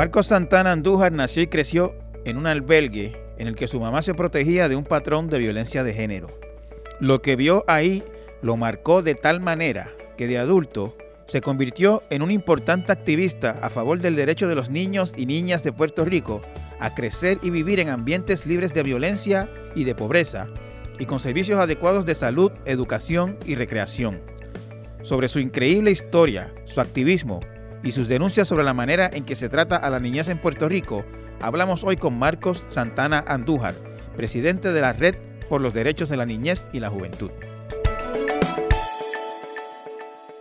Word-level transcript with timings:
Marcos 0.00 0.28
Santana 0.28 0.72
Andújar 0.72 1.12
nació 1.12 1.42
y 1.42 1.48
creció 1.48 1.94
en 2.24 2.38
un 2.38 2.46
albergue 2.46 3.20
en 3.36 3.48
el 3.48 3.54
que 3.54 3.66
su 3.66 3.80
mamá 3.80 4.00
se 4.00 4.14
protegía 4.14 4.66
de 4.66 4.74
un 4.74 4.84
patrón 4.84 5.28
de 5.28 5.38
violencia 5.38 5.84
de 5.84 5.92
género. 5.92 6.28
Lo 7.00 7.20
que 7.20 7.36
vio 7.36 7.64
ahí 7.68 8.02
lo 8.40 8.56
marcó 8.56 9.02
de 9.02 9.14
tal 9.14 9.40
manera 9.40 9.90
que 10.16 10.26
de 10.26 10.38
adulto 10.38 10.96
se 11.26 11.42
convirtió 11.42 12.02
en 12.08 12.22
un 12.22 12.30
importante 12.30 12.92
activista 12.92 13.58
a 13.60 13.68
favor 13.68 13.98
del 13.98 14.16
derecho 14.16 14.48
de 14.48 14.54
los 14.54 14.70
niños 14.70 15.12
y 15.18 15.26
niñas 15.26 15.62
de 15.62 15.72
Puerto 15.72 16.06
Rico 16.06 16.40
a 16.78 16.94
crecer 16.94 17.36
y 17.42 17.50
vivir 17.50 17.78
en 17.78 17.90
ambientes 17.90 18.46
libres 18.46 18.72
de 18.72 18.82
violencia 18.82 19.50
y 19.74 19.84
de 19.84 19.94
pobreza, 19.94 20.46
y 20.98 21.04
con 21.04 21.20
servicios 21.20 21.60
adecuados 21.60 22.06
de 22.06 22.14
salud, 22.14 22.52
educación 22.64 23.36
y 23.44 23.54
recreación. 23.54 24.22
Sobre 25.02 25.28
su 25.28 25.40
increíble 25.40 25.90
historia, 25.90 26.54
su 26.64 26.80
activismo 26.80 27.40
y 27.82 27.92
sus 27.92 28.08
denuncias 28.08 28.48
sobre 28.48 28.64
la 28.64 28.74
manera 28.74 29.10
en 29.12 29.24
que 29.24 29.34
se 29.34 29.48
trata 29.48 29.76
a 29.76 29.90
la 29.90 29.98
niñez 29.98 30.28
en 30.28 30.38
Puerto 30.38 30.68
Rico, 30.68 31.04
hablamos 31.40 31.84
hoy 31.84 31.96
con 31.96 32.18
Marcos 32.18 32.64
Santana 32.68 33.24
Andújar, 33.26 33.74
presidente 34.16 34.72
de 34.72 34.80
la 34.80 34.92
Red 34.92 35.16
por 35.48 35.60
los 35.60 35.74
Derechos 35.74 36.08
de 36.08 36.16
la 36.16 36.26
Niñez 36.26 36.66
y 36.72 36.80
la 36.80 36.90
Juventud. 36.90 37.30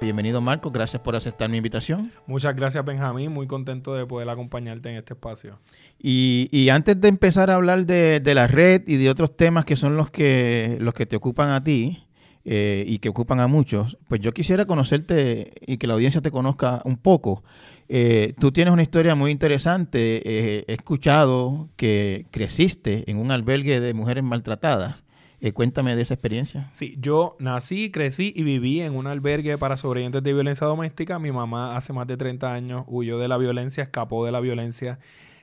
Bienvenido 0.02 0.40
Marco, 0.40 0.72
gracias 0.72 1.02
por 1.02 1.16
aceptar 1.16 1.50
mi 1.50 1.58
invitación. 1.58 2.12
Muchas 2.26 2.56
gracias 2.56 2.86
Benjamín, 2.86 3.32
muy 3.32 3.48
contento 3.48 3.96
de 3.96 4.06
poder 4.06 4.30
acompañarte 4.30 4.90
en 4.90 4.96
este 4.96 5.14
espacio. 5.14 5.60
Y, 6.02 6.70
antes 6.70 7.00
de 7.02 7.10
empezar 7.10 7.52
a 7.52 7.56
hablar 7.56 7.86
de, 7.86 8.22
la 8.34 8.48
red 8.48 8.84
y 8.88 8.96
de 8.96 9.10
otros 9.10 9.36
temas 9.36 9.66
que 9.66 9.76
son 9.76 9.98
los 9.98 10.10
que, 10.10 10.78
los 10.80 10.94
que 10.94 11.06
te 11.06 11.18
ocupan 11.18 11.50
a 11.50 11.64
ti 11.64 12.06
eh, 12.46 12.84
y 12.88 13.00
que 13.00 13.10
ocupan 13.10 13.40
a 13.40 13.48
muchos, 13.48 13.98
pues 14.08 14.22
yo 14.22 14.32
quisiera 14.34 14.66
conocerte 14.66 15.54
y 15.66 15.78
que 15.78 15.88
la 15.88 15.94
audiencia 15.94 16.22
te 16.22 16.32
conozca 16.32 16.82
un 16.86 16.98
poco. 16.98 17.44
Eh, 17.90 18.34
tú 18.40 18.52
tienes 18.52 18.72
una 18.72 18.84
historia 18.84 19.16
muy 19.16 19.32
interesante. 19.32 20.22
Eh, 20.24 20.66
he 20.68 20.74
escuchado 20.74 21.70
que 21.76 22.28
creciste 22.32 23.10
en 23.10 23.18
un 23.18 23.32
albergue 23.32 23.80
de 23.80 23.94
mujeres 23.94 24.24
maltratadas. 24.24 25.04
Eh, 25.42 25.54
cuéntame 25.54 25.96
de 25.96 26.02
esa 26.02 26.14
experiencia. 26.14 26.70
Sí, 26.72 26.98
yo 27.00 27.36
nací, 27.40 27.92
crecí 27.92 28.34
y 28.36 28.44
viví 28.44 28.82
en 28.82 28.96
un 28.96 29.08
albergue 29.08 29.58
para 29.58 29.78
sobrevivientes 29.78 30.22
de 30.22 30.34
violencia 30.34 30.68
doméstica. 30.68 31.18
Mi 31.18 31.32
mamá 31.32 31.78
hace 31.78 31.94
más 31.94 32.08
de 32.08 32.18
30 32.18 32.54
años 32.54 32.84
huyó 32.88 33.18
de 33.18 33.28
la 33.28 33.38
violencia, 33.38 33.84
escapó 33.84 34.26
de 34.26 34.34
la 34.34 34.42
violencia 34.42 35.00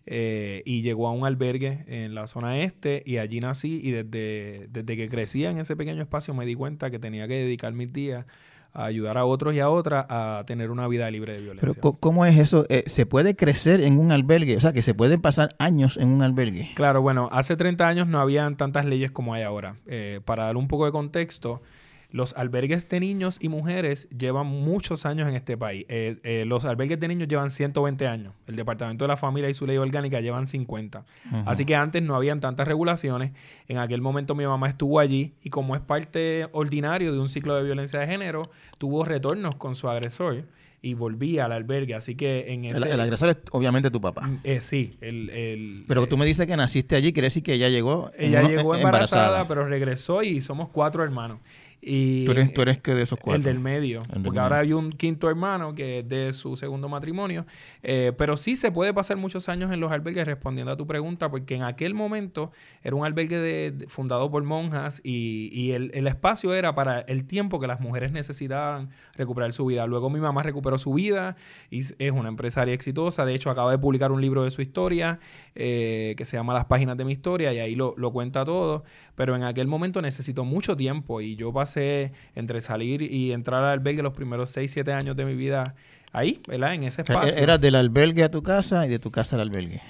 eh, 0.07 0.63
y 0.65 0.83
llegó 0.83 1.09
a 1.09 1.13
un 1.13 1.27
albergue 1.27 1.85
en 1.89 2.15
la 2.15 2.29
zona 2.29 2.61
este 2.63 3.03
y 3.05 3.19
allí 3.19 3.41
nací 3.41 3.81
y 3.83 3.91
desde, 3.91 4.69
desde 4.71 4.97
que 4.97 5.09
crecía 5.09 5.51
en 5.51 5.59
ese 5.59 5.75
pequeño 5.75 6.01
espacio 6.01 6.33
me 6.33 6.47
di 6.47 6.55
cuenta 6.55 6.91
que 6.91 7.01
tenía 7.01 7.27
que 7.27 7.35
dedicar 7.35 7.73
mis 7.73 7.93
días 7.93 8.25
a 8.73 8.85
ayudar 8.85 9.19
a 9.19 9.25
otros 9.25 9.55
y 9.55 9.61
a 9.61 9.69
otras 9.69 10.07
a 10.09 10.45
tener 10.47 10.71
una 10.71 10.87
vida 10.87 11.11
libre 11.11 11.33
de 11.33 11.41
violencia. 11.41 11.73
Pero 11.81 11.93
¿cómo 11.99 12.25
es 12.27 12.39
eso? 12.39 12.67
Eh, 12.69 12.85
¿Se 12.87 13.07
puede 13.07 13.35
crecer 13.35 13.81
en 13.81 13.99
un 13.99 14.13
albergue? 14.13 14.57
O 14.57 14.61
sea, 14.61 14.73
que 14.73 14.83
se 14.83 14.95
pueden 14.95 15.21
pasar 15.21 15.57
años 15.59 15.97
en 15.97 16.09
un 16.09 16.23
albergue. 16.23 16.73
Claro, 16.75 17.01
bueno, 17.03 17.29
hace 17.33 17.57
30 17.57 17.89
años 17.89 18.07
no 18.07 18.21
habían 18.21 18.57
tantas 18.57 18.85
leyes 18.85 19.11
como 19.11 19.35
hay 19.35 19.43
ahora. 19.43 19.77
Eh, 19.87 20.21
para 20.25 20.45
dar 20.45 20.57
un 20.57 20.69
poco 20.69 20.85
de 20.85 20.93
contexto, 20.93 21.63
los 22.11 22.35
albergues 22.35 22.89
de 22.89 23.01
niños 23.01 23.39
y 23.41 23.49
mujeres 23.49 24.09
llevan 24.17 24.47
muchos 24.47 25.07
años 25.07 25.29
en 25.29 25.35
este 25.35 25.57
país. 25.57 25.85
Eh, 25.89 26.19
eh, 26.23 26.45
los 26.47 26.65
albergues 26.65 27.01
de 27.01 27.09
niños 27.09 27.29
llevan 27.29 27.51
120 27.51 28.07
años. 28.07 28.33
El 28.47 28.57
Departamento 28.57 29.05
de 29.05 29.09
la 29.09 29.17
Familia 29.17 29.51
y 29.51 29.55
su 29.55 29.67
ley 29.67 29.77
orgánica 29.77 30.21
llevan 30.21 30.47
50. 30.47 31.05
Así 31.45 31.65
que 31.65 31.75
antes 31.75 32.03
no 32.03 32.15
habían 32.15 32.41
tantas 32.41 32.67
regulaciones. 32.69 33.33
En 33.69 33.79
aquel 33.79 34.01
momento 34.01 34.35
mi 34.35 34.47
mamá 34.47 34.69
estuvo 34.69 35.01
allí 35.01 35.35
y 35.43 35.51
como 35.51 35.75
es 35.75 35.83
parte 35.83 36.49
ordinario 36.53 37.13
de 37.13 37.19
un 37.19 37.29
ciclo 37.29 37.57
de 37.57 37.65
violencia 37.65 38.01
de 38.01 38.07
género, 38.07 38.51
tuvo 38.79 39.05
retornos 39.05 39.57
con 39.57 39.75
su 39.75 39.89
agresor 39.89 40.45
y 40.83 40.95
volvía 40.95 41.47
al 41.47 41.53
albergue. 41.53 41.95
Así 41.95 42.15
que 42.15 42.53
en 42.53 42.65
ese... 42.67 42.89
El, 42.89 43.01
agresor 43.01 43.31
es 43.31 43.39
obviamente 43.51 43.91
tu 43.91 44.01
papá. 44.01 44.27
Mm, 44.27 44.41
eh, 44.45 44.61
sí. 44.61 44.97
El, 45.01 45.85
pero 45.89 46.07
tú 46.07 46.17
me 46.17 46.25
dices 46.25 46.47
que 46.47 46.57
naciste 46.57 46.95
allí, 46.97 47.13
quiere 47.13 47.27
decir 47.27 47.43
que 47.43 47.55
ella 47.55 47.69
llegó... 47.69 48.13
Ella 48.17 48.43
llegó 48.43 48.75
embarazada, 48.75 49.49
pero 49.49 49.67
regresó 49.67 50.23
y 50.23 50.41
somos 50.41 50.69
cuatro 50.69 51.03
hermanos. 51.03 51.41
Y 51.81 52.25
¿Tú 52.25 52.33
eres, 52.33 52.53
tú 52.53 52.63
eres 52.63 52.81
que 52.81 52.95
de 52.95 53.03
esos 53.03 53.19
cuatro? 53.19 53.37
El 53.37 53.43
del 53.43 53.61
medio. 53.61 54.03
porque 54.25 54.41
ahora 54.41 54.59
hay 54.59 54.73
un 54.73 54.91
quinto 54.91 55.29
hermano 55.29 55.75
que 55.75 56.01
es 56.01 56.09
de 56.09 56.33
su 56.33 56.57
segundo 56.57 56.89
matrimonio. 56.89 57.47
Eh, 57.83 58.13
pero 58.17 58.37
sí 58.37 58.57
se 58.57 58.73
puede 58.73 58.93
pasar 58.93 59.17
muchos 59.17 59.49
años 59.49 59.73
en 59.73 59.81
los 59.81 59.93
albergues 59.93 60.27
respondiendo 60.27 60.73
a 60.73 60.77
tu 60.77 60.87
pregunta, 60.87 61.31
porque 61.31 61.55
en 61.55 61.63
aquel 61.63 61.95
momento 61.95 62.51
era 62.83 62.97
un 62.97 63.05
albergue 63.05 63.39
de, 63.39 63.87
fundado 63.89 64.31
por 64.31 64.43
monjas 64.43 65.01
y, 65.05 65.49
y 65.53 65.73
el, 65.73 65.91
el, 65.95 66.07
espacio 66.07 66.55
era 66.55 66.75
para 66.75 67.01
el 67.01 67.25
tiempo 67.25 67.61
que 67.61 67.67
las 67.67 67.81
mujeres 67.81 68.11
necesitaban 68.11 68.91
recuperar 69.15 69.53
su 69.53 69.67
vida. 69.67 69.87
Luego 69.87 70.11
mi 70.11 70.19
mamá 70.19 70.43
recuperó 70.43 70.79
su 70.79 70.93
vida 70.95 71.37
y 71.71 71.81
es 71.81 72.13
una 72.13 72.29
empresaria 72.29 72.75
exitosa. 72.75 73.25
De 73.25 73.35
hecho, 73.35 73.51
acaba 73.51 73.71
de 73.71 73.79
publicar 73.79 74.13
un 74.13 74.21
libro 74.21 74.45
de 74.45 74.51
su 74.51 74.63
historia 74.63 75.21
eh, 75.55 76.15
que 76.17 76.25
se 76.25 76.37
llama 76.37 76.55
Las 76.55 76.65
páginas 76.65 76.97
de 76.97 77.05
mi 77.05 77.13
historia 77.13 77.53
y 77.53 77.59
ahí 77.59 77.75
lo, 77.75 77.95
lo 77.97 78.13
cuenta 78.13 78.45
todo. 78.45 78.85
Pero 79.17 79.35
en 79.35 79.43
aquel 79.43 79.67
momento 79.67 80.01
necesitó 80.01 80.45
mucho 80.45 80.77
tiempo 80.77 81.21
y 81.21 81.35
yo 81.37 81.53
pasé 81.53 82.13
entre 82.35 82.61
salir 82.61 83.03
y 83.03 83.33
entrar 83.33 83.65
al 83.65 83.71
albergue 83.71 84.03
los 84.03 84.13
primeros 84.13 84.51
6, 84.51 84.71
7 84.71 84.93
años 84.93 85.17
de 85.17 85.25
mi 85.25 85.35
vida 85.35 85.75
ahí, 86.13 86.41
¿verdad? 86.47 86.75
En 86.75 86.85
ese 86.85 87.03
espacio. 87.03 87.35
Era 87.37 87.59
del 87.59 87.75
albergue 87.75 88.23
a 88.23 88.31
tu 88.31 88.43
casa 88.43 88.87
y 88.87 88.91
de 88.91 88.99
tu 88.99 89.11
casa 89.11 89.37
al 89.37 89.43
albergue. 89.43 89.81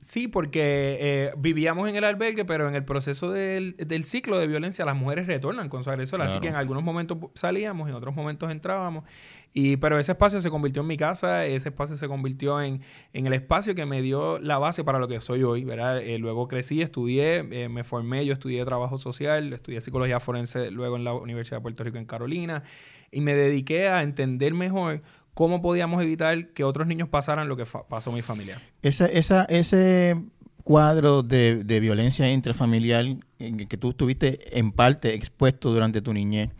Sí, 0.00 0.28
porque 0.28 0.96
eh, 0.98 1.32
vivíamos 1.36 1.86
en 1.88 1.94
el 1.94 2.04
albergue, 2.04 2.46
pero 2.46 2.66
en 2.68 2.74
el 2.74 2.84
proceso 2.84 3.30
del, 3.30 3.74
ciclo 4.04 4.38
de 4.38 4.46
violencia 4.46 4.86
las 4.86 4.96
mujeres 4.96 5.26
retornan 5.26 5.68
con 5.68 5.84
su 5.84 5.90
agresor. 5.90 6.22
Así 6.22 6.40
que 6.40 6.48
en 6.48 6.54
algunos 6.54 6.82
momentos 6.82 7.18
salíamos, 7.34 7.86
en 7.88 7.94
otros 7.94 8.14
momentos 8.14 8.50
entrábamos. 8.50 9.04
Y, 9.52 9.76
pero 9.76 9.98
ese 9.98 10.12
espacio 10.12 10.40
se 10.40 10.48
convirtió 10.48 10.80
en 10.80 10.88
mi 10.88 10.96
casa, 10.96 11.44
ese 11.44 11.68
espacio 11.68 11.96
se 11.96 12.08
convirtió 12.08 12.62
en, 12.62 12.80
en 13.12 13.26
el 13.26 13.32
espacio 13.34 13.74
que 13.74 13.84
me 13.84 14.00
dio 14.00 14.38
la 14.38 14.58
base 14.58 14.84
para 14.84 14.98
lo 14.98 15.08
que 15.08 15.20
soy 15.20 15.42
hoy, 15.42 15.64
¿verdad? 15.64 16.00
Eh, 16.00 16.18
luego 16.18 16.48
crecí, 16.48 16.80
estudié, 16.80 17.44
eh, 17.50 17.68
me 17.68 17.84
formé, 17.84 18.24
yo 18.24 18.32
estudié 18.32 18.64
trabajo 18.64 18.96
social, 18.96 19.52
estudié 19.52 19.80
psicología 19.80 20.20
forense 20.20 20.70
luego 20.70 20.96
en 20.96 21.04
la 21.04 21.12
Universidad 21.12 21.58
de 21.58 21.62
Puerto 21.62 21.84
Rico 21.84 21.98
en 21.98 22.06
Carolina 22.06 22.62
y 23.10 23.20
me 23.20 23.34
dediqué 23.34 23.88
a 23.88 24.02
entender 24.02 24.54
mejor 24.54 25.02
cómo 25.34 25.62
podíamos 25.62 26.02
evitar 26.02 26.48
que 26.48 26.64
otros 26.64 26.86
niños 26.86 27.08
pasaran 27.08 27.48
lo 27.48 27.56
que 27.56 27.64
pasó 27.88 28.12
mi 28.12 28.22
familia. 28.22 28.60
Esa, 28.82 29.06
esa, 29.06 29.44
ese 29.44 30.16
cuadro 30.64 31.22
de, 31.22 31.64
de, 31.64 31.80
violencia 31.80 32.30
intrafamiliar 32.30 33.04
en 33.38 33.66
que 33.66 33.76
tú 33.76 33.90
estuviste 33.90 34.58
en 34.58 34.72
parte 34.72 35.14
expuesto 35.14 35.72
durante 35.72 36.02
tu 36.02 36.12
niñez, 36.12 36.50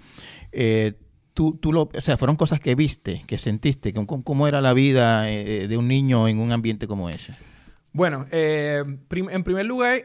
eh, 0.53 0.94
tú, 1.34 1.56
tú 1.60 1.72
lo, 1.72 1.91
o 1.94 2.00
sea, 2.00 2.16
fueron 2.16 2.36
cosas 2.36 2.60
que 2.60 2.75
viste, 2.75 3.22
que 3.26 3.38
sentiste, 3.38 3.92
cómo, 3.92 4.25
cómo 4.25 4.48
era 4.48 4.60
la 4.60 4.72
vida 4.72 5.31
eh, 5.31 5.69
de 5.69 5.76
un 5.76 5.88
niño 5.88 6.28
en 6.28 6.38
un 6.38 6.52
ambiente 6.52 6.87
como 6.87 7.08
ese. 7.08 7.34
Bueno, 7.92 8.26
eh, 8.31 8.84
en 8.87 9.44
primer 9.44 9.66
lugar, 9.66 10.02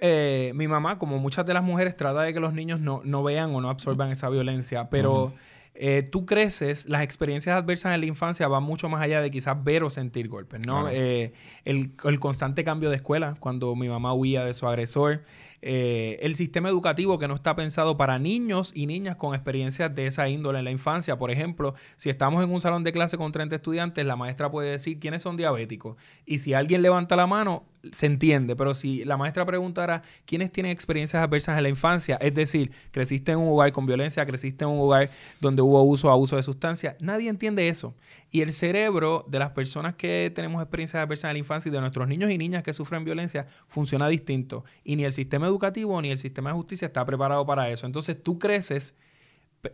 mi 0.55 0.67
mamá, 0.67 0.97
como 0.97 1.19
muchas 1.19 1.45
de 1.45 1.53
las 1.53 1.63
mujeres, 1.63 1.95
trata 1.95 2.21
de 2.21 2.33
que 2.33 2.39
los 2.39 2.53
niños 2.53 2.79
no, 2.79 3.01
no 3.03 3.23
vean 3.23 3.53
o 3.53 3.61
no 3.61 3.69
absorban 3.69 4.11
esa 4.11 4.29
violencia, 4.29 4.89
pero... 4.89 5.33
Eh, 5.78 6.03
tú 6.09 6.25
creces, 6.25 6.86
las 6.86 7.02
experiencias 7.02 7.56
adversas 7.56 7.94
en 7.94 8.00
la 8.00 8.06
infancia 8.06 8.47
van 8.47 8.63
mucho 8.63 8.88
más 8.88 9.02
allá 9.02 9.22
de 9.22 9.30
quizás 9.30 9.62
ver 9.62 9.84
o 9.84 9.90
sentir 9.90 10.30
golpes, 10.30 10.66
¿no? 10.66 10.88
Eh, 10.90 11.34
el, 11.66 11.91
el, 12.06 12.19
constante 12.19 12.63
cambio 12.63 12.90
de 12.90 12.96
escuela, 12.96 13.36
cuando 13.40 13.75
mi 13.75 13.90
mamá 13.90 14.13
huía 14.13 14.46
de 14.46 14.53
su 14.53 14.68
agresor, 14.68 15.24
eh, 15.67 16.19
el 16.21 16.35
sistema 16.35 16.69
educativo 16.69 17.17
que 17.17 17.27
no 17.27 17.33
está 17.33 17.55
pensado 17.55 17.97
para 17.97 18.19
niños 18.19 18.71
y 18.75 18.85
niñas 18.85 19.15
con 19.15 19.33
experiencias 19.33 19.95
de 19.95 20.05
esa 20.05 20.29
índole 20.29 20.59
en 20.59 20.65
la 20.65 20.69
infancia. 20.69 21.17
Por 21.17 21.31
ejemplo, 21.31 21.73
si 21.97 22.11
estamos 22.11 22.43
en 22.43 22.51
un 22.51 22.61
salón 22.61 22.83
de 22.83 22.91
clase 22.91 23.17
con 23.17 23.31
30 23.31 23.55
estudiantes, 23.55 24.05
la 24.05 24.15
maestra 24.15 24.51
puede 24.51 24.69
decir 24.69 24.99
quiénes 24.99 25.23
son 25.23 25.37
diabéticos. 25.37 25.97
Y 26.23 26.37
si 26.37 26.53
alguien 26.53 26.83
levanta 26.83 27.15
la 27.15 27.25
mano, 27.25 27.63
se 27.91 28.05
entiende, 28.05 28.55
pero 28.55 28.75
si 28.75 29.05
la 29.05 29.17
maestra 29.17 29.45
preguntara 29.45 30.03
quiénes 30.25 30.51
tienen 30.51 30.71
experiencias 30.71 31.23
adversas 31.23 31.57
en 31.57 31.63
la 31.63 31.69
infancia, 31.69 32.17
es 32.17 32.33
decir, 32.33 32.71
creciste 32.91 33.31
en 33.31 33.39
un 33.39 33.49
hogar 33.49 33.71
con 33.71 33.87
violencia, 33.87 34.25
creciste 34.25 34.65
en 34.65 34.71
un 34.71 34.79
hogar 34.79 35.09
donde 35.39 35.63
hubo 35.63 35.81
uso 35.83 36.11
abuso 36.11 36.35
de 36.35 36.43
sustancias, 36.43 36.95
nadie 36.99 37.29
entiende 37.29 37.67
eso. 37.69 37.95
Y 38.31 38.41
el 38.41 38.53
cerebro 38.53 39.25
de 39.27 39.39
las 39.39 39.51
personas 39.51 39.95
que 39.95 40.31
tenemos 40.35 40.61
experiencias 40.61 41.01
adversas 41.03 41.29
en 41.29 41.35
la 41.35 41.39
infancia 41.39 41.69
y 41.69 41.73
de 41.73 41.79
nuestros 41.79 42.07
niños 42.07 42.29
y 42.31 42.38
niñas 42.38 42.63
que 42.63 42.73
sufren 42.73 43.03
violencia 43.03 43.47
funciona 43.68 44.07
distinto. 44.07 44.65
Y 44.83 44.95
ni 44.95 45.06
el 45.06 45.13
sistema 45.13 45.47
educativo 45.47 45.55
ni 46.02 46.12
el 46.12 46.18
sistema 46.18 46.50
de 46.50 46.56
justicia 46.56 46.88
está 46.88 47.06
preparado 47.06 47.46
para 47.46 47.69
eso. 47.69 47.86
Entonces 47.86 48.22
tú 48.22 48.40
creces, 48.40 48.96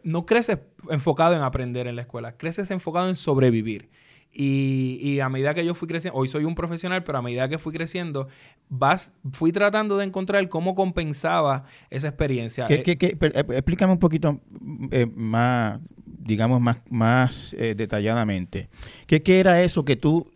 no 0.03 0.25
creces 0.25 0.59
enfocado 0.89 1.35
en 1.35 1.41
aprender 1.41 1.87
en 1.87 1.95
la 1.95 2.03
escuela, 2.03 2.37
creces 2.37 2.71
enfocado 2.71 3.09
en 3.09 3.15
sobrevivir. 3.15 3.89
Y, 4.33 5.19
a 5.19 5.27
medida 5.27 5.53
que 5.53 5.65
yo 5.65 5.75
fui 5.75 5.89
creciendo, 5.89 6.17
hoy 6.17 6.29
soy 6.29 6.45
un 6.45 6.55
profesional, 6.55 7.03
pero 7.03 7.17
a 7.17 7.21
medida 7.21 7.49
que 7.49 7.57
fui 7.57 7.73
creciendo, 7.73 8.29
vas, 8.69 9.11
fui 9.33 9.51
tratando 9.51 9.97
de 9.97 10.05
encontrar 10.05 10.47
cómo 10.47 10.73
compensaba 10.73 11.65
esa 11.89 12.07
experiencia. 12.07 12.65
Eh, 12.69 12.81
explícame 12.85 13.91
un 13.91 13.99
poquito 13.99 14.39
eh, 14.91 15.05
más, 15.13 15.81
digamos, 16.05 16.61
más, 16.61 16.77
más 16.89 17.53
eh, 17.57 17.75
detalladamente. 17.75 18.69
¿Qué, 19.05 19.21
¿Qué, 19.21 19.41
era 19.41 19.61
eso 19.63 19.83
que 19.83 19.97
tú 19.97 20.31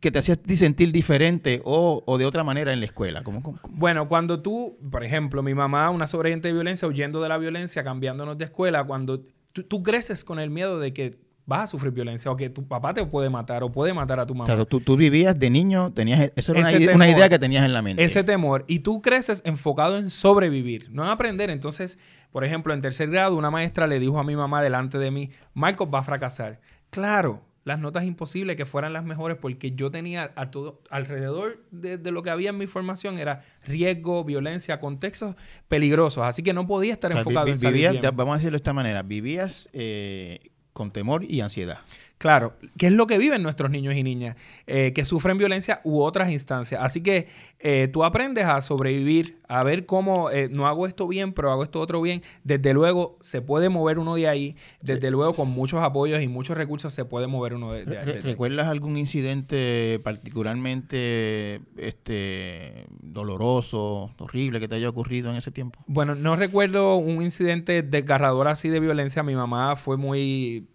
que 0.00 0.10
te 0.10 0.18
hacía 0.18 0.36
sentir 0.56 0.92
diferente 0.92 1.60
o, 1.64 2.02
o, 2.06 2.18
de 2.18 2.26
otra 2.26 2.44
manera 2.44 2.72
en 2.72 2.80
la 2.80 2.86
escuela? 2.86 3.22
Bueno, 3.70 4.08
cuando 4.08 4.40
tú, 4.40 4.78
por 4.90 5.04
ejemplo, 5.04 5.42
mi 5.42 5.54
mamá, 5.54 5.90
una 5.90 6.06
sobreviviente 6.06 6.48
de 6.48 6.54
violencia, 6.54 6.86
huyendo 6.86 7.20
de 7.22 7.28
la 7.28 7.38
violencia, 7.38 7.82
cambiándonos 7.84 8.38
de 8.38 8.44
escuela, 8.44 8.84
cuando 8.84 9.24
tú, 9.52 9.82
creces 9.82 10.24
con 10.24 10.38
el 10.38 10.50
miedo 10.50 10.78
de 10.78 10.92
que 10.92 11.18
vas 11.46 11.60
a 11.62 11.66
sufrir 11.68 11.92
violencia 11.92 12.30
o 12.30 12.36
que 12.36 12.50
tu 12.50 12.66
papá 12.66 12.92
te 12.92 13.06
puede 13.06 13.30
matar 13.30 13.62
o 13.62 13.70
puede 13.70 13.94
matar 13.94 14.18
a 14.20 14.26
tu 14.26 14.34
mamá. 14.34 14.52
O 14.52 14.56
sea, 14.56 14.64
tú, 14.64 14.80
tú 14.80 14.96
vivías 14.96 15.38
de 15.38 15.48
niño, 15.48 15.92
tenías, 15.92 16.32
eso 16.34 16.52
era 16.52 16.68
una, 16.68 16.94
una 16.94 17.08
idea 17.08 17.28
que 17.28 17.38
tenías 17.38 17.64
en 17.64 17.72
la 17.72 17.82
mente. 17.82 18.04
Ese 18.04 18.24
temor. 18.24 18.64
Y 18.66 18.80
tú 18.80 19.00
creces 19.00 19.42
enfocado 19.44 19.96
en 19.96 20.10
sobrevivir, 20.10 20.90
no 20.90 21.04
en 21.04 21.10
aprender. 21.10 21.50
Entonces, 21.50 21.98
por 22.32 22.44
ejemplo, 22.44 22.74
en 22.74 22.80
tercer 22.80 23.10
grado, 23.10 23.36
una 23.36 23.50
maestra 23.50 23.86
le 23.86 24.00
dijo 24.00 24.18
a 24.18 24.24
mi 24.24 24.36
mamá 24.36 24.62
delante 24.62 24.98
de 24.98 25.10
mí, 25.10 25.30
Marcos 25.54 25.88
va 25.92 26.00
a 26.00 26.02
fracasar. 26.02 26.60
Claro, 26.90 27.42
las 27.66 27.80
notas 27.80 28.04
imposibles 28.04 28.56
que 28.56 28.64
fueran 28.64 28.92
las 28.92 29.04
mejores 29.04 29.36
porque 29.40 29.72
yo 29.72 29.90
tenía 29.90 30.30
a 30.36 30.50
todo 30.52 30.80
alrededor 30.88 31.58
de, 31.72 31.98
de 31.98 32.10
lo 32.12 32.22
que 32.22 32.30
había 32.30 32.50
en 32.50 32.58
mi 32.58 32.68
formación 32.68 33.18
era 33.18 33.42
riesgo, 33.66 34.22
violencia, 34.24 34.78
contextos 34.78 35.34
peligrosos. 35.66 36.22
Así 36.24 36.42
que 36.44 36.52
no 36.52 36.66
podía 36.66 36.92
estar 36.92 37.10
O 37.10 37.14
sea, 37.14 37.22
vi- 37.24 37.28
enfocado 37.28 37.46
vi- 37.46 37.50
en 37.52 37.58
salir 37.58 37.72
vivías, 37.74 37.92
bien. 37.92 38.02
ya, 38.04 38.10
vamos 38.12 38.34
a 38.34 38.36
decirlo 38.36 38.52
de 38.52 38.58
esta 38.58 38.72
manera, 38.72 39.02
vivías 39.02 39.68
eh, 39.72 40.50
con 40.72 40.92
temor 40.92 41.24
y 41.24 41.40
ansiedad. 41.40 41.80
Claro, 42.18 42.54
que 42.78 42.86
es 42.86 42.92
lo 42.94 43.06
que 43.06 43.18
viven 43.18 43.42
nuestros 43.42 43.70
niños 43.70 43.94
y 43.94 44.02
niñas, 44.02 44.36
eh, 44.66 44.92
que 44.94 45.04
sufren 45.04 45.36
violencia 45.36 45.82
u 45.84 46.00
otras 46.00 46.30
instancias. 46.30 46.80
Así 46.82 47.02
que 47.02 47.28
eh, 47.60 47.88
tú 47.92 48.04
aprendes 48.04 48.46
a 48.46 48.62
sobrevivir, 48.62 49.38
a 49.48 49.62
ver 49.62 49.84
cómo 49.84 50.30
eh, 50.30 50.48
no 50.50 50.66
hago 50.66 50.86
esto 50.86 51.06
bien, 51.06 51.34
pero 51.34 51.50
hago 51.52 51.62
esto 51.62 51.78
otro 51.78 52.00
bien. 52.00 52.22
Desde 52.42 52.72
luego 52.72 53.18
se 53.20 53.42
puede 53.42 53.68
mover 53.68 53.98
uno 53.98 54.14
de 54.14 54.28
ahí, 54.28 54.56
desde 54.80 55.10
luego 55.10 55.34
con 55.34 55.48
muchos 55.50 55.82
apoyos 55.82 56.22
y 56.22 56.28
muchos 56.28 56.56
recursos 56.56 56.92
se 56.94 57.04
puede 57.04 57.26
mover 57.26 57.52
uno 57.52 57.72
de, 57.72 57.84
de- 57.84 57.96
de- 57.98 58.12
de- 58.14 58.20
¿Recuerdas 58.22 58.66
algún 58.68 58.96
incidente 58.96 60.00
particularmente 60.02 61.60
este, 61.76 62.86
doloroso, 63.02 64.10
horrible 64.18 64.60
que 64.60 64.68
te 64.68 64.76
haya 64.76 64.88
ocurrido 64.88 65.30
en 65.30 65.36
ese 65.36 65.50
tiempo? 65.50 65.78
Bueno, 65.86 66.14
no 66.14 66.36
recuerdo 66.36 66.96
un 66.96 67.22
incidente 67.22 67.82
desgarrador 67.82 68.48
así 68.48 68.68
de 68.68 68.80
violencia. 68.80 69.22
Mi 69.22 69.34
mamá 69.34 69.76
fue 69.76 69.96
muy 69.96 70.66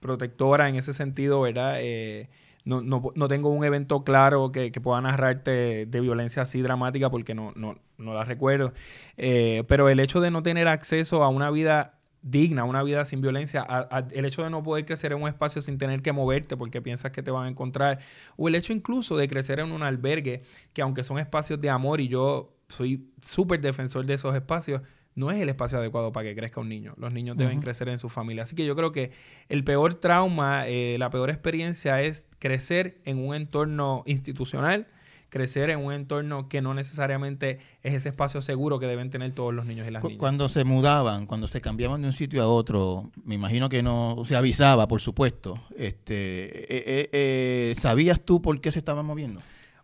protectora 0.00 0.68
en 0.68 0.76
ese 0.76 0.92
sentido, 0.92 1.40
¿verdad? 1.42 1.76
Eh, 1.78 2.28
no, 2.64 2.82
no, 2.82 3.02
no 3.14 3.28
tengo 3.28 3.50
un 3.50 3.64
evento 3.64 4.04
claro 4.04 4.52
que, 4.52 4.70
pueda 4.72 5.00
narrarte 5.00 5.86
de 5.86 6.00
violencia 6.00 6.42
así 6.42 6.60
dramática 6.60 7.10
porque 7.10 7.34
no, 7.34 7.52
no, 7.56 7.78
no 7.98 8.14
la 8.14 8.24
recuerdo. 8.24 8.72
Eh, 9.16 9.64
pero 9.68 9.88
el 9.88 10.00
hecho 10.00 10.20
de 10.20 10.30
no 10.30 10.42
tener 10.42 10.68
acceso 10.68 11.22
a 11.22 11.28
una 11.28 11.50
vida 11.50 12.00
digna, 12.22 12.64
una 12.64 12.82
vida 12.82 13.04
sin 13.04 13.22
violencia, 13.22 13.66
el 14.10 14.24
hecho 14.26 14.42
de 14.42 14.50
no 14.50 14.62
poder 14.62 14.84
crecer 14.84 15.12
en 15.12 15.22
un 15.22 15.28
espacio 15.28 15.62
sin 15.62 15.78
tener 15.78 16.02
que 16.02 16.12
moverte 16.12 16.56
porque 16.56 16.82
piensas 16.82 17.12
que 17.12 17.22
te 17.22 17.30
van 17.30 17.46
a 17.46 17.48
encontrar, 17.48 18.00
o 18.36 18.48
el 18.48 18.54
hecho 18.54 18.72
incluso 18.72 19.16
de 19.16 19.26
crecer 19.26 19.58
en 19.60 19.72
un 19.72 19.82
albergue, 19.82 20.42
que 20.74 20.82
aunque 20.82 21.02
son 21.02 21.18
espacios 21.18 21.60
de 21.60 21.70
amor 21.70 22.00
y 22.00 22.08
yo 22.08 22.54
soy 22.68 23.10
súper 23.22 23.60
defensor 23.60 24.04
de 24.04 24.14
esos 24.14 24.34
espacios, 24.34 24.82
no 25.20 25.30
es 25.30 25.40
el 25.40 25.48
espacio 25.48 25.78
adecuado 25.78 26.10
para 26.12 26.28
que 26.28 26.34
crezca 26.34 26.60
un 26.60 26.68
niño. 26.68 26.94
Los 26.96 27.12
niños 27.12 27.36
deben 27.36 27.60
crecer 27.60 27.88
en 27.88 27.98
su 27.98 28.08
familia. 28.08 28.42
Así 28.42 28.56
que 28.56 28.64
yo 28.64 28.74
creo 28.74 28.90
que 28.90 29.12
el 29.48 29.62
peor 29.62 29.94
trauma, 29.94 30.66
eh, 30.66 30.96
la 30.98 31.10
peor 31.10 31.30
experiencia 31.30 32.02
es 32.02 32.26
crecer 32.38 32.98
en 33.04 33.18
un 33.18 33.34
entorno 33.34 34.02
institucional, 34.06 34.88
crecer 35.28 35.70
en 35.70 35.78
un 35.78 35.92
entorno 35.92 36.48
que 36.48 36.62
no 36.62 36.74
necesariamente 36.74 37.58
es 37.82 37.94
ese 37.94 38.08
espacio 38.08 38.42
seguro 38.42 38.78
que 38.78 38.86
deben 38.86 39.10
tener 39.10 39.32
todos 39.32 39.54
los 39.54 39.66
niños 39.66 39.86
y 39.86 39.90
las 39.90 40.02
niñas. 40.02 40.18
Cuando 40.18 40.48
se 40.48 40.64
mudaban, 40.64 41.26
cuando 41.26 41.46
se 41.46 41.60
cambiaban 41.60 42.00
de 42.00 42.08
un 42.08 42.12
sitio 42.14 42.42
a 42.42 42.48
otro, 42.48 43.10
me 43.22 43.34
imagino 43.34 43.68
que 43.68 43.82
no 43.82 44.22
se 44.24 44.36
avisaba, 44.36 44.88
por 44.88 45.00
supuesto. 45.00 45.62
Este, 45.76 46.14
eh, 46.14 46.84
eh, 46.86 47.10
eh, 47.12 47.74
¿Sabías 47.78 48.20
tú 48.22 48.42
por 48.42 48.60
qué 48.60 48.72
se 48.72 48.80
estaban 48.80 49.06
moviendo? 49.06 49.40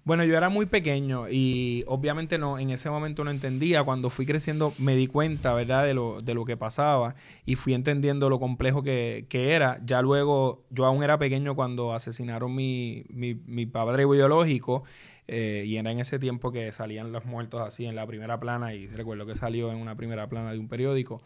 Bueno, 0.06 0.22
yo 0.22 0.36
era 0.36 0.48
muy 0.48 0.66
pequeño 0.66 1.28
y 1.28 1.82
obviamente 1.88 2.38
no, 2.38 2.60
en 2.60 2.70
ese 2.70 2.88
momento 2.90 3.24
no 3.24 3.32
entendía. 3.32 3.82
Cuando 3.82 4.08
fui 4.08 4.24
creciendo 4.24 4.72
me 4.78 4.94
di 4.94 5.08
cuenta, 5.08 5.52
¿verdad?, 5.52 5.84
de 5.84 5.94
lo, 5.94 6.22
de 6.22 6.32
lo 6.32 6.44
que 6.44 6.56
pasaba 6.56 7.16
y 7.44 7.56
fui 7.56 7.74
entendiendo 7.74 8.30
lo 8.30 8.38
complejo 8.38 8.84
que, 8.84 9.26
que 9.28 9.52
era. 9.54 9.80
Ya 9.84 10.02
luego, 10.02 10.64
yo 10.70 10.86
aún 10.86 11.02
era 11.02 11.18
pequeño 11.18 11.56
cuando 11.56 11.92
asesinaron 11.92 12.54
mi, 12.54 13.04
mi, 13.08 13.34
mi 13.34 13.66
padre 13.66 14.06
biológico 14.06 14.84
eh, 15.26 15.64
y 15.66 15.76
era 15.76 15.90
en 15.90 15.98
ese 15.98 16.20
tiempo 16.20 16.52
que 16.52 16.70
salían 16.70 17.10
los 17.10 17.24
muertos 17.24 17.60
así 17.60 17.84
en 17.86 17.96
la 17.96 18.06
primera 18.06 18.38
plana 18.38 18.74
y 18.74 18.86
recuerdo 18.86 19.26
que 19.26 19.34
salió 19.34 19.72
en 19.72 19.78
una 19.78 19.96
primera 19.96 20.28
plana 20.28 20.52
de 20.52 20.58
un 20.60 20.68
periódico. 20.68 21.18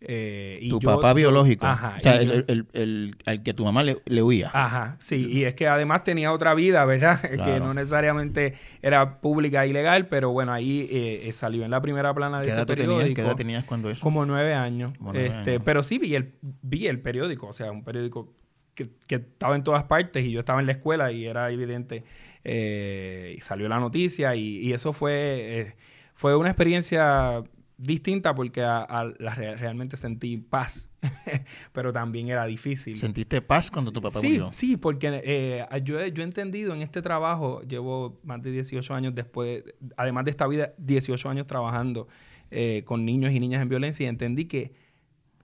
Eh, 0.00 0.58
y 0.60 0.68
tu 0.68 0.78
yo- 0.78 0.94
papá 0.94 1.10
yo- 1.10 1.14
biológico. 1.16 1.64
Ajá. 1.66 1.94
o 1.96 2.00
sea, 2.00 2.16
el, 2.20 2.30
el- 2.30 2.44
el- 2.48 2.66
el- 2.74 3.16
al 3.24 3.42
que 3.42 3.54
tu 3.54 3.64
mamá 3.64 3.82
le, 3.82 3.96
le 4.04 4.22
huía. 4.22 4.50
Ajá, 4.52 4.96
sí, 5.00 5.26
y 5.30 5.44
es 5.44 5.54
que 5.54 5.66
además 5.68 6.04
tenía 6.04 6.32
otra 6.32 6.54
vida, 6.54 6.84
¿verdad? 6.84 7.18
que 7.56 7.58
no 7.60 7.72
necesariamente 7.72 8.54
era 8.82 9.20
pública 9.20 9.66
y 9.66 9.72
legal, 9.72 10.06
pero 10.08 10.30
bueno, 10.30 10.52
ahí 10.52 10.86
eh, 10.90 11.30
salió 11.32 11.64
en 11.64 11.70
la 11.70 11.80
primera 11.80 12.12
plana 12.14 12.38
de 12.38 12.44
¿Qué 12.44 12.50
ese 12.50 12.58
edad, 12.58 12.66
tú 12.66 12.74
tenías? 12.74 12.88
periódico. 12.88 13.14
¿Qué 13.16 13.26
edad 13.26 13.36
tenías 13.36 13.64
cuando 13.64 13.90
eso? 13.90 14.02
Como 14.02 14.26
nueve 14.26 14.52
años. 14.54 14.92
Como 14.98 15.12
nueve 15.14 15.28
este, 15.28 15.50
años. 15.52 15.62
Pero 15.64 15.82
sí 15.82 15.98
vi 15.98 16.14
el, 16.14 16.32
vi 16.62 16.86
el 16.88 17.00
periódico, 17.00 17.46
o 17.48 17.52
sea, 17.54 17.72
un 17.72 17.82
periódico 17.82 18.34
que, 18.74 18.88
que 19.08 19.14
estaba 19.14 19.56
en 19.56 19.64
todas 19.64 19.84
partes 19.84 20.24
y 20.26 20.30
yo 20.30 20.40
estaba 20.40 20.60
en 20.60 20.66
la 20.66 20.72
escuela 20.72 21.10
y 21.10 21.24
era 21.24 21.50
evidente. 21.50 22.04
eh, 22.44 23.34
y 23.36 23.40
salió 23.40 23.68
la 23.68 23.80
noticia 23.80 24.34
y, 24.36 24.58
y 24.58 24.72
eso 24.74 24.92
fue, 24.92 25.74
fue 26.14 26.36
una 26.36 26.50
experiencia 26.50 27.42
distinta 27.78 28.34
porque 28.34 28.62
a- 28.62 28.82
a 28.82 29.04
la 29.18 29.34
re- 29.34 29.56
realmente 29.56 29.96
sentí 29.96 30.36
paz, 30.38 30.90
pero 31.72 31.92
también 31.92 32.28
era 32.28 32.46
difícil. 32.46 32.96
¿Sentiste 32.96 33.42
paz 33.42 33.70
cuando 33.70 33.92
tu 33.92 34.00
papá 34.00 34.18
sí, 34.20 34.28
murió? 34.28 34.50
Sí, 34.52 34.76
porque 34.76 35.20
eh, 35.24 35.66
yo, 35.84 36.00
he- 36.00 36.10
yo 36.12 36.22
he 36.22 36.24
entendido 36.24 36.74
en 36.74 36.82
este 36.82 37.02
trabajo, 37.02 37.60
llevo 37.62 38.18
más 38.24 38.40
de 38.42 38.50
18 38.50 38.94
años 38.94 39.14
después, 39.14 39.62
además 39.96 40.24
de 40.24 40.30
esta 40.30 40.46
vida, 40.46 40.72
18 40.78 41.28
años 41.28 41.46
trabajando 41.46 42.08
eh, 42.50 42.82
con 42.86 43.04
niños 43.04 43.32
y 43.32 43.40
niñas 43.40 43.60
en 43.60 43.68
violencia 43.68 44.04
y 44.04 44.08
entendí 44.08 44.46
que 44.46 44.72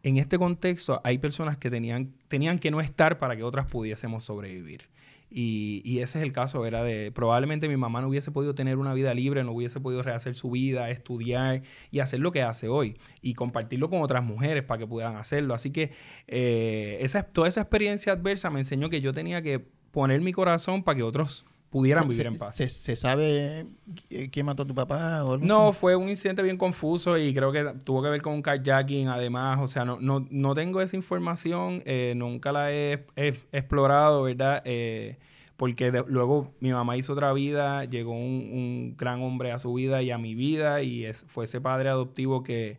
en 0.04 0.16
este 0.16 0.38
contexto 0.38 1.00
hay 1.04 1.18
personas 1.18 1.58
que 1.58 1.68
tenían, 1.70 2.12
tenían 2.28 2.58
que 2.58 2.70
no 2.70 2.80
estar 2.80 3.18
para 3.18 3.36
que 3.36 3.42
otras 3.42 3.66
pudiésemos 3.66 4.24
sobrevivir. 4.24 4.88
Y, 5.34 5.80
y 5.84 6.00
ese 6.00 6.18
es 6.18 6.24
el 6.24 6.32
caso, 6.32 6.66
era 6.66 6.82
de 6.84 7.10
probablemente 7.12 7.68
mi 7.68 7.76
mamá 7.76 8.02
no 8.02 8.08
hubiese 8.08 8.30
podido 8.30 8.54
tener 8.54 8.76
una 8.76 8.92
vida 8.92 9.14
libre, 9.14 9.42
no 9.44 9.52
hubiese 9.52 9.80
podido 9.80 10.02
rehacer 10.02 10.34
su 10.34 10.50
vida, 10.50 10.90
estudiar 10.90 11.62
y 11.90 12.00
hacer 12.00 12.20
lo 12.20 12.32
que 12.32 12.42
hace 12.42 12.68
hoy 12.68 12.98
y 13.22 13.34
compartirlo 13.34 13.88
con 13.88 14.02
otras 14.02 14.22
mujeres 14.22 14.62
para 14.62 14.78
que 14.78 14.86
puedan 14.86 15.16
hacerlo. 15.16 15.54
Así 15.54 15.70
que 15.70 15.92
eh, 16.28 16.98
esa, 17.00 17.22
toda 17.22 17.48
esa 17.48 17.62
experiencia 17.62 18.12
adversa 18.12 18.50
me 18.50 18.60
enseñó 18.60 18.90
que 18.90 19.00
yo 19.00 19.12
tenía 19.12 19.40
que 19.40 19.64
poner 19.90 20.20
mi 20.20 20.32
corazón 20.32 20.82
para 20.82 20.96
que 20.96 21.02
otros 21.02 21.46
pudieran 21.72 22.04
Se- 22.04 22.08
vivir 22.10 22.22
se- 22.22 22.28
en 22.28 22.36
paz. 22.36 22.54
Se, 22.54 22.68
se 22.68 22.94
sabe 22.94 23.66
qui- 24.08 24.30
quién 24.30 24.46
mató 24.46 24.62
a 24.62 24.66
tu 24.66 24.74
papá 24.74 25.24
o 25.24 25.32
algo 25.32 25.44
No, 25.44 25.70
así? 25.70 25.78
fue 25.80 25.96
un 25.96 26.08
incidente 26.08 26.42
bien 26.42 26.56
confuso 26.58 27.18
y 27.18 27.32
creo 27.34 27.50
que 27.50 27.64
tuvo 27.84 28.02
que 28.02 28.10
ver 28.10 28.22
con 28.22 28.34
un 28.34 28.42
carjacking 28.42 29.08
además. 29.08 29.58
O 29.60 29.66
sea, 29.66 29.84
no, 29.84 29.98
no, 29.98 30.24
no 30.30 30.54
tengo 30.54 30.80
esa 30.82 30.94
información, 30.96 31.82
eh, 31.86 32.12
nunca 32.14 32.52
la 32.52 32.70
he, 32.70 33.04
he 33.16 33.34
explorado, 33.52 34.22
¿verdad? 34.22 34.62
Eh, 34.66 35.16
porque 35.56 35.90
de- 35.90 36.04
luego 36.06 36.52
mi 36.60 36.72
mamá 36.72 36.96
hizo 36.96 37.12
otra 37.14 37.32
vida, 37.32 37.84
llegó 37.86 38.12
un, 38.12 38.50
un 38.52 38.94
gran 38.96 39.22
hombre 39.22 39.50
a 39.52 39.58
su 39.58 39.72
vida 39.74 40.02
y 40.02 40.10
a 40.10 40.18
mi 40.18 40.34
vida 40.34 40.82
y 40.82 41.06
es, 41.06 41.24
fue 41.28 41.46
ese 41.46 41.60
padre 41.60 41.88
adoptivo 41.88 42.42
que, 42.42 42.78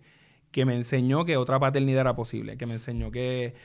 que 0.52 0.66
me 0.66 0.76
enseñó 0.76 1.26
que 1.26 1.36
otra 1.38 1.60
paternidad 1.60 2.02
era 2.02 2.16
posible, 2.16 2.58
que 2.58 2.66
me 2.68 2.74
enseñó 2.74 3.10
que 3.10 3.56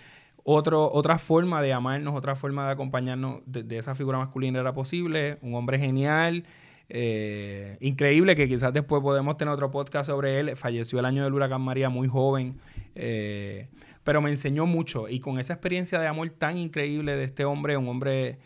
otro, 0.45 0.90
otra 0.92 1.18
forma 1.18 1.61
de 1.62 1.73
amarnos, 1.73 2.14
otra 2.14 2.37
forma 2.37 2.66
de 2.66 2.73
acompañarnos 2.73 3.40
de, 3.47 3.78
esa 3.78 3.95
figura 3.95 4.18
masculina 4.18 4.61
era 4.61 4.73
posible. 4.73 5.38
Un 5.42 5.54
hombre 5.54 5.78
genial, 5.78 6.45
eh, 6.88 7.76
increíble, 7.80 8.35
que 8.35 8.49
quizás 8.49 8.73
después 8.73 9.02
podemos 9.02 9.37
tener 9.37 9.52
otro 9.52 9.71
podcast 9.71 10.09
sobre 10.09 10.40
él. 10.40 10.57
Falleció 10.57 10.99
el 10.99 11.04
año 11.04 11.25
del 11.25 11.35
huracán 11.35 11.61
María 11.61 11.90
muy 11.90 12.09
joven, 12.09 12.59
eh, 12.95 13.68
pero 14.04 14.23
me 14.23 14.30
enseñó 14.30 14.66
mucho. 14.66 15.09
Y 15.09 15.21
con 15.21 15.38
esa 15.38 15.52
experiencia 15.52 16.00
de 16.00 16.07
amor 16.07 16.30
tan 16.30 16.57
increíble 16.57 17.16
de 17.16 17.25
este 17.25 17.45
hombre, 17.45 17.76
un 17.76 17.88
hombre 17.88 18.38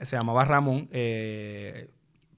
se 0.00 0.16
llamaba 0.16 0.44
Ramón, 0.44 0.88
eh, 0.92 1.88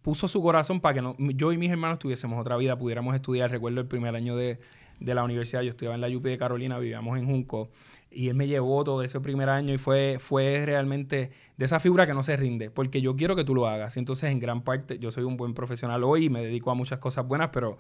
puso 0.03 0.29
su 0.29 0.43
corazón 0.43 0.81
para 0.81 1.00
que 1.00 1.15
yo 1.35 1.53
y 1.53 1.59
mis 1.59 1.71
hermanos 1.71 1.99
tuviésemos 1.99 2.41
otra 2.41 2.57
vida, 2.57 2.76
pudiéramos 2.76 3.15
estudiar. 3.15 3.50
Recuerdo 3.50 3.81
el 3.81 3.87
primer 3.87 4.15
año 4.15 4.37
de, 4.37 4.59
de 5.00 5.15
la 5.15 5.25
universidad, 5.25 5.62
yo 5.62 5.71
estudiaba 5.71 5.95
en 5.95 6.00
la 6.00 6.09
UP 6.09 6.23
de 6.23 6.38
Carolina, 6.38 6.79
vivíamos 6.79 7.19
en 7.19 7.26
Junco, 7.26 7.71
y 8.16 8.30
él 8.30 8.35
me 8.35 8.46
llevó 8.46 8.82
todo 8.82 9.02
ese 9.02 9.20
primer 9.20 9.50
año 9.50 9.75
y 9.75 9.78
fue, 9.78 10.16
fue 10.18 10.62
realmente 10.64 11.30
de 11.58 11.64
esa 11.64 11.80
figura 11.80 12.06
que 12.06 12.14
no 12.14 12.23
se 12.23 12.35
rinde, 12.35 12.70
porque 12.70 13.02
yo 13.02 13.14
quiero 13.14 13.37
que 13.37 13.44
tú 13.44 13.54
lo 13.54 13.66
hagas. 13.68 13.96
Y 13.96 13.99
entonces, 13.99 14.30
en 14.30 14.38
gran 14.38 14.62
parte, 14.62 14.99
yo 14.99 15.11
soy 15.11 15.25
un 15.25 15.37
buen 15.37 15.52
profesional 15.52 16.02
hoy 16.02 16.25
y 16.25 16.30
me 16.30 16.42
dedico 16.42 16.70
a 16.70 16.75
muchas 16.75 16.99
cosas 16.99 17.28
buenas, 17.28 17.50
pero 17.52 17.76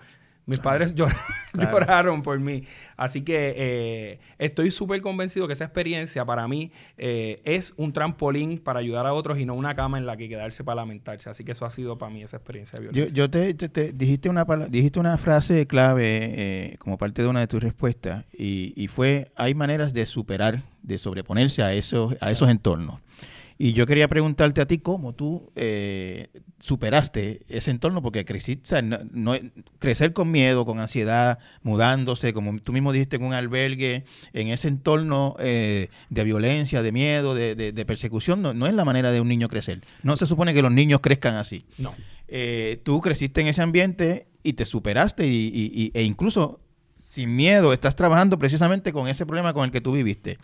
mis 0.46 0.60
padres 0.60 0.94
llor- 0.94 1.14
Claro. 1.56 1.70
lloraron 1.80 2.22
por 2.22 2.38
mí. 2.38 2.64
Así 2.98 3.22
que 3.22 3.54
eh, 3.56 4.18
estoy 4.38 4.70
súper 4.70 5.00
convencido 5.00 5.46
que 5.46 5.54
esa 5.54 5.64
experiencia 5.64 6.22
para 6.26 6.46
mí 6.46 6.70
eh, 6.98 7.36
es 7.44 7.72
un 7.78 7.94
trampolín 7.94 8.58
para 8.58 8.80
ayudar 8.80 9.06
a 9.06 9.14
otros 9.14 9.38
y 9.38 9.46
no 9.46 9.54
una 9.54 9.74
cama 9.74 9.96
en 9.96 10.04
la 10.04 10.18
que 10.18 10.28
quedarse 10.28 10.64
para 10.64 10.76
lamentarse. 10.76 11.30
Así 11.30 11.44
que 11.44 11.52
eso 11.52 11.64
ha 11.64 11.70
sido 11.70 11.96
para 11.96 12.12
mí 12.12 12.22
esa 12.22 12.36
experiencia 12.36 12.78
de 12.78 12.86
Yo, 12.86 12.92
violencia. 12.92 13.16
yo 13.16 13.30
te, 13.30 13.54
te- 13.54 13.68
te- 13.70 13.92
dijiste 13.92 14.28
una 14.28 14.44
dijiste 14.68 15.00
una 15.00 15.16
frase 15.16 15.66
clave 15.66 16.04
eh, 16.04 16.76
como 16.78 16.98
parte 16.98 17.22
de 17.22 17.28
una 17.28 17.40
de 17.40 17.46
tus 17.46 17.62
respuestas 17.62 18.24
y, 18.36 18.74
y 18.76 18.88
fue 18.88 19.30
hay 19.34 19.54
maneras 19.54 19.94
de 19.94 20.04
superar, 20.04 20.62
de 20.82 20.98
sobreponerse 20.98 21.62
a 21.62 21.72
esos 21.72 22.14
a 22.20 22.30
esos 22.30 22.50
entornos. 22.50 23.00
Y 23.58 23.72
yo 23.72 23.86
quería 23.86 24.06
preguntarte 24.06 24.60
a 24.60 24.66
ti 24.66 24.78
cómo 24.78 25.14
tú 25.14 25.50
eh, 25.56 26.28
superaste 26.60 27.40
ese 27.48 27.70
entorno, 27.70 28.02
porque 28.02 28.24
creciste, 28.26 28.82
no, 28.82 29.34
crecer 29.78 30.12
con 30.12 30.30
miedo, 30.30 30.66
con 30.66 30.78
ansiedad, 30.78 31.38
mudándose, 31.62 32.34
como 32.34 32.58
tú 32.60 32.72
mismo 32.72 32.92
dijiste, 32.92 33.16
en 33.16 33.24
un 33.24 33.32
albergue, 33.32 34.04
en 34.34 34.48
ese 34.48 34.68
entorno 34.68 35.36
eh, 35.38 35.88
de 36.10 36.24
violencia, 36.24 36.82
de 36.82 36.92
miedo, 36.92 37.34
de, 37.34 37.84
persecución, 37.86 38.42
no, 38.42 38.66
es 38.66 38.74
la 38.74 38.84
manera 38.84 39.10
de 39.10 39.20
un 39.20 39.28
niño 39.28 39.48
crecer. 39.48 39.82
No 40.02 40.16
se 40.16 40.26
supone 40.26 40.52
que 40.52 40.60
los 40.60 40.72
niños 40.72 41.00
crezcan 41.00 41.36
así. 41.36 41.64
No. 41.78 41.94
Eh, 42.28 42.80
tú 42.84 43.00
creciste 43.00 43.40
en 43.40 43.46
ese 43.46 43.62
ambiente 43.62 44.26
y 44.42 44.54
te 44.54 44.64
superaste 44.64 45.26
y, 45.26 45.92
e 45.94 46.02
incluso 46.02 46.60
sin 46.98 47.34
miedo 47.34 47.72
estás 47.72 47.96
trabajando 47.96 48.38
precisamente 48.38 48.92
con 48.92 49.08
ese 49.08 49.24
problema 49.24 49.54
con 49.54 49.64
el 49.64 49.70
que 49.70 49.80
tú 49.80 49.92
viviste. 49.92 50.38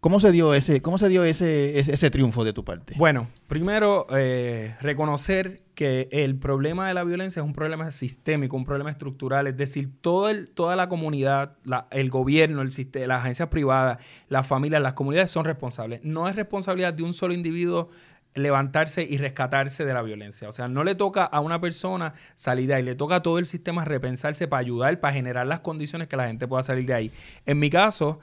¿Cómo 0.00 0.20
se 0.20 0.30
dio 0.30 0.54
ese, 0.54 0.80
cómo 0.80 0.96
se 0.96 1.08
dio 1.08 1.24
ese, 1.24 1.78
ese, 1.78 2.10
triunfo 2.10 2.44
de 2.44 2.52
tu 2.52 2.64
parte? 2.64 2.94
Bueno, 2.96 3.28
primero 3.48 4.06
eh, 4.10 4.76
reconocer 4.80 5.62
que 5.74 6.08
el 6.12 6.36
problema 6.36 6.86
de 6.86 6.94
la 6.94 7.02
violencia 7.02 7.40
es 7.40 7.46
un 7.46 7.52
problema 7.52 7.90
sistémico, 7.90 8.56
un 8.56 8.64
problema 8.64 8.90
estructural, 8.90 9.48
es 9.48 9.56
decir, 9.56 9.90
todo 10.00 10.28
el, 10.28 10.50
toda 10.50 10.76
la 10.76 10.88
comunidad, 10.88 11.56
el 11.90 12.10
gobierno, 12.10 12.62
el 12.62 12.70
sistema, 12.70 13.06
las 13.08 13.20
agencias 13.22 13.48
privadas, 13.48 13.98
las 14.28 14.46
familias, 14.46 14.80
las 14.82 14.94
comunidades 14.94 15.32
son 15.32 15.44
responsables. 15.44 16.00
No 16.04 16.28
es 16.28 16.36
responsabilidad 16.36 16.94
de 16.94 17.02
un 17.02 17.12
solo 17.12 17.34
individuo 17.34 17.90
levantarse 18.34 19.02
y 19.08 19.18
rescatarse 19.18 19.84
de 19.84 19.94
la 19.94 20.02
violencia. 20.02 20.48
O 20.48 20.52
sea, 20.52 20.68
no 20.68 20.84
le 20.84 20.94
toca 20.94 21.24
a 21.24 21.40
una 21.40 21.60
persona 21.60 22.14
salir 22.34 22.68
de 22.68 22.74
ahí, 22.74 22.82
le 22.82 22.94
toca 22.94 23.16
a 23.16 23.22
todo 23.22 23.38
el 23.38 23.46
sistema 23.46 23.84
repensarse 23.84 24.46
para 24.46 24.60
ayudar, 24.60 25.00
para 25.00 25.12
generar 25.12 25.46
las 25.46 25.60
condiciones 25.60 26.08
que 26.08 26.16
la 26.16 26.28
gente 26.28 26.46
pueda 26.46 26.62
salir 26.62 26.86
de 26.86 26.94
ahí. 26.94 27.12
En 27.46 27.58
mi 27.58 27.70
caso, 27.70 28.20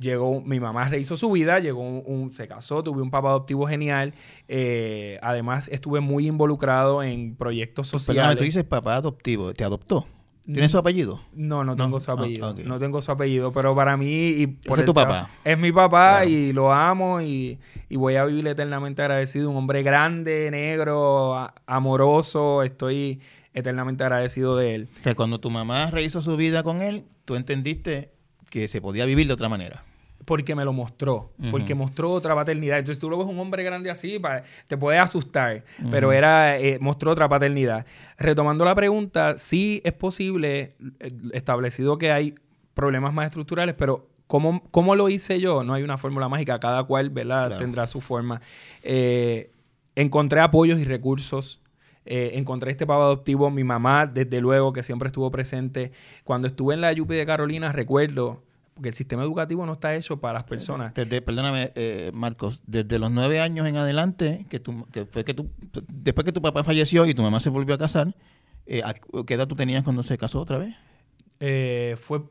llegó, 0.00 0.40
mi 0.40 0.58
mamá 0.58 0.88
rehizo 0.88 1.16
su 1.16 1.30
vida, 1.30 1.60
llegó 1.60 1.80
un, 1.80 2.30
se 2.30 2.48
casó, 2.48 2.82
tuve 2.82 3.02
un 3.02 3.10
papá 3.10 3.28
adoptivo 3.28 3.66
genial. 3.66 4.14
Eh, 4.48 5.18
además, 5.22 5.68
estuve 5.68 6.00
muy 6.00 6.26
involucrado 6.26 7.02
en 7.02 7.36
proyectos 7.36 7.88
sociales. 7.88 8.22
Perdón, 8.22 8.38
tú 8.38 8.44
dices 8.44 8.64
papá 8.64 8.96
adoptivo, 8.96 9.52
¿te 9.52 9.62
adoptó? 9.62 10.06
¿Tiene 10.46 10.68
su 10.68 10.78
apellido? 10.78 11.20
No, 11.32 11.62
no 11.62 11.76
tengo 11.76 12.00
su 12.00 12.10
ah, 12.10 12.14
apellido. 12.14 12.56
No 12.64 12.80
tengo 12.80 13.00
su 13.00 13.12
apellido, 13.12 13.52
pero 13.52 13.72
para 13.76 13.96
mí... 13.96 14.30
Y 14.30 14.46
por 14.48 14.80
es 14.80 14.84
tu 14.84 14.92
papá? 14.92 15.30
Es 15.44 15.56
mi 15.56 15.70
papá 15.70 16.24
y 16.24 16.52
lo 16.52 16.72
amo 16.72 17.20
y, 17.20 17.56
voy 17.88 18.16
a 18.16 18.24
vivir 18.24 18.48
eternamente 18.48 19.00
agradecido. 19.02 19.48
Un 19.50 19.58
hombre 19.58 19.84
grande, 19.84 20.50
negro, 20.50 21.52
amoroso. 21.66 22.64
Estoy 22.64 23.20
eternamente 23.54 24.02
agradecido 24.02 24.56
de 24.56 24.74
él. 24.74 24.88
Cuando 25.14 25.38
tu 25.38 25.50
mamá 25.50 25.88
rehizo 25.90 26.20
su 26.20 26.36
vida 26.36 26.64
con 26.64 26.82
él, 26.82 27.04
tú 27.24 27.36
entendiste 27.36 28.10
que 28.48 28.66
se 28.66 28.80
podía 28.80 29.06
vivir 29.06 29.28
de 29.28 29.34
otra 29.34 29.48
manera 29.48 29.84
porque 30.24 30.54
me 30.54 30.64
lo 30.64 30.72
mostró, 30.72 31.32
porque 31.50 31.74
mostró 31.74 32.12
otra 32.12 32.34
paternidad. 32.34 32.78
Entonces 32.78 33.00
tú 33.00 33.08
lo 33.08 33.18
ves 33.18 33.26
un 33.26 33.38
hombre 33.38 33.62
grande 33.62 33.90
así, 33.90 34.20
te 34.66 34.76
puede 34.76 34.98
asustar, 34.98 35.64
pero 35.90 36.12
era 36.12 36.58
eh, 36.58 36.78
mostró 36.80 37.12
otra 37.12 37.28
paternidad. 37.28 37.86
Retomando 38.18 38.64
la 38.64 38.74
pregunta, 38.74 39.38
sí 39.38 39.80
es 39.84 39.92
posible, 39.92 40.74
eh, 41.00 41.08
establecido 41.32 41.98
que 41.98 42.12
hay 42.12 42.34
problemas 42.74 43.14
más 43.14 43.26
estructurales, 43.26 43.74
pero 43.76 44.08
¿cómo, 44.26 44.62
cómo 44.70 44.94
lo 44.94 45.08
hice 45.08 45.40
yo? 45.40 45.64
No 45.64 45.74
hay 45.74 45.82
una 45.82 45.96
fórmula 45.96 46.28
mágica, 46.28 46.60
cada 46.60 46.84
cual 46.84 47.10
¿verdad? 47.10 47.58
tendrá 47.58 47.86
su 47.86 48.00
forma. 48.00 48.40
Eh, 48.82 49.50
encontré 49.94 50.40
apoyos 50.40 50.78
y 50.80 50.84
recursos 50.84 51.60
encontré 52.02 52.72
este 52.72 52.86
pavo 52.86 53.02
adoptivo. 53.02 53.50
Mi 53.50 53.62
mamá, 53.62 54.04
desde 54.04 54.40
luego, 54.40 54.72
que 54.72 54.82
siempre 54.82 55.06
estuvo 55.06 55.30
presente. 55.30 55.92
Cuando 56.24 56.48
estuve 56.48 56.74
en 56.74 56.80
la 56.80 56.92
Yupi 56.92 57.14
de 57.14 57.24
Carolina, 57.24 57.70
recuerdo 57.70 58.42
porque 58.80 58.88
el 58.88 58.94
sistema 58.94 59.22
educativo 59.22 59.66
no 59.66 59.74
está 59.74 59.94
hecho 59.94 60.18
para 60.20 60.32
las 60.32 60.44
personas. 60.44 60.94
Desde, 60.94 61.20
perdóname, 61.20 61.70
eh, 61.74 62.10
Marcos, 62.14 62.62
desde 62.66 62.98
los 62.98 63.10
nueve 63.10 63.38
años 63.38 63.68
en 63.68 63.76
adelante, 63.76 64.46
que, 64.48 64.58
tú, 64.58 64.86
que 64.90 65.04
fue 65.04 65.22
que 65.22 65.34
tú, 65.34 65.50
después 65.86 66.24
que 66.24 66.32
tu 66.32 66.40
papá 66.40 66.64
falleció 66.64 67.04
y 67.04 67.12
tu 67.12 67.20
mamá 67.20 67.40
se 67.40 67.50
volvió 67.50 67.74
a 67.74 67.78
casar, 67.78 68.16
eh, 68.64 68.82
¿qué 69.26 69.34
edad 69.34 69.46
tú 69.46 69.54
tenías 69.54 69.84
cuando 69.84 70.02
se 70.02 70.16
casó 70.16 70.40
otra 70.40 70.56
vez? 70.56 70.74
Eh, 71.40 71.94
fue 72.00 72.22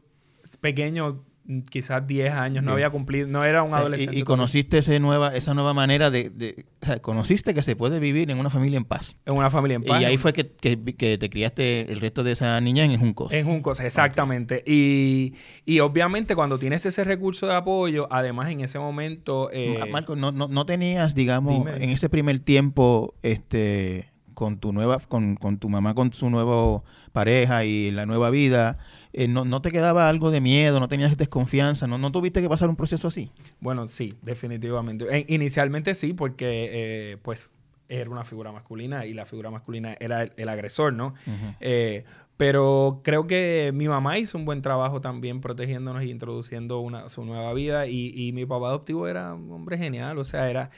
pequeño, 0.59 1.23
quizás 1.69 2.05
10 2.05 2.33
años, 2.33 2.63
no 2.63 2.73
había 2.73 2.89
cumplido, 2.89 3.27
no 3.27 3.43
era 3.43 3.63
un 3.63 3.73
adolescente. 3.73 4.17
Y, 4.17 4.23
conociste 4.23 4.77
ese 4.77 4.99
nueva, 4.99 5.35
esa 5.35 5.53
nueva 5.53 5.73
manera 5.73 6.11
de, 6.11 6.65
o 6.81 6.85
sea, 6.85 7.01
conociste 7.01 7.53
que 7.53 7.63
se 7.63 7.75
puede 7.75 7.99
vivir 7.99 8.29
en 8.29 8.39
una 8.39 8.49
familia 8.49 8.77
en 8.77 8.85
paz. 8.85 9.15
En 9.25 9.35
una 9.35 9.49
familia 9.49 9.75
en 9.75 9.83
paz. 9.83 10.01
Y 10.01 10.05
ahí 10.05 10.17
fue 10.17 10.33
que, 10.33 10.43
te 10.43 11.29
criaste 11.29 11.91
el 11.91 11.99
resto 11.99 12.23
de 12.23 12.33
esa 12.33 12.59
niña 12.61 12.83
en 12.83 12.97
Juncos. 12.97 13.33
En 13.33 13.45
Juncos, 13.45 13.79
exactamente. 13.79 14.63
Y, 14.65 15.33
y, 15.65 15.79
obviamente 15.79 16.35
cuando 16.35 16.59
tienes 16.59 16.85
ese 16.85 17.03
recurso 17.03 17.47
de 17.47 17.55
apoyo, 17.55 18.07
además 18.11 18.49
en 18.49 18.61
ese 18.61 18.77
momento... 18.77 19.49
Eh, 19.51 19.79
Marco, 19.91 20.15
no, 20.15 20.31
no, 20.31 20.47
no 20.47 20.65
tenías, 20.65 21.15
digamos, 21.15 21.67
en 21.67 21.89
ese 21.89 22.09
primer 22.09 22.39
tiempo, 22.39 23.15
este 23.23 24.11
con 24.39 24.57
tu 24.57 24.71
nueva, 24.71 24.99
con, 24.99 25.35
con 25.35 25.57
tu 25.57 25.67
mamá, 25.67 25.93
con 25.93 26.13
su 26.13 26.29
nueva 26.29 26.81
pareja 27.11 27.65
y 27.65 27.91
la 27.91 28.05
nueva 28.05 28.29
vida, 28.29 28.77
eh, 29.11 29.27
no, 29.27 29.61
te 29.61 29.71
quedaba 29.71 30.07
algo 30.07 30.29
de 30.29 30.39
miedo, 30.39 30.79
no 30.79 30.87
tenías 30.87 31.17
desconfianza, 31.17 31.87
no, 31.87 31.97
no 31.97 32.11
tuviste 32.11 32.41
que 32.41 32.49
pasar 32.49 32.69
un 32.69 32.75
proceso 32.75 33.07
así. 33.07 33.31
Bueno, 33.59 33.87
sí, 33.87 34.13
definitivamente. 34.21 35.25
inicialmente 35.27 35.95
sí, 35.95 36.13
porque 36.13 36.69
eh, 36.71 37.17
pues 37.21 37.51
era 37.87 38.09
una 38.09 38.23
figura 38.23 38.51
masculina 38.51 39.07
y 39.07 39.13
la 39.13 39.25
figura 39.25 39.49
masculina 39.49 39.97
era 39.99 40.23
el, 40.23 40.49
agresor, 40.49 40.93
¿no? 40.93 41.15
Eh, 41.59 42.05
pero 42.37 43.01
creo 43.03 43.25
que 43.25 43.71
mi 43.73 43.87
mamá 43.87 44.19
hizo 44.19 44.37
un 44.37 44.45
buen 44.45 44.61
trabajo 44.61 45.01
también 45.01 45.41
protegiéndonos 45.41 46.03
y 46.03 46.11
introduciendo 46.11 46.79
una, 46.79 47.09
su 47.09 47.25
nueva 47.25 47.51
vida. 47.53 47.87
Y, 47.87 48.13
y 48.15 48.31
mi 48.31 48.45
papá 48.45 48.67
adoptivo 48.67 49.07
era 49.07 49.33
un 49.33 49.51
hombre 49.51 49.77
genial, 49.77 50.19
o 50.19 50.23
sea, 50.23 50.49
era, 50.51 50.69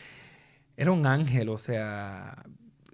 era 0.78 0.92
un 0.92 1.06
ángel, 1.06 1.50
o 1.50 1.58
sea, 1.58 2.46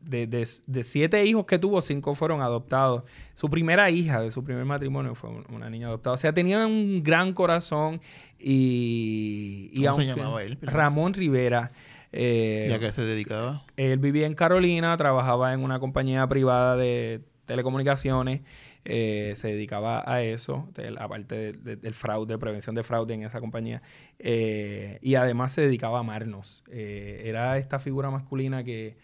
de, 0.07 0.83
siete 0.83 1.25
hijos 1.25 1.45
que 1.45 1.59
tuvo, 1.59 1.81
cinco 1.81 2.15
fueron 2.15 2.41
adoptados. 2.41 3.03
Su 3.33 3.49
primera 3.49 3.89
hija 3.89 4.21
de 4.21 4.31
su 4.31 4.43
primer 4.43 4.65
matrimonio 4.65 5.15
fue 5.15 5.29
una 5.49 5.69
niña 5.69 5.87
adoptada. 5.87 6.13
O 6.13 6.17
sea, 6.17 6.33
tenía 6.33 6.65
un 6.65 7.03
gran 7.03 7.33
corazón 7.33 8.01
y... 8.39 9.71
¿Cómo 9.85 9.99
se 9.99 10.05
llamaba 10.05 10.43
él? 10.43 10.57
Ramón 10.61 11.13
Rivera. 11.13 11.71
Eh, 12.11 12.67
¿Y 12.69 12.73
a 12.73 12.79
qué 12.79 12.91
se 12.91 13.03
dedicaba? 13.03 13.63
Él 13.75 13.99
vivía 13.99 14.27
en 14.27 14.33
Carolina, 14.33 14.95
trabajaba 14.97 15.53
en 15.53 15.61
una 15.61 15.79
compañía 15.79 16.25
privada 16.27 16.75
de 16.75 17.21
telecomunicaciones. 17.45 18.41
Eh, 18.85 19.33
se 19.35 19.49
dedicaba 19.49 20.09
a 20.09 20.21
eso, 20.21 20.69
aparte 20.97 21.51
del 21.51 21.93
fraude, 21.93 22.37
prevención 22.37 22.73
de 22.73 22.83
fraude 22.83 23.13
en 23.13 23.23
esa 23.23 23.41
compañía. 23.41 23.81
Eh, 24.19 24.99
y 25.01 25.15
además 25.15 25.51
se 25.51 25.61
dedicaba 25.61 25.97
a 25.97 26.01
amarnos. 26.01 26.63
era 26.69 27.57
esta 27.57 27.79
figura 27.79 28.09
masculina 28.09 28.63
que 28.63 28.95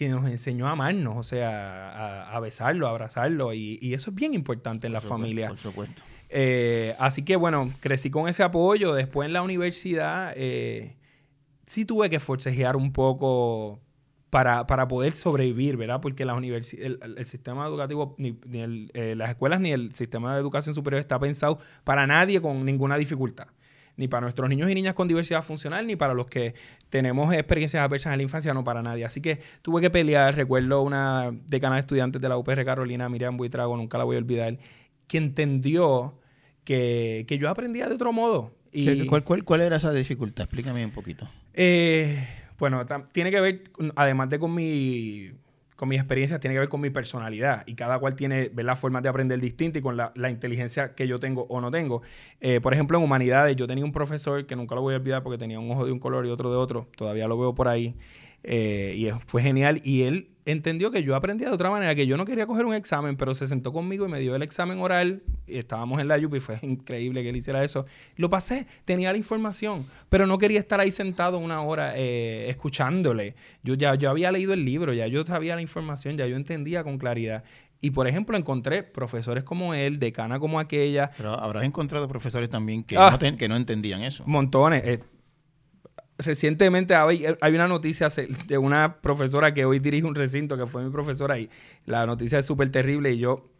que 0.00 0.08
nos 0.08 0.26
enseñó 0.26 0.66
a 0.66 0.70
amarnos, 0.70 1.14
o 1.14 1.22
sea, 1.22 2.30
a, 2.30 2.40
besarlo, 2.40 2.86
a 2.86 2.90
abrazarlo, 2.90 3.52
y, 3.52 3.92
eso 3.92 4.08
es 4.08 4.16
bien 4.16 4.32
importante 4.32 4.86
en 4.86 4.94
la 4.94 5.02
familia. 5.02 5.48
Por 5.48 5.58
supuesto. 5.58 6.02
Eh, 6.30 6.96
así 6.98 7.22
que 7.22 7.36
bueno, 7.36 7.70
crecí 7.80 8.10
con 8.10 8.26
ese 8.26 8.42
apoyo. 8.42 8.94
Después 8.94 9.26
en 9.26 9.34
la 9.34 9.42
universidad 9.42 10.32
eh, 10.36 10.96
sí 11.66 11.84
tuve 11.84 12.08
que 12.08 12.18
forcejear 12.18 12.76
un 12.76 12.94
poco 12.94 13.78
para, 14.30 14.64
poder 14.88 15.12
sobrevivir, 15.12 15.76
¿verdad? 15.76 16.00
Porque 16.00 16.24
la 16.24 16.34
el, 16.34 16.98
el, 17.18 17.24
sistema 17.26 17.66
educativo, 17.66 18.16
ni, 18.16 18.38
eh, 18.94 19.14
las 19.14 19.28
escuelas 19.28 19.60
ni 19.60 19.70
el 19.70 19.94
sistema 19.94 20.32
de 20.32 20.40
educación 20.40 20.74
superior 20.74 21.00
está 21.00 21.18
pensado 21.18 21.58
para 21.84 22.06
nadie 22.06 22.40
con 22.40 22.64
ninguna 22.64 22.96
dificultad 22.96 23.48
ni 24.00 24.08
para 24.08 24.22
nuestros 24.22 24.48
niños 24.48 24.70
y 24.70 24.74
niñas 24.74 24.94
con 24.94 25.08
diversidad 25.08 25.42
funcional, 25.42 25.86
ni 25.86 25.94
para 25.94 26.14
los 26.14 26.24
que 26.24 26.54
tenemos 26.88 27.34
experiencias 27.34 27.84
adversas 27.84 28.12
en 28.12 28.16
la 28.16 28.22
infancia, 28.22 28.54
no 28.54 28.64
para 28.64 28.82
nadie. 28.82 29.04
Así 29.04 29.20
que 29.20 29.40
tuve 29.60 29.82
que 29.82 29.90
pelear. 29.90 30.34
Recuerdo 30.34 30.80
una 30.80 31.30
decana 31.48 31.74
de 31.74 31.80
estudiantes 31.80 32.22
de 32.22 32.26
la 32.30 32.38
UPR 32.38 32.64
Carolina, 32.64 33.10
Miriam 33.10 33.36
Buitrago, 33.36 33.76
nunca 33.76 33.98
la 33.98 34.04
voy 34.04 34.16
a 34.16 34.20
olvidar, 34.20 34.56
que 35.06 35.18
entendió 35.18 36.18
que, 36.64 37.26
yo 37.28 37.50
aprendía 37.50 37.88
de 37.88 37.94
otro 37.94 38.10
modo. 38.10 38.56
Y, 38.72 39.04
¿Cuál, 39.04 39.22
cuál, 39.22 39.44
cuál 39.44 39.60
era 39.60 39.76
esa 39.76 39.92
dificultad? 39.92 40.44
Explícame 40.44 40.82
un 40.82 40.92
poquito. 40.92 41.28
Eh, 41.52 42.26
bueno, 42.58 42.86
tiene 43.12 43.30
que 43.30 43.40
ver, 43.40 43.64
además 43.96 44.30
de 44.30 44.38
con 44.38 44.54
mi 44.54 45.32
con 45.80 45.88
mis 45.88 45.98
experiencias 45.98 46.38
tiene 46.40 46.52
que 46.52 46.60
ver 46.60 46.68
con 46.68 46.82
mi 46.82 46.90
personalidad. 46.90 47.62
Y 47.64 47.74
cada 47.74 47.98
cual 47.98 48.14
tiene 48.14 48.50
la 48.54 48.76
formas 48.76 49.02
de 49.02 49.08
aprender 49.08 49.40
distinta 49.40 49.78
y 49.78 49.80
con 49.80 49.96
la, 49.96 50.12
inteligencia 50.28 50.94
que 50.94 51.08
yo 51.08 51.18
tengo 51.18 51.46
o 51.48 51.58
no 51.62 51.70
tengo. 51.70 52.02
Eh, 52.42 52.60
por 52.60 52.74
ejemplo, 52.74 52.98
en 52.98 53.04
humanidades 53.04 53.56
yo 53.56 53.66
tenía 53.66 53.82
un 53.82 53.90
profesor 53.90 54.44
que 54.44 54.56
nunca 54.56 54.74
lo 54.74 54.82
voy 54.82 54.92
a 54.92 54.98
olvidar 54.98 55.22
porque 55.22 55.38
tenía 55.38 55.58
un 55.58 55.70
ojo 55.70 55.86
de 55.86 55.92
un 55.92 55.98
color 55.98 56.26
y 56.26 56.28
otro 56.28 56.50
de 56.50 56.58
otro, 56.58 56.86
todavía 56.98 57.26
lo 57.26 57.38
veo 57.38 57.54
por 57.54 57.66
ahí, 57.66 57.94
eh, 58.42 58.94
y 58.96 59.10
fue 59.26 59.42
genial 59.42 59.80
y 59.84 60.02
él 60.02 60.30
entendió 60.46 60.90
que 60.90 61.02
yo 61.02 61.14
aprendía 61.14 61.48
de 61.48 61.54
otra 61.54 61.70
manera, 61.70 61.94
que 61.94 62.06
yo 62.06 62.16
no 62.16 62.24
quería 62.24 62.46
coger 62.46 62.64
un 62.64 62.74
examen, 62.74 63.16
pero 63.16 63.34
se 63.34 63.46
sentó 63.46 63.72
conmigo 63.72 64.06
y 64.06 64.08
me 64.08 64.20
dio 64.20 64.34
el 64.34 64.42
examen 64.42 64.80
oral. 64.80 65.22
Y 65.46 65.58
estábamos 65.58 66.00
en 66.00 66.08
la 66.08 66.16
UP 66.16 66.34
y 66.34 66.40
fue 66.40 66.58
increíble 66.62 67.22
que 67.22 67.30
él 67.30 67.36
hiciera 67.36 67.62
eso. 67.64 67.86
Lo 68.16 68.30
pasé, 68.30 68.66
tenía 68.84 69.12
la 69.12 69.18
información, 69.18 69.86
pero 70.08 70.26
no 70.26 70.38
quería 70.38 70.58
estar 70.58 70.80
ahí 70.80 70.90
sentado 70.90 71.38
una 71.38 71.62
hora 71.62 71.92
eh, 71.96 72.48
escuchándole. 72.48 73.34
Yo 73.62 73.74
ya 73.74 73.94
yo 73.94 74.10
había 74.10 74.32
leído 74.32 74.52
el 74.52 74.64
libro, 74.64 74.92
ya 74.92 75.06
yo 75.06 75.24
sabía 75.24 75.54
la 75.54 75.62
información, 75.62 76.16
ya 76.16 76.26
yo 76.26 76.36
entendía 76.36 76.82
con 76.84 76.98
claridad. 76.98 77.44
Y 77.82 77.92
por 77.92 78.06
ejemplo, 78.06 78.36
encontré 78.36 78.82
profesores 78.82 79.42
como 79.42 79.72
él, 79.72 79.98
decana 79.98 80.38
como 80.38 80.60
aquella. 80.60 81.10
Pero 81.16 81.32
habrás 81.32 81.64
encontrado 81.64 82.06
profesores 82.08 82.50
también 82.50 82.84
que, 82.84 82.96
ah. 82.98 83.18
no, 83.18 83.36
que 83.36 83.48
no 83.48 83.56
entendían 83.56 84.02
eso. 84.02 84.22
Montones. 84.26 84.82
Eh, 84.84 85.00
recientemente 86.20 86.94
hay, 86.94 87.24
hay, 87.40 87.54
una 87.54 87.68
noticia 87.68 88.08
de 88.46 88.58
una 88.58 89.00
profesora 89.00 89.52
que 89.52 89.64
hoy 89.64 89.78
dirige 89.78 90.06
un 90.06 90.14
recinto, 90.14 90.56
que 90.56 90.66
fue 90.66 90.84
mi 90.84 90.90
profesora, 90.90 91.38
y 91.38 91.50
la 91.86 92.06
noticia 92.06 92.38
es 92.38 92.46
súper 92.46 92.70
terrible 92.70 93.12
y 93.12 93.18
yo 93.18 93.50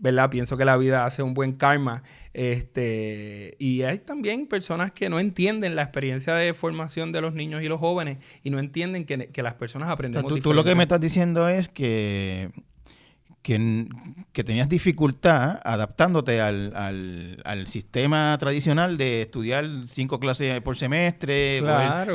¿verdad? 0.00 0.30
Pienso 0.30 0.56
que 0.56 0.64
la 0.64 0.76
vida 0.76 1.04
hace 1.04 1.22
un 1.22 1.34
buen 1.34 1.52
karma. 1.52 2.02
Este, 2.32 3.54
y 3.58 3.82
hay 3.82 3.98
también 3.98 4.46
personas 4.46 4.92
que 4.92 5.10
no 5.10 5.20
entienden 5.20 5.76
la 5.76 5.82
experiencia 5.82 6.34
de 6.34 6.54
formación 6.54 7.12
de 7.12 7.20
los 7.20 7.34
niños 7.34 7.62
y 7.62 7.68
los 7.68 7.78
jóvenes 7.78 8.18
y 8.42 8.50
no 8.50 8.58
entienden 8.58 9.04
que, 9.04 9.28
que 9.28 9.42
las 9.42 9.54
personas 9.54 9.90
aprenden. 9.90 10.24
tú, 10.26 10.38
tú, 10.38 10.54
lo 10.54 10.64
que 10.64 10.74
me 10.74 10.84
estás 10.84 11.00
diciendo 11.00 11.48
es 11.48 11.68
que 11.68 12.50
que, 13.42 13.86
que, 14.32 14.44
tenías 14.44 14.68
dificultad 14.68 15.60
adaptándote 15.64 16.40
al, 16.42 16.72
al, 16.74 17.66
sistema 17.68 18.36
tradicional 18.38 18.98
de 18.98 19.22
estudiar 19.22 19.64
cinco 19.86 20.20
clases 20.20 20.60
por 20.60 20.76
semestre, 20.76 21.62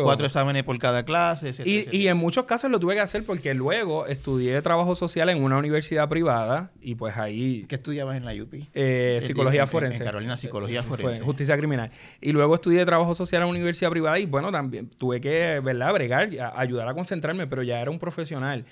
cuatro 0.04 0.28
exámenes 0.28 0.64
por 0.64 0.78
cada 0.78 1.04
clase, 1.04 1.52
y, 1.64 1.96
y, 1.96 2.08
en 2.08 2.18
muchos 2.18 2.46
casos 2.46 2.70
lo 2.70 2.80
tuve 2.80 2.94
que 2.94 3.00
hacer 3.00 3.26
porque 3.26 3.56
luego 3.56 4.06
estudié 4.06 4.62
trabajo 4.62 4.96
social 4.96 5.30
en 5.30 5.44
una 5.44 5.58
universidad 5.58 6.08
privada 6.10 6.72
y 6.80 6.96
pues 6.96 7.18
ahí... 7.18 7.66
¿Qué 7.68 7.76
estudiabas 7.76 8.18
en 8.18 8.26
la 8.26 8.34
UPI? 8.34 8.70
Eh, 8.74 9.20
psicología 9.24 9.66
forense. 9.66 10.04
En, 10.04 10.06
Carolina, 10.06 10.38
psicología 10.38 10.84
forense. 10.84 11.24
justicia 11.24 11.58
criminal. 11.58 11.90
Y 12.22 12.34
luego 12.34 12.54
estudié 12.56 12.86
trabajo 12.86 13.16
social 13.16 13.42
en 13.42 13.48
una 13.48 13.58
universidad 13.58 13.90
privada 13.90 14.20
y 14.20 14.28
bueno, 14.28 14.52
también 14.52 14.90
tuve 14.90 15.20
que, 15.20 15.60
¿verdad? 15.64 15.92
Bregar, 15.94 16.30
ayudar 16.56 16.88
a 16.88 16.94
concentrarme, 16.94 17.48
pero 17.48 17.64
ya 17.64 17.82
era 17.82 17.90
un 17.90 17.98
profesional. 18.00 18.66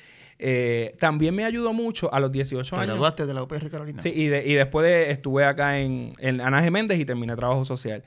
Eh, 0.46 0.98
también 1.00 1.34
me 1.34 1.46
ayudó 1.46 1.72
mucho 1.72 2.14
a 2.14 2.20
los 2.20 2.30
18 2.30 2.76
años. 2.76 2.88
graduaste 2.88 3.26
de 3.26 3.34
la 3.34 3.44
UPR 3.44 3.70
Carolina? 3.70 4.02
Sí, 4.02 4.12
y, 4.14 4.24
y 4.26 4.54
después 4.56 5.08
estuve 5.08 5.46
acá 5.46 5.80
en, 5.80 6.16
en 6.20 6.42
Ana 6.42 6.70
Méndez 6.70 7.00
y 7.00 7.06
terminé 7.06 7.34
trabajo 7.38 7.64
social. 7.64 8.04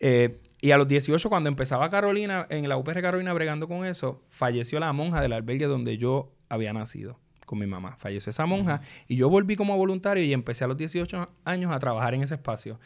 Eh, 0.00 0.38
y 0.62 0.70
a 0.70 0.78
los 0.78 0.88
18, 0.88 1.28
cuando 1.28 1.50
empezaba 1.50 1.90
Carolina, 1.90 2.46
en 2.48 2.66
la 2.66 2.78
UPR 2.78 3.02
Carolina 3.02 3.34
bregando 3.34 3.68
con 3.68 3.84
eso, 3.84 4.22
falleció 4.30 4.80
la 4.80 4.90
monja 4.94 5.20
del 5.20 5.34
albergue 5.34 5.66
donde 5.66 5.98
yo 5.98 6.32
había 6.48 6.72
nacido 6.72 7.18
con 7.44 7.58
mi 7.58 7.66
mamá. 7.66 7.96
Falleció 7.98 8.30
esa 8.30 8.46
monja 8.46 8.80
y 9.06 9.16
yo 9.16 9.28
volví 9.28 9.54
como 9.54 9.76
voluntario 9.76 10.24
y 10.24 10.32
empecé 10.32 10.64
a 10.64 10.68
los 10.68 10.78
18 10.78 11.28
años 11.44 11.72
a 11.72 11.78
trabajar 11.78 12.14
en 12.14 12.22
ese 12.22 12.36
espacio. 12.36 12.80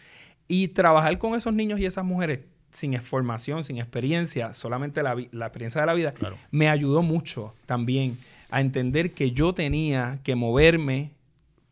Y 0.48 0.66
trabajar 0.66 1.16
con 1.18 1.36
esos 1.36 1.54
niños 1.54 1.78
y 1.78 1.86
esas 1.86 2.04
mujeres 2.04 2.40
sin 2.72 3.00
formación, 3.00 3.62
sin 3.62 3.78
experiencia, 3.78 4.52
solamente 4.52 5.00
la, 5.04 5.14
la 5.30 5.46
experiencia 5.46 5.80
de 5.80 5.86
la 5.86 5.94
vida, 5.94 6.12
me 6.50 6.68
ayudó 6.68 7.02
mucho 7.02 7.54
también 7.66 8.18
a 8.50 8.60
entender 8.60 9.12
que 9.12 9.32
yo 9.32 9.52
tenía 9.54 10.20
que 10.22 10.34
moverme 10.34 11.12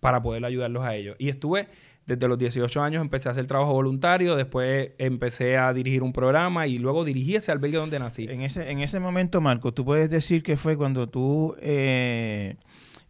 para 0.00 0.23
poder 0.23 0.44
ayudarlos 0.44 0.85
a 0.85 0.94
ellos. 0.94 1.16
Y 1.18 1.28
estuve 1.28 1.68
desde 2.08 2.26
los 2.26 2.38
18 2.38 2.80
años, 2.80 3.02
empecé 3.02 3.28
a 3.28 3.32
hacer 3.32 3.47
trabajo 3.47 3.75
voluntario, 3.75 4.35
después 4.35 4.92
empecé 4.97 5.58
a 5.58 5.73
dirigir 5.75 6.02
un 6.02 6.14
programa 6.14 6.66
y 6.66 6.78
luego 6.78 7.04
dirigí 7.04 7.37
ese 7.37 7.52
albergue 7.52 7.76
donde 7.76 7.99
nací. 7.99 8.26
En 8.30 8.40
ese, 8.40 8.70
en 8.70 8.80
ese 8.80 8.99
momento, 8.99 9.42
Marco, 9.42 9.75
tú 9.75 9.85
puedes 9.85 10.08
decir 10.08 10.42
que 10.42 10.56
fue 10.56 10.76
cuando 10.76 11.11
tú 11.11 11.54
eh, 11.61 12.56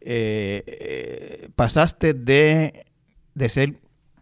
eh, 0.01 0.65
eh, 0.67 1.49
pasaste 1.55 2.13
de, 2.13 2.87
de 3.35 3.49
ser, 3.49 3.75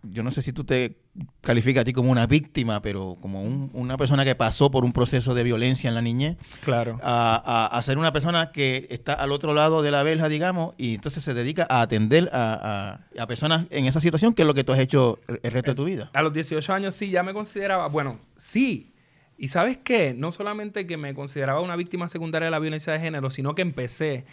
yo 0.03 0.23
no 0.23 0.31
sé 0.31 0.43
si 0.43 0.53
tú 0.53 0.65
te 0.65 0.99
califica 1.41 1.83
a 1.83 1.85
ti 1.85 1.93
como 1.93 2.11
una 2.11 2.27
víctima, 2.27 2.83
pero 2.83 3.17
como 3.21 3.43
una 3.43 3.97
persona 3.97 4.25
que 4.25 4.35
pasó 4.35 4.71
por 4.71 4.85
un 4.85 4.93
proceso 4.93 5.35
de 5.35 5.45
violencia 5.45 5.89
en 5.89 5.95
la 5.95 6.03
niñez. 6.03 6.37
Claro. 6.63 6.99
A, 7.03 7.81
ser 7.85 7.99
una 7.99 8.13
persona 8.13 8.51
que 8.53 8.87
está 8.91 9.15
al 9.15 9.33
otro 9.33 9.55
lado 9.55 9.83
de 9.83 9.91
la 9.91 10.03
verja, 10.03 10.29
digamos, 10.29 10.75
y 10.77 10.97
entonces 10.97 11.23
se 11.23 11.35
dedica 11.35 11.67
a 11.69 11.83
atender 11.83 12.29
a, 12.33 13.01
personas 13.29 13.67
en 13.71 13.87
esa 13.87 14.01
situación, 14.01 14.35
que 14.35 14.43
es 14.43 14.49
lo 14.49 14.55
que 14.55 14.65
tú 14.65 14.73
has 14.73 14.79
hecho 14.79 15.19
el 15.43 15.53
resto 15.53 15.73
de 15.73 15.75
tu 15.75 15.85
vida. 15.85 16.11
A 16.13 16.23
los 16.23 16.33
18 16.33 16.73
años 16.73 16.95
sí, 16.95 17.11
ya 17.11 17.23
me 17.23 17.33
consideraba, 17.33 17.89
bueno, 17.89 18.19
sí. 18.37 18.93
Y 19.39 19.49
sabes 19.49 19.77
qué, 19.77 20.15
no 20.15 20.33
solamente 20.33 20.87
que 20.87 20.97
me 20.97 21.15
consideraba 21.15 21.61
una 21.61 21.77
víctima 21.77 22.09
secundaria 22.09 22.47
de 22.47 22.51
la 22.51 22.59
violencia 22.59 22.93
de 22.93 23.01
género, 23.01 23.31
sino 23.31 23.55
que 23.55 23.63
empecé 23.63 24.25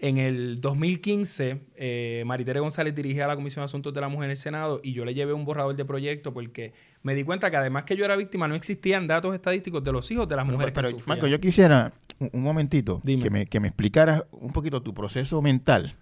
en 0.00 0.18
el 0.18 0.60
2015, 0.60 1.60
eh, 1.76 2.22
Maritere 2.26 2.60
González 2.60 2.94
dirigía 2.94 3.26
la 3.26 3.34
Comisión 3.34 3.62
de 3.62 3.66
Asuntos 3.66 3.92
de 3.92 4.00
la 4.00 4.08
Mujer 4.08 4.26
en 4.26 4.30
el 4.32 4.36
Senado 4.36 4.80
y 4.82 4.92
yo 4.92 5.04
le 5.04 5.14
llevé 5.14 5.32
un 5.32 5.44
borrador 5.44 5.74
de 5.74 5.84
proyecto 5.84 6.32
porque 6.32 6.72
me 7.02 7.14
di 7.14 7.24
cuenta 7.24 7.50
que 7.50 7.56
además 7.56 7.84
que 7.84 7.96
yo 7.96 8.04
era 8.04 8.16
víctima, 8.16 8.46
no 8.48 8.54
existían 8.54 9.06
datos 9.06 9.34
estadísticos 9.34 9.82
de 9.82 9.92
los 9.92 10.10
hijos 10.10 10.28
de 10.28 10.36
las 10.36 10.46
mujeres 10.46 10.72
pero, 10.74 10.90
Marco, 11.06 11.26
yo 11.26 11.40
quisiera 11.40 11.92
un, 12.18 12.42
momentito 12.42 13.00
que 13.04 13.30
me, 13.30 13.46
que 13.46 13.60
me 13.60 13.68
explicaras 13.68 14.24
un 14.30 14.52
poquito 14.52 14.82
tu 14.82 14.94
proceso 14.94 15.42
mental 15.42 15.94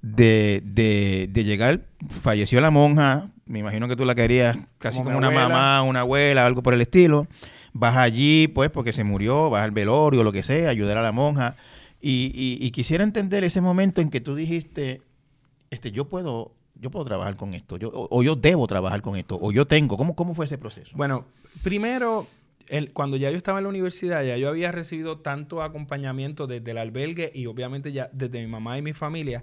de, 0.00 0.62
de, 0.64 1.28
de, 1.30 1.44
llegar, 1.44 1.80
falleció 2.22 2.60
la 2.60 2.70
monja, 2.70 3.30
me 3.46 3.60
imagino 3.60 3.88
que 3.88 3.96
tú 3.96 4.04
la 4.04 4.14
querías 4.14 4.56
casi 4.78 5.02
como, 5.02 5.16
una 5.16 5.30
mamá, 5.30 5.82
una 5.82 6.00
abuela, 6.00 6.44
algo 6.44 6.62
por 6.62 6.74
el 6.74 6.80
estilo. 6.80 7.26
Vas 7.72 7.96
allí, 7.96 8.46
pues, 8.46 8.70
porque 8.70 8.92
se 8.92 9.02
murió, 9.02 9.50
vas 9.50 9.64
al 9.64 9.72
velorio, 9.72 10.22
lo 10.22 10.30
que 10.30 10.42
sea, 10.42 10.70
ayudar 10.70 10.98
a 10.98 11.02
la 11.02 11.10
monja 11.10 11.56
y, 12.06 12.70
quisiera 12.72 13.02
entender 13.02 13.44
ese 13.44 13.62
momento 13.62 14.02
en 14.02 14.10
que 14.10 14.20
tú 14.20 14.34
dijiste, 14.34 15.00
este, 15.70 15.90
yo 15.90 16.04
puedo, 16.06 16.52
yo 16.74 16.90
puedo 16.90 17.06
trabajar 17.06 17.36
con 17.36 17.54
esto, 17.54 17.78
yo, 17.78 17.90
o, 17.92 18.22
yo 18.22 18.36
debo 18.36 18.66
trabajar 18.66 19.00
con 19.00 19.16
esto, 19.16 19.38
o 19.40 19.52
yo 19.52 19.66
tengo. 19.66 19.96
¿Cómo, 19.96 20.14
cómo 20.14 20.34
fue 20.34 20.44
ese 20.44 20.58
proceso? 20.58 20.94
Bueno, 20.96 21.24
primero, 21.62 22.26
cuando 22.92 23.16
ya 23.16 23.30
yo 23.30 23.38
estaba 23.38 23.58
en 23.58 23.64
la 23.64 23.70
universidad, 23.70 24.22
ya 24.22 24.36
yo 24.36 24.50
había 24.50 24.70
recibido 24.70 25.20
tanto 25.20 25.62
acompañamiento 25.62 26.46
desde 26.46 26.72
el 26.72 26.78
albergue 26.78 27.32
y 27.34 27.46
obviamente 27.46 27.90
ya 27.90 28.10
desde 28.12 28.40
mi 28.40 28.48
mamá 28.48 28.76
y 28.76 28.82
mi 28.82 28.92
familia, 28.92 29.42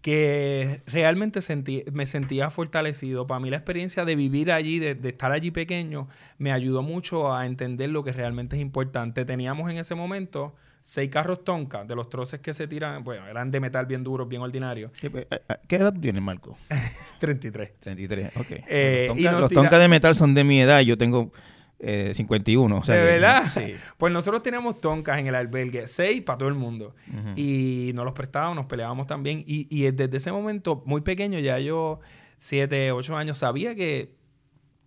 que 0.00 0.82
realmente 0.86 1.40
sentí, 1.40 1.84
me 1.92 2.06
sentía 2.06 2.50
fortalecido. 2.50 3.28
Para 3.28 3.38
mí 3.38 3.48
la 3.48 3.58
experiencia 3.58 4.04
de 4.04 4.16
vivir 4.16 4.50
allí, 4.50 4.80
de, 4.80 4.96
de, 4.96 5.10
estar 5.10 5.30
allí 5.30 5.52
pequeño, 5.52 6.08
me 6.38 6.50
ayudó 6.50 6.82
mucho 6.82 7.32
a 7.32 7.46
entender 7.46 7.90
lo 7.90 8.02
que 8.02 8.10
realmente 8.10 8.56
es 8.56 8.62
importante. 8.62 9.24
Teníamos 9.24 9.70
en 9.70 9.78
ese 9.78 9.94
momento 9.94 10.56
seis 10.82 11.08
carros 11.10 11.44
Tonka, 11.44 11.84
de 11.84 11.94
los 11.94 12.08
troces 12.08 12.40
que 12.40 12.52
se 12.52 12.66
tiran, 12.66 13.04
bueno, 13.04 13.26
eran 13.26 13.50
de 13.50 13.60
metal 13.60 13.86
bien 13.86 14.02
duros, 14.02 14.28
bien 14.28 14.42
ordinarios. 14.42 14.90
¿Qué, 14.92 15.10
pues, 15.10 15.26
edad 15.68 15.94
tienes, 15.98 16.22
Marco? 16.22 16.58
33. 17.20 17.80
33, 17.80 18.36
ok. 18.36 18.46
Eh, 18.68 19.12
los 19.16 19.50
Tonka, 19.50 19.78
de 19.78 19.88
metal 19.88 20.14
son 20.14 20.34
de 20.34 20.44
mi 20.44 20.60
edad, 20.60 20.80
yo 20.80 20.98
tengo 20.98 21.32
eh, 21.78 22.12
51. 22.14 22.76
O 22.76 22.84
sea, 22.84 22.96
¿De 22.96 23.02
verdad? 23.02 23.44
Sí. 23.48 23.74
Pues 23.96 24.12
nosotros 24.12 24.42
teníamos 24.42 24.80
Tonkas 24.80 25.18
en 25.18 25.28
el 25.28 25.34
albergue, 25.34 25.86
seis 25.86 26.22
para 26.22 26.38
todo 26.38 26.48
el 26.48 26.56
mundo. 26.56 26.94
Y 27.36 27.92
nos 27.94 28.04
los 28.04 28.14
prestábamos, 28.14 28.56
nos 28.56 28.66
peleábamos 28.66 29.06
también. 29.06 29.40
Y, 29.46 29.68
y 29.70 29.90
desde 29.92 30.16
ese 30.16 30.32
momento, 30.32 30.82
muy 30.84 31.02
pequeño, 31.02 31.38
ya 31.38 31.58
yo, 31.58 32.00
siete, 32.38 32.90
ocho 32.90 33.16
años, 33.16 33.38
sabía 33.38 33.74
que 33.74 34.10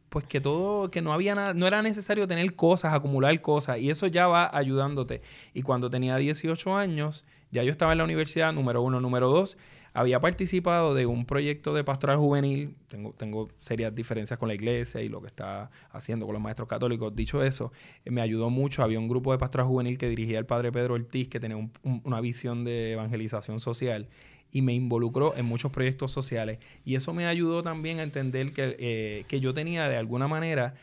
pues 0.10 0.26
que 0.26 0.41
todo, 0.41 0.89
que 0.91 1.02
no 1.02 1.13
había 1.13 1.36
nada, 1.36 1.54
no 1.54 1.68
era 1.68 1.82
necesario 1.82 2.28
tener 2.28 2.56
cosas, 2.56 2.94
acumular 2.94 3.39
cosas, 3.41 3.80
y 3.80 3.89
eso 3.89 4.08
ya 4.08 4.28
va 4.28 4.50
ayudándote. 4.56 5.22
Y 5.54 5.62
cuando 5.62 5.89
tenía 5.89 6.15
18 6.18 6.76
años, 6.76 7.26
ya 7.52 7.63
yo 7.63 7.72
estaba 7.72 7.91
en 7.91 7.98
la 8.00 8.04
universidad, 8.04 8.54
número 8.54 8.82
uno, 8.82 9.00
número 9.00 9.30
dos, 9.30 9.58
había 9.96 10.20
participado 10.20 10.94
de 10.94 11.06
un 11.06 11.26
proyecto 11.26 11.74
de 11.74 11.86
pastoral 11.86 12.18
juvenil, 12.18 12.76
tengo, 12.89 13.13
tengo 13.13 13.48
serias 13.62 13.96
diferencias 13.96 14.38
con 14.38 14.50
la 14.50 14.54
iglesia 14.54 15.02
y 15.02 15.08
lo 15.08 15.22
que 15.22 15.28
está 15.28 15.72
haciendo 15.89 16.26
con 16.26 16.34
los 16.34 16.41
maestros 16.41 16.68
católicos, 16.68 17.15
dicho 17.15 17.41
eso, 17.41 17.72
me 18.04 18.20
ayudó 18.20 18.50
mucho, 18.50 18.84
había 18.84 19.00
un 19.00 19.08
grupo 19.08 19.32
de 19.32 19.38
pastoral 19.38 19.68
juvenil 19.68 19.98
que 19.98 20.10
dirigía 20.10 20.38
el 20.38 20.46
padre 20.46 20.74
Pedro 20.74 20.96
Ortiz, 20.96 21.30
que 21.30 21.39
tenía 21.39 21.58
una 21.82 22.20
visión 22.20 22.65
de 22.65 22.91
evangelización 22.91 23.62
social, 23.62 24.10
y 24.56 24.62
me 24.62 24.74
involucró 24.74 25.36
en 25.36 25.46
muchos 25.46 25.70
proyectos 25.70 26.13
sociales. 26.13 26.60
Y 26.86 26.96
eso 26.96 27.13
me 27.13 27.28
ayudó 27.28 27.62
también 27.62 28.00
a 28.00 28.04
entender 28.04 28.54
que, 28.54 28.78
eh, 28.80 29.26
que 29.28 29.41
yo 29.41 29.54
tenía 29.54 29.89
de 29.89 29.98
alguna 29.98 30.30
manera 30.30 30.76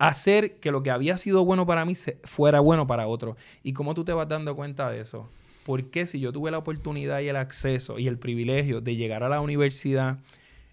hacer 0.00 0.58
que 0.58 0.72
lo 0.72 0.82
que 0.82 0.90
había 0.90 1.16
sido 1.16 1.44
bueno 1.44 1.64
para 1.64 1.84
mí 1.84 1.94
fuera 2.24 2.58
bueno 2.58 2.88
para 2.88 3.06
otro. 3.06 3.36
¿Y 3.62 3.72
cómo 3.72 3.94
tú 3.94 4.04
te 4.04 4.12
vas 4.12 4.26
dando 4.26 4.56
cuenta 4.56 4.90
de 4.90 4.98
eso? 4.98 5.30
Porque 5.64 6.06
si 6.06 6.18
yo 6.18 6.32
tuve 6.32 6.50
la 6.50 6.58
oportunidad 6.58 7.20
y 7.20 7.28
el 7.28 7.36
acceso 7.36 8.00
y 8.00 8.08
el 8.08 8.18
privilegio 8.18 8.80
de 8.80 8.96
llegar 8.96 9.22
a 9.22 9.28
la 9.28 9.40
universidad 9.40 10.18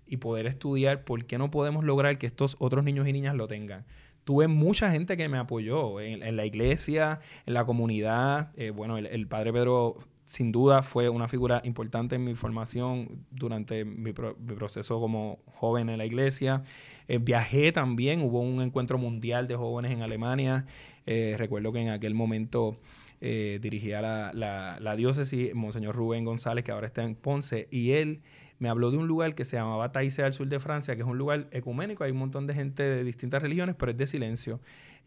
y 0.08 0.18
poder 0.18 0.48
estudiar, 0.48 1.04
¿por 1.04 1.26
qué 1.26 1.38
no 1.38 1.52
podemos 1.52 1.84
lograr 1.84 2.18
que 2.18 2.26
estos 2.26 2.56
otros 2.58 2.86
niños 2.86 3.08
y 3.08 3.14
niñas 3.14 3.36
lo 3.36 3.48
tengan? 3.48 3.86
Tuve 4.24 4.48
mucha 4.48 4.92
gente 4.92 5.16
que 5.16 5.30
me 5.30 5.38
apoyó 5.38 6.02
en, 6.02 6.36
la 6.36 6.46
iglesia, 6.48 7.20
en 7.46 7.54
la 7.54 7.66
comunidad. 7.66 8.50
Eh, 8.58 8.72
bueno, 8.72 8.98
el, 8.98 9.06
el, 9.06 9.28
padre 9.28 9.54
Pedro 9.54 10.00
sin 10.28 10.52
duda 10.52 10.84
fue 10.84 11.08
una 11.08 11.30
figura 11.30 11.62
importante 11.64 12.16
en 12.16 12.26
mi 12.26 12.36
formación 12.36 13.26
durante 13.32 13.86
mi, 13.86 14.12
proceso 14.12 15.00
como 15.00 15.40
joven 15.46 15.88
en 15.88 15.98
la 15.98 16.06
iglesia. 16.06 16.64
Eh, 17.08 17.18
viajé 17.18 17.72
también, 17.72 18.22
hubo 18.22 18.42
un 18.42 18.62
encuentro 18.62 18.98
mundial 18.98 19.48
de 19.48 19.56
jóvenes 19.56 19.92
en 19.92 20.02
Alemania. 20.02 20.66
Eh, 21.06 21.36
recuerdo 21.38 21.72
que 21.72 21.80
en 21.80 21.92
aquel 21.92 22.14
momento 22.14 22.78
eh, 23.22 23.60
dirigía 23.62 24.02
la, 24.02 24.32
la, 24.34 24.78
la, 24.82 24.98
diócesis, 24.98 25.56
Monseñor 25.56 25.96
Rubén 25.96 26.26
González, 26.26 26.66
que 26.66 26.74
ahora 26.74 26.88
está 26.88 27.04
en 27.04 27.16
Ponce, 27.16 27.70
y 27.72 27.92
él 27.92 28.20
me 28.60 28.68
habló 28.68 28.92
de 28.92 28.98
un 28.98 29.08
lugar 29.08 29.34
que 29.34 29.46
se 29.46 29.56
llamaba 29.56 29.94
Taizé 29.94 30.24
al 30.24 30.34
sur 30.34 30.48
de 30.48 30.60
Francia, 30.60 30.96
que 30.98 31.04
es 31.04 31.08
un 31.08 31.18
lugar 31.18 31.48
ecuménico, 31.52 32.04
hay 32.04 32.12
un 32.12 32.18
montón 32.18 32.48
de 32.48 32.54
gente 32.54 32.84
de 32.84 33.06
distintas 33.06 33.42
religiones, 33.42 33.76
pero 33.80 33.94
es 33.94 33.98
de 33.98 34.08
silencio. 34.08 34.60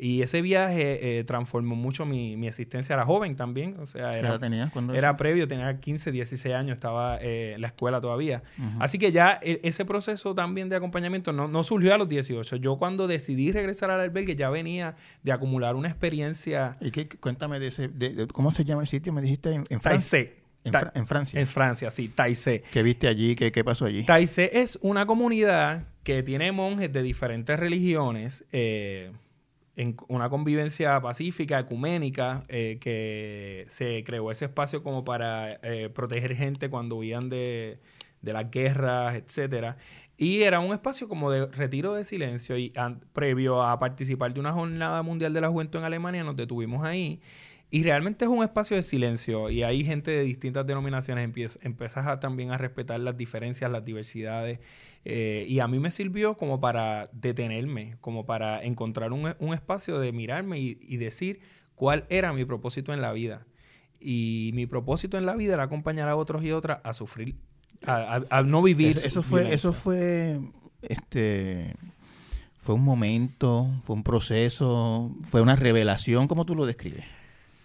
Y 0.02 0.22
ese 0.22 0.40
viaje 0.40 1.18
eh, 1.18 1.24
transformó 1.24 1.76
mucho 1.76 2.06
mi, 2.06 2.34
mi, 2.34 2.48
existencia. 2.48 2.94
Era 2.94 3.04
joven 3.04 3.36
también, 3.36 3.76
o 3.80 3.86
sea, 3.86 4.12
era, 4.12 4.38
tenías 4.38 4.72
era 4.94 5.14
previo, 5.18 5.46
tenía 5.46 5.78
15, 5.78 6.10
16 6.10 6.54
años, 6.54 6.72
estaba 6.72 7.18
eh, 7.20 7.52
en 7.54 7.60
la 7.60 7.66
escuela 7.66 8.00
todavía. 8.00 8.42
Así 8.78 8.98
que 8.98 9.12
ya 9.12 9.38
e, 9.42 9.60
ese 9.62 9.84
proceso 9.84 10.34
también 10.34 10.70
de 10.70 10.76
acompañamiento 10.76 11.34
no, 11.34 11.48
no, 11.48 11.62
surgió 11.64 11.92
a 11.92 11.98
los 11.98 12.08
18. 12.08 12.56
Yo 12.56 12.78
cuando 12.78 13.06
decidí 13.06 13.52
regresar 13.52 13.90
al 13.90 14.00
albergue 14.00 14.34
ya 14.36 14.48
venía 14.48 14.96
de 15.22 15.32
acumular 15.32 15.76
una 15.76 15.88
experiencia. 15.88 16.78
¿Y 16.80 16.90
qué? 16.92 17.06
Cuéntame 17.06 17.60
de 17.60 17.66
ese, 17.66 17.88
de, 17.88 18.26
¿cómo 18.28 18.52
se 18.52 18.64
llama 18.64 18.80
el 18.80 18.88
sitio? 18.88 19.12
Me 19.12 19.20
dijiste 19.20 19.52
en, 19.52 19.64
en 19.68 19.82
Francia. 19.82 20.20
En, 20.64 20.72
en, 20.94 21.06
Francia. 21.06 21.40
En 21.40 21.46
Francia, 21.46 21.90
sí, 21.90 22.08
Taizé. 22.08 22.62
¿Qué 22.72 22.82
viste 22.82 23.06
allí? 23.06 23.36
¿Qué, 23.36 23.52
qué 23.52 23.62
pasó 23.64 23.84
allí? 23.84 24.04
Taizé 24.04 24.60
es 24.60 24.78
una 24.80 25.04
comunidad 25.04 25.84
que 26.04 26.22
tiene 26.22 26.52
monjes 26.52 26.90
de 26.90 27.02
diferentes 27.02 27.60
religiones. 27.60 28.46
Eh, 28.50 29.12
en 29.80 29.96
una 30.08 30.28
convivencia 30.28 31.00
pacífica, 31.00 31.58
ecuménica, 31.58 32.44
eh, 32.48 32.76
que 32.80 33.64
se 33.68 34.04
creó 34.04 34.30
ese 34.30 34.44
espacio 34.44 34.82
como 34.82 35.04
para 35.04 35.54
eh, 35.62 35.88
proteger 35.88 36.36
gente 36.36 36.68
cuando 36.68 36.96
huían 36.96 37.30
de, 37.30 37.78
de 38.20 38.32
las 38.34 38.50
guerras, 38.50 39.16
etcétera. 39.16 39.78
Y 40.18 40.42
era 40.42 40.60
un 40.60 40.74
espacio 40.74 41.08
como 41.08 41.30
de 41.30 41.46
retiro 41.46 41.94
de 41.94 42.04
silencio. 42.04 42.58
Y 42.58 42.74
previo 43.14 43.62
a 43.62 43.78
participar 43.78 44.34
de 44.34 44.40
una 44.40 44.52
jornada 44.52 45.02
mundial 45.02 45.32
de 45.32 45.40
la 45.40 45.48
juventud 45.48 45.78
en 45.78 45.86
Alemania, 45.86 46.24
nos 46.24 46.36
detuvimos 46.36 46.84
ahí. 46.84 47.22
Y 47.72 47.85
realmente 47.85 48.24
es 48.24 48.30
un 48.30 48.42
espacio 48.42 48.76
de 48.76 48.83
silencio 48.83 49.48
y 49.48 49.62
hay 49.62 49.85
gente 49.85 50.11
de 50.11 50.22
distintas 50.22 50.66
denominaciones, 50.66 51.24
empiezas, 51.62 52.06
a, 52.06 52.18
también 52.18 52.50
a 52.50 52.59
respetar 52.59 52.98
las 52.98 53.16
diferencias, 53.16 53.70
las 53.70 53.85
diversidades. 53.85 54.59
Eh, 55.04 55.46
y 55.48 55.61
a 55.61 55.68
mí 55.68 55.78
me 55.78 55.92
sirvió 55.92 56.37
como 56.37 56.61
para 56.61 57.09
detenerme, 57.12 57.96
como 58.00 58.26
para 58.26 58.64
encontrar 58.64 59.12
un, 59.12 59.35
un 59.38 59.54
espacio 59.54 60.00
de 60.00 60.11
mirarme 60.11 60.59
y, 60.59 60.96
decir 60.96 61.40
cuál 61.76 62.06
era 62.09 62.33
mi 62.33 62.44
propósito 62.44 62.92
en 62.92 63.00
la 63.00 63.12
vida. 63.12 63.46
Y 64.00 64.50
mi 64.54 64.66
propósito 64.66 65.16
en 65.16 65.24
la 65.24 65.37
vida 65.37 65.54
era 65.54 65.62
acompañar 65.62 66.09
a 66.09 66.16
otros 66.16 66.42
y 66.42 66.50
otras 66.50 66.80
a 66.83 66.92
sufrir, 66.92 67.37
a, 67.87 68.42
no 68.44 68.62
vivir. 68.62 68.98
Eso, 69.04 69.22
fue, 69.22 69.54
eso 69.54 69.72
fue, 69.72 70.40
este, 70.83 71.76
fue 72.59 72.74
un 72.74 72.83
momento, 72.83 73.70
fue 73.85 73.94
un 73.94 74.02
proceso, 74.02 75.14
fue 75.30 75.40
una 75.40 75.54
revelación, 75.54 76.26
¿cómo 76.26 76.44
tú 76.44 76.56
lo 76.56 76.66
describes? 76.66 77.19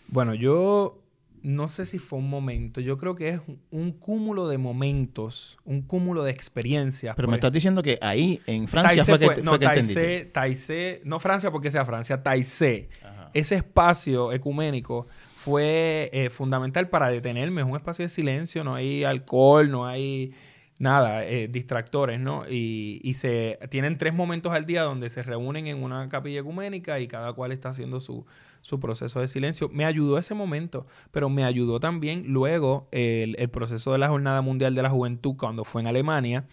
Bueno, 0.07 0.33
yo 0.33 1.01
no 1.45 1.67
sé 1.67 1.85
si 1.85 1.99
fue 1.99 2.17
un 2.17 2.27
momento, 2.27 2.81
yo 2.81 2.97
creo 2.97 3.13
que 3.13 3.29
es 3.29 3.39
un, 3.69 3.91
cúmulo 3.91 4.47
de 4.47 4.57
momentos, 4.57 5.59
un 5.63 5.83
cúmulo 5.83 6.23
de 6.23 6.31
experiencias. 6.31 7.15
Pero 7.15 7.27
me 7.27 7.33
pues. 7.33 7.37
estás 7.37 7.51
diciendo 7.51 7.83
que 7.83 7.99
ahí, 8.01 8.41
en 8.47 8.67
Francia, 8.67 9.05
fue, 9.05 9.19
que, 9.19 9.43
no, 9.43 9.59
Taizé, 9.59 11.01
no 11.03 11.19
Francia 11.19 11.51
porque 11.51 11.69
sea 11.69 11.85
Francia, 11.85 12.23
Taizé, 12.23 12.89
ese 13.33 13.55
espacio 13.55 14.33
ecuménico 14.33 15.05
fue 15.35 16.09
eh, 16.13 16.31
fundamental 16.31 16.89
para 16.89 17.09
detenerme, 17.09 17.61
es 17.61 17.67
un 17.67 17.75
espacio 17.75 18.03
de 18.03 18.09
silencio, 18.09 18.63
no 18.63 18.73
hay 18.73 19.03
alcohol, 19.03 19.69
no 19.69 19.85
hay 19.85 20.33
nada, 20.79 21.25
eh, 21.25 21.47
distractores, 21.47 22.19
¿no? 22.19 22.49
Y, 22.49 22.99
y, 23.03 23.13
se 23.13 23.59
tienen 23.69 23.99
tres 23.99 24.15
momentos 24.15 24.51
al 24.51 24.65
día 24.65 24.81
donde 24.81 25.11
se 25.11 25.21
reúnen 25.21 25.67
en 25.67 25.83
una 25.83 26.09
capilla 26.09 26.39
ecuménica 26.39 26.99
y 26.99 27.07
cada 27.07 27.33
cual 27.33 27.51
está 27.51 27.69
haciendo 27.69 27.99
su, 27.99 28.25
su 28.65 28.79
proceso 28.79 29.19
de 29.19 29.27
silencio. 29.27 29.69
Me 29.69 29.85
ayudó 29.85 30.17
ese 30.17 30.33
momento, 30.33 30.87
pero 31.11 31.29
me 31.29 31.43
ayudó 31.43 31.79
también 31.79 32.23
luego 32.25 32.87
el, 32.89 33.35
proceso 33.49 33.91
de 33.91 33.99
la 33.99 34.09
Jornada 34.09 34.41
Mundial 34.41 34.73
de 34.73 34.81
la 34.81 34.89
Juventud 34.89 35.35
cuando 35.37 35.63
fue 35.63 35.81
en 35.81 35.87
Alemania. 35.87 36.45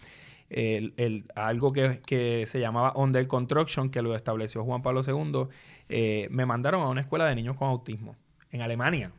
El, 0.47 1.25
algo 1.33 1.73
que, 1.73 2.43
se 2.45 2.59
llamaba 2.59 2.93
Under 2.95 3.25
Construction, 3.25 3.89
que 3.89 4.03
lo 4.03 4.15
estableció 4.15 4.63
Juan 4.63 4.83
Pablo 4.83 5.01
II, 5.03 5.47
eh, 5.89 6.27
me 6.29 6.45
mandaron 6.45 6.83
a 6.83 6.87
una 6.87 7.01
escuela 7.01 7.25
de 7.25 7.33
niños 7.33 7.57
con 7.57 7.69
autismo 7.69 8.15
en 8.51 8.61
Alemania. 8.61 9.11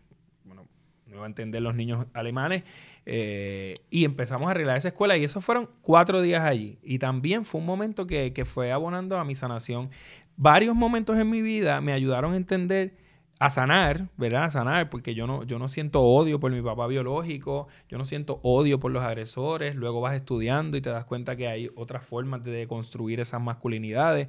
Bueno, 0.44 0.68
no 1.08 1.16
iba 1.16 1.24
a 1.24 1.26
entender 1.26 1.62
los 1.62 1.74
niños 1.74 2.06
alemanes. 2.14 2.62
Eh, 3.06 3.80
y 3.90 4.04
empezamos 4.04 4.46
a 4.46 4.52
arreglar 4.52 4.76
esa 4.76 4.88
escuela 4.88 5.16
y 5.16 5.24
esos 5.24 5.44
fueron 5.44 5.68
cuatro 5.82 6.22
días 6.22 6.44
allí. 6.44 6.78
Y 6.80 7.00
también 7.00 7.44
fue 7.44 7.60
un 7.60 7.66
momento 7.66 8.06
que, 8.06 8.32
que 8.32 8.44
fue 8.44 8.70
abonando 8.70 9.18
a 9.18 9.24
mi 9.24 9.34
sanación 9.34 9.90
varios 10.36 10.74
momentos 10.74 11.18
en 11.18 11.30
mi 11.30 11.42
vida 11.42 11.80
me 11.80 11.92
ayudaron 11.92 12.34
a 12.34 12.36
entender, 12.36 12.94
a 13.38 13.50
sanar, 13.50 14.08
¿verdad? 14.16 14.44
A 14.44 14.50
sanar, 14.50 14.90
porque 14.90 15.14
yo 15.14 15.26
no, 15.26 15.44
yo 15.44 15.58
no 15.58 15.68
siento 15.68 16.00
odio 16.02 16.40
por 16.40 16.52
mi 16.52 16.62
papá 16.62 16.86
biológico, 16.86 17.68
yo 17.88 17.98
no 17.98 18.04
siento 18.04 18.40
odio 18.42 18.80
por 18.80 18.92
los 18.92 19.02
agresores, 19.02 19.74
luego 19.74 20.00
vas 20.00 20.14
estudiando 20.14 20.76
y 20.76 20.80
te 20.80 20.90
das 20.90 21.04
cuenta 21.04 21.36
que 21.36 21.48
hay 21.48 21.70
otras 21.76 22.04
formas 22.04 22.44
de 22.44 22.66
construir 22.66 23.20
esas 23.20 23.40
masculinidades. 23.40 24.28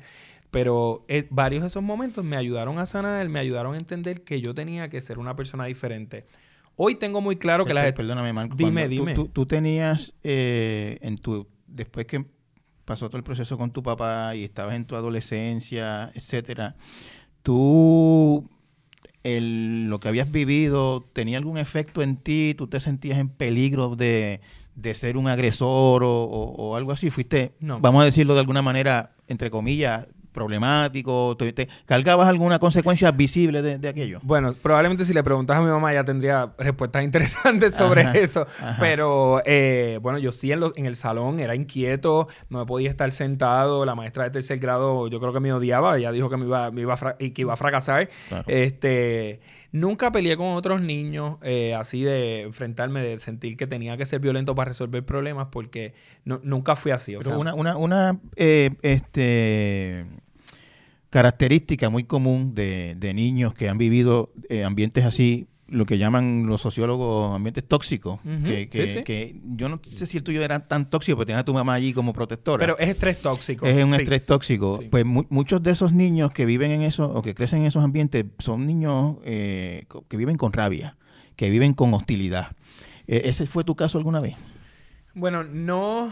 Pero 0.51 1.03
eh, 1.07 1.27
varios 1.31 1.63
de 1.63 1.67
esos 1.67 1.83
momentos 1.83 2.23
me 2.23 2.37
ayudaron 2.37 2.79
a 2.79 2.85
sanar, 2.85 3.27
me 3.29 3.39
ayudaron 3.39 3.75
a 3.75 3.77
entender 3.77 4.23
que 4.23 4.39
yo 4.39 4.53
tenía 4.53 4.89
que 4.89 5.01
ser 5.01 5.19
una 5.19 5.35
persona 5.35 5.65
diferente. 5.65 6.25
Hoy 6.77 6.95
tengo 6.95 7.21
muy 7.21 7.37
claro 7.37 7.65
que 7.65 7.73
las... 7.73 7.93
Perdóname, 7.93 8.31
Marco. 8.31 8.55
Dime, 8.55 8.87
dime. 8.87 9.13
Tú, 9.13 9.45
tenías 9.45 10.13
eh, 10.23 10.97
en 11.01 11.17
tu... 11.17 11.47
Después 11.67 12.05
que 12.05 12.25
pasó 12.85 13.07
todo 13.09 13.17
el 13.17 13.23
proceso 13.23 13.57
con 13.57 13.71
tu 13.71 13.83
papá 13.83 14.35
y 14.35 14.43
estabas 14.43 14.75
en 14.75 14.85
tu 14.85 14.95
adolescencia, 14.95 16.11
etcétera, 16.13 16.75
¿tú 17.43 18.49
el, 19.23 19.89
lo 19.89 19.99
que 19.99 20.07
habías 20.07 20.31
vivido 20.31 21.03
tenía 21.13 21.37
algún 21.37 21.57
efecto 21.57 22.01
en 22.01 22.17
ti? 22.17 22.53
¿Tú 22.57 22.67
te 22.67 22.79
sentías 22.79 23.19
en 23.19 23.29
peligro 23.29 23.95
de, 23.95 24.41
ser 24.93 25.17
un 25.17 25.27
agresor 25.27 26.03
o, 26.05 26.75
algo 26.75 26.91
así? 26.91 27.09
¿Fuiste, 27.09 27.55
vamos 27.59 28.01
a 28.01 28.05
decirlo 28.05 28.35
de 28.35 28.41
alguna 28.41 28.61
manera, 28.61 29.15
entre 29.27 29.49
comillas, 29.49 30.07
problemático? 30.35 31.35
¿Te, 31.37 31.67
cargabas 31.85 32.27
alguna 32.27 32.59
consecuencia 32.59 33.11
visible 33.11 33.61
de, 33.61 33.89
aquello? 33.89 34.19
Bueno, 34.21 34.53
probablemente 34.61 35.05
si 35.05 35.13
le 35.13 35.23
preguntas 35.23 35.57
a 35.57 35.61
mi 35.61 35.67
mamá 35.67 35.93
ya 35.93 36.03
tendría 36.03 36.51
respuestas 36.59 37.03
interesantes 37.09 37.73
sobre 37.73 38.21
eso. 38.21 38.45
Pero 38.79 39.41
eh, 39.45 39.97
bueno, 40.01 40.19
yo 40.19 40.31
sí 40.31 40.51
en, 40.51 40.61
en, 40.75 40.85
el 40.85 40.95
salón 40.95 41.39
era 41.39 41.55
inquieto, 41.55 42.27
no 42.49 42.59
me 42.59 42.65
podía 42.65 42.89
estar 42.89 43.11
sentado. 43.11 43.85
La 43.85 43.95
maestra 43.95 44.25
de 44.25 44.29
tercer 44.29 44.59
grado 44.59 45.07
yo 45.07 45.19
creo 45.19 45.33
que 45.33 45.39
me 45.39 45.51
odiaba, 45.53 45.97
ella 45.97 46.11
dijo 46.11 46.29
que 46.29 46.37
me 46.37 46.45
iba, 46.45 46.69
me 46.69 46.81
iba 46.81 46.93
a 46.93 47.15
y 47.17 47.31
que 47.31 47.41
iba 47.41 47.53
a 47.53 47.57
fracasar. 47.57 48.09
Este 48.45 49.39
Nunca 49.75 50.09
peleé 50.09 50.37
con 50.37 50.53
otros 50.53 50.79
niños 50.79 51.35
eh, 51.41 51.75
así 51.75 52.01
de 52.01 52.43
enfrentarme, 52.43 53.01
de 53.01 53.19
sentir 53.19 53.57
que 53.57 53.67
tenía 53.67 53.97
que 53.97 54.05
ser 54.05 54.21
violento 54.21 54.55
para 54.55 54.69
resolver 54.69 55.03
problemas, 55.03 55.49
porque 55.51 55.93
nunca 56.23 56.77
fui 56.77 56.93
así. 56.93 57.13
Pero 57.21 57.37
una, 57.37 57.53
una, 57.53 57.75
una 57.75 58.17
eh, 58.37 58.69
este, 58.83 60.05
característica 61.15 61.89
muy 61.89 62.03
común 62.03 62.53
de, 62.55 62.95
de 62.97 63.13
niños 63.13 63.53
que 63.53 63.69
han 63.69 63.77
vivido 63.77 64.33
eh, 64.49 64.65
ambientes 64.65 65.05
así 65.05 65.47
lo 65.69 65.85
que 65.85 65.97
llaman 65.97 66.45
los 66.45 66.59
sociólogos 66.59 67.33
ambientes 67.33 67.65
tóxicos, 67.65 68.19
que, 68.19 69.39
yo 69.55 69.69
no 69.69 69.79
sé 69.81 70.07
si 70.07 70.17
el 70.17 70.23
tuyo 70.23 70.43
era 70.43 70.67
tan 70.67 70.89
tóxico, 70.89 71.15
porque 71.15 71.27
tenías 71.27 71.43
a 71.43 71.45
tu 71.45 71.53
mamá 71.53 71.73
allí 71.73 71.93
como 71.93 72.11
protectora. 72.11 72.59
Pero 72.59 72.77
es 72.77 72.89
estrés 72.89 73.21
tóxico. 73.21 73.65
Es 73.65 73.81
un 73.81 73.93
estrés 73.93 74.25
tóxico. 74.25 74.81
Pues 74.91 75.05
muchos 75.05 75.63
de 75.63 75.71
esos 75.71 75.93
niños 75.93 76.31
que 76.31 76.45
viven 76.45 76.71
en 76.71 76.81
eso 76.81 77.09
o 77.09 77.21
que 77.21 77.33
crecen 77.33 77.61
en 77.61 77.67
esos 77.67 77.85
ambientes 77.85 78.25
son 78.39 78.67
niños 78.67 79.15
eh, 79.23 79.85
que 80.09 80.17
viven 80.17 80.35
con 80.35 80.51
rabia, 80.51 80.97
que 81.37 81.49
viven 81.49 81.73
con 81.73 81.93
hostilidad. 81.93 82.57
Eh, 83.07 83.21
¿Ese 83.23 83.47
fue 83.47 83.63
tu 83.63 83.77
caso 83.77 83.97
alguna 83.97 84.19
vez? 84.19 84.35
Bueno, 85.13 85.45
no, 85.45 86.11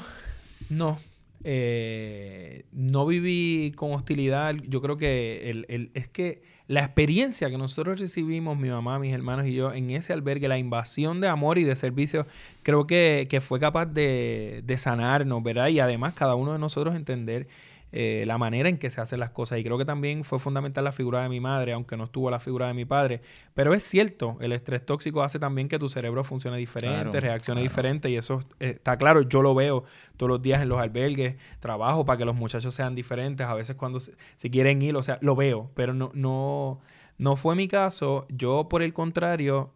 no. 0.70 0.98
Eh, 1.46 2.66
no 2.72 3.06
viví 3.06 3.74
con 3.76 3.92
hostilidad. 3.92 4.56
Yo 4.68 4.82
creo 4.82 4.98
que 4.98 5.50
el, 5.50 5.92
es 5.94 6.08
que 6.08 6.42
la 6.68 6.82
experiencia 6.82 7.50
que 7.50 7.58
nosotros 7.58 8.00
recibimos, 8.00 8.58
mi 8.58 8.70
mamá, 8.70 8.98
mis 9.00 9.14
hermanos 9.14 9.46
y 9.48 9.54
yo, 9.54 9.74
en 9.74 9.90
ese 9.90 10.14
albergue, 10.14 10.48
la 10.48 10.58
invasión 10.58 11.20
de 11.20 11.28
amor 11.28 11.58
y 11.58 11.64
de 11.64 11.76
servicio, 11.76 12.26
creo 12.62 12.88
que, 12.88 13.28
que 13.30 13.42
fue 13.42 13.60
capaz 13.60 13.88
de, 13.88 14.62
de 14.66 14.78
sanarnos, 14.78 15.44
¿verdad? 15.44 15.68
Y 15.68 15.80
además 15.80 16.14
cada 16.14 16.36
uno 16.36 16.54
de 16.54 16.60
nosotros 16.60 16.96
entender 16.96 17.48
eh, 17.96 18.24
la 18.26 18.40
manera 18.40 18.70
en 18.70 18.80
que 18.80 18.90
se 18.90 19.00
hacen 19.02 19.20
las 19.20 19.30
cosas. 19.30 19.60
Y 19.60 19.64
creo 19.64 19.78
que 19.78 19.86
también 19.86 20.24
fue 20.24 20.40
fundamental 20.40 20.84
la 20.84 20.92
figura 20.92 21.22
de 21.22 21.30
mi 21.30 21.40
madre, 21.40 21.74
aunque 21.74 21.96
no 21.96 22.06
estuvo 22.06 22.32
la 22.32 22.40
figura 22.40 22.66
de 22.66 22.74
mi 22.74 22.86
padre. 22.86 23.22
Pero 23.54 23.76
es 23.76 23.84
cierto, 23.84 24.36
el 24.42 24.52
estrés 24.52 24.84
tóxico 24.84 25.22
hace 25.22 25.38
también 25.38 25.68
que 25.68 25.78
tu 25.78 25.88
cerebro 25.88 26.24
funcione 26.24 26.58
diferente, 26.58 27.20
reaccione 27.20 27.62
diferente. 27.62 28.10
Y 28.10 28.16
eso 28.18 28.40
eh, 28.60 28.72
está 28.78 28.98
claro, 28.98 29.22
yo 29.22 29.44
lo 29.44 29.54
veo 29.54 29.84
todos 30.18 30.28
los 30.28 30.42
días 30.42 30.64
en 30.64 30.70
los 30.70 30.80
albergues, 30.80 31.36
trabajo 31.60 32.04
para 32.04 32.18
que 32.18 32.26
los 32.26 32.36
muchachos 32.36 32.74
sean 32.74 32.96
diferentes. 32.96 33.46
A 33.46 33.54
veces 33.54 33.76
cuando 33.76 34.00
si 34.00 34.50
quieren 34.50 34.82
ir, 34.82 34.96
o 34.96 35.04
sea, 35.04 35.20
lo 35.22 35.36
veo, 35.36 35.70
pero 35.76 35.94
no, 35.94 36.10
no, 36.16 36.82
no 37.20 37.36
fue 37.36 37.56
mi 37.56 37.68
caso. 37.68 38.26
Yo, 38.30 38.68
por 38.70 38.82
el 38.82 38.92
contrario, 38.94 39.72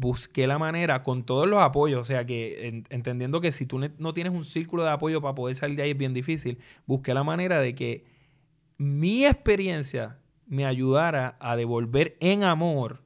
busqué 0.00 0.46
la 0.46 0.58
manera 0.58 1.02
con 1.02 1.24
todos 1.24 1.46
los 1.46 1.60
apoyos, 1.60 2.00
o 2.00 2.04
sea 2.04 2.24
que 2.24 2.82
entendiendo 2.88 3.42
que 3.42 3.52
si 3.52 3.66
tú 3.66 3.78
no 3.78 4.14
tienes 4.14 4.32
un 4.32 4.44
círculo 4.44 4.82
de 4.82 4.88
apoyo 4.88 5.20
para 5.20 5.34
poder 5.34 5.56
salir 5.56 5.76
de 5.76 5.82
ahí 5.82 5.90
es 5.90 5.98
bien 5.98 6.14
difícil, 6.14 6.58
busqué 6.86 7.12
la 7.12 7.22
manera 7.22 7.60
de 7.60 7.74
que 7.74 8.04
mi 8.78 9.26
experiencia 9.26 10.16
me 10.46 10.64
ayudara 10.64 11.36
a 11.38 11.54
devolver 11.54 12.16
en 12.20 12.44
amor 12.44 13.02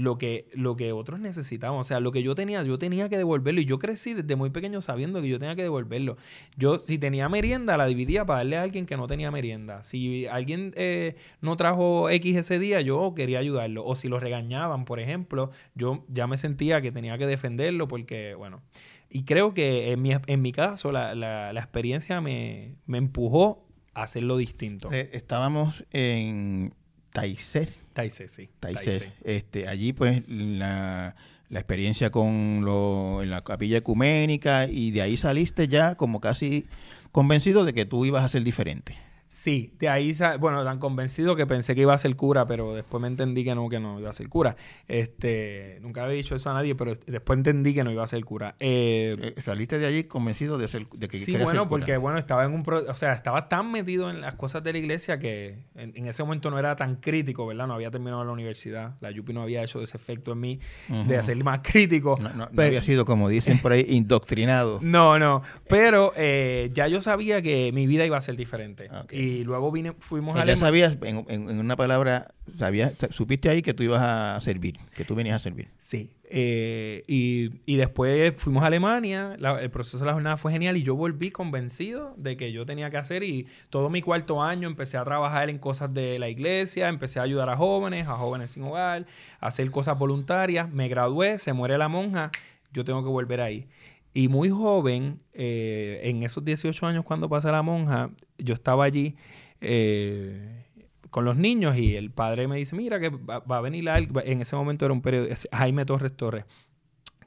lo 0.00 0.16
que, 0.16 0.48
lo 0.54 0.76
que 0.76 0.92
otros 0.92 1.20
necesitaban. 1.20 1.78
O 1.78 1.84
sea, 1.84 2.00
lo 2.00 2.10
que 2.10 2.22
yo 2.22 2.34
tenía, 2.34 2.62
yo 2.62 2.78
tenía 2.78 3.08
que 3.08 3.18
devolverlo. 3.18 3.60
Y 3.60 3.66
yo 3.66 3.78
crecí 3.78 4.14
desde 4.14 4.34
muy 4.34 4.50
pequeño 4.50 4.80
sabiendo 4.80 5.20
que 5.20 5.28
yo 5.28 5.38
tenía 5.38 5.54
que 5.54 5.62
devolverlo. 5.62 6.16
Yo, 6.56 6.78
si 6.78 6.98
tenía 6.98 7.28
merienda, 7.28 7.76
la 7.76 7.86
dividía 7.86 8.24
para 8.24 8.38
darle 8.38 8.56
a 8.56 8.62
alguien 8.62 8.86
que 8.86 8.96
no 8.96 9.06
tenía 9.06 9.30
merienda. 9.30 9.82
Si 9.82 10.26
alguien 10.26 10.72
eh, 10.76 11.16
no 11.42 11.56
trajo 11.56 12.08
X 12.08 12.36
ese 12.36 12.58
día, 12.58 12.80
yo 12.80 13.12
quería 13.14 13.40
ayudarlo. 13.40 13.84
O 13.84 13.94
si 13.94 14.08
lo 14.08 14.18
regañaban, 14.18 14.86
por 14.86 15.00
ejemplo, 15.00 15.50
yo 15.74 16.04
ya 16.08 16.26
me 16.26 16.38
sentía 16.38 16.80
que 16.80 16.92
tenía 16.92 17.18
que 17.18 17.26
defenderlo 17.26 17.86
porque, 17.86 18.34
bueno. 18.34 18.62
Y 19.10 19.24
creo 19.24 19.52
que 19.52 19.92
en 19.92 20.00
mi, 20.00 20.12
en 20.26 20.40
mi 20.40 20.52
caso, 20.52 20.92
la, 20.92 21.14
la, 21.14 21.60
experiencia 21.60 22.20
me, 22.20 22.76
me 22.86 22.96
empujó 22.98 23.66
a 23.92 24.04
hacerlo 24.04 24.36
distinto. 24.36 24.88
Eh, 24.92 25.10
estábamos 25.12 25.84
en 25.90 26.72
Taizé. 27.12 27.68
Taizé, 28.00 28.28
sí. 28.28 28.48
Taizé. 28.60 29.12
Este, 29.24 29.68
allí, 29.68 29.92
pues, 29.92 30.22
la, 30.28 31.14
la 31.50 31.58
experiencia 31.58 32.10
con 32.10 32.64
lo, 32.64 33.22
en 33.22 33.30
la 33.30 33.42
capilla 33.42 33.78
ecuménica 33.78 34.66
y 34.66 34.92
de 34.92 35.02
ahí 35.02 35.16
saliste 35.16 35.68
ya 35.68 35.96
como 35.96 36.20
casi 36.20 36.66
convencido 37.12 37.64
de 37.64 37.74
que 37.74 37.84
tú 37.84 38.04
ibas 38.06 38.24
a 38.24 38.28
ser 38.28 38.44
diferente. 38.44 38.96
Sí, 39.32 39.72
de 39.78 39.88
ahí, 39.88 40.12
bueno, 40.40 40.64
tan 40.64 40.80
convencido 40.80 41.36
que 41.36 41.46
pensé 41.46 41.76
que 41.76 41.82
iba 41.82 41.94
a 41.94 41.98
ser 41.98 42.16
cura, 42.16 42.48
pero 42.48 42.74
después 42.74 43.00
me 43.00 43.06
entendí 43.06 43.44
que 43.44 43.54
no, 43.54 43.68
que 43.68 43.78
no 43.78 44.00
iba 44.00 44.10
a 44.10 44.12
ser 44.12 44.28
cura. 44.28 44.56
Este, 44.88 45.78
nunca 45.82 46.02
había 46.02 46.16
dicho 46.16 46.34
eso 46.34 46.50
a 46.50 46.54
nadie, 46.54 46.74
pero 46.74 46.96
después 47.06 47.36
entendí 47.36 47.72
que 47.72 47.84
no 47.84 47.92
iba 47.92 48.02
a 48.02 48.08
ser 48.08 48.24
cura. 48.24 48.56
Eh, 48.58 49.14
eh 49.36 49.40
¿Saliste 49.40 49.78
de 49.78 49.86
allí 49.86 50.02
convencido 50.02 50.58
de, 50.58 50.66
ser, 50.66 50.88
de 50.88 51.06
que 51.06 51.20
Sí, 51.20 51.36
bueno, 51.36 51.68
porque 51.68 51.96
bueno, 51.96 52.18
estaba 52.18 52.44
en 52.44 52.52
un, 52.54 52.64
o 52.68 52.94
sea, 52.96 53.12
estaba 53.12 53.48
tan 53.48 53.70
metido 53.70 54.10
en 54.10 54.20
las 54.20 54.34
cosas 54.34 54.64
de 54.64 54.72
la 54.72 54.78
iglesia 54.80 55.20
que 55.20 55.60
en, 55.76 56.08
ese 56.08 56.24
momento 56.24 56.50
no 56.50 56.58
era 56.58 56.74
tan 56.74 56.96
crítico, 56.96 57.46
¿verdad? 57.46 57.68
No 57.68 57.74
había 57.74 57.92
terminado 57.92 58.24
la 58.24 58.32
universidad, 58.32 58.96
la 59.00 59.12
Yupi 59.12 59.32
no 59.32 59.42
había 59.42 59.62
hecho 59.62 59.80
ese 59.80 59.96
efecto 59.96 60.32
en 60.32 60.40
mí 60.40 60.60
de 61.06 61.16
hacerle 61.16 61.44
más 61.44 61.60
crítico. 61.60 62.18
No, 62.18 62.48
había 62.60 62.82
sido, 62.82 63.04
como 63.04 63.28
dicen 63.28 63.58
por 63.58 63.70
ahí, 63.70 63.86
indoctrinado. 63.88 64.80
No, 64.90 65.20
no, 65.20 65.42
pero 65.68 66.12
eh, 66.16 66.68
ya 66.72 66.88
yo 66.88 67.00
sabía 67.00 67.42
que 67.42 67.70
mi 67.70 67.86
vida 67.86 68.04
iba 68.04 68.16
a 68.16 68.20
ser 68.20 68.36
diferente. 68.36 68.88
Y 69.20 69.44
luego 69.44 69.70
vine, 69.70 69.92
fuimos 69.98 70.34
a... 70.34 70.46
Ya 70.46 70.56
sabías, 70.56 70.96
en, 71.02 71.26
en, 71.28 71.58
una 71.58 71.76
palabra, 71.76 72.28
sabías, 72.50 72.94
supiste 73.10 73.50
ahí 73.50 73.60
que 73.60 73.74
tú 73.74 73.82
ibas 73.82 74.00
a 74.00 74.40
servir, 74.40 74.78
que 74.94 75.04
tú 75.04 75.14
venías 75.14 75.36
a 75.36 75.38
servir. 75.38 75.68
Sí. 75.78 76.10
Eh, 76.24 77.02
y, 77.06 77.50
y, 77.66 77.76
después 77.76 78.32
fuimos 78.38 78.62
a 78.62 78.68
Alemania, 78.68 79.36
el 79.60 79.70
proceso 79.70 79.98
de 79.98 80.06
la 80.06 80.14
jornada 80.14 80.38
fue 80.38 80.52
genial 80.52 80.78
y 80.78 80.84
yo 80.84 80.94
volví 80.94 81.30
convencido 81.30 82.14
de 82.16 82.38
que 82.38 82.50
yo 82.50 82.64
tenía 82.64 82.88
que 82.88 82.96
hacer 82.96 83.22
y 83.22 83.46
todo 83.68 83.90
mi 83.90 84.00
cuarto 84.00 84.42
año 84.42 84.68
empecé 84.68 84.96
a 84.96 85.04
trabajar 85.04 85.50
en 85.50 85.58
cosas 85.58 85.92
de 85.92 86.18
la 86.18 86.30
iglesia, 86.30 86.88
empecé 86.88 87.18
a 87.18 87.24
ayudar 87.24 87.50
a 87.50 87.58
jóvenes, 87.58 88.08
a 88.08 88.16
jóvenes 88.16 88.52
sin 88.52 88.62
hogar, 88.62 89.06
a 89.38 89.48
hacer 89.48 89.70
cosas 89.70 89.98
voluntarias, 89.98 90.70
me 90.70 90.88
gradué, 90.88 91.36
se 91.36 91.52
muere 91.52 91.76
la 91.76 91.88
monja, 91.88 92.30
yo 92.72 92.84
tengo 92.86 93.02
que 93.02 93.10
volver 93.10 93.42
ahí. 93.42 93.66
Y 94.12 94.28
muy 94.28 94.50
joven, 94.50 95.18
eh, 95.32 96.00
en 96.04 96.22
esos 96.22 96.44
18 96.44 96.86
años 96.86 97.04
cuando 97.04 97.28
pasa 97.28 97.52
la 97.52 97.62
monja, 97.62 98.10
yo 98.38 98.54
estaba 98.54 98.84
allí 98.84 99.14
eh, 99.60 100.64
con 101.10 101.24
los 101.24 101.36
niños 101.36 101.76
y 101.76 101.94
el 101.96 102.10
padre 102.10 102.48
me 102.48 102.56
dice, 102.56 102.74
mira 102.74 102.98
que 102.98 103.10
va, 103.10 103.42
a 103.46 103.60
venir 103.60 103.84
la... 103.84 103.98
En 103.98 104.40
ese 104.40 104.56
momento 104.56 104.84
era 104.84 104.94
un 104.94 105.02
periodista, 105.02 105.56
Jaime 105.56 105.84
Torres 105.84 106.16
Torres. 106.16 106.44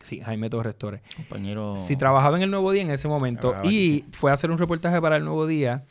Sí, 0.03 0.19
Jaime 0.19 0.49
Torres 0.49 0.75
Torres. 0.75 1.01
Compañero... 1.15 1.75
Sí, 1.77 1.95
trabajaba 1.95 2.35
en 2.35 2.43
el 2.43 2.51
Nuevo 2.51 2.71
Día 2.71 2.81
en 2.81 2.91
ese 2.91 3.07
momento. 3.07 3.55
y 3.63 4.03
fue 4.11 4.31
a 4.31 4.33
hacer 4.33 4.51
un 4.51 4.57
reportaje 4.57 4.99
para 5.01 5.15
el 5.15 5.23
Nuevo 5.23 5.47
Día. 5.47 5.85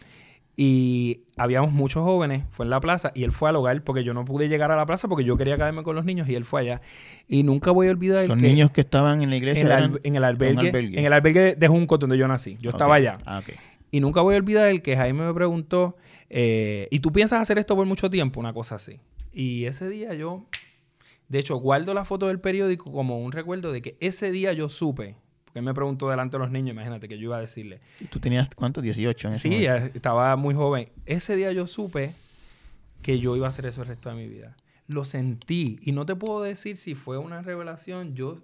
Y 0.54 1.22
habíamos 1.36 1.72
muchos 1.72 2.04
jóvenes, 2.04 2.44
fue 2.50 2.66
en 2.66 2.70
la 2.70 2.80
plaza, 2.80 3.10
y 3.14 3.24
él 3.24 3.32
fue 3.32 3.48
al 3.48 3.56
hogar 3.56 3.82
porque 3.82 4.04
yo 4.04 4.12
no 4.12 4.24
pude 4.24 4.48
llegar 4.48 4.70
a 4.70 4.76
la 4.76 4.84
plaza 4.84 5.08
porque 5.08 5.24
yo 5.24 5.36
quería 5.36 5.56
quedarme 5.56 5.82
con 5.82 5.96
los 5.96 6.04
niños 6.04 6.28
y 6.28 6.34
él 6.34 6.44
fue 6.44 6.60
allá. 6.60 6.82
Y 7.26 7.42
nunca 7.42 7.70
voy 7.70 7.88
a 7.88 7.90
olvidar 7.90 8.26
Los 8.28 8.36
niños 8.36 8.70
que 8.70 8.82
estaban 8.82 9.22
en 9.22 9.30
la 9.30 9.36
iglesia 9.36 9.90
en, 10.02 10.14
el 10.14 10.24
albergue, 10.24 10.68
en 10.68 11.04
el 11.04 11.12
albergue 11.12 11.54
de 11.56 11.68
Junco 11.68 11.96
donde 11.96 12.18
yo 12.18 12.28
nací. 12.28 12.58
Yo 12.60 12.70
estaba 12.70 12.96
allá. 12.96 13.18
Ah, 13.24 13.38
okay. 13.38 13.54
Y 13.90 14.00
nunca 14.00 14.20
voy 14.20 14.34
a 14.34 14.38
olvidar 14.38 14.68
el 14.68 14.82
que 14.82 14.96
Jaime 14.96 15.24
me 15.24 15.34
preguntó, 15.34 15.96
eh, 16.28 16.88
¿y 16.90 16.98
tú 17.00 17.12
piensas 17.12 17.40
hacer 17.40 17.58
esto 17.58 17.76
por 17.76 17.86
mucho 17.86 18.10
tiempo? 18.10 18.40
Una 18.40 18.52
cosa 18.52 18.74
así. 18.74 19.00
Y 19.32 19.64
ese 19.64 19.88
día 19.88 20.12
yo, 20.14 20.44
de 21.28 21.38
hecho, 21.38 21.56
guardo 21.56 21.94
la 21.94 22.04
foto 22.04 22.28
del 22.28 22.40
periódico 22.40 22.92
como 22.92 23.18
un 23.18 23.32
recuerdo 23.32 23.72
de 23.72 23.80
que 23.80 23.96
ese 24.00 24.30
día 24.30 24.52
yo 24.52 24.68
supe 24.68 25.16
porque 25.52 25.58
él 25.58 25.66
me 25.66 25.74
preguntó 25.74 26.08
delante 26.08 26.38
de 26.38 26.38
los 26.38 26.50
niños, 26.50 26.70
imagínate 26.70 27.08
que 27.08 27.18
yo 27.18 27.24
iba 27.24 27.36
a 27.36 27.40
decirle. 27.40 27.80
¿Tú 28.08 28.18
tenías 28.20 28.48
cuántos? 28.54 28.82
18 28.82 29.28
en 29.28 29.34
ese 29.34 29.48
Sí, 29.50 29.66
estaba 29.66 30.34
muy 30.36 30.54
joven. 30.54 30.88
Ese 31.04 31.36
día 31.36 31.52
yo 31.52 31.66
supe 31.66 32.14
que 33.02 33.18
yo 33.18 33.36
iba 33.36 33.44
a 33.44 33.48
hacer 33.48 33.66
eso 33.66 33.82
el 33.82 33.88
resto 33.88 34.08
de 34.08 34.14
mi 34.14 34.28
vida. 34.28 34.56
Lo 34.86 35.04
sentí. 35.04 35.78
Y 35.82 35.92
no 35.92 36.06
te 36.06 36.16
puedo 36.16 36.40
decir 36.40 36.78
si 36.78 36.94
fue 36.94 37.18
una 37.18 37.42
revelación. 37.42 38.14
Yo, 38.14 38.38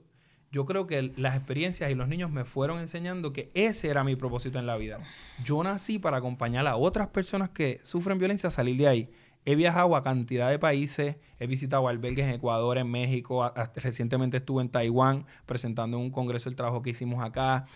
yo 0.52 0.66
creo 0.66 0.86
que 0.86 1.14
las 1.16 1.34
experiencias 1.34 1.90
y 1.90 1.94
los 1.94 2.08
niños 2.08 2.30
me 2.30 2.44
fueron 2.44 2.78
enseñando 2.78 3.32
que 3.32 3.50
ese 3.54 3.88
era 3.88 4.04
mi 4.04 4.14
propósito 4.14 4.58
en 4.58 4.66
la 4.66 4.76
vida. 4.76 4.98
Yo 5.42 5.62
nací 5.62 5.98
para 5.98 6.18
acompañar 6.18 6.66
a 6.66 6.76
otras 6.76 7.08
personas 7.08 7.48
que 7.48 7.80
sufren 7.84 8.18
violencia 8.18 8.48
a 8.48 8.50
salir 8.50 8.76
de 8.76 8.86
ahí. 8.86 9.10
He 9.44 9.54
viajado 9.54 9.96
a 9.96 10.02
cantidad 10.02 10.50
de 10.50 10.58
países, 10.58 11.16
he 11.38 11.46
visitado 11.46 11.88
albergues 11.88 12.26
en 12.26 12.32
Ecuador, 12.32 12.76
en 12.78 12.90
México, 12.90 13.50
recientemente 13.76 14.36
estuve 14.36 14.62
en 14.62 14.68
Taiwán 14.68 15.24
presentando 15.46 15.96
en 15.96 16.04
un 16.04 16.10
congreso 16.10 16.48
el 16.48 16.56
trabajo 16.56 16.82
que 16.82 16.90
hicimos 16.90 17.24
acá. 17.24 17.66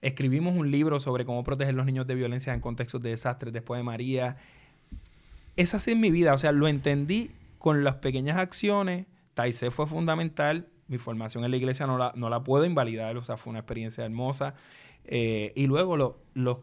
Escribimos 0.00 0.56
un 0.56 0.70
libro 0.70 0.98
sobre 0.98 1.26
cómo 1.26 1.44
proteger 1.44 1.74
a 1.74 1.76
los 1.76 1.86
niños 1.86 2.06
de 2.06 2.14
violencia 2.14 2.54
en 2.54 2.60
contextos 2.60 3.02
de 3.02 3.10
desastres 3.10 3.52
después 3.52 3.78
de 3.78 3.84
María. 3.84 4.38
Esa 5.56 5.78
sí 5.78 5.90
es 5.90 5.96
mi 5.96 6.10
vida, 6.10 6.32
o 6.32 6.38
sea, 6.38 6.52
lo 6.52 6.68
entendí 6.68 7.30
con 7.58 7.84
las 7.84 7.96
pequeñas 7.96 8.38
acciones. 8.38 9.06
Taizé 9.34 9.70
fue 9.70 9.86
fundamental, 9.86 10.68
mi 10.88 10.96
formación 10.96 11.44
en 11.44 11.50
la 11.50 11.56
iglesia 11.58 11.86
no 11.86 11.98
la, 11.98 12.12
no 12.16 12.30
la 12.30 12.42
puedo 12.42 12.64
invalidar, 12.64 13.16
o 13.18 13.22
sea, 13.22 13.36
fue 13.36 13.50
una 13.50 13.60
experiencia 13.60 14.04
hermosa. 14.04 14.54
Eh, 15.04 15.52
y 15.54 15.66
luego 15.66 15.96
los 16.34 16.58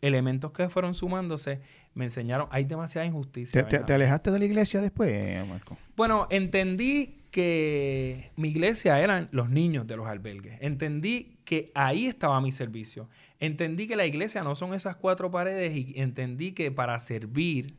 elementos 0.00 0.52
que 0.52 0.68
fueron 0.68 0.94
sumándose 0.94 1.60
me 1.94 2.04
enseñaron, 2.04 2.48
hay 2.50 2.64
demasiada 2.64 3.06
injusticia. 3.06 3.66
¿Te, 3.66 3.92
alejaste 3.92 4.30
de 4.30 4.38
la 4.38 4.44
iglesia 4.44 4.80
después, 4.80 5.46
Marco? 5.46 5.76
Bueno, 5.96 6.26
entendí 6.30 7.24
que 7.30 8.30
mi 8.36 8.48
iglesia 8.48 9.00
eran 9.00 9.28
los 9.32 9.50
niños 9.50 9.86
de 9.86 9.96
los 9.96 10.06
albergues. 10.06 10.58
Entendí 10.60 11.38
que 11.44 11.70
ahí 11.74 12.06
estaba 12.06 12.40
mi 12.40 12.52
servicio. 12.52 13.08
Entendí 13.38 13.86
que 13.86 13.96
la 13.96 14.06
iglesia 14.06 14.42
no 14.42 14.54
son 14.54 14.74
esas 14.74 14.96
cuatro 14.96 15.30
paredes 15.30 15.74
y 15.74 15.94
entendí 15.96 16.52
que 16.52 16.70
para 16.70 16.98
servir, 16.98 17.74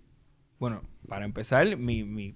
bueno, 0.60 0.84
para 1.08 1.26
empezar, 1.26 1.78
mi, 1.78 2.04
mi 2.04 2.36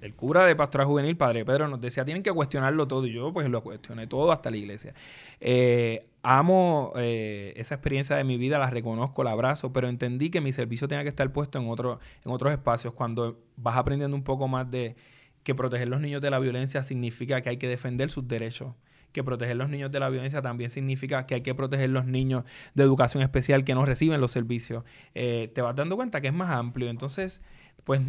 el 0.00 0.14
cura 0.14 0.44
de 0.44 0.54
Pastoral 0.54 0.86
Juvenil, 0.86 1.16
Padre 1.16 1.44
Pedro, 1.44 1.68
nos 1.68 1.80
decía, 1.80 2.04
tienen 2.04 2.22
que 2.22 2.32
cuestionarlo 2.32 2.86
todo. 2.86 3.06
Y 3.06 3.12
yo 3.12 3.32
pues 3.32 3.48
lo 3.48 3.62
cuestioné 3.62 4.06
todo 4.06 4.32
hasta 4.32 4.50
la 4.50 4.56
iglesia. 4.56 4.94
Eh, 5.40 6.06
amo 6.22 6.92
eh, 6.96 7.52
esa 7.56 7.74
experiencia 7.74 8.16
de 8.16 8.24
mi 8.24 8.36
vida, 8.36 8.58
la 8.58 8.70
reconozco, 8.70 9.24
la 9.24 9.32
abrazo, 9.32 9.72
pero 9.72 9.88
entendí 9.88 10.30
que 10.30 10.40
mi 10.40 10.52
servicio 10.52 10.88
tenía 10.88 11.02
que 11.02 11.08
estar 11.08 11.30
puesto 11.32 11.58
en, 11.58 11.64
en 11.64 12.32
otros 12.32 12.52
espacios. 12.52 12.94
Cuando 12.94 13.38
vas 13.56 13.76
aprendiendo 13.76 14.16
un 14.16 14.24
poco 14.24 14.48
más 14.48 14.70
de 14.70 14.96
que 15.42 15.54
proteger 15.54 15.88
los 15.88 16.00
niños 16.00 16.20
de 16.20 16.30
la 16.30 16.38
violencia 16.38 16.82
significa 16.82 17.40
que 17.40 17.50
hay 17.50 17.56
que 17.56 17.68
defender 17.68 18.10
sus 18.10 18.26
derechos 18.28 18.74
que 19.12 19.24
proteger 19.24 19.56
los 19.56 19.68
niños 19.68 19.90
de 19.90 20.00
la 20.00 20.08
violencia 20.08 20.42
también 20.42 20.70
significa 20.70 21.26
que 21.26 21.36
hay 21.36 21.40
que 21.40 21.54
proteger 21.54 21.90
los 21.90 22.06
niños 22.06 22.44
de 22.74 22.82
educación 22.82 23.22
especial 23.22 23.64
que 23.64 23.74
no 23.74 23.84
reciben 23.84 24.20
los 24.20 24.32
servicios. 24.32 24.84
Eh, 25.14 25.50
te 25.54 25.62
vas 25.62 25.74
dando 25.74 25.96
cuenta 25.96 26.20
que 26.20 26.28
es 26.28 26.34
más 26.34 26.50
amplio. 26.50 26.90
Entonces, 26.90 27.42
pues... 27.88 28.02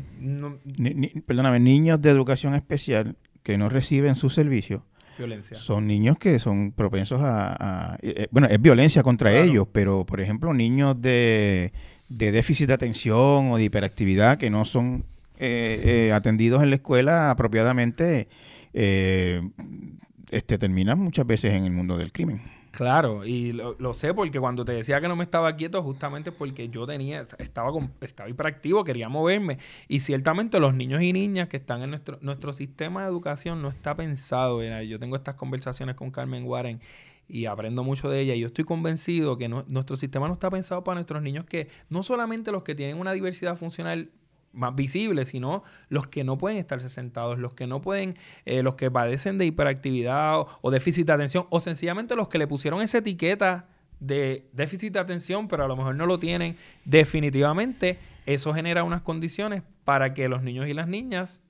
perdóname, 1.26 1.62
niños 1.62 2.02
de 2.02 2.10
educación 2.10 2.54
especial 2.54 3.16
que 3.44 3.58
no 3.58 3.70
reciben 3.70 4.16
su 4.16 4.30
servicio. 4.30 4.84
Violencia. 5.18 5.56
Son 5.56 5.88
niños 5.88 6.18
que 6.18 6.38
son 6.38 6.74
propensos 6.74 7.22
a... 7.24 7.98
Eh, 8.02 8.14
eh, 8.18 8.28
bueno, 8.30 8.50
es 8.50 8.62
violencia 8.62 9.04
contra 9.04 9.34
ellos, 9.34 9.70
pero 9.72 10.06
por 10.06 10.20
ejemplo, 10.20 10.54
niños 10.54 11.02
de, 11.02 11.72
déficit 12.10 12.68
de 12.68 12.74
atención 12.74 13.52
o 13.52 13.56
de 13.56 13.64
hiperactividad 13.64 14.38
que 14.38 14.50
no 14.50 14.66
son 14.66 15.06
eh, 15.38 16.12
atendidos 16.14 16.62
en 16.62 16.72
la 16.72 16.76
escuela 16.76 17.32
apropiadamente, 17.32 18.28
este, 18.74 20.58
terminan 20.58 21.00
muchas 21.00 21.26
veces 21.26 21.54
en 21.54 21.64
el 21.64 21.72
mundo 21.72 21.98
del 21.98 22.12
crimen. 22.12 22.42
Claro, 22.72 23.26
y 23.26 23.52
lo, 23.52 23.94
sé 23.94 24.14
porque 24.14 24.40
cuando 24.40 24.64
te 24.64 24.74
decía 24.74 25.02
que 25.02 25.08
no 25.08 25.16
me 25.16 25.24
estaba 25.24 25.56
quieto, 25.56 25.82
justamente 25.82 26.32
porque 26.32 26.70
yo 26.70 26.86
tenía, 26.86 27.26
estaba, 27.40 27.72
estaba 28.02 28.30
hiperactivo, 28.30 28.84
quería 28.84 29.10
moverme. 29.10 29.58
Y 29.88 30.02
ciertamente 30.02 30.60
los 30.60 30.74
niños 30.76 31.02
y 31.02 31.12
niñas 31.12 31.48
que 31.50 31.58
están 31.58 31.82
en 31.82 31.90
nuestro, 31.90 32.20
nuestro 32.22 32.54
sistema 32.54 33.02
de 33.02 33.10
educación 33.10 33.62
no 33.62 33.70
está 33.70 33.96
pensado. 33.96 34.62
Yo 34.84 35.00
tengo 35.00 35.16
estas 35.16 35.36
conversaciones 35.36 35.96
con 35.96 36.12
Carmen 36.12 36.46
Warren 36.46 36.80
y 37.28 37.46
aprendo 37.46 37.84
mucho 37.84 38.10
de 38.10 38.22
ella. 38.22 38.36
Y 38.36 38.42
yo 38.42 38.48
estoy 38.48 38.66
convencido 38.66 39.38
que 39.38 39.50
nuestro 39.50 39.98
sistema 39.98 40.28
no 40.28 40.34
está 40.34 40.50
pensado 40.50 40.84
para 40.84 40.96
nuestros 40.96 41.22
niños 41.22 41.46
que 41.46 41.70
no 41.90 42.04
solamente 42.04 42.52
los 42.52 42.64
que 42.64 42.76
tienen 42.76 42.98
una 42.98 43.14
diversidad 43.14 43.56
funcional 43.56 44.12
más 44.54 44.76
visibles, 44.76 45.30
sino 45.30 45.64
los 45.90 46.08
que 46.08 46.24
no 46.24 46.38
pueden 46.38 46.58
estarse 46.58 46.90
sentados, 46.90 47.40
los 47.40 47.54
que 47.54 47.68
no 47.68 47.82
pueden, 47.82 48.18
eh, 48.46 48.64
los 48.64 48.76
que 48.76 48.90
padecen 48.90 49.38
de 49.38 49.46
hiperactividad 49.46 50.40
o, 50.62 50.72
déficit 50.72 51.08
de 51.08 51.14
atención, 51.14 51.46
o 51.50 51.60
sencillamente 51.60 52.16
los 52.16 52.28
que 52.28 52.38
le 52.38 52.48
pusieron 52.48 52.82
esa 52.82 53.00
etiqueta 53.00 53.68
de 54.00 54.48
déficit 54.54 54.94
de 54.94 55.00
atención, 55.00 55.48
pero 55.48 55.66
a 55.66 55.68
lo 55.68 55.76
mejor 55.76 55.96
no 55.96 56.06
lo 56.06 56.20
tienen. 56.20 56.58
Definitivamente, 56.86 58.00
eso 58.26 58.54
genera 58.54 58.84
unas 58.84 59.02
condiciones 59.02 59.64
para 59.84 60.14
que 60.14 60.30
los 60.30 60.42
niños 60.42 60.68
y 60.68 60.74
las 60.74 60.88
niñas 60.88 61.42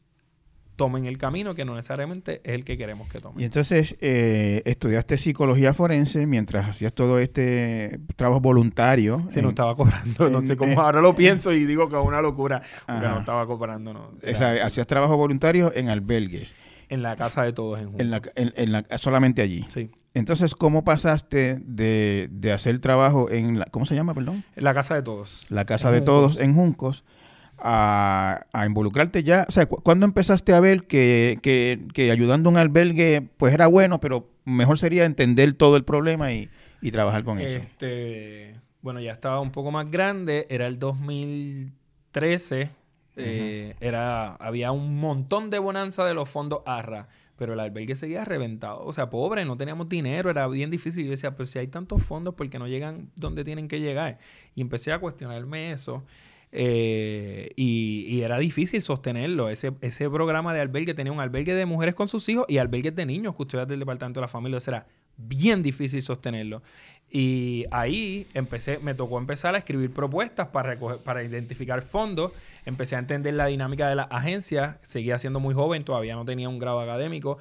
tomen 0.80 1.06
el 1.06 1.18
camino 1.18 1.54
que 1.54 1.65
no 1.65 1.76
necesariamente 1.76 2.39
es 2.42 2.56
el 2.56 2.63
que 2.63 2.78
queremos 2.78 3.10
que 3.10 3.20
tomen. 3.20 3.42
Y 3.42 3.44
entonces 3.44 3.98
eh, 4.00 4.62
estudiaste 4.63 5.18
psicología 5.18 5.74
forense 5.74 6.26
mientras 6.26 6.70
hacías 6.70 6.94
todo 6.94 7.20
este 7.20 8.00
trabajo 8.15 8.39
voluntario. 8.39 9.26
Si 9.28 9.42
no 9.42 9.50
estaba 9.50 9.76
cobrando, 9.76 10.30
no 10.30 10.39
sé 10.39 10.56
cómo. 10.56 10.80
ahora 10.80 11.02
lo 11.02 11.13
pienso 11.18 11.52
y 11.52 11.65
digo 11.65 11.89
que 11.89 12.00
es 12.00 12.04
una 12.04 12.22
locura, 12.22 12.62
porque 12.88 13.08
no 13.08 13.20
estaba 13.20 13.46
cobrando. 13.46 13.92
No, 13.92 14.12
o 14.24 14.36
sea, 14.38 14.65
hacías 14.65 14.88
trabajo 14.88 15.18
voluntario 15.18 15.70
en 15.76 15.89
albergues. 15.89 16.56
En 16.88 17.04
la 17.04 17.18
casa 17.18 17.44
de 17.44 17.52
todos 17.52 17.80
en, 17.82 17.94
en, 18.00 18.10
la, 18.10 18.22
en, 18.36 18.72
la, 18.72 18.86
solamente 18.98 19.42
allí. 19.42 19.65
Sí. 19.68 19.92
Entonces, 20.13 20.56
¿cómo 20.56 20.86
pasaste 20.86 21.60
de, 21.62 22.30
de, 22.32 22.52
hacer 22.54 22.80
trabajo 22.80 23.30
en 23.30 23.60
la, 23.60 23.65
¿cómo 23.65 23.86
se 23.86 23.96
llama, 23.96 24.15
perdón? 24.15 24.46
En 24.56 24.63
la 24.63 24.74
casa 24.74 24.96
de 24.96 25.04
todos. 25.04 25.46
La 25.50 25.65
casa 25.65 25.92
de 25.92 26.02
todos 26.02 26.39
en 26.39 26.56
Juncos. 26.56 27.04
A, 27.62 28.45
a, 28.54 28.65
involucrarte 28.65 29.24
ya? 29.24 29.45
O 29.48 29.52
sea, 29.52 29.65
¿cuándo 29.65 30.06
empezaste 30.06 30.54
a 30.54 30.60
ver 30.60 30.84
que, 30.84 31.39
que, 31.41 31.80
que, 31.93 32.12
ayudando 32.12 32.50
a 32.50 32.52
un 32.52 32.58
albergue 32.58 33.28
pues 33.38 33.54
era 33.54 33.67
bueno, 33.67 34.00
pero 34.00 34.30
mejor 34.45 34.80
sería 34.80 35.06
entender 35.06 35.54
todo 35.54 35.76
el 35.76 35.84
problema 35.84 36.32
y, 36.32 36.50
y 36.82 36.91
trabajar 36.91 37.24
con 37.24 37.39
eso? 37.39 37.60
Este, 37.60 38.56
bueno, 38.82 39.02
ya 39.02 39.12
estaba 39.12 39.39
un 39.41 39.52
poco 39.52 39.72
más 39.72 39.91
grande, 39.91 40.48
era 40.50 40.67
el 40.67 40.80
2013, 40.80 42.69
eh, 43.17 43.76
era, 43.82 44.36
había 44.36 44.72
un 44.72 44.98
montón 44.98 45.50
de 45.50 45.60
bonanza 45.60 46.06
de 46.06 46.13
los 46.13 46.30
fondos 46.30 46.62
ARRA, 46.65 47.10
pero 47.36 47.54
el 47.54 47.60
albergue 47.60 47.95
seguía 47.95 48.24
reventado. 48.24 48.84
O 48.86 48.93
sea, 48.93 49.10
pobre, 49.10 49.43
no 49.45 49.58
teníamos 49.58 49.89
dinero, 49.89 50.30
era 50.30 50.48
bien 50.48 50.69
difícil. 50.69 51.06
Yo 51.06 51.12
decía, 51.12 51.36
pero 51.36 51.45
si 51.45 51.60
hay 51.60 51.67
tantos 51.67 52.04
fondos, 52.04 52.36
¿por 52.36 52.50
qué 52.50 52.60
no 52.60 52.67
llegan 52.67 53.10
donde 53.15 53.43
tienen 53.43 53.67
que 53.67 53.80
llegar? 53.80 54.19
Y 54.56 54.62
empecé 54.62 54.93
a 54.93 55.00
cuestionarme 55.00 55.72
eso. 55.72 56.04
Eh, 56.52 57.52
y, 57.56 58.22
era 58.22 58.38
difícil 58.38 58.82
sostenerlo. 58.82 59.50
Ese, 59.50 59.72
ese 59.82 60.10
programa 60.10 60.54
de 60.54 60.62
albergue 60.62 60.94
tenía 60.94 61.12
un 61.14 61.20
albergue 61.20 61.54
de 61.54 61.66
mujeres 61.66 61.96
con 61.96 62.08
sus 62.08 62.28
hijos 62.30 62.46
y 62.48 62.58
albergues 62.58 62.96
de 62.96 63.06
niños, 63.06 63.36
custodias 63.36 63.68
del 63.68 63.80
Departamento 63.80 64.20
de 64.20 64.24
la 64.24 64.28
Familia. 64.28 64.58
Eso 64.58 64.72
era 64.72 64.86
bien 65.18 65.62
difícil 65.64 66.02
sostenerlo. 66.02 66.62
Y 67.12 67.66
ahí 67.72 68.28
empecé, 68.34 68.78
me 68.80 68.94
tocó 68.94 69.18
empezar 69.18 69.56
a 69.56 69.58
escribir 69.58 69.92
propuestas 69.92 70.48
para, 70.50 70.78
para 71.04 71.24
identificar 71.24 71.82
fondos. 71.82 72.32
Empecé 72.66 72.96
a 72.96 73.00
entender 73.00 73.34
la 73.34 73.48
dinámica 73.48 73.88
de 73.88 73.96
la 73.96 74.04
agencia. 74.04 74.80
Seguía 74.82 75.18
siendo 75.18 75.40
muy 75.40 75.54
joven, 75.54 75.84
todavía 75.84 76.16
no 76.16 76.26
tenía 76.26 76.50
un 76.50 76.60
grado 76.60 76.80
académico. 76.80 77.40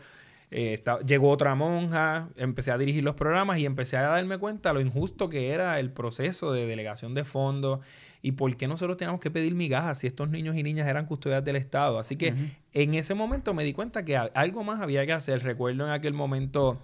Eh, 0.50 0.82
llegó 1.04 1.28
otra 1.30 1.54
monja, 1.54 2.28
empecé 2.36 2.70
a 2.70 2.78
dirigir 2.78 3.04
los 3.04 3.14
programas 3.14 3.58
y 3.58 3.66
empecé 3.66 3.98
a 3.98 4.02
darme 4.02 4.38
cuenta 4.38 4.72
lo 4.72 4.80
injusto 4.80 5.28
que 5.28 5.50
era 5.50 5.78
el 5.78 5.90
proceso 5.90 6.52
de 6.52 6.66
delegación 6.66 7.12
de 7.12 7.24
fondos 7.24 7.80
y 8.22 8.32
por 8.32 8.56
qué 8.56 8.66
nosotros 8.66 8.96
teníamos 8.96 9.20
que 9.20 9.30
pedir 9.30 9.54
migajas 9.54 9.98
si 9.98 10.06
estos 10.06 10.28
niños 10.28 10.56
y 10.56 10.62
niñas 10.62 10.88
eran 10.88 11.06
custodias 11.06 11.44
del 11.44 11.56
Estado. 11.56 11.98
Así 11.98 12.16
que 12.16 12.34
en 12.72 12.94
ese 12.94 13.14
momento 13.14 13.54
me 13.54 13.64
di 13.64 13.72
cuenta 13.72 14.04
que 14.04 14.16
algo 14.16 14.64
más 14.64 14.80
había 14.80 15.06
que 15.06 15.12
hacer. 15.12 15.42
Recuerdo 15.42 15.86
en 15.86 15.92
aquel 15.92 16.14
momento 16.14 16.82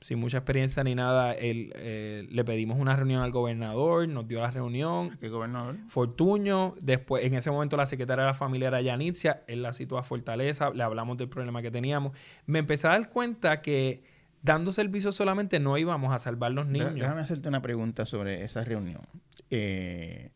sin 0.00 0.18
mucha 0.18 0.38
experiencia 0.38 0.84
ni 0.84 0.94
nada, 0.94 1.32
él, 1.32 1.72
eh, 1.74 2.26
le 2.30 2.44
pedimos 2.44 2.78
una 2.78 2.94
reunión 2.94 3.22
al 3.22 3.32
gobernador, 3.32 4.08
nos 4.08 4.28
dio 4.28 4.40
la 4.40 4.50
reunión. 4.50 5.16
¿Qué 5.18 5.28
gobernador? 5.28 5.76
Fortuño. 5.88 6.74
Después, 6.80 7.24
en 7.24 7.34
ese 7.34 7.50
momento, 7.50 7.76
la 7.76 7.86
secretaria 7.86 8.22
de 8.22 8.28
la 8.28 8.34
familia 8.34 8.68
era 8.68 8.80
Yanitzia. 8.80 9.42
Él 9.48 9.62
la 9.62 9.72
situó 9.72 9.98
a 9.98 10.04
Fortaleza. 10.04 10.70
Le 10.70 10.82
hablamos 10.82 11.18
del 11.18 11.28
problema 11.28 11.62
que 11.62 11.70
teníamos. 11.70 12.16
Me 12.46 12.60
empecé 12.60 12.86
a 12.86 12.90
dar 12.90 13.10
cuenta 13.10 13.60
que 13.60 14.02
dando 14.42 14.70
servicio 14.70 15.10
solamente 15.10 15.58
no 15.58 15.76
íbamos 15.76 16.14
a 16.14 16.18
salvar 16.18 16.52
los 16.52 16.66
niños. 16.66 16.94
Déjame 16.94 17.22
hacerte 17.22 17.48
una 17.48 17.60
pregunta 17.60 18.06
sobre 18.06 18.44
esa 18.44 18.62
reunión. 18.62 19.02
Eh, 19.50 20.30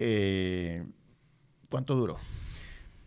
eh, 0.00 0.84
¿Cuánto 1.70 1.94
duró? 1.94 2.16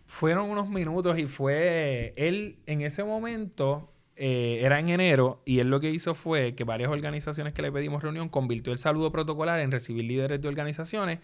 Fueron 0.06 0.49
unos 0.49 0.69
minutos 0.69 1.17
y 1.17 1.25
fue 1.25 2.13
él 2.15 2.60
en 2.67 2.82
ese 2.82 3.03
momento 3.03 3.91
eh, 4.15 4.60
era 4.62 4.79
en 4.79 4.89
enero 4.89 5.41
y 5.43 5.58
él 5.58 5.71
lo 5.71 5.79
que 5.79 5.89
hizo 5.89 6.13
fue 6.13 6.53
que 6.53 6.63
varias 6.63 6.91
organizaciones 6.91 7.53
que 7.53 7.63
le 7.63 7.71
pedimos 7.71 8.03
reunión 8.03 8.29
convirtió 8.29 8.71
el 8.71 8.77
saludo 8.77 9.12
protocolar 9.12 9.60
en 9.60 9.71
recibir 9.71 10.06
líderes 10.06 10.39
de 10.39 10.47
organizaciones 10.47 11.19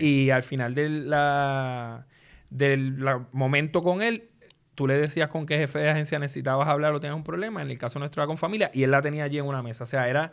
y 0.00 0.30
al 0.30 0.42
final 0.42 0.74
del, 0.74 1.14
del 2.50 3.04
momento 3.32 3.82
con 3.82 4.00
él 4.00 4.30
tú 4.74 4.86
le 4.86 4.94
decías 4.94 5.28
con 5.28 5.44
qué 5.44 5.58
jefe 5.58 5.80
de 5.80 5.90
agencia 5.90 6.18
necesitabas 6.18 6.66
hablar 6.66 6.94
o 6.94 7.00
tenías 7.00 7.16
un 7.16 7.24
problema, 7.24 7.60
en 7.60 7.70
el 7.70 7.76
caso 7.76 7.98
nuestro 7.98 8.22
era 8.22 8.26
con 8.26 8.38
familia 8.38 8.70
y 8.72 8.84
él 8.84 8.90
la 8.90 9.02
tenía 9.02 9.24
allí 9.24 9.36
en 9.36 9.44
una 9.44 9.62
mesa, 9.62 9.84
o 9.84 9.86
sea, 9.86 10.08
era 10.08 10.32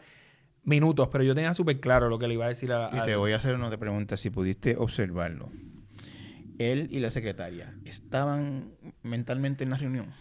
minutos, 0.68 1.08
pero 1.12 1.24
yo 1.24 1.34
tenía 1.34 1.54
súper 1.54 1.80
claro 1.80 2.10
lo 2.10 2.20
que 2.20 2.28
le 2.28 2.36
iba 2.36 2.46
a 2.46 2.50
decir 2.50 2.72
a, 2.74 2.90
Y 2.94 3.02
te 3.06 3.16
voy 3.16 3.32
a 3.32 3.38
hacer 3.38 3.56
una 3.56 3.76
pregunta, 3.78 4.18
si 4.18 4.30
pudiste 4.30 4.76
observarlo. 4.78 5.50
Él 6.60 6.90
y 6.92 7.00
la 7.00 7.10
secretaria, 7.10 7.74
¿estaban 7.86 8.72
mentalmente 9.02 9.64
en 9.64 9.70
la 9.70 9.78
reunión? 9.78 10.14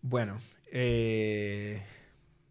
Bueno, 0.00 0.38
eh, 0.70 1.82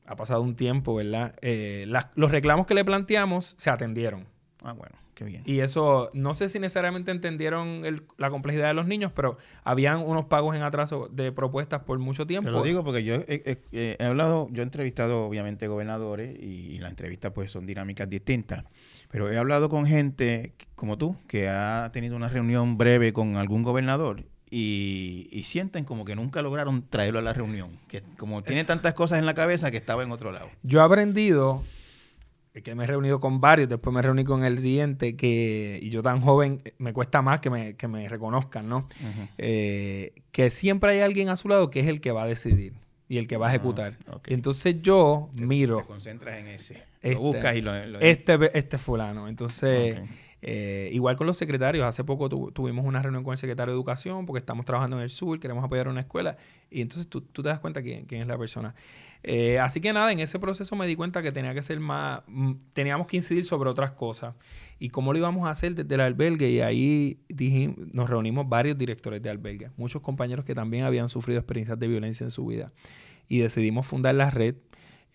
ha 0.06 0.16
pasado 0.16 0.42
un 0.42 0.56
tiempo, 0.56 0.96
¿verdad? 0.96 1.36
Eh, 1.42 1.86
los 2.16 2.32
reclamos 2.32 2.66
que 2.66 2.74
le 2.74 2.84
planteamos 2.84 3.56
se 3.58 3.70
atendieron. 3.70 4.26
Ah, 4.64 4.74
bueno, 4.74 4.96
qué 5.18 5.26
bien. 5.26 5.42
Y 5.46 5.62
eso, 5.62 6.10
no 6.14 6.36
sé 6.36 6.48
si 6.48 6.60
necesariamente 6.60 7.10
entendieron 7.10 8.06
la 8.18 8.30
complejidad 8.30 8.68
de 8.68 8.76
los 8.76 8.86
niños, 8.86 9.12
pero 9.16 9.38
habían 9.64 10.00
unos 10.00 10.26
pagos 10.26 10.56
en 10.56 10.62
atraso 10.62 11.10
de 11.12 11.32
propuestas 11.32 11.82
por 11.82 11.98
mucho 11.98 12.28
tiempo. 12.28 12.50
Te 12.50 12.52
lo 12.52 12.62
digo 12.62 12.84
porque 12.84 13.04
yo 13.04 13.16
he, 13.28 13.98
hablado, 14.00 14.48
yo 14.52 14.62
he 14.62 14.64
entrevistado 14.64 15.26
obviamente 15.26 15.68
gobernadores 15.68 16.38
y, 16.40 16.76
y 16.76 16.78
las 16.78 16.92
entrevistas 16.92 17.32
pues 17.34 17.52
son 17.52 17.66
dinámicas 17.66 18.08
distintas, 18.08 18.66
pero 19.10 19.32
he 19.32 19.38
hablado 19.40 19.70
con 19.70 19.88
gente 19.88 20.54
como 20.76 21.00
tú 21.00 21.16
que 21.28 21.50
ha 21.50 21.90
tenido 21.92 22.16
una 22.16 22.30
reunión 22.30 22.78
breve 22.78 23.12
con 23.12 23.38
algún 23.38 23.64
gobernador 23.64 24.24
y, 24.50 25.42
sienten 25.46 25.86
como 25.86 26.06
que 26.06 26.16
nunca 26.16 26.42
lograron 26.42 26.84
traerlo 26.88 27.20
a 27.20 27.22
la 27.22 27.34
reunión. 27.34 27.70
Que 27.88 28.04
como 28.18 28.44
tiene 28.44 28.64
tantas 28.64 28.94
cosas 28.94 29.20
en 29.20 29.26
la 29.26 29.34
cabeza 29.34 29.72
que 29.72 29.78
estaba 29.78 30.04
en 30.04 30.12
otro 30.12 30.32
lado. 30.32 30.50
Yo 30.64 30.80
he 30.80 30.84
aprendido, 30.84 31.64
que 32.62 32.76
me 32.76 32.84
he 32.84 32.88
reunido 32.88 33.20
con 33.20 33.42
varios, 33.42 33.70
después 33.70 33.94
me 33.94 34.02
reuní 34.02 34.24
con 34.24 34.44
el 34.44 34.60
siguiente, 34.60 35.16
que 35.16 35.80
y 35.82 35.90
yo 35.90 36.02
tan 36.02 36.22
joven 36.22 36.60
me 36.78 36.94
cuesta 36.94 37.22
más 37.22 37.42
que 37.42 37.50
me, 37.50 37.76
que 37.76 37.88
me 37.88 38.08
reconozcan, 38.08 38.68
¿no? 38.68 38.88
Eh, 39.38 40.14
que 40.32 40.50
siempre 40.50 40.92
hay 40.92 41.00
alguien 41.00 41.30
a 41.30 41.36
su 41.36 41.50
lado 41.50 41.70
que 41.70 41.80
es 41.80 41.88
el 41.88 42.02
que 42.02 42.12
va 42.12 42.24
a 42.24 42.28
decidir 42.28 42.74
y 43.10 43.18
el 43.18 43.28
que 43.28 43.38
va 43.38 43.48
a 43.48 43.50
ah, 43.50 43.56
ejecutar. 43.56 43.98
entonces 44.28 44.82
yo 44.82 45.30
miro. 45.40 45.80
Te 45.80 45.86
concentras 45.86 46.40
en 46.40 46.48
ese. 46.48 46.74
lo 46.74 46.82
este, 47.02 47.16
buscas 47.16 47.56
y 47.56 47.62
lo, 47.62 48.00
Este, 48.00 48.58
este 48.58 48.78
fulano. 48.78 49.28
Entonces. 49.28 49.98
Eh, 50.44 50.92
igual 50.94 51.18
con 51.18 51.26
los 51.26 51.36
secretarios, 51.36 51.84
hace 51.84 52.04
poco 52.04 52.30
tuvimos 52.30 52.86
una 52.86 53.02
reunión 53.02 53.24
con 53.24 53.32
el 53.32 53.40
secretario 53.40 53.74
de 53.74 53.76
Educación 53.76 54.28
porque 54.28 54.38
estamos 54.38 54.68
trabajando 54.68 54.98
en 54.98 55.04
el 55.04 55.10
sur, 55.10 55.40
queremos 55.40 55.64
apoyar 55.64 55.88
una 55.88 56.02
escuela 56.02 56.38
y 56.70 56.82
entonces 56.82 57.08
tú, 57.10 57.22
te 57.22 57.42
das 57.42 57.60
cuenta 57.60 57.82
quién, 57.82 58.06
quién 58.06 58.22
es 58.22 58.28
la 58.28 58.38
persona. 58.38 58.76
Eh, 59.24 59.60
así 59.60 59.82
que 59.82 59.92
nada, 59.94 60.12
en 60.12 60.20
ese 60.20 60.40
proceso 60.40 60.76
me 60.76 60.88
di 60.88 60.96
cuenta 60.96 61.22
que 61.22 61.32
tenía 61.32 61.54
que 61.54 61.62
ser 61.62 61.80
más, 61.80 62.22
mm, 62.28 62.54
teníamos 62.74 63.08
que 63.08 63.18
incidir 63.18 63.46
sobre 63.46 63.70
otras 63.70 63.92
cosas 63.92 64.36
y 64.80 64.90
cómo 64.90 65.12
lo 65.12 65.20
íbamos 65.20 65.48
a 65.48 65.52
hacer 65.52 65.76
desde 65.76 65.96
el 65.96 66.02
albergue 66.02 66.50
y 66.50 66.62
ahí 66.62 67.20
nos 67.94 68.10
reunimos 68.10 68.48
varios 68.48 68.78
directores 68.78 69.22
de 69.22 69.30
albergue, 69.30 69.72
muchos 69.76 70.02
compañeros 70.02 70.46
que 70.46 70.56
también 70.56 70.86
habían 70.86 71.10
sufrido 71.10 71.40
experiencias 71.40 71.80
de 71.80 71.88
violencia 71.88 72.24
en 72.24 72.32
su 72.32 72.46
vida 72.46 72.72
y 73.28 73.40
decidimos 73.40 73.86
fundar 73.88 74.16
la 74.16 74.30
red 74.30 74.56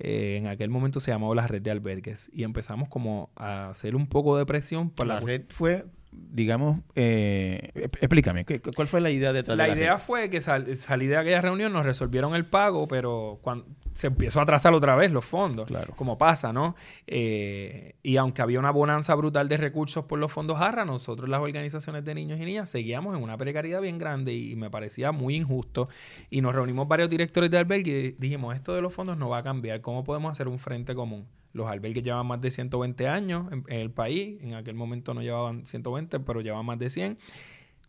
eh, 0.04 0.36
en 0.36 0.48
aquel 0.48 0.68
momento 0.68 0.98
se 0.98 1.12
llamaba 1.12 1.32
la 1.34 1.46
red 1.46 1.62
de 1.62 1.70
albergues 1.70 2.28
y 2.34 2.42
empezamos 2.42 2.88
como 2.88 3.30
a 3.36 3.70
hacer 3.70 3.94
un 3.94 4.08
poco 4.08 4.36
de 4.36 4.44
presión. 4.44 4.90
Por 4.90 5.06
la, 5.06 5.20
red 5.20 5.44
fue, 5.48 5.84
digamos, 6.12 6.80
eh, 6.94 7.72
explícame, 7.74 8.44
¿cuál 8.74 8.86
fue 8.86 9.00
la 9.00 9.10
idea 9.10 9.32
detrás 9.32 9.56
la 9.56 9.64
de 9.64 9.70
la 9.70 9.76
idea 9.76 9.98
fue 9.98 10.30
que 10.30 10.40
salí 10.40 11.06
de 11.06 11.16
aquella 11.16 11.40
reunión, 11.40 11.72
nos 11.72 11.84
resolvieron 11.86 12.34
el 12.34 12.46
pago, 12.46 12.86
pero 12.86 13.38
cuando 13.42 13.66
se 13.94 14.08
empezó 14.08 14.40
a 14.40 14.42
atrasar 14.44 14.72
otra 14.74 14.96
vez 14.96 15.10
los 15.10 15.24
fondos, 15.24 15.68
claro. 15.68 15.94
como 15.96 16.16
pasa, 16.18 16.52
¿no? 16.52 16.74
Eh, 17.06 17.96
y 18.02 18.16
aunque 18.16 18.42
había 18.42 18.58
una 18.58 18.70
bonanza 18.70 19.14
brutal 19.14 19.48
de 19.48 19.56
recursos 19.56 20.04
por 20.04 20.18
los 20.18 20.32
fondos 20.32 20.58
Jarra, 20.58 20.84
nosotros 20.84 21.28
las 21.28 21.40
organizaciones 21.40 22.04
de 22.04 22.14
niños 22.14 22.40
y 22.40 22.44
niñas 22.44 22.70
seguíamos 22.70 23.16
en 23.16 23.22
una 23.22 23.36
precariedad 23.36 23.80
bien 23.80 23.98
grande 23.98 24.32
y, 24.32 24.56
me 24.56 24.70
parecía 24.70 25.12
muy 25.12 25.34
injusto. 25.34 25.88
Y 26.30 26.40
nos 26.40 26.54
reunimos 26.54 26.86
varios 26.86 27.10
directores 27.10 27.50
de 27.50 27.58
albergue 27.58 28.00
y 28.00 28.10
dijimos, 28.12 28.54
esto 28.54 28.74
de 28.74 28.82
los 28.82 28.94
fondos 28.94 29.16
no 29.16 29.28
va 29.28 29.38
a 29.38 29.42
cambiar, 29.42 29.80
¿cómo 29.80 30.04
podemos 30.04 30.30
hacer 30.30 30.46
un 30.48 30.58
frente 30.58 30.94
común? 30.94 31.26
Los 31.52 31.68
albergues 31.68 32.02
llevan 32.02 32.26
más 32.26 32.40
de 32.40 32.50
120 32.50 33.08
años 33.08 33.50
en, 33.52 33.64
en 33.68 33.80
el 33.80 33.90
país, 33.90 34.40
en 34.42 34.54
aquel 34.54 34.74
momento 34.74 35.14
no 35.14 35.22
llevaban 35.22 35.66
120, 35.66 36.20
pero 36.20 36.40
llevaban 36.40 36.66
más 36.66 36.78
de 36.78 36.90
100 36.90 37.18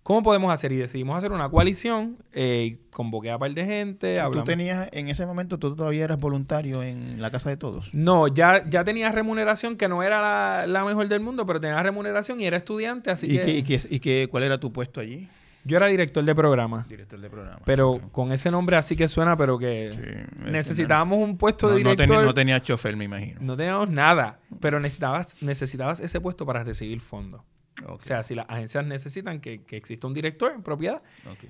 ¿Cómo 0.04 0.22
podemos 0.22 0.54
hacer? 0.54 0.74
Y 0.74 0.76
decidimos 0.76 1.18
hacer 1.18 1.32
una 1.32 1.50
coalición, 1.50 2.18
eh, 2.34 2.78
convoqué 2.92 3.32
a 3.32 3.36
un 3.36 3.40
par 3.40 3.54
de 3.54 3.66
gente. 3.66 4.22
¿Tú 4.34 4.44
tenías, 4.44 4.90
en 4.92 5.08
ese 5.08 5.26
momento, 5.26 5.58
tú 5.58 5.78
todavía 5.78 6.04
eras 6.04 6.20
voluntario 6.20 6.84
en 6.84 7.22
la 7.22 7.32
Casa 7.32 7.50
de 7.50 7.56
Todos? 7.56 7.94
No, 7.94 8.28
ya, 8.28 8.70
ya 8.70 8.84
tenía 8.84 9.14
remuneración 9.14 9.78
que 9.78 9.88
no 9.88 10.04
era 10.04 10.68
la, 10.68 10.84
mejor 10.84 11.08
del 11.08 11.22
mundo, 11.22 11.46
pero 11.46 11.62
tenía 11.62 11.82
remuneración 11.82 12.42
y 12.42 12.46
era 12.46 12.58
estudiante, 12.58 13.12
así 13.12 13.28
¿Y 13.28 13.64
que... 13.64 13.80
¿Y, 13.90 14.00
qué, 14.02 14.28
cuál 14.30 14.44
era 14.44 14.60
tu 14.60 14.74
puesto 14.74 15.00
allí? 15.00 15.30
Yo 15.66 15.78
era 15.78 15.88
director 15.88 16.24
de 16.24 16.36
programa. 16.36 16.86
Director 16.90 17.20
de 17.20 17.30
programa. 17.30 17.60
Pero 17.66 18.00
con 18.12 18.32
ese 18.32 18.52
nombre 18.52 18.76
así 18.76 18.96
que 18.96 19.08
suena, 19.08 19.38
pero 19.38 19.58
que 19.58 20.26
necesitábamos 20.38 21.20
un 21.20 21.38
puesto 21.38 21.70
de 21.70 21.78
director. 21.78 22.08
No, 22.08 22.22
no 22.24 22.34
tenía 22.34 22.62
chofer, 22.62 22.96
me 22.98 23.06
imagino. 23.06 23.40
No 23.42 23.56
teníamos 23.56 23.90
nada, 23.90 24.40
pero 24.60 24.80
necesitabas, 24.80 25.42
necesitabas 25.42 26.00
ese 26.00 26.20
puesto 26.20 26.46
para 26.46 26.64
recibir 26.64 27.00
fondos. 27.00 27.42
O 27.88 28.00
sea, 28.00 28.24
si 28.24 28.36
las 28.36 28.46
agencias 28.50 28.86
necesitan 28.86 29.40
que, 29.40 29.62
exista 29.72 30.06
un 30.08 30.14
director 30.14 30.52
en 30.54 30.64
propiedad, 30.64 31.02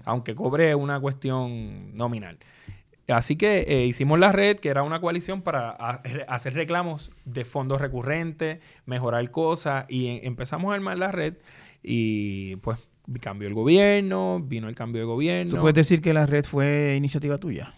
aunque 0.05 0.35
cobre 0.35 0.73
una 0.75 0.99
cuestión 0.99 1.95
nominal. 1.95 2.37
Así 3.09 3.35
que 3.35 3.65
eh, 3.67 3.85
hicimos 3.85 4.17
la 4.17 4.31
red, 4.31 4.57
que 4.59 4.69
era 4.69 4.83
una 4.83 5.01
coalición 5.01 5.41
para 5.41 5.71
hacer 6.27 6.53
reclamos 6.53 7.11
de 7.25 7.43
fondos 7.43 7.81
recurrentes, 7.81 8.59
mejorar 8.85 9.29
cosas, 9.29 9.85
y 9.89 10.25
empezamos 10.25 10.71
a 10.71 10.75
armar 10.75 10.97
la 10.97 11.11
red 11.11 11.35
y 11.81 12.55
pues 12.57 12.87
cambió 13.19 13.47
el 13.47 13.53
gobierno, 13.53 14.39
vino 14.43 14.69
el 14.69 14.75
cambio 14.75 15.01
de 15.01 15.05
gobierno. 15.05 15.55
¿Tú 15.55 15.61
puedes 15.61 15.75
decir 15.75 16.01
que 16.01 16.13
la 16.13 16.25
red 16.25 16.45
fue 16.45 16.95
iniciativa 16.97 17.37
tuya? 17.37 17.73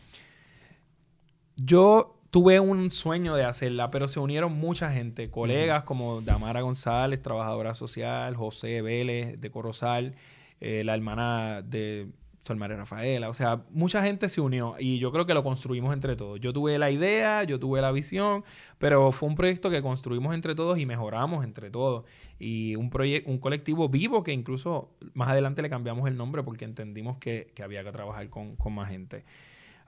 Yo 1.55 2.19
tuve 2.31 2.59
un 2.59 2.91
sueño 2.91 3.35
de 3.35 3.45
hacerla, 3.45 3.91
pero 3.91 4.07
se 4.07 4.19
unieron 4.19 4.53
mucha 4.53 4.91
gente, 4.91 5.31
colegas 5.31 5.83
como 5.83 6.21
Damara 6.21 6.61
González, 6.61 7.21
trabajadora 7.21 7.73
social, 7.73 8.35
José 8.35 8.81
Vélez 8.81 9.39
de 9.39 9.51
Corozal, 9.51 10.15
eh, 10.59 10.83
la 10.83 10.95
hermana 10.95 11.61
de 11.61 12.07
Sol 12.45 12.57
María 12.57 12.77
Rafaela, 12.77 13.27
o 13.27 13.33
sea, 13.33 13.63
mucha 13.71 14.03
gente 14.03 14.29
se 14.29 14.39
unió 14.39 14.75
y 14.77 14.99
yo 14.99 15.11
creo 15.11 15.25
que 15.25 15.33
lo 15.33 15.41
construimos 15.41 15.91
entre 15.93 16.15
todos. 16.15 16.39
Yo 16.39 16.53
tuve 16.53 16.77
la 16.77 16.91
idea, 16.91 17.43
yo 17.43 17.59
tuve 17.59 17.81
la 17.81 17.91
visión, 17.91 18.43
pero 18.77 19.11
fue 19.11 19.29
un 19.29 19.35
proyecto 19.35 19.71
que 19.71 19.81
construimos 19.81 20.35
entre 20.35 20.53
todos 20.53 20.77
y 20.77 20.85
mejoramos 20.85 21.43
entre 21.43 21.71
todos. 21.71 22.05
Y 22.37 22.75
un 22.75 22.91
un 23.25 23.39
colectivo 23.39 23.89
vivo 23.89 24.21
que 24.23 24.31
incluso 24.31 24.91
más 25.15 25.29
adelante 25.29 25.63
le 25.63 25.69
cambiamos 25.71 26.07
el 26.07 26.17
nombre 26.17 26.43
porque 26.43 26.65
entendimos 26.65 27.17
que, 27.17 27.51
había 27.63 27.83
que 27.83 27.91
trabajar 27.91 28.29
con, 28.29 28.55
más 28.71 28.89
gente. 28.89 29.25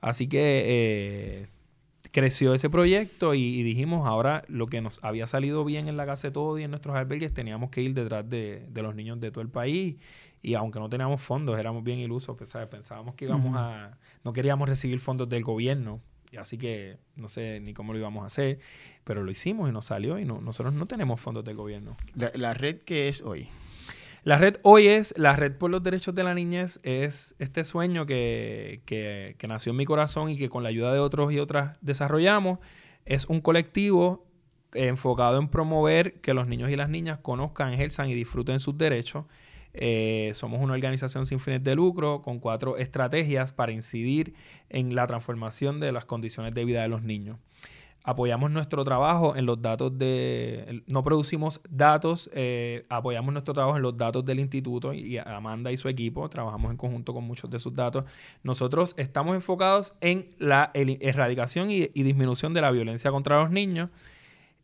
Así 0.01 0.27
que 0.27 0.63
eh, 0.65 1.47
creció 2.11 2.55
ese 2.55 2.71
proyecto 2.71 3.35
y, 3.35 3.61
dijimos 3.61 4.07
ahora 4.07 4.43
lo 4.47 4.65
que 4.65 4.81
nos 4.81 4.99
había 5.03 5.27
salido 5.27 5.63
bien 5.63 5.87
en 5.87 5.97
la 5.97 6.07
casa 6.07 6.29
de 6.29 6.31
todo 6.31 6.57
y 6.57 6.63
en 6.63 6.71
nuestros 6.71 6.95
albergues 6.95 7.33
teníamos 7.33 7.69
que 7.69 7.81
ir 7.81 7.93
detrás 7.93 8.27
de, 8.27 8.65
de 8.67 8.81
los 8.81 8.95
niños 8.95 9.19
de 9.19 9.29
todo 9.29 9.41
el 9.41 9.49
país 9.49 9.97
y 10.41 10.53
aunque 10.53 10.79
no 10.79 10.89
teníamos 10.89 11.21
fondos, 11.21 11.59
éramos 11.59 11.83
bien 11.83 11.99
ilusos, 11.99 12.35
pues, 12.37 12.53
pensábamos 12.69 13.15
que 13.15 13.25
íbamos 13.25 13.55
a... 13.55 13.97
No 14.23 14.33
queríamos 14.33 14.69
recibir 14.69 14.99
fondos 14.99 15.27
del 15.29 15.43
gobierno, 15.43 16.01
y 16.31 16.37
así 16.37 16.57
que 16.57 16.97
no 17.15 17.29
sé 17.29 17.59
ni 17.59 17.73
cómo 17.73 17.93
lo 17.93 17.99
íbamos 17.99 18.23
a 18.23 18.27
hacer, 18.27 18.59
pero 19.03 19.23
lo 19.23 19.31
hicimos 19.31 19.69
y 19.69 19.71
nos 19.71 19.85
salió 19.85 20.19
y 20.19 20.25
no, 20.25 20.41
nosotros 20.41 20.73
no 20.73 20.85
tenemos 20.85 21.21
fondos 21.21 21.43
del 21.45 21.55
gobierno. 21.55 21.95
¿La, 22.15 22.53
red 22.53 22.79
qué 22.85 23.07
es 23.07 23.21
hoy? 23.21 23.49
La 24.23 24.37
red 24.37 24.57
hoy 24.63 24.87
es, 24.87 25.13
la 25.17 25.35
red 25.35 25.53
por 25.53 25.71
los 25.71 25.81
derechos 25.83 26.13
de 26.15 26.23
la 26.23 26.33
niñez, 26.33 26.79
es 26.83 27.35
este 27.39 27.63
sueño 27.63 28.05
que, 28.05 28.81
que, 28.85 29.35
que 29.37 29.47
nació 29.47 29.71
en 29.71 29.77
mi 29.77 29.85
corazón 29.85 30.29
y 30.29 30.37
que 30.37 30.49
con 30.49 30.63
la 30.63 30.69
ayuda 30.69 30.93
de 30.93 30.99
otros 30.99 31.31
y 31.31 31.39
otras 31.39 31.77
desarrollamos. 31.81 32.59
Es 33.05 33.25
un 33.25 33.39
colectivo 33.39 34.25
enfocado 34.73 35.39
en 35.39 35.47
promover 35.47 36.19
que 36.19 36.33
los 36.33 36.45
niños 36.45 36.69
y 36.69 36.75
las 36.75 36.89
niñas 36.89 37.19
conozcan, 37.21 37.73
ejerzan 37.73 38.09
y 38.09 38.15
disfruten 38.15 38.59
sus 38.59 38.77
derechos 38.77 39.25
eh, 39.79 40.31
somos 40.33 40.61
una 40.61 40.73
organización 40.73 41.25
sin 41.25 41.39
fines 41.39 41.63
de 41.63 41.75
lucro 41.75 42.21
con 42.21 42.39
cuatro 42.39 42.77
estrategias 42.77 43.51
para 43.51 43.71
incidir 43.71 44.33
en 44.69 44.95
la 44.95 45.07
transformación 45.07 45.79
de 45.79 45.91
las 45.91 46.05
condiciones 46.05 46.53
de 46.53 46.65
vida 46.65 46.81
de 46.81 46.87
los 46.87 47.03
niños. 47.03 47.37
Apoyamos 48.03 48.51
nuestro 48.51 48.85
trabajo 48.85 49.35
en 49.35 49.45
los 49.45 49.61
datos 49.61 49.97
de... 49.97 50.81
No 50.87 51.03
producimos 51.03 51.59
datos, 51.69 52.29
eh, 52.33 52.83
apoyamos 52.87 53.33
nuestro 53.33 53.53
trabajo 53.53 53.75
en 53.75 53.83
los 53.83 53.97
datos 53.97 54.23
del 54.23 54.39
instituto 54.39 54.93
y 54.93 55.17
Amanda 55.17 55.73
y 55.73 55.77
su 55.77 55.89
equipo 55.89 56.29
trabajamos 56.29 56.71
en 56.71 56.77
conjunto 56.77 57.13
con 57.13 57.25
muchos 57.25 57.49
de 57.49 57.59
sus 57.59 57.75
datos. 57.75 58.05
Nosotros 58.43 58.93
estamos 58.97 59.35
enfocados 59.35 59.93
en 59.99 60.25
la 60.39 60.71
erradicación 60.73 61.69
y 61.69 61.87
disminución 61.87 62.53
de 62.53 62.61
la 62.61 62.71
violencia 62.71 63.11
contra 63.11 63.41
los 63.41 63.51
niños 63.51 63.91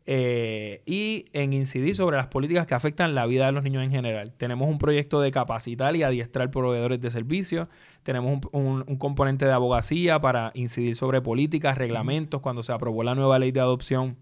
eh, 0.06 0.82
y 0.84 1.26
en 1.32 1.54
incidir 1.54 1.94
sobre 1.94 2.18
las 2.18 2.26
políticas 2.26 2.66
que 2.66 2.74
afectan 2.74 3.14
la 3.14 3.24
vida 3.24 3.46
de 3.46 3.52
los 3.52 3.64
niños 3.64 3.82
en 3.82 3.90
general. 3.90 4.32
Tenemos 4.36 4.68
un 4.68 4.76
proyecto 4.76 5.20
de 5.22 5.30
capacitar 5.30 5.96
y 5.96 6.02
adiestrar 6.02 6.50
proveedores 6.50 7.00
de 7.00 7.10
servicios. 7.10 7.68
Tenemos 8.02 8.40
un, 8.52 8.82
componente 8.98 9.46
de 9.46 9.52
abogacía 9.52 10.20
para 10.20 10.50
incidir 10.54 10.94
sobre 10.94 11.22
políticas, 11.22 11.78
reglamentos. 11.78 12.42
Cuando 12.42 12.62
se 12.62 12.72
aprobó 12.72 13.02
la 13.02 13.14
nueva 13.14 13.38
ley 13.38 13.50
de 13.50 13.60
adopción, 13.60 14.18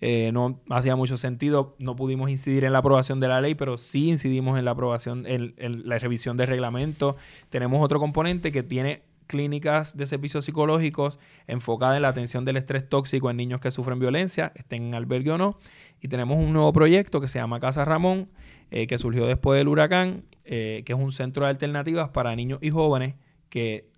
eh, 0.00 0.30
no 0.32 0.60
hacía 0.70 0.96
mucho 0.96 1.18
sentido. 1.18 1.76
No 1.78 1.94
pudimos 1.94 2.30
incidir 2.30 2.64
en 2.64 2.72
la 2.72 2.78
aprobación 2.78 3.20
de 3.20 3.28
la 3.28 3.42
ley, 3.42 3.54
pero 3.54 3.76
sí 3.76 4.08
incidimos 4.08 4.58
en 4.58 4.64
la 4.64 4.70
aprobación, 4.70 5.26
en, 5.26 5.54
la 5.58 5.98
revisión 5.98 6.38
de 6.38 6.46
reglamentos. 6.46 7.16
Tenemos 7.50 7.82
otro 7.82 8.00
componente 8.00 8.50
que 8.50 8.62
tiene 8.62 9.02
clínicas 9.32 9.96
de 9.96 10.04
servicios 10.04 10.44
psicológicos 10.44 11.18
enfocadas 11.46 11.96
en 11.96 12.02
la 12.02 12.08
atención 12.08 12.44
del 12.44 12.58
estrés 12.58 12.86
tóxico 12.86 13.30
en 13.30 13.38
niños 13.38 13.60
que 13.60 13.70
sufren 13.70 13.98
violencia, 13.98 14.52
estén 14.54 14.84
en 14.84 14.94
albergue 14.94 15.30
o 15.30 15.38
no. 15.38 15.58
Y 16.02 16.08
tenemos 16.08 16.36
un 16.38 16.52
nuevo 16.52 16.70
proyecto 16.72 17.18
que 17.18 17.28
se 17.28 17.38
llama 17.38 17.58
Casa 17.58 17.86
Ramón, 17.86 18.28
eh, 18.70 18.86
que 18.86 18.98
surgió 18.98 19.26
después 19.26 19.58
del 19.58 19.68
huracán, 19.68 20.24
eh, 20.44 20.82
que 20.84 20.92
es 20.92 20.98
un 20.98 21.10
centro 21.10 21.44
de 21.44 21.50
alternativas 21.50 22.10
para 22.10 22.36
niños 22.36 22.58
y 22.60 22.68
jóvenes 22.70 23.14
que 23.48 23.88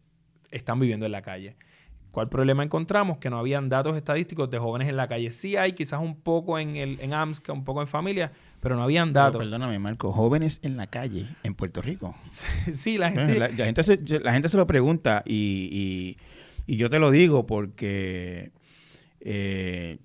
están 0.52 0.78
viviendo 0.78 1.04
en 1.04 1.12
la 1.12 1.22
calle. 1.22 1.56
¿Cuál 2.12 2.28
problema 2.28 2.62
encontramos? 2.62 3.18
Que 3.18 3.28
no 3.28 3.38
habían 3.38 3.68
datos 3.68 3.96
estadísticos 3.96 4.48
de 4.48 4.60
jóvenes 4.60 4.88
en 4.88 4.96
la 4.96 5.08
calle. 5.08 5.32
Sí 5.32 5.56
hay, 5.56 5.72
quizás 5.72 6.00
un 6.00 6.20
poco 6.20 6.60
en, 6.60 6.76
el, 6.76 7.00
en 7.00 7.12
AMSCA, 7.12 7.52
un 7.52 7.64
poco 7.64 7.80
en 7.80 7.88
familia, 7.88 8.30
pero 8.64 8.76
no 8.76 8.82
habían 8.82 9.12
datos. 9.12 9.38
perdóname, 9.38 9.78
Marco, 9.78 10.10
jóvenes 10.10 10.58
en 10.62 10.78
la 10.78 10.86
calle 10.86 11.28
en 11.42 11.54
Puerto 11.54 11.82
Rico. 11.82 12.16
sí, 12.72 12.96
la 12.96 13.10
gente... 13.10 13.38
La, 13.38 13.48
gente, 13.50 13.82
se, 13.82 13.98
la 14.20 14.32
gente 14.32 14.48
se 14.48 14.56
lo 14.56 14.66
pregunta 14.66 15.22
y, 15.26 16.16
yo 16.66 16.88
te 16.88 16.98
lo 16.98 17.10
digo 17.10 17.46
porque 17.46 18.52
eh, 19.20 19.98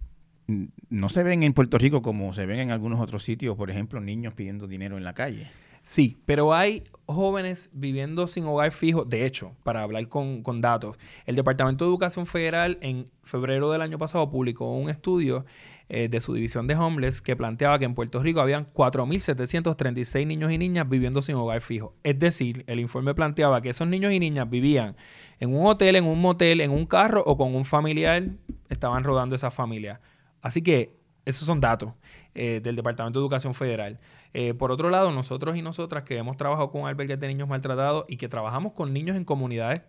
no 0.90 1.08
se 1.08 1.24
ven 1.24 1.44
en 1.44 1.54
Puerto 1.54 1.78
Rico 1.78 2.02
como 2.02 2.34
se 2.34 2.46
ven 2.46 2.60
en 2.60 2.72
algunos 2.72 3.00
otros 3.00 3.24
sitios, 3.24 3.56
por 3.56 3.72
ejemplo, 3.72 4.02
niños 4.02 4.34
pidiendo 4.34 4.68
dinero 4.68 4.98
en 4.98 5.06
la 5.06 5.14
calle. 5.14 5.50
Sí, 5.84 6.18
pero 6.26 6.54
hay 6.54 6.84
jóvenes 7.06 7.70
viviendo 7.74 8.28
sin 8.28 8.46
hogar 8.46 8.72
fijo. 8.72 9.06
De 9.06 9.26
hecho, 9.26 9.56
para 9.64 9.82
hablar 9.82 10.08
con, 10.08 10.44
datos, 10.62 10.98
el 11.26 11.36
Departamento 11.36 11.86
de 11.86 11.90
Educación 11.90 12.26
Federal 12.26 12.78
en 12.82 13.10
febrero 13.24 13.72
del 13.72 13.82
año 13.82 13.98
pasado 13.98 14.30
publicó 14.30 14.72
un 14.72 14.90
estudio 14.90 15.46
eh, 15.92 16.08
de 16.08 16.22
su 16.22 16.36
división 16.36 16.68
de 16.68 16.76
homeless 16.76 17.22
que 17.22 17.36
planteaba 17.36 17.80
que 17.80 17.86
en 17.86 17.96
Puerto 17.96 18.22
Rico 18.22 18.42
habían 18.42 18.72
4.736 18.72 20.28
niños 20.28 20.52
y 20.52 20.60
niñas 20.60 20.88
viviendo 20.88 21.22
sin 21.22 21.36
hogar 21.36 21.62
fijo. 21.62 21.96
Es 22.04 22.20
decir, 22.20 22.64
el 22.68 22.80
informe 22.80 23.16
planteaba 23.16 23.60
que 23.62 23.70
esos 23.70 23.88
niños 23.88 24.14
y 24.14 24.20
niñas 24.20 24.48
vivían 24.48 24.96
en 25.40 25.56
un 25.56 25.66
hotel, 25.66 25.96
en 25.96 26.06
un 26.06 26.22
motel, 26.22 26.62
en 26.62 26.70
un 26.70 26.86
carro 26.86 27.24
o 27.26 27.38
con 27.38 27.56
un 27.56 27.66
familiar, 27.66 28.24
estaban 28.70 29.04
rodando 29.04 29.34
esa 29.34 29.50
familia. 29.50 30.00
Así 30.42 30.62
que 30.62 30.96
esos 31.26 31.46
son 31.46 31.60
datos 31.60 31.94
eh, 32.36 32.60
del 32.64 32.76
Departamento 32.76 33.20
de 33.20 33.24
Educación 33.24 33.54
Federal. 33.56 34.00
Eh, 34.34 34.54
por 34.54 34.72
otro 34.72 34.92
lado, 34.92 35.12
nosotros 35.12 35.58
y 35.58 35.64
nosotras 35.64 36.04
que 36.04 36.18
hemos 36.18 36.38
trabajado 36.38 36.70
con 36.72 36.86
albergues 36.86 37.20
de 37.20 37.28
niños 37.28 37.48
maltratados 37.48 38.06
y 38.08 38.18
que 38.18 38.30
trabajamos 38.30 38.74
con 38.74 38.94
niños 38.94 39.18
en 39.18 39.26
comunidades 39.26 39.82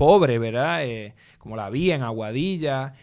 pobres, 0.00 0.40
¿verdad? 0.40 0.82
Eh, 0.82 1.12
como 1.36 1.56
La 1.56 1.68
Vía 1.68 1.94
en 1.94 2.02
Aguadilla, 2.02 2.94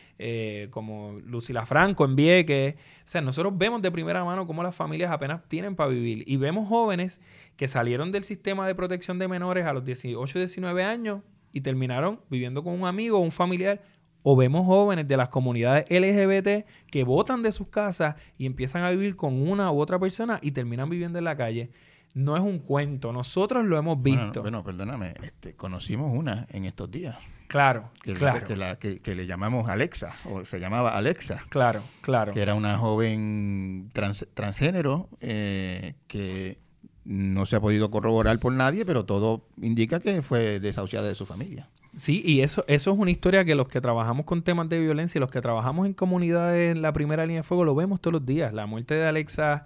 como 0.72 1.20
Lucila 1.24 1.64
Franco 1.68 2.06
en 2.06 2.16
Vieques. 2.16 2.74
O 2.74 2.78
sea, 3.06 3.22
nosotros 3.22 3.56
vemos 3.56 3.84
de 3.84 3.92
primera 3.92 4.26
mano 4.26 4.48
cómo 4.48 4.64
las 4.64 4.74
familias 4.74 5.12
apenas 5.12 5.48
tienen 5.48 5.76
para 5.76 5.92
vivir. 5.92 6.24
Y 6.26 6.38
vemos 6.38 6.68
jóvenes 6.68 7.22
que 7.56 7.68
salieron 7.68 8.12
del 8.12 8.24
sistema 8.24 8.66
de 8.66 8.74
protección 8.74 9.20
de 9.20 9.28
menores 9.28 9.68
a 9.68 9.74
los 9.74 9.86
18, 9.86 10.40
19 10.40 10.84
años 10.84 11.22
y 11.54 11.62
terminaron 11.62 12.20
viviendo 12.32 12.64
con 12.64 12.74
un 12.74 12.88
amigo 12.88 13.20
o 13.20 13.22
un 13.22 13.32
familiar 13.32 13.80
o 14.24 14.36
vemos 14.36 14.66
jóvenes 14.66 15.08
de 15.08 15.18
las 15.18 15.30
comunidades 15.30 15.86
LGBT 15.90 16.68
que 16.90 17.04
votan 17.04 17.44
de 17.44 17.52
sus 17.52 17.68
casas 17.68 18.16
y 18.40 18.48
empiezan 18.48 18.84
a 18.84 18.90
vivir 18.90 19.16
con 19.16 19.48
una 19.48 19.72
u 19.72 19.80
otra 19.80 20.00
persona 20.00 20.40
y 20.42 20.52
terminan 20.52 20.90
viviendo 20.90 21.20
en 21.20 21.26
la 21.26 21.38
calle. 21.38 21.70
No 22.14 22.36
es 22.36 22.44
un 22.44 22.60
cuento, 22.60 23.14
nosotros 23.14 23.66
lo 23.66 23.78
hemos 23.78 24.02
visto. 24.02 24.42
Bueno, 24.42 24.64
perdóname, 24.64 25.14
este, 25.22 25.56
conocimos 25.56 26.12
una 26.14 26.48
en 26.50 26.66
estos 26.66 26.90
días. 26.90 27.18
Claro, 27.48 27.92
que, 28.04 28.14
claro. 28.14 28.46
Que, 28.80 29.16
le 29.16 29.26
llamamos 29.26 29.70
Alexa, 29.70 30.14
o 30.26 30.44
se 30.44 30.60
llamaba 30.60 30.98
Alexa. 30.98 31.46
Claro, 31.50 31.82
claro. 32.02 32.34
Que 32.34 32.42
era 32.42 32.56
una 32.56 32.78
joven 32.78 33.90
transgénero 34.34 35.08
eh, 35.22 35.96
que 36.08 36.60
no 37.06 37.46
se 37.46 37.56
ha 37.56 37.62
podido 37.62 37.90
corroborar 37.90 38.38
por 38.40 38.52
nadie, 38.52 38.86
pero 38.86 39.06
todo 39.06 39.46
indica 39.62 40.02
que 40.02 40.22
fue 40.22 40.60
desahuciada 40.60 41.08
de 41.08 41.16
su 41.16 41.26
familia. 41.26 41.70
Sí, 41.96 42.22
y 42.24 42.42
eso, 42.42 42.66
eso 42.68 42.92
es 42.92 43.00
una 43.00 43.10
historia 43.10 43.46
que 43.46 43.56
los 43.56 43.68
que 43.70 43.80
trabajamos 43.82 44.26
con 44.26 44.44
temas 44.44 44.70
de 44.70 44.80
violencia 44.80 45.18
y 45.18 45.22
los 45.22 45.32
que 45.32 45.42
trabajamos 45.42 45.88
en 45.88 45.94
comunidades 45.94 46.76
en 46.76 46.82
la 46.82 46.92
primera 46.94 47.26
línea 47.26 47.42
de 47.42 47.44
fuego 47.44 47.66
lo 47.66 47.74
vemos 47.74 48.02
todos 48.02 48.14
los 48.14 48.26
días. 48.26 48.54
La 48.54 48.66
muerte 48.68 48.94
de 48.94 49.08
Alexa, 49.08 49.66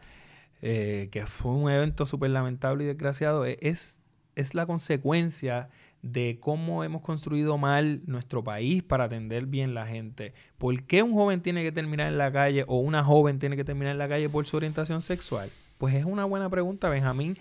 eh, 0.62 1.09
que 1.12 1.26
fue 1.26 1.51
un 1.51 1.70
evento 1.70 2.05
súper 2.05 2.32
lamentable 2.32 2.84
y 2.84 2.88
desgraciado, 2.88 3.45
e, 3.45 3.57
es, 3.62 4.01
es 4.36 4.53
la 4.53 4.66
consecuencia 4.66 5.70
de 6.01 6.39
cómo 6.39 6.84
hemos 6.84 7.01
construido 7.01 7.57
mal 7.57 8.01
nuestro 8.05 8.43
país 8.43 8.82
para 8.82 9.05
atender 9.05 9.45
bien 9.45 9.74
la 9.74 9.86
gente. 9.86 10.34
¿Por 10.57 10.84
qué 10.84 11.03
un 11.03 11.14
joven 11.14 11.41
tiene 11.41 11.64
que 11.64 11.72
terminar 11.72 12.07
en 12.07 12.18
la 12.18 12.32
calle 12.32 12.66
o 12.68 12.80
una 12.80 13.03
joven 13.03 13.39
tiene 13.39 13.55
que 13.55 13.64
terminar 13.64 13.91
en 13.91 13.99
la 13.99 14.09
calle 14.09 14.30
por 14.30 14.47
su 14.47 14.57
orientación 14.57 15.01
sexual? 15.01 15.49
Pues 15.78 15.93
es 15.93 16.05
una 16.05 16.26
buena 16.26 16.49
pregunta, 16.49 16.89
Benjamín. 16.89 17.38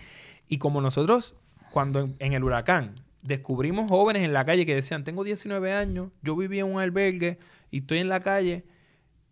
Y 0.47 0.57
como 0.57 0.81
nosotros, 0.81 1.35
cuando 1.71 2.09
en 2.19 2.33
el 2.33 2.43
huracán, 2.43 2.95
descubrimos 3.21 3.89
jóvenes 3.89 4.23
en 4.23 4.33
la 4.33 4.45
calle 4.45 4.65
que 4.65 4.75
decían, 4.75 5.03
tengo 5.03 5.23
19 5.23 5.73
años, 5.73 6.09
yo 6.21 6.35
vivía 6.35 6.61
en 6.61 6.73
un 6.73 6.79
albergue 6.79 7.37
y 7.71 7.79
estoy 7.79 7.99
en 7.99 8.09
la 8.09 8.19
calle. 8.19 8.63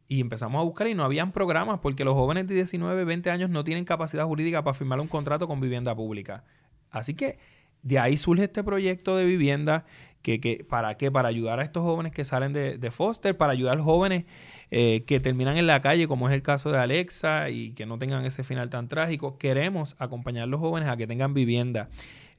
Y 0.10 0.20
empezamos 0.20 0.60
a 0.60 0.64
buscar 0.64 0.88
y 0.88 0.95
no 0.95 1.05
habían 1.05 1.32
programas 1.32 1.80
porque 1.80 2.03
los 2.03 2.16
jóvenes 2.16 2.47
de 2.47 2.55
19, 2.55 3.05
20 3.05 3.30
años 3.30 3.49
no 3.49 3.64
tienen 3.64 3.86
capacidad 3.86 4.26
jurídica 4.26 4.62
para 4.64 4.74
firmar 4.74 4.99
un 4.99 5.07
contrato 5.07 5.47
con 5.47 5.62
vivienda 5.62 5.95
pública. 5.95 6.43
Así 6.91 7.14
que 7.14 7.38
de 7.84 7.99
ahí 7.99 8.18
surge 8.18 8.43
este 8.43 8.64
proyecto 8.64 9.16
de 9.16 9.26
vivienda 9.26 9.86
que, 10.22 10.66
¿Para 10.68 10.95
qué? 10.97 11.12
Para 11.12 11.30
ayudar 11.30 11.60
a 11.60 11.64
estos 11.64 11.84
jóvenes 11.84 12.12
que 12.12 12.26
salen 12.26 12.51
de, 12.53 12.91
foster, 12.91 13.38
para 13.38 13.53
ayudar 13.53 13.74
a 13.74 13.76
los 13.78 13.86
jóvenes 13.86 14.26
eh, 14.70 15.03
que 15.07 15.20
terminan 15.20 15.57
en 15.57 15.66
la 15.66 15.82
calle, 15.82 16.07
como 16.07 16.28
es 16.28 16.34
el 16.34 16.41
caso 16.41 16.72
de 16.72 16.78
Alexa, 16.78 17.49
y 17.49 17.72
que 17.72 17.86
no 17.86 17.97
tengan 17.97 18.26
ese 18.26 18.43
final 18.43 18.70
tan 18.70 18.88
trágico. 18.88 19.38
Queremos 19.38 19.95
acompañar 19.97 20.43
a 20.43 20.47
los 20.47 20.60
jóvenes 20.60 20.89
a 20.89 20.97
que 20.97 21.07
tengan 21.07 21.34
vivienda. 21.34 21.89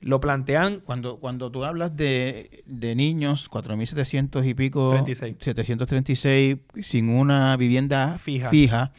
Lo 0.01 0.21
plantean... 0.21 0.81
Cuando, 0.81 1.19
cuando 1.19 1.51
tú 1.51 1.65
hablas 1.65 1.97
de, 1.97 2.63
de 2.67 2.95
niños, 2.95 3.51
4.700 3.51 4.47
y 4.49 4.55
pico... 4.55 4.91
36. 4.91 5.37
736 5.39 6.57
sin 6.83 7.11
una 7.11 7.57
vivienda 7.57 8.19
fija, 8.19 8.51
fija 8.51 8.93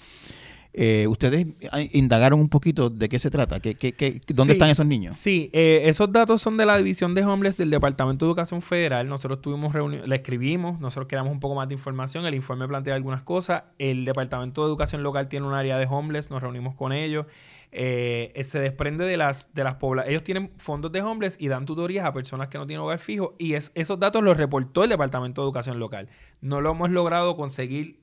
eh, 0.74 1.06
¿Ustedes 1.08 1.48
indagaron 1.92 2.40
un 2.40 2.48
poquito 2.48 2.90
de 2.90 3.10
qué 3.10 3.20
se 3.20 3.30
trata? 3.30 3.60
¿Qué, 3.60 3.76
qué, 3.76 4.22
dónde 4.28 4.54
están 4.54 4.70
esos 4.70 4.86
niños? 4.86 5.18
Sí, 5.18 5.50
eh, 5.52 5.82
esos 5.86 6.12
datos 6.12 6.42
son 6.42 6.56
de 6.56 6.66
la 6.66 6.78
División 6.78 7.14
de 7.14 7.26
Homeless 7.26 7.58
del 7.58 7.70
Departamento 7.70 8.26
de 8.26 8.30
Educación 8.30 8.62
Federal. 8.62 9.08
Nosotros 9.10 9.42
tuvimos 9.42 9.74
reunión, 9.74 10.08
la 10.08 10.16
escribimos, 10.16 10.80
nosotros 10.80 11.08
queríamos 11.08 11.34
un 11.34 11.42
poco 11.42 11.56
más 11.56 11.68
de 11.68 11.74
información. 11.74 12.26
El 12.26 12.36
informe 12.36 12.68
plantea 12.70 12.96
algunas 12.96 13.22
cosas. 13.22 13.64
El 13.80 14.06
Departamento 14.06 14.62
de 14.62 14.70
Educación 14.70 15.04
Local 15.04 15.28
tiene 15.28 15.46
un 15.46 15.54
área 15.54 15.78
de 15.78 15.88
homeless, 15.90 16.32
nos 16.32 16.42
reunimos 16.42 16.76
con 16.76 16.94
ellos. 16.94 17.26
Eh, 17.74 18.34
se 18.44 18.60
desprende 18.60 19.06
de 19.06 19.18
las, 19.18 19.54
de 19.54 19.64
las 19.64 19.76
poblaciones. 19.76 20.12
Ellos 20.12 20.24
tienen 20.24 20.52
fondos 20.58 20.92
de 20.92 21.02
homeless 21.02 21.38
y 21.40 21.48
dan 21.48 21.66
tutorías 21.66 22.06
a 22.06 22.14
personas 22.14 22.50
que 22.50 22.58
no 22.58 22.68
tienen 22.68 22.84
hogar 22.84 23.00
fijo. 23.00 23.36
Y 23.38 23.54
es, 23.54 23.72
esos 23.76 24.00
datos 24.00 24.24
los 24.24 24.38
reportó 24.38 24.84
el 24.84 24.90
Departamento 24.90 25.42
de 25.42 25.46
Educación 25.46 25.80
Local. 25.80 26.10
No 26.42 26.62
lo 26.62 26.72
hemos 26.72 26.90
logrado 26.90 27.36
conseguir 27.36 28.02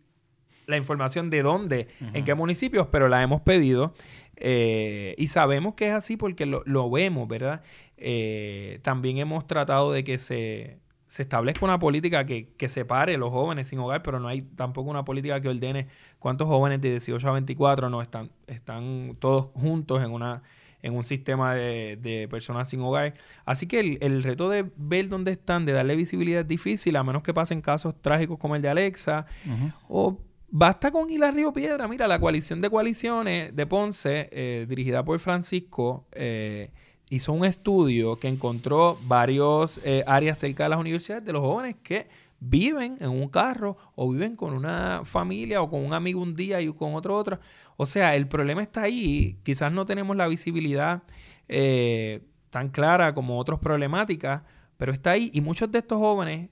la 0.66 0.76
información 0.76 1.30
de 1.30 1.42
dónde, 1.42 1.88
en 2.12 2.24
qué 2.26 2.34
municipios, 2.34 2.88
pero 2.88 3.08
la 3.08 3.22
hemos 3.22 3.40
pedido 3.40 3.94
eh, 4.40 5.14
y 5.18 5.26
sabemos 5.26 5.74
que 5.74 5.88
es 5.88 5.94
así 5.94 6.16
porque 6.16 6.46
lo, 6.46 6.90
vemos, 6.90 7.26
¿verdad? 7.26 7.62
Eh, 7.96 8.78
también 8.82 9.18
hemos 9.18 9.46
tratado 9.46 9.92
de 9.92 10.04
que 10.04 10.18
se, 10.18 10.78
establezca 11.16 11.64
una 11.64 11.78
política 11.78 12.24
que, 12.24 12.50
que 12.56 12.68
separe 12.68 13.16
los 13.16 13.30
jóvenes 13.30 13.68
sin 13.68 13.78
hogar, 13.78 14.02
pero 14.02 14.20
no 14.20 14.28
hay 14.28 14.42
tampoco 14.42 14.90
una 14.90 15.04
política 15.04 15.40
que 15.40 15.48
ordene 15.48 15.88
cuántos 16.18 16.46
jóvenes 16.48 16.80
de 16.80 16.90
18 16.90 17.28
a 17.28 17.32
24 17.32 17.88
no 17.88 18.02
están, 18.02 18.30
están 18.46 19.16
todos 19.18 19.46
juntos 19.54 20.02
en 20.02 20.11
una 20.11 20.42
en 20.80 20.94
un 20.94 21.02
sistema 21.02 21.54
de, 21.54 22.28
personas 22.30 22.68
sin 22.68 22.80
hogar. 22.82 23.14
Así 23.44 23.66
que 23.66 23.98
el, 24.00 24.22
reto 24.22 24.48
de 24.48 24.70
ver 24.76 25.09
dónde 25.09 25.32
están, 25.32 25.66
de 25.66 25.72
darle 25.72 25.96
visibilidad 25.96 26.42
es 26.42 26.46
difícil, 26.46 26.94
a 26.94 27.02
menos 27.02 27.24
que 27.24 27.34
pasen 27.34 27.61
casos 27.61 28.00
trágicos 28.00 28.38
como 28.38 28.54
el 28.54 28.62
de 28.62 28.68
Alexa, 28.68 29.26
o 29.88 30.18
Basta 30.50 30.90
con 30.90 31.11
ir 31.11 31.22
a 31.24 31.30
Río 31.30 31.52
Piedra. 31.52 31.86
Mira, 31.88 32.09
la 32.09 32.18
coalición 32.18 32.62
de 32.62 32.70
coaliciones 32.70 33.54
de 33.54 33.66
Ponce, 33.66 34.30
eh, 34.32 34.64
dirigida 34.66 35.04
por 35.04 35.18
Francisco, 35.18 36.06
eh, 36.12 36.70
hizo 37.11 37.32
un 37.32 37.44
estudio 37.44 38.16
que 38.18 38.28
encontró 38.28 38.98
varios 39.02 39.80
eh, 39.84 40.04
áreas 40.06 40.38
cerca 40.38 40.64
de 40.64 40.68
las 40.70 40.78
universidades 40.78 41.24
de 41.24 41.32
los 41.32 41.42
jóvenes 41.42 41.76
que 41.82 42.09
viven 42.40 42.96
en 43.00 43.11
un 43.11 43.28
carro 43.28 43.76
o 43.94 44.11
viven 44.11 44.36
con 44.36 44.52
una 44.52 45.02
familia 45.04 45.62
o 45.62 45.68
con 45.68 45.84
un 45.84 45.92
amigo 45.92 46.20
un 46.20 46.34
día 46.34 46.61
y 46.61 46.72
con 46.72 46.94
otro 46.94 47.16
otro. 47.16 47.40
O 47.76 47.86
sea, 47.86 48.14
el 48.14 48.28
problema 48.28 48.62
está 48.62 48.82
ahí. 48.82 49.38
Quizás 49.42 49.72
no 49.72 49.86
tenemos 49.86 50.16
la 50.16 50.28
visibilidad 50.28 51.02
tan 52.50 52.68
clara 52.68 53.14
como 53.14 53.38
otras 53.38 53.59
problemáticas, 53.59 54.42
pero 54.76 54.92
está 54.92 55.12
ahí. 55.12 55.30
Y 55.34 55.40
muchos 55.40 55.70
de 55.70 55.78
estos 55.80 55.98
jóvenes, 55.98 56.50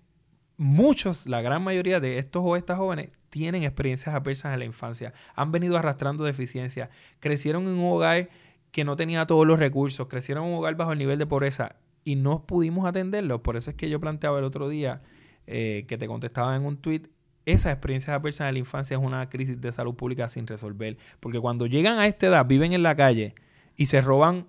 muchos, 0.56 1.26
la 1.26 1.40
gran 1.40 1.62
mayoría 1.62 2.00
de 2.00 2.18
estos 2.18 2.42
o 2.44 2.56
estas 2.56 2.78
jóvenes, 2.78 3.16
tienen 3.30 3.64
experiencias 3.64 4.14
adversas 4.14 4.52
en 4.52 4.60
la 4.60 4.64
infancia, 4.64 5.12
han 5.34 5.52
venido 5.52 5.76
arrastrando 5.76 6.24
deficiencias, 6.24 6.90
crecieron 7.20 7.64
en 7.64 7.74
un 7.74 7.92
hogar 7.92 8.28
que 8.76 8.84
no 8.84 8.94
tenía 8.94 9.24
todos 9.24 9.46
los 9.46 9.58
recursos, 9.58 10.06
crecieron 10.06 10.44
en 10.44 10.50
un 10.50 10.58
hogar 10.58 10.74
bajo 10.74 10.92
el 10.92 10.98
nivel 10.98 11.18
de 11.18 11.24
pobreza 11.24 11.76
y 12.04 12.14
no 12.14 12.44
pudimos 12.44 12.84
atenderlos. 12.84 13.40
Por 13.40 13.56
eso 13.56 13.70
es 13.70 13.76
que 13.76 13.88
yo 13.88 14.00
planteaba 14.00 14.38
el 14.38 14.44
otro 14.44 14.68
día 14.68 15.00
eh, 15.46 15.86
que 15.88 15.96
te 15.96 16.06
contestaba 16.06 16.54
en 16.54 16.66
un 16.66 16.76
tweet, 16.76 17.04
esas 17.46 17.72
experiencias 17.72 18.14
adversas 18.14 18.48
en 18.48 18.52
la 18.52 18.58
infancia 18.58 18.98
es 18.98 19.02
una 19.02 19.30
crisis 19.30 19.58
de 19.62 19.72
salud 19.72 19.94
pública 19.94 20.28
sin 20.28 20.46
resolver, 20.46 20.98
porque 21.20 21.40
cuando 21.40 21.64
llegan 21.64 21.98
a 21.98 22.06
esta 22.06 22.26
edad, 22.26 22.44
viven 22.44 22.74
en 22.74 22.82
la 22.82 22.94
calle 22.94 23.34
y 23.76 23.86
se 23.86 24.02
roban 24.02 24.44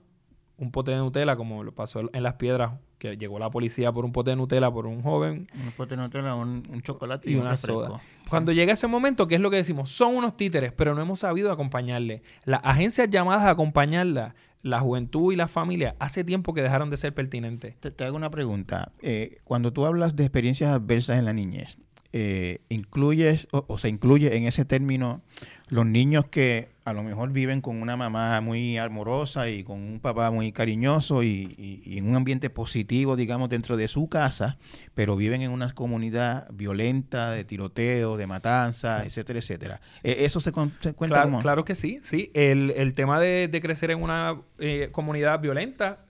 un 0.57 0.71
pote 0.71 0.91
de 0.91 0.97
Nutella, 0.97 1.35
como 1.35 1.63
lo 1.63 1.73
pasó 1.73 2.01
en 2.11 2.23
las 2.23 2.33
piedras 2.33 2.73
que 2.97 3.15
llegó 3.15 3.37
la 3.39 3.49
policía 3.49 3.91
por 3.91 4.05
un 4.05 4.11
pote 4.11 4.31
de 4.31 4.35
Nutella 4.35 4.71
por 4.71 4.87
un 4.87 5.01
joven. 5.01 5.47
Un 5.53 5.71
pote 5.71 5.95
de 5.95 6.01
Nutella, 6.01 6.35
un, 6.35 6.63
chocolate 6.81 7.29
y, 7.29 7.35
una 7.35 7.55
soda. 7.55 8.01
Cuando 8.29 8.51
llega 8.51 8.73
ese 8.73 8.87
momento, 8.87 9.27
¿qué 9.27 9.35
es 9.35 9.41
lo 9.41 9.49
que 9.49 9.57
decimos? 9.57 9.89
Son 9.89 10.15
unos 10.15 10.35
títeres, 10.35 10.73
pero 10.73 10.95
no 10.95 11.01
hemos 11.01 11.19
sabido 11.19 11.51
acompañarle. 11.51 12.23
Las 12.43 12.61
agencias 12.63 13.09
llamadas 13.09 13.43
a 13.43 13.51
acompañarla, 13.51 14.35
la 14.63 14.79
juventud 14.79 15.31
y 15.31 15.35
la 15.35 15.47
familia, 15.47 15.95
hace 15.99 16.23
tiempo 16.23 16.53
que 16.53 16.61
dejaron 16.61 16.89
de 16.89 16.97
ser 16.97 17.13
pertinentes. 17.13 17.75
Te, 17.79 18.03
hago 18.03 18.17
una 18.17 18.31
pregunta. 18.31 18.91
Eh, 19.01 19.37
cuando 19.43 19.71
tú 19.71 19.85
hablas 19.85 20.15
de 20.15 20.23
experiencias 20.23 20.73
adversas 20.73 21.19
en 21.19 21.25
la 21.25 21.33
niñez, 21.33 21.77
eh, 22.13 22.61
incluyes 22.69 23.47
o, 23.51 23.77
se 23.77 23.89
incluye 23.89 24.37
en 24.37 24.45
ese 24.45 24.65
término 24.65 25.21
los 25.67 25.85
niños 25.85 26.25
que 26.25 26.69
a 26.87 26.93
lo 26.93 27.03
mejor 27.03 27.33
viven 27.33 27.59
con 27.59 27.81
una 27.81 27.97
mamá 27.97 28.39
muy 28.39 28.77
amorosa 28.77 29.49
y 29.49 29.65
con 29.65 29.77
un 29.77 29.99
papá 29.99 30.31
muy 30.31 30.53
cariñoso 30.53 31.21
y, 31.21 31.83
en 31.85 32.07
un 32.07 32.15
ambiente 32.15 32.49
positivo, 32.49 33.17
digamos, 33.17 33.49
dentro 33.49 33.75
de 33.75 33.89
su 33.89 34.07
casa, 34.07 34.57
pero 34.93 35.17
viven 35.17 35.41
en 35.41 35.51
una 35.51 35.69
comunidad 35.73 36.47
violenta, 36.53 37.31
de 37.31 37.43
tiroteo, 37.43 38.15
de 38.15 38.25
matanza, 38.25 39.03
etcétera, 39.03 39.39
etcétera. 39.39 39.81
¿E, 40.01 40.23
¿Eso 40.23 40.39
se, 40.39 40.53
cuenta 40.53 40.93
claro, 40.93 41.23
como? 41.25 41.41
Claro 41.41 41.65
que 41.65 41.75
sí, 41.75 41.99
sí. 42.01 42.31
El, 42.33 42.93
tema 42.93 43.19
de, 43.19 43.59
crecer 43.61 43.91
en 43.91 44.01
una 44.01 44.39
eh, 44.57 44.87
comunidad 44.93 45.41
violenta 45.41 46.05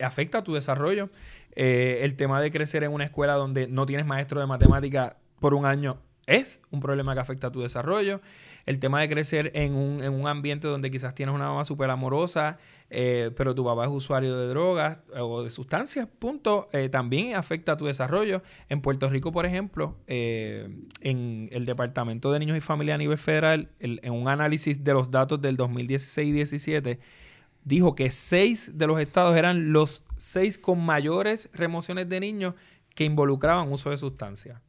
afecta 0.00 0.38
a 0.38 0.44
tu 0.44 0.54
desarrollo. 0.54 1.10
Eh, 1.56 1.98
el 2.02 2.14
tema 2.14 2.40
de 2.40 2.52
crecer 2.52 2.84
en 2.84 2.92
una 2.92 3.02
escuela 3.02 3.32
donde 3.34 3.66
no 3.66 3.86
tienes 3.86 4.06
maestro 4.06 4.38
de 4.38 4.46
matemática 4.46 5.16
por 5.40 5.52
un 5.52 5.66
año 5.66 5.98
es 6.26 6.60
un 6.70 6.78
problema 6.78 7.14
que 7.14 7.20
afecta 7.20 7.48
a 7.48 7.50
tu 7.50 7.62
desarrollo. 7.62 8.20
El 8.66 8.78
tema 8.78 9.00
de 9.00 9.08
crecer 9.08 9.50
en 9.54 9.74
un, 9.74 10.02
en 10.02 10.12
un 10.12 10.28
ambiente 10.28 10.68
donde 10.68 10.90
quizás 10.90 11.14
tienes 11.14 11.34
una 11.34 11.48
mamá 11.48 11.64
súper 11.64 11.90
amorosa, 11.90 12.58
eh, 12.90 13.30
pero 13.36 13.54
tu 13.54 13.64
papá 13.64 13.84
es 13.84 13.90
usuario 13.90 14.36
de 14.36 14.48
drogas 14.48 14.98
eh, 15.14 15.20
o 15.20 15.42
de 15.42 15.50
sustancias, 15.50 16.06
punto, 16.18 16.68
eh, 16.72 16.88
también 16.88 17.34
afecta 17.34 17.72
a 17.72 17.76
tu 17.76 17.86
desarrollo. 17.86 18.42
En 18.68 18.80
Puerto 18.82 19.08
Rico, 19.08 19.32
por 19.32 19.46
ejemplo, 19.46 19.96
en 20.06 21.48
el 21.50 21.64
Departamento 21.64 22.30
de 22.32 22.38
Niños 22.38 22.56
y 22.56 22.60
Familia 22.60 22.94
a 22.94 22.98
nivel 22.98 23.18
federal, 23.18 23.70
en 23.80 24.12
un 24.12 24.28
análisis 24.28 24.84
de 24.84 24.92
los 24.92 25.10
datos 25.10 25.40
del 25.40 25.56
2016 25.56 26.28
y 26.28 26.32
17, 26.32 27.00
dijo 27.64 27.94
que 27.94 28.10
seis 28.10 28.76
de 28.76 28.86
los 28.86 29.00
estados 29.00 29.36
eran 29.36 29.72
los 29.72 30.04
seis 30.16 30.58
con 30.58 30.84
mayores 30.84 31.48
remociones 31.52 32.08
de 32.08 32.20
niños 32.20 32.54
que 32.94 33.04
involucraban 33.04 33.72
uso 33.72 33.90
de 33.90 33.96
sustancias. 33.96 34.60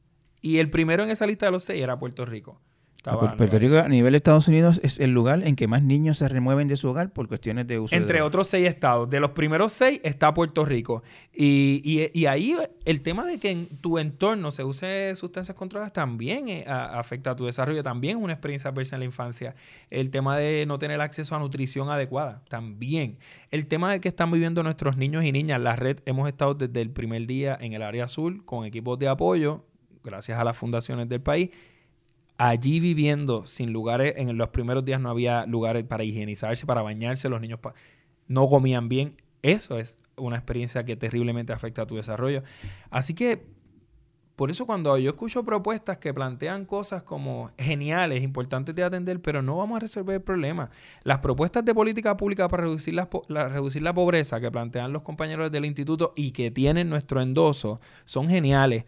Y 0.42 0.58
el 0.58 0.70
primero 0.70 1.04
en 1.04 1.10
esa 1.10 1.26
lista 1.26 1.46
de 1.46 1.52
los 1.52 1.64
seis 1.64 1.82
era 1.82 2.00
Puerto 2.00 2.26
Rico. 2.26 2.62
Puerto 3.04 3.60
Rico 3.60 3.78
a 3.78 3.90
nivel 3.90 4.14
de 4.14 4.18
Estados 4.18 4.48
Unidos 4.48 4.80
es 4.82 4.98
el 4.98 5.12
lugar 5.12 5.46
en 5.46 5.58
que 5.58 5.68
más 5.68 5.84
niños 5.84 6.20
se 6.20 6.30
remueven 6.30 6.70
de 6.70 6.78
su 6.78 6.88
hogar 6.88 7.12
por 7.12 7.28
cuestiones 7.28 7.68
de 7.68 7.78
uso 7.78 7.94
Entre 7.94 8.22
otros 8.22 8.48
seis 8.48 8.68
estados. 8.68 9.10
De 9.10 9.20
los 9.20 9.32
primeros 9.32 9.74
seis 9.74 10.00
está 10.04 10.34
Puerto 10.34 10.64
Rico. 10.64 11.04
Y, 11.34 12.10
y, 12.14 12.26
ahí 12.28 12.56
el 12.86 13.02
tema 13.02 13.26
de 13.26 13.40
que 13.40 13.52
en 13.52 13.68
tu 13.78 14.00
entorno 14.00 14.52
se 14.52 14.64
use 14.64 15.14
sustancias 15.16 15.58
controladas 15.58 15.92
también 15.92 16.48
eh, 16.48 16.64
afecta 16.66 17.32
a 17.32 17.36
tu 17.36 17.46
desarrollo. 17.46 17.84
También 17.84 18.18
es 18.18 18.24
una 18.24 18.34
experiencia 18.34 18.70
adversa 18.70 18.96
en 18.96 19.02
la 19.02 19.06
infancia. 19.06 19.56
El 19.90 20.10
tema 20.10 20.38
de 20.38 20.66
no 20.66 20.80
tener 20.80 21.02
acceso 21.02 21.36
a 21.36 21.40
nutrición 21.40 21.90
adecuada. 21.90 22.42
También. 22.48 23.18
El 23.52 23.68
tema 23.68 23.92
de 23.92 24.00
que 24.00 24.08
están 24.08 24.32
viviendo 24.32 24.64
nuestros 24.64 24.96
niños 24.96 25.26
y 25.26 25.34
niñas. 25.34 25.60
La 25.60 25.76
red 25.76 25.98
hemos 26.06 26.30
estado 26.30 26.54
desde 26.54 26.82
el 26.82 26.90
primer 26.90 27.28
día 27.28 27.58
en 27.60 27.74
el 27.74 27.82
área 27.82 28.06
azul 28.06 28.46
con 28.46 28.66
equipos 28.66 28.98
de 28.98 29.10
apoyo 29.10 29.66
gracias 30.04 30.38
a 30.38 30.44
las 30.44 30.58
fundaciones 30.58 31.10
del 31.10 31.22
país, 31.22 31.50
allí 32.38 32.80
viviendo 32.80 33.46
sin 33.46 33.72
lugares, 33.72 34.16
en 34.18 34.38
los 34.38 34.50
primeros 34.50 34.86
días 34.86 35.00
no 35.00 35.10
había 35.10 35.46
lugares 35.46 35.84
para 35.84 36.04
higienizarse, 36.04 36.66
para 36.66 36.82
bañarse, 36.82 37.30
los 37.30 37.42
niños 37.42 37.60
no 38.28 38.48
comían 38.48 38.90
bien. 38.90 39.16
Eso 39.42 39.78
es 39.78 39.98
una 40.16 40.38
experiencia 40.38 40.86
que 40.86 40.96
terriblemente 40.96 41.54
afecta 41.54 41.84
a 41.84 41.88
tu 41.88 41.96
desarrollo. 41.96 42.44
Así 42.90 43.14
que 43.14 43.46
por 44.36 44.50
eso 44.50 44.66
cuando 44.66 44.98
yo 44.98 45.12
escucho 45.12 45.44
propuestas 45.44 46.00
que 46.00 46.12
plantean 46.12 46.66
cosas 46.66 47.04
como 47.04 47.52
geniales, 47.58 48.24
importantes 48.24 48.74
de 48.74 48.84
atender, 48.84 49.22
pero 49.22 49.44
no 49.44 49.58
vamos 49.58 49.78
a 49.78 49.82
resolver 49.82 50.16
el 50.16 50.22
problema. 50.22 50.72
Las 51.04 51.20
propuestas 51.20 51.64
de 51.64 51.76
política 51.76 52.18
pública 52.18 52.48
para 52.48 52.64
reducir 52.64 52.96
la, 52.96 53.08
reducir 53.50 53.84
la 53.84 53.94
pobreza 53.94 54.40
que 54.40 54.50
plantean 54.50 54.92
los 54.92 55.04
compañeros 55.04 55.52
del 55.52 55.66
instituto 55.66 56.14
y 56.16 56.32
que 56.32 56.50
tienen 56.50 56.90
nuestro 56.90 57.22
endoso 57.22 57.80
son 58.06 58.28
geniales. 58.28 58.86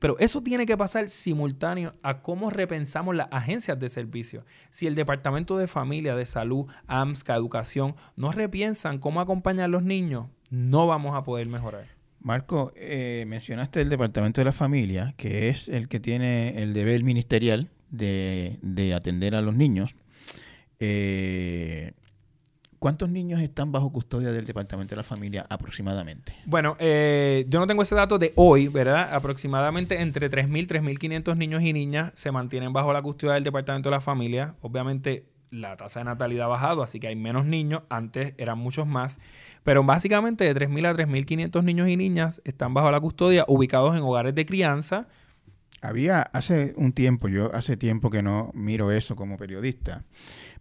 pero 0.00 0.16
eso 0.18 0.42
tiene 0.42 0.66
que 0.66 0.76
pasar 0.76 1.08
simultáneo 1.08 1.94
a 2.02 2.20
cómo 2.20 2.50
repensamos 2.50 3.14
las 3.14 3.28
agencias 3.30 3.78
de 3.78 3.88
servicio. 3.88 4.44
Si 4.70 4.88
el 4.88 4.96
Departamento 4.96 5.56
de 5.56 5.68
Familia, 5.68 6.16
de 6.16 6.26
Salud, 6.26 6.66
AMSCA, 6.88 7.36
Educación, 7.36 7.94
no 8.16 8.32
repiensan 8.32 8.98
cómo 8.98 9.20
acompañar 9.20 9.66
a 9.66 9.68
los 9.68 9.84
niños, 9.84 10.26
no 10.50 10.88
vamos 10.88 11.14
a 11.16 11.22
poder 11.22 11.46
mejorar. 11.46 11.99
Marco, 12.20 12.72
eh, 12.76 13.24
mencionaste 13.26 13.80
el 13.80 13.88
Departamento 13.88 14.40
de 14.40 14.44
la 14.44 14.52
Familia, 14.52 15.14
que 15.16 15.48
es 15.48 15.68
el 15.68 15.88
que 15.88 16.00
tiene 16.00 16.62
el 16.62 16.74
deber 16.74 17.02
ministerial 17.02 17.70
de, 17.90 18.58
de 18.62 18.94
atender 18.94 19.34
a 19.34 19.40
los 19.40 19.54
niños. 19.54 19.94
Eh, 20.78 21.92
¿Cuántos 22.78 23.10
niños 23.10 23.42
están 23.42 23.72
bajo 23.72 23.92
custodia 23.92 24.32
del 24.32 24.46
Departamento 24.46 24.92
de 24.92 24.96
la 24.96 25.04
Familia 25.04 25.44
aproximadamente? 25.50 26.34
Bueno, 26.46 26.76
eh, 26.78 27.44
yo 27.46 27.60
no 27.60 27.66
tengo 27.66 27.82
ese 27.82 27.94
dato 27.94 28.18
de 28.18 28.32
hoy, 28.36 28.68
¿verdad? 28.68 29.14
Aproximadamente 29.14 30.00
entre 30.00 30.30
3.000 30.30 30.66
3.500 30.66 31.36
niños 31.36 31.62
y 31.62 31.74
niñas 31.74 32.12
se 32.14 32.32
mantienen 32.32 32.72
bajo 32.72 32.90
la 32.94 33.02
custodia 33.02 33.34
del 33.34 33.44
Departamento 33.44 33.90
de 33.90 33.96
la 33.96 34.00
Familia. 34.00 34.54
Obviamente 34.62 35.26
la 35.50 35.74
tasa 35.76 36.00
de 36.00 36.04
natalidad 36.04 36.46
ha 36.46 36.48
bajado, 36.48 36.82
así 36.82 37.00
que 37.00 37.08
hay 37.08 37.16
menos 37.16 37.46
niños. 37.46 37.82
Antes 37.88 38.34
eran 38.38 38.58
muchos 38.58 38.86
más. 38.86 39.20
Pero 39.64 39.84
básicamente 39.84 40.44
de 40.44 40.54
3.000 40.54 40.86
a 40.86 40.94
3.500 40.94 41.64
niños 41.64 41.88
y 41.88 41.96
niñas 41.96 42.40
están 42.44 42.74
bajo 42.74 42.90
la 42.90 43.00
custodia, 43.00 43.44
ubicados 43.46 43.96
en 43.96 44.02
hogares 44.02 44.34
de 44.34 44.46
crianza. 44.46 45.08
Había 45.82 46.22
hace 46.22 46.74
un 46.76 46.92
tiempo, 46.92 47.28
yo 47.28 47.54
hace 47.54 47.76
tiempo 47.76 48.10
que 48.10 48.22
no 48.22 48.50
miro 48.54 48.92
eso 48.92 49.16
como 49.16 49.38
periodista, 49.38 50.04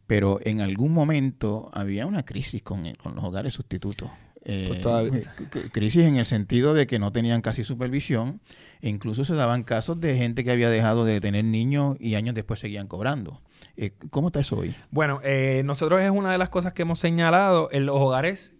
pero 0.07 0.39
en 0.43 0.61
algún 0.61 0.93
momento 0.93 1.69
había 1.73 2.05
una 2.05 2.23
crisis 2.23 2.61
con, 2.61 2.83
los 2.83 3.23
hogares 3.23 3.53
sustitutos. 3.53 4.09
Eh, 4.45 4.79
pues 4.81 5.27
crisis 5.71 6.05
en 6.05 6.15
el 6.15 6.25
sentido 6.25 6.73
de 6.73 6.87
que 6.87 6.97
no 6.97 7.11
tenían 7.11 7.41
casi 7.41 7.65
supervisión 7.65 8.39
e 8.81 8.87
incluso 8.87 9.25
se 9.25 9.35
daban 9.35 9.63
casos 9.63 9.99
de 9.99 10.17
gente 10.17 10.45
que 10.45 10.51
había 10.51 10.69
dejado 10.69 11.03
de 11.03 11.19
tener 11.19 11.43
niños 11.43 11.97
y 11.99 12.15
años 12.15 12.35
después 12.35 12.61
seguían 12.61 12.87
cobrando. 12.87 13.41
Eh, 13.77 13.91
¿Cómo 14.09 14.27
está 14.27 14.39
eso 14.39 14.57
hoy? 14.57 14.75
Bueno, 14.91 15.19
eh, 15.23 15.61
nosotros 15.65 16.01
es 16.01 16.11
una 16.11 16.31
de 16.31 16.37
las 16.37 16.49
cosas 16.49 16.73
que 16.73 16.81
hemos 16.81 16.99
señalado 16.99 17.69
en 17.71 17.85
los 17.85 17.95
hogares 17.99 18.55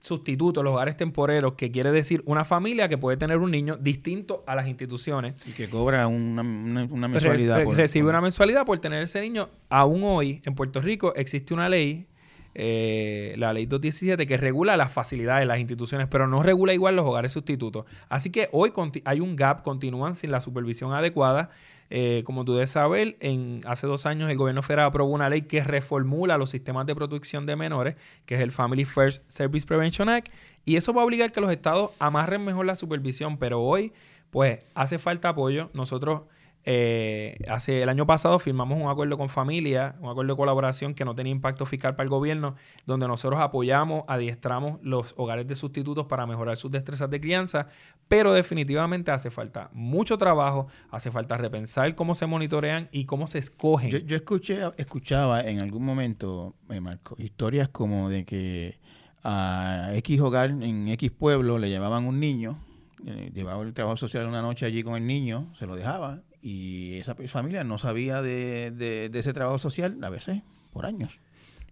sustitutos, 0.00 0.64
los 0.64 0.72
hogares 0.72 0.96
temporeros, 0.96 1.54
que 1.54 1.70
quiere 1.70 1.92
decir 1.92 2.22
una 2.24 2.44
familia 2.44 2.88
que 2.88 2.98
puede 2.98 3.16
tener 3.16 3.38
un 3.38 3.50
niño 3.50 3.76
distinto 3.76 4.42
a 4.46 4.54
las 4.54 4.66
instituciones. 4.66 5.34
Y 5.46 5.52
que 5.52 5.68
cobra 5.68 6.06
una, 6.08 6.42
mensualidad. 6.42 7.64
recibe 7.74 8.08
una 8.08 8.20
mensualidad 8.20 8.64
por 8.64 8.78
tener 8.78 9.02
ese 9.02 9.20
niño. 9.20 9.50
Aún 9.68 10.02
hoy, 10.04 10.40
en 10.44 10.54
Puerto 10.54 10.80
Rico, 10.80 11.14
existe 11.14 11.52
una 11.52 11.68
ley, 11.68 12.06
eh, 12.54 13.34
la 13.36 13.52
ley 13.52 13.66
217, 13.66 14.26
que 14.26 14.36
regula 14.38 14.76
las 14.76 14.90
facilidades 14.90 15.42
de 15.42 15.46
las 15.46 15.60
instituciones, 15.60 16.08
pero 16.08 16.26
no 16.26 16.42
regula 16.42 16.72
igual 16.72 16.96
los 16.96 17.06
hogares 17.06 17.32
sustitutos. 17.32 17.84
Así 18.08 18.30
que 18.30 18.48
hoy 18.52 18.72
hay 19.04 19.20
un 19.20 19.36
gap, 19.36 19.62
continúan 19.62 20.16
sin 20.16 20.30
la 20.30 20.40
supervisión 20.40 20.94
adecuada. 20.94 21.50
Eh, 21.92 22.22
como 22.24 22.44
tú 22.44 22.54
debes 22.54 22.70
saber, 22.70 23.16
en, 23.18 23.62
hace 23.66 23.88
dos 23.88 24.06
años 24.06 24.30
el 24.30 24.36
gobierno 24.36 24.62
federal 24.62 24.86
aprobó 24.86 25.10
una 25.10 25.28
ley 25.28 25.42
que 25.42 25.62
reformula 25.64 26.38
los 26.38 26.50
sistemas 26.50 26.86
de 26.86 26.94
protección 26.94 27.46
de 27.46 27.56
menores, 27.56 27.96
que 28.26 28.36
es 28.36 28.40
el 28.40 28.52
Family 28.52 28.84
First 28.84 29.24
Service 29.28 29.66
Prevention 29.66 30.08
Act, 30.08 30.32
y 30.64 30.76
eso 30.76 30.92
va 30.94 31.02
a 31.02 31.04
obligar 31.04 31.32
que 31.32 31.40
los 31.40 31.50
estados 31.50 31.90
amarren 31.98 32.44
mejor 32.44 32.64
la 32.64 32.76
supervisión, 32.76 33.38
pero 33.38 33.60
hoy, 33.60 33.92
pues, 34.30 34.60
hace 34.74 34.98
falta 34.98 35.30
apoyo. 35.30 35.70
Nosotros 35.74 36.22
eh, 36.64 37.38
hace 37.48 37.82
el 37.82 37.88
año 37.88 38.06
pasado 38.06 38.38
firmamos 38.38 38.78
un 38.80 38.88
acuerdo 38.88 39.16
con 39.16 39.30
familia, 39.30 39.96
un 40.00 40.10
acuerdo 40.10 40.34
de 40.34 40.36
colaboración 40.36 40.94
que 40.94 41.04
no 41.04 41.14
tenía 41.14 41.32
impacto 41.32 41.64
fiscal 41.64 41.96
para 41.96 42.04
el 42.04 42.10
gobierno, 42.10 42.54
donde 42.84 43.08
nosotros 43.08 43.40
apoyamos, 43.40 44.04
adiestramos 44.08 44.78
los 44.82 45.14
hogares 45.16 45.46
de 45.46 45.54
sustitutos 45.54 46.06
para 46.06 46.26
mejorar 46.26 46.56
sus 46.56 46.70
destrezas 46.70 47.08
de 47.08 47.20
crianza, 47.20 47.68
pero 48.08 48.32
definitivamente 48.32 49.10
hace 49.10 49.30
falta 49.30 49.70
mucho 49.72 50.18
trabajo, 50.18 50.66
hace 50.90 51.10
falta 51.10 51.38
repensar 51.38 51.94
cómo 51.94 52.14
se 52.14 52.26
monitorean 52.26 52.88
y 52.92 53.06
cómo 53.06 53.26
se 53.26 53.38
escogen. 53.38 53.90
Yo, 53.90 54.16
escuché, 54.16 54.60
escuchaba 54.76 55.40
en 55.40 55.60
algún 55.60 55.84
momento, 55.84 56.54
eh, 56.68 56.80
Marco, 56.80 57.16
historias 57.18 57.68
como 57.70 58.10
de 58.10 58.24
que 58.26 58.78
a 59.22 59.92
X 59.94 60.20
hogar 60.20 60.50
en 60.50 60.88
X 60.88 61.10
pueblo 61.10 61.58
le 61.58 61.70
llevaban 61.70 62.06
un 62.06 62.20
niño, 62.20 62.58
eh, 63.06 63.30
llevaba 63.34 63.62
el 63.62 63.72
trabajo 63.72 63.96
social 63.96 64.26
una 64.26 64.42
noche 64.42 64.66
allí 64.66 64.82
con 64.82 64.96
el 64.96 65.06
niño, 65.06 65.52
se 65.58 65.66
lo 65.66 65.74
dejaba 65.74 66.20
y 66.42 66.98
esa 66.98 67.14
familia 67.14 67.64
no 67.64 67.78
sabía 67.78 68.22
de, 68.22 69.10
ese 69.12 69.32
trabajo 69.32 69.58
social 69.58 69.98
a 70.02 70.10
veces 70.10 70.42
por 70.72 70.86
años. 70.86 71.18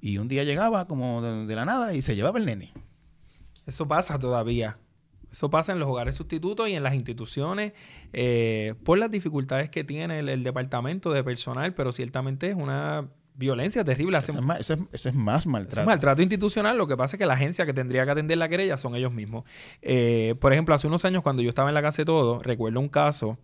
Y 0.01 0.19
un 0.19 0.29
día 0.29 0.45
llegaba 0.45 0.87
como 0.87 1.23
de, 1.23 1.55
la 1.55 1.65
nada 1.65 1.95
y 1.95 2.03
se 2.03 2.15
llevaba 2.15 2.39
el 2.39 2.47
nene. 2.47 2.73
Eso 3.67 3.89
pasa 3.89 4.19
todavía. 4.19 4.79
Eso 5.31 5.51
pasa 5.51 5.73
en 5.73 5.79
los 5.79 5.89
hogares 5.89 6.15
sustitutos 6.15 6.69
y 6.69 6.75
en 6.75 6.83
las 6.83 6.95
instituciones 6.95 7.73
eh, 8.13 8.75
por 8.85 8.99
las 8.99 9.11
dificultades 9.11 9.69
que 9.69 9.85
tiene 9.85 10.21
el, 10.21 10.43
departamento 10.43 11.13
de 11.13 11.23
personal, 11.23 11.75
pero 11.75 11.93
ciertamente 11.93 12.49
es 12.49 12.55
una 12.55 13.09
violencia 13.35 13.85
terrible. 13.85 14.19
Eso 14.19 14.33
es, 14.33 14.41
más, 14.41 14.61
eso, 14.61 14.89
es, 14.91 15.15
más, 15.15 15.47
maltrato. 15.47 15.87
maltrato 15.87 16.23
institucional. 16.23 16.79
Lo 16.79 16.87
que 16.87 16.97
pasa 16.97 17.17
es 17.17 17.19
que 17.19 17.27
la 17.27 17.35
agencia 17.35 17.67
que 17.67 17.75
tendría 17.75 18.05
que 18.05 18.11
atender 18.13 18.39
la 18.39 18.49
querella 18.49 18.77
son 18.79 18.95
ellos 18.95 19.13
mismos. 19.13 19.45
Eh, 19.83 20.35
por 20.41 20.53
ejemplo, 20.53 20.75
hace 20.75 20.87
unos 20.87 21.05
años 21.05 21.23
cuando 21.23 21.43
yo 21.43 21.51
estaba 21.51 21.69
en 21.69 21.75
la 21.75 21.83
casa 21.83 22.03
de 22.03 22.07
todo, 22.07 22.41
recuerdo 22.41 22.81
un 22.81 22.89
caso 22.89 23.39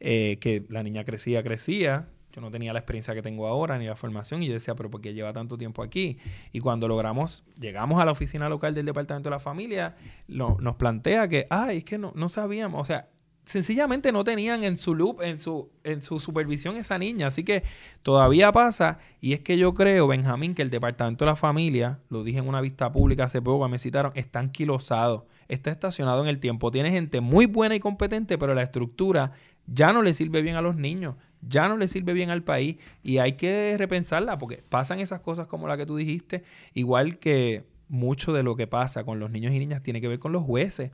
eh, 0.00 0.38
que 0.40 0.64
la 0.68 0.82
niña 0.82 1.04
crecía, 1.04 1.42
crecía. 1.42 2.08
Yo 2.32 2.42
no 2.42 2.50
tenía 2.50 2.72
la 2.74 2.80
experiencia 2.80 3.14
que 3.14 3.22
tengo 3.22 3.46
ahora 3.46 3.78
ni 3.78 3.86
la 3.86 3.96
formación 3.96 4.42
y 4.42 4.48
yo 4.48 4.52
decía, 4.52 4.74
pero 4.74 4.90
¿por 4.90 5.00
qué 5.00 5.14
lleva 5.14 5.32
tanto 5.32 5.56
tiempo 5.56 5.82
aquí? 5.82 6.18
Y 6.52 6.60
cuando 6.60 6.86
logramos, 6.86 7.44
llegamos 7.58 7.98
a 8.00 8.04
la 8.04 8.12
oficina 8.12 8.48
local 8.50 8.74
del 8.74 8.84
Departamento 8.84 9.30
de 9.30 9.36
la 9.36 9.40
Familia, 9.40 9.96
nos 10.28 10.76
plantea 10.76 11.28
que, 11.28 11.46
ay, 11.48 11.78
es 11.78 11.84
que 11.84 11.96
no, 11.96 12.12
no 12.14 12.28
sabíamos, 12.28 12.82
o 12.82 12.84
sea, 12.84 13.08
sencillamente 13.46 14.10
no 14.12 14.24
tenían 14.24 14.64
en 14.64 14.76
su 14.76 14.94
loop, 14.94 15.22
en 15.22 15.38
su, 15.38 15.70
en 15.84 16.02
su 16.02 16.18
supervisión 16.18 16.76
esa 16.76 16.98
niña. 16.98 17.28
Así 17.28 17.44
que 17.44 17.62
todavía 18.02 18.52
pasa. 18.52 18.98
Y 19.20 19.32
es 19.32 19.40
que 19.40 19.56
yo 19.56 19.72
creo, 19.72 20.08
Benjamín, 20.08 20.52
que 20.52 20.62
el 20.62 20.70
Departamento 20.70 21.24
de 21.24 21.30
la 21.30 21.36
Familia, 21.36 22.00
lo 22.10 22.24
dije 22.24 22.40
en 22.40 22.48
una 22.48 22.60
vista 22.60 22.92
pública 22.92 23.24
hace 23.24 23.40
poco, 23.40 23.66
me 23.68 23.78
citaron, 23.78 24.12
está 24.16 24.40
anquilosado, 24.40 25.26
está 25.48 25.70
estacionado 25.70 26.22
en 26.22 26.28
el 26.28 26.40
tiempo. 26.40 26.70
Tiene 26.72 26.90
gente 26.90 27.20
muy 27.20 27.46
buena 27.46 27.76
y 27.76 27.80
competente, 27.80 28.36
pero 28.36 28.52
la 28.52 28.62
estructura 28.62 29.32
ya 29.66 29.92
no 29.92 30.02
le 30.02 30.14
sirve 30.14 30.42
bien 30.42 30.56
a 30.56 30.62
los 30.62 30.76
niños, 30.76 31.16
ya 31.42 31.68
no 31.68 31.76
le 31.76 31.88
sirve 31.88 32.12
bien 32.12 32.30
al 32.30 32.42
país 32.42 32.76
y 33.02 33.18
hay 33.18 33.32
que 33.32 33.76
repensarla 33.78 34.38
porque 34.38 34.62
pasan 34.68 35.00
esas 35.00 35.20
cosas 35.20 35.46
como 35.46 35.68
la 35.68 35.76
que 35.76 35.86
tú 35.86 35.96
dijiste, 35.96 36.44
igual 36.74 37.18
que 37.18 37.64
mucho 37.88 38.32
de 38.32 38.42
lo 38.42 38.56
que 38.56 38.66
pasa 38.66 39.04
con 39.04 39.20
los 39.20 39.30
niños 39.30 39.52
y 39.52 39.58
niñas 39.58 39.82
tiene 39.82 40.00
que 40.00 40.08
ver 40.08 40.18
con 40.18 40.32
los 40.32 40.42
jueces 40.42 40.90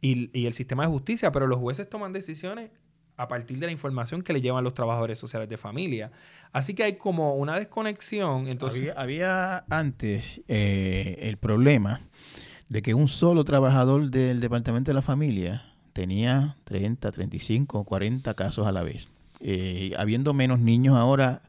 y, 0.00 0.46
el 0.46 0.52
sistema 0.52 0.84
de 0.84 0.88
justicia, 0.90 1.32
pero 1.32 1.46
los 1.46 1.58
jueces 1.58 1.88
toman 1.88 2.12
decisiones 2.12 2.70
a 3.16 3.28
partir 3.28 3.58
de 3.58 3.66
la 3.66 3.72
información 3.72 4.22
que 4.22 4.32
le 4.32 4.40
llevan 4.40 4.62
los 4.62 4.74
trabajadores 4.74 5.18
sociales 5.18 5.48
de 5.48 5.56
familia. 5.56 6.12
Así 6.52 6.74
que 6.74 6.84
hay 6.84 6.96
como 6.96 7.34
una 7.34 7.58
desconexión. 7.58 8.46
Entonces... 8.46 8.92
Había, 8.94 9.64
antes 9.70 10.42
eh, 10.48 11.18
el 11.22 11.38
problema 11.38 12.02
de 12.68 12.82
que 12.82 12.94
un 12.94 13.08
solo 13.08 13.44
trabajador 13.44 14.10
del 14.10 14.40
Departamento 14.40 14.90
de 14.90 14.94
la 14.94 15.02
Familia 15.02 15.75
tenía 15.96 16.56
30, 16.64 17.10
35, 17.10 17.84
40 17.84 18.34
casos 18.34 18.66
a 18.66 18.72
la 18.72 18.82
vez. 18.82 19.08
Eh, 19.40 19.94
habiendo 19.96 20.34
menos 20.34 20.60
niños 20.60 20.94
ahora, 20.94 21.40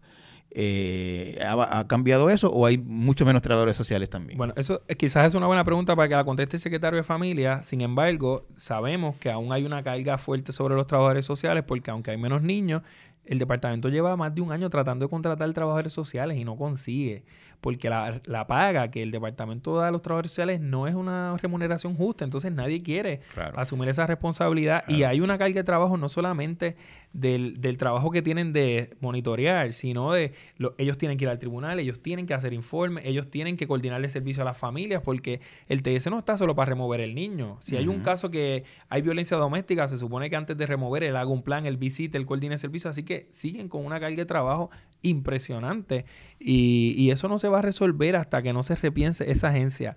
eh, 0.51 1.37
¿ha, 1.45 1.85
cambiado 1.87 2.29
eso 2.29 2.49
o 2.49 2.65
hay 2.65 2.77
mucho 2.77 3.25
menos 3.25 3.41
trabajadores 3.41 3.75
sociales 3.75 4.09
también? 4.09 4.37
Bueno, 4.37 4.53
eso 4.55 4.81
quizás 4.97 5.25
es 5.25 5.35
una 5.35 5.47
buena 5.47 5.65
pregunta 5.65 5.97
para 5.97 6.07
que 6.07 6.15
la 6.15 6.23
conteste 6.23 6.55
el 6.55 6.61
secretario 6.61 6.95
de 6.95 7.03
Familia. 7.03 7.61
Sin 7.65 7.81
embargo, 7.81 8.45
sabemos 8.55 9.17
que 9.17 9.29
aún 9.29 9.51
hay 9.51 9.65
una 9.65 9.83
carga 9.83 10.17
fuerte 10.17 10.53
sobre 10.53 10.75
los 10.75 10.87
trabajadores 10.87 11.25
sociales 11.25 11.65
porque 11.67 11.91
aunque 11.91 12.11
hay 12.11 12.17
menos 12.17 12.41
niños, 12.41 12.83
el 13.27 13.39
departamento 13.39 13.89
lleva 13.89 14.15
más 14.15 14.33
de 14.33 14.41
un 14.41 14.51
año 14.51 14.69
tratando 14.69 15.05
de 15.05 15.09
contratar 15.09 15.51
trabajadores 15.53 15.91
sociales 15.93 16.37
y 16.37 16.45
no 16.45 16.55
consigue, 16.55 17.23
porque 17.61 17.89
la, 17.89 18.21
la, 18.25 18.47
paga 18.47 18.89
que 18.89 19.03
el 19.03 19.11
departamento 19.11 19.75
da 19.75 19.89
a 19.89 19.91
los 19.91 20.01
trabajadores 20.01 20.31
sociales 20.31 20.61
no 20.61 20.87
es 20.87 20.95
una 20.95 21.35
remuneración 21.37 21.95
justa, 21.95 22.23
entonces 22.23 22.51
nadie 22.51 22.81
quiere 22.81 23.21
asumir 23.55 23.89
esa 23.89 24.07
responsabilidad. 24.07 24.83
Y 24.87 25.03
hay 25.03 25.19
una 25.19 25.37
carga 25.37 25.55
de 25.55 25.63
trabajo 25.63 25.97
no 25.97 26.07
solamente 26.07 26.75
del, 27.13 27.59
del 27.59 27.77
trabajo 27.77 28.11
que 28.11 28.21
tienen 28.21 28.53
de 28.53 28.95
monitorear, 29.01 29.73
sino 29.73 30.13
de 30.13 30.33
ellos 30.77 30.97
tienen 30.97 31.17
que 31.17 31.25
ir 31.25 31.29
al 31.29 31.39
tribunal, 31.39 31.79
ellos 31.79 31.99
tienen 31.99 32.25
que 32.25 32.33
hacer 32.33 32.53
informes, 32.53 33.03
ellos 33.05 33.29
tienen 33.29 33.57
que 33.57 33.67
coordinarle 33.67 34.07
servicio 34.07 34.43
a 34.43 34.45
las 34.45 34.57
familias, 34.57 35.01
porque 35.03 35.41
el 35.67 35.81
TS 35.81 36.07
no 36.09 36.19
está 36.19 36.37
solo 36.37 36.55
para 36.55 36.69
remover 36.69 37.01
el 37.01 37.15
niño. 37.15 37.57
Si 37.59 37.75
hay 37.75 37.87
un 37.87 38.01
caso 38.01 38.29
que 38.29 38.63
hay 38.89 39.01
violencia 39.01 39.35
doméstica, 39.35 39.87
se 39.87 39.97
supone 39.97 40.29
que 40.29 40.35
antes 40.35 40.55
de 40.57 40.65
remover 40.65 41.03
él 41.03 41.15
haga 41.15 41.29
un 41.29 41.43
plan, 41.43 41.65
el 41.65 41.77
visite, 41.77 42.17
el 42.17 42.25
coordine 42.25 42.53
el 42.53 42.59
servicio, 42.59 42.89
así 42.89 43.03
que 43.03 43.16
siguen 43.31 43.69
con 43.69 43.85
una 43.85 43.99
carga 43.99 44.17
de 44.17 44.25
trabajo 44.25 44.69
impresionante 45.01 46.05
y, 46.39 46.93
y 46.97 47.11
eso 47.11 47.27
no 47.27 47.39
se 47.39 47.47
va 47.47 47.59
a 47.59 47.61
resolver 47.61 48.15
hasta 48.15 48.41
que 48.41 48.53
no 48.53 48.63
se 48.63 48.75
repiense 48.75 49.31
esa 49.31 49.49
agencia. 49.49 49.95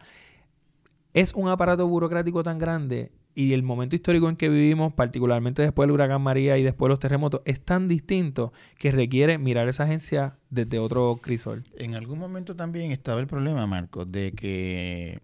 Es 1.12 1.34
un 1.34 1.48
aparato 1.48 1.86
burocrático 1.86 2.42
tan 2.42 2.58
grande 2.58 3.10
y 3.34 3.52
el 3.52 3.62
momento 3.62 3.96
histórico 3.96 4.28
en 4.28 4.36
que 4.36 4.48
vivimos, 4.48 4.92
particularmente 4.92 5.62
después 5.62 5.86
del 5.86 5.94
huracán 5.94 6.20
María 6.22 6.58
y 6.58 6.62
después 6.62 6.88
de 6.88 6.90
los 6.90 6.98
terremotos, 6.98 7.42
es 7.44 7.60
tan 7.60 7.88
distinto 7.88 8.52
que 8.78 8.92
requiere 8.92 9.38
mirar 9.38 9.68
esa 9.68 9.84
agencia 9.84 10.36
desde 10.50 10.78
otro 10.78 11.18
crisol. 11.22 11.64
En 11.78 11.94
algún 11.94 12.18
momento 12.18 12.56
también 12.56 12.90
estaba 12.90 13.20
el 13.20 13.26
problema, 13.26 13.66
Marcos, 13.66 14.10
de 14.10 14.32
que 14.32 15.20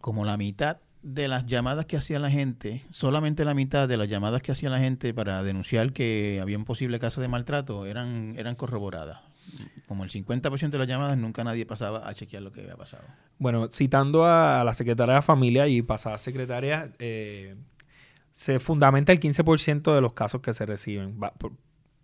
como 0.00 0.24
la 0.24 0.36
mitad 0.36 0.78
de 1.02 1.28
las 1.28 1.46
llamadas 1.46 1.86
que 1.86 1.96
hacía 1.96 2.18
la 2.18 2.30
gente, 2.30 2.84
solamente 2.90 3.44
la 3.44 3.54
mitad 3.54 3.88
de 3.88 3.96
las 3.96 4.08
llamadas 4.08 4.40
que 4.42 4.52
hacía 4.52 4.70
la 4.70 4.78
gente 4.78 5.12
para 5.12 5.42
denunciar 5.42 5.92
que 5.92 6.38
había 6.40 6.56
un 6.56 6.64
posible 6.64 6.98
caso 6.98 7.20
de 7.20 7.28
maltrato 7.28 7.86
eran, 7.86 8.34
eran 8.38 8.54
corroboradas. 8.54 9.20
Como 9.86 10.04
el 10.04 10.10
50% 10.10 10.70
de 10.70 10.78
las 10.78 10.86
llamadas, 10.86 11.18
nunca 11.18 11.44
nadie 11.44 11.66
pasaba 11.66 12.08
a 12.08 12.14
chequear 12.14 12.42
lo 12.42 12.52
que 12.52 12.60
había 12.60 12.76
pasado. 12.76 13.02
Bueno, 13.38 13.68
citando 13.70 14.24
a 14.24 14.62
la 14.64 14.72
secretaria 14.72 15.16
de 15.16 15.22
Familia 15.22 15.66
y 15.66 15.82
pasadas 15.82 16.22
secretarias, 16.22 16.90
eh, 16.98 17.56
se 18.30 18.60
fundamenta 18.60 19.12
el 19.12 19.20
15% 19.20 19.94
de 19.94 20.00
los 20.00 20.12
casos 20.12 20.40
que 20.40 20.52
se 20.54 20.64
reciben. 20.64 21.18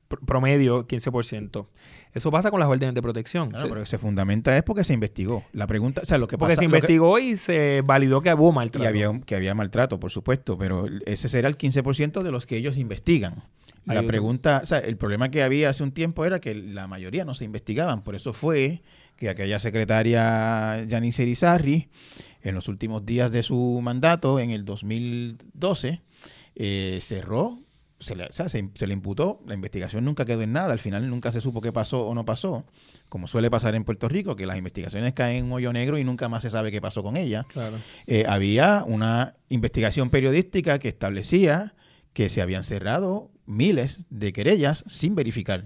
Promedio 0.08 0.86
15%. 0.86 1.66
Eso 2.14 2.30
pasa 2.30 2.50
con 2.50 2.60
las 2.60 2.68
órdenes 2.68 2.94
de 2.94 3.02
protección. 3.02 3.50
Claro, 3.50 3.68
pero 3.68 3.86
se 3.86 3.98
fundamenta 3.98 4.56
es 4.56 4.62
porque 4.62 4.84
se 4.84 4.94
investigó. 4.94 5.44
La 5.52 5.66
pregunta, 5.66 6.00
o 6.02 6.06
sea, 6.06 6.18
lo 6.18 6.26
que 6.26 6.38
Porque 6.38 6.56
se 6.56 6.64
investigó 6.64 7.18
y 7.18 7.36
se 7.36 7.82
validó 7.82 8.20
que 8.20 8.32
hubo 8.32 8.52
maltrato. 8.52 8.84
Y 8.84 8.86
había, 8.86 9.20
que 9.24 9.36
había 9.36 9.54
maltrato, 9.54 10.00
por 10.00 10.10
supuesto, 10.10 10.56
pero 10.56 10.86
ese 11.06 11.28
será 11.28 11.48
el 11.48 11.58
15% 11.58 12.22
de 12.22 12.30
los 12.30 12.46
que 12.46 12.56
ellos 12.56 12.78
investigan. 12.78 13.42
La 13.84 14.02
pregunta, 14.02 14.60
o 14.62 14.66
sea, 14.66 14.78
el 14.80 14.98
problema 14.98 15.30
que 15.30 15.42
había 15.42 15.70
hace 15.70 15.82
un 15.82 15.92
tiempo 15.92 16.26
era 16.26 16.40
que 16.40 16.54
la 16.54 16.86
mayoría 16.86 17.24
no 17.24 17.32
se 17.32 17.44
investigaban, 17.44 18.02
por 18.02 18.14
eso 18.14 18.34
fue 18.34 18.82
que 19.16 19.30
aquella 19.30 19.58
secretaria 19.58 20.86
Janice 20.88 21.22
Irizarry, 21.22 21.88
en 22.42 22.54
los 22.54 22.68
últimos 22.68 23.06
días 23.06 23.32
de 23.32 23.42
su 23.42 23.80
mandato, 23.82 24.40
en 24.40 24.50
el 24.50 24.66
2012, 24.66 26.02
eh, 26.54 26.98
cerró 27.00 27.60
se 28.00 28.14
le, 28.14 28.28
se, 28.32 28.86
le, 28.86 28.92
imputó, 28.92 29.40
la 29.46 29.54
investigación 29.54 30.04
nunca 30.04 30.24
quedó 30.24 30.42
en 30.42 30.52
nada, 30.52 30.72
al 30.72 30.78
final 30.78 31.08
nunca 31.10 31.32
se 31.32 31.40
supo 31.40 31.60
qué 31.60 31.72
pasó 31.72 32.06
o 32.06 32.14
no 32.14 32.24
pasó, 32.24 32.64
como 33.08 33.26
suele 33.26 33.50
pasar 33.50 33.74
en 33.74 33.84
Puerto 33.84 34.08
Rico, 34.08 34.36
que 34.36 34.46
las 34.46 34.56
investigaciones 34.56 35.12
caen 35.14 35.38
en 35.38 35.44
un 35.46 35.52
hoyo 35.52 35.72
negro 35.72 35.98
y 35.98 36.04
nunca 36.04 36.28
más 36.28 36.42
se 36.42 36.50
sabe 36.50 36.70
qué 36.70 36.80
pasó 36.80 37.02
con 37.02 37.16
ella. 37.16 37.44
Eh, 38.06 38.24
había 38.28 38.84
una 38.86 39.34
investigación 39.48 40.10
periodística 40.10 40.78
que 40.78 40.88
establecía 40.88 41.74
que 42.12 42.28
se 42.28 42.40
habían 42.40 42.64
cerrado 42.64 43.30
miles 43.46 44.04
de 44.10 44.32
querellas 44.32 44.84
sin 44.86 45.14
verificar, 45.14 45.64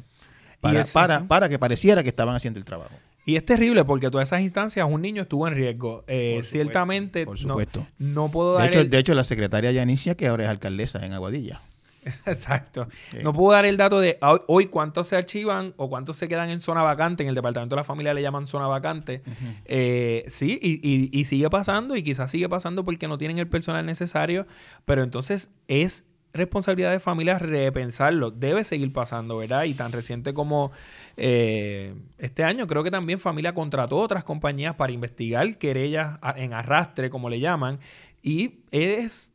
para, 0.60 0.84
para, 0.84 1.26
para 1.28 1.48
que 1.48 1.58
pareciera 1.58 2.02
que 2.02 2.08
estaban 2.08 2.34
haciendo 2.34 2.58
el 2.58 2.64
trabajo. 2.64 2.94
Y 3.24 3.36
es 3.36 3.44
terrible 3.44 3.84
porque 3.84 4.10
todas 4.10 4.28
esas 4.28 4.40
instancias 4.40 4.86
un 4.88 5.00
niño 5.00 5.22
estuvo 5.22 5.46
en 5.46 5.54
riesgo. 5.54 6.04
Eh, 6.08 6.40
ciertamente, 6.44 7.24
por 7.24 7.38
supuesto. 7.38 7.86
No, 7.98 8.30
puedo 8.30 8.54
dar. 8.54 8.62
De 8.62 8.80
hecho, 8.80 8.88
de 8.88 8.98
hecho, 8.98 9.14
la 9.14 9.24
secretaria 9.24 9.70
Yanicia, 9.70 10.16
que 10.16 10.26
ahora 10.26 10.44
es 10.44 10.50
alcaldesa 10.50 11.04
en 11.06 11.12
Aguadilla. 11.12 11.60
Exacto. 12.26 12.88
No 13.22 13.32
puedo 13.32 13.52
dar 13.52 13.64
el 13.64 13.76
dato 13.76 14.00
de 14.00 14.18
hoy 14.48 14.66
cuántos 14.66 15.06
se 15.06 15.16
archivan 15.16 15.74
o 15.76 15.88
cuántos 15.88 16.16
se 16.16 16.28
quedan 16.28 16.50
en 16.50 16.60
zona 16.60 16.82
vacante. 16.82 17.22
En 17.22 17.28
el 17.28 17.34
departamento 17.34 17.76
de 17.76 17.80
la 17.80 17.84
familia 17.84 18.12
le 18.14 18.22
llaman 18.22 18.46
zona 18.46 18.66
vacante. 18.66 19.22
Eh, 19.64 20.24
sí, 20.28 20.58
y, 20.60 21.18
y, 21.18 21.24
sigue 21.24 21.48
pasando 21.48 21.96
y 21.96 22.02
quizás 22.02 22.30
sigue 22.30 22.48
pasando 22.48 22.84
porque 22.84 23.06
no 23.06 23.18
tienen 23.18 23.38
el 23.38 23.48
personal 23.48 23.86
necesario. 23.86 24.46
Pero 24.84 25.02
entonces 25.02 25.50
es 25.68 26.06
responsabilidad 26.32 26.90
de 26.90 26.98
familias 26.98 27.40
repensarlo. 27.40 28.30
Debe 28.30 28.64
seguir 28.64 28.92
pasando, 28.92 29.36
¿verdad? 29.36 29.64
Y 29.64 29.74
tan 29.74 29.92
reciente 29.92 30.34
como 30.34 30.72
eh, 31.16 31.94
este 32.18 32.42
año, 32.42 32.66
creo 32.66 32.82
que 32.82 32.90
también 32.90 33.20
familia 33.20 33.54
contrató 33.54 33.98
otras 33.98 34.24
compañías 34.24 34.74
para 34.74 34.92
investigar 34.92 35.56
querellas 35.58 36.18
en 36.36 36.52
arrastre, 36.52 37.10
como 37.10 37.30
le 37.30 37.38
llaman. 37.38 37.78
Y 38.22 38.60
es 38.70 39.31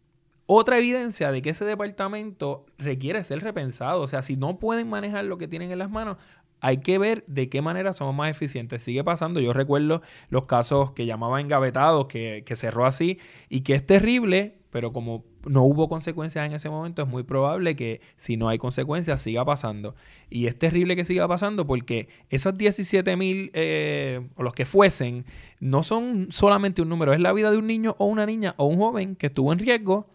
otra 0.48 0.78
evidencia 0.80 1.32
de 1.32 1.42
que 1.42 1.52
ese 1.52 1.66
departamento 1.66 2.66
requiere 2.78 3.24
ser 3.24 3.42
repensado. 3.42 4.02
O 4.02 4.08
sea, 4.08 4.22
si 4.22 4.38
no 4.38 4.60
pueden 4.60 4.90
manejar 4.90 5.26
lo 5.26 5.38
que 5.38 5.48
tienen 5.48 5.72
en 5.72 5.80
las 5.80 5.92
manos, 5.92 6.18
hay 6.62 6.78
que 6.78 6.98
ver 6.98 7.24
de 7.28 7.50
qué 7.50 7.62
manera 7.62 7.94
somos 7.94 8.16
más 8.16 8.32
eficientes. 8.32 8.82
Sigue 8.82 9.04
pasando, 9.04 9.40
yo 9.40 9.54
recuerdo 9.54 10.02
los 10.30 10.46
casos 10.46 10.92
que 10.92 11.06
llamaban 11.06 11.42
engavetados, 11.42 12.08
que, 12.08 12.44
que 12.46 12.56
cerró 12.56 12.86
así, 12.86 13.20
y 13.50 13.62
que 13.62 13.76
es 13.76 13.86
terrible, 13.86 14.56
pero 14.72 14.94
como 14.94 15.26
no 15.46 15.64
hubo 15.64 15.90
consecuencias 15.90 16.46
en 16.46 16.54
ese 16.54 16.70
momento, 16.70 17.02
es 17.02 17.08
muy 17.08 17.24
probable 17.24 17.76
que 17.76 18.02
si 18.16 18.38
no 18.38 18.48
hay 18.48 18.58
consecuencias 18.58 19.22
siga 19.22 19.44
pasando. 19.44 19.96
Y 20.30 20.48
es 20.48 20.58
terrible 20.58 20.96
que 20.96 21.04
siga 21.04 21.28
pasando 21.28 21.68
porque 21.68 22.08
esos 22.30 22.58
17 22.58 23.18
mil, 23.18 23.52
eh, 23.54 24.28
o 24.36 24.44
los 24.44 24.54
que 24.54 24.66
fuesen, 24.66 25.26
no 25.60 25.84
son 25.84 26.28
solamente 26.32 26.82
un 26.82 26.90
número, 26.90 27.14
es 27.14 27.20
la 27.20 27.34
vida 27.34 27.52
de 27.52 27.58
un 27.58 27.68
niño 27.68 27.96
o 28.00 28.06
una 28.06 28.26
niña 28.26 28.56
o 28.58 28.66
un 28.66 28.78
joven 28.78 29.16
que 29.16 29.28
estuvo 29.28 29.52
en 29.52 29.60
riesgo 29.60 30.08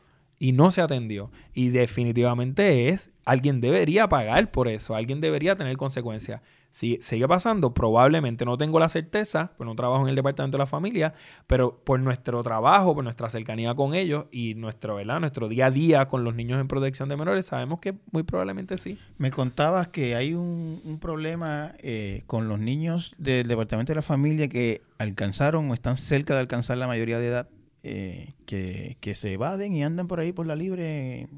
y 0.42 0.50
no 0.50 0.72
se 0.72 0.80
atendió. 0.80 1.30
Y 1.54 1.68
definitivamente 1.68 2.88
es, 2.88 3.12
alguien 3.24 3.60
debería 3.60 4.08
pagar 4.08 4.50
por 4.50 4.66
eso, 4.66 4.96
alguien 4.96 5.20
debería 5.20 5.54
tener 5.54 5.76
consecuencias. 5.76 6.40
Si 6.72 6.98
sigue 7.00 7.28
pasando, 7.28 7.74
probablemente 7.74 8.44
no 8.44 8.58
tengo 8.58 8.80
la 8.80 8.88
certeza, 8.88 9.52
pues 9.56 9.68
no 9.68 9.76
trabajo 9.76 10.02
en 10.02 10.08
el 10.08 10.16
departamento 10.16 10.56
de 10.56 10.62
la 10.62 10.66
familia, 10.66 11.14
pero 11.46 11.84
por 11.84 12.00
nuestro 12.00 12.42
trabajo, 12.42 12.92
por 12.92 13.04
nuestra 13.04 13.30
cercanía 13.30 13.76
con 13.76 13.94
ellos 13.94 14.24
y 14.32 14.54
nuestro, 14.56 14.96
¿verdad? 14.96 15.20
nuestro 15.20 15.48
día 15.48 15.66
a 15.66 15.70
día 15.70 16.08
con 16.08 16.24
los 16.24 16.34
niños 16.34 16.60
en 16.60 16.66
protección 16.66 17.08
de 17.08 17.16
menores, 17.16 17.46
sabemos 17.46 17.80
que 17.80 17.94
muy 18.10 18.24
probablemente 18.24 18.78
sí. 18.78 18.98
Me 19.18 19.30
contabas 19.30 19.88
que 19.88 20.16
hay 20.16 20.34
un, 20.34 20.98
problema 21.00 21.76
eh, 21.78 22.24
con 22.26 22.48
los 22.48 22.58
niños 22.58 23.14
del 23.16 23.46
departamento 23.46 23.92
de 23.92 23.96
la 23.96 24.02
familia 24.02 24.48
que 24.48 24.82
alcanzaron 24.98 25.70
o 25.70 25.74
están 25.74 25.96
cerca 25.98 26.34
de 26.34 26.40
alcanzar 26.40 26.78
la 26.78 26.88
mayoría 26.88 27.20
de 27.20 27.28
edad 27.28 27.48
eh, 27.82 28.34
que, 28.46 28.96
que, 29.00 29.14
se 29.14 29.32
evaden 29.32 29.74
y 29.74 29.82
andan 29.82 30.06
por 30.06 30.20
ahí 30.20 30.32
por 30.32 30.46
la 30.46 30.54
libre. 30.54 31.28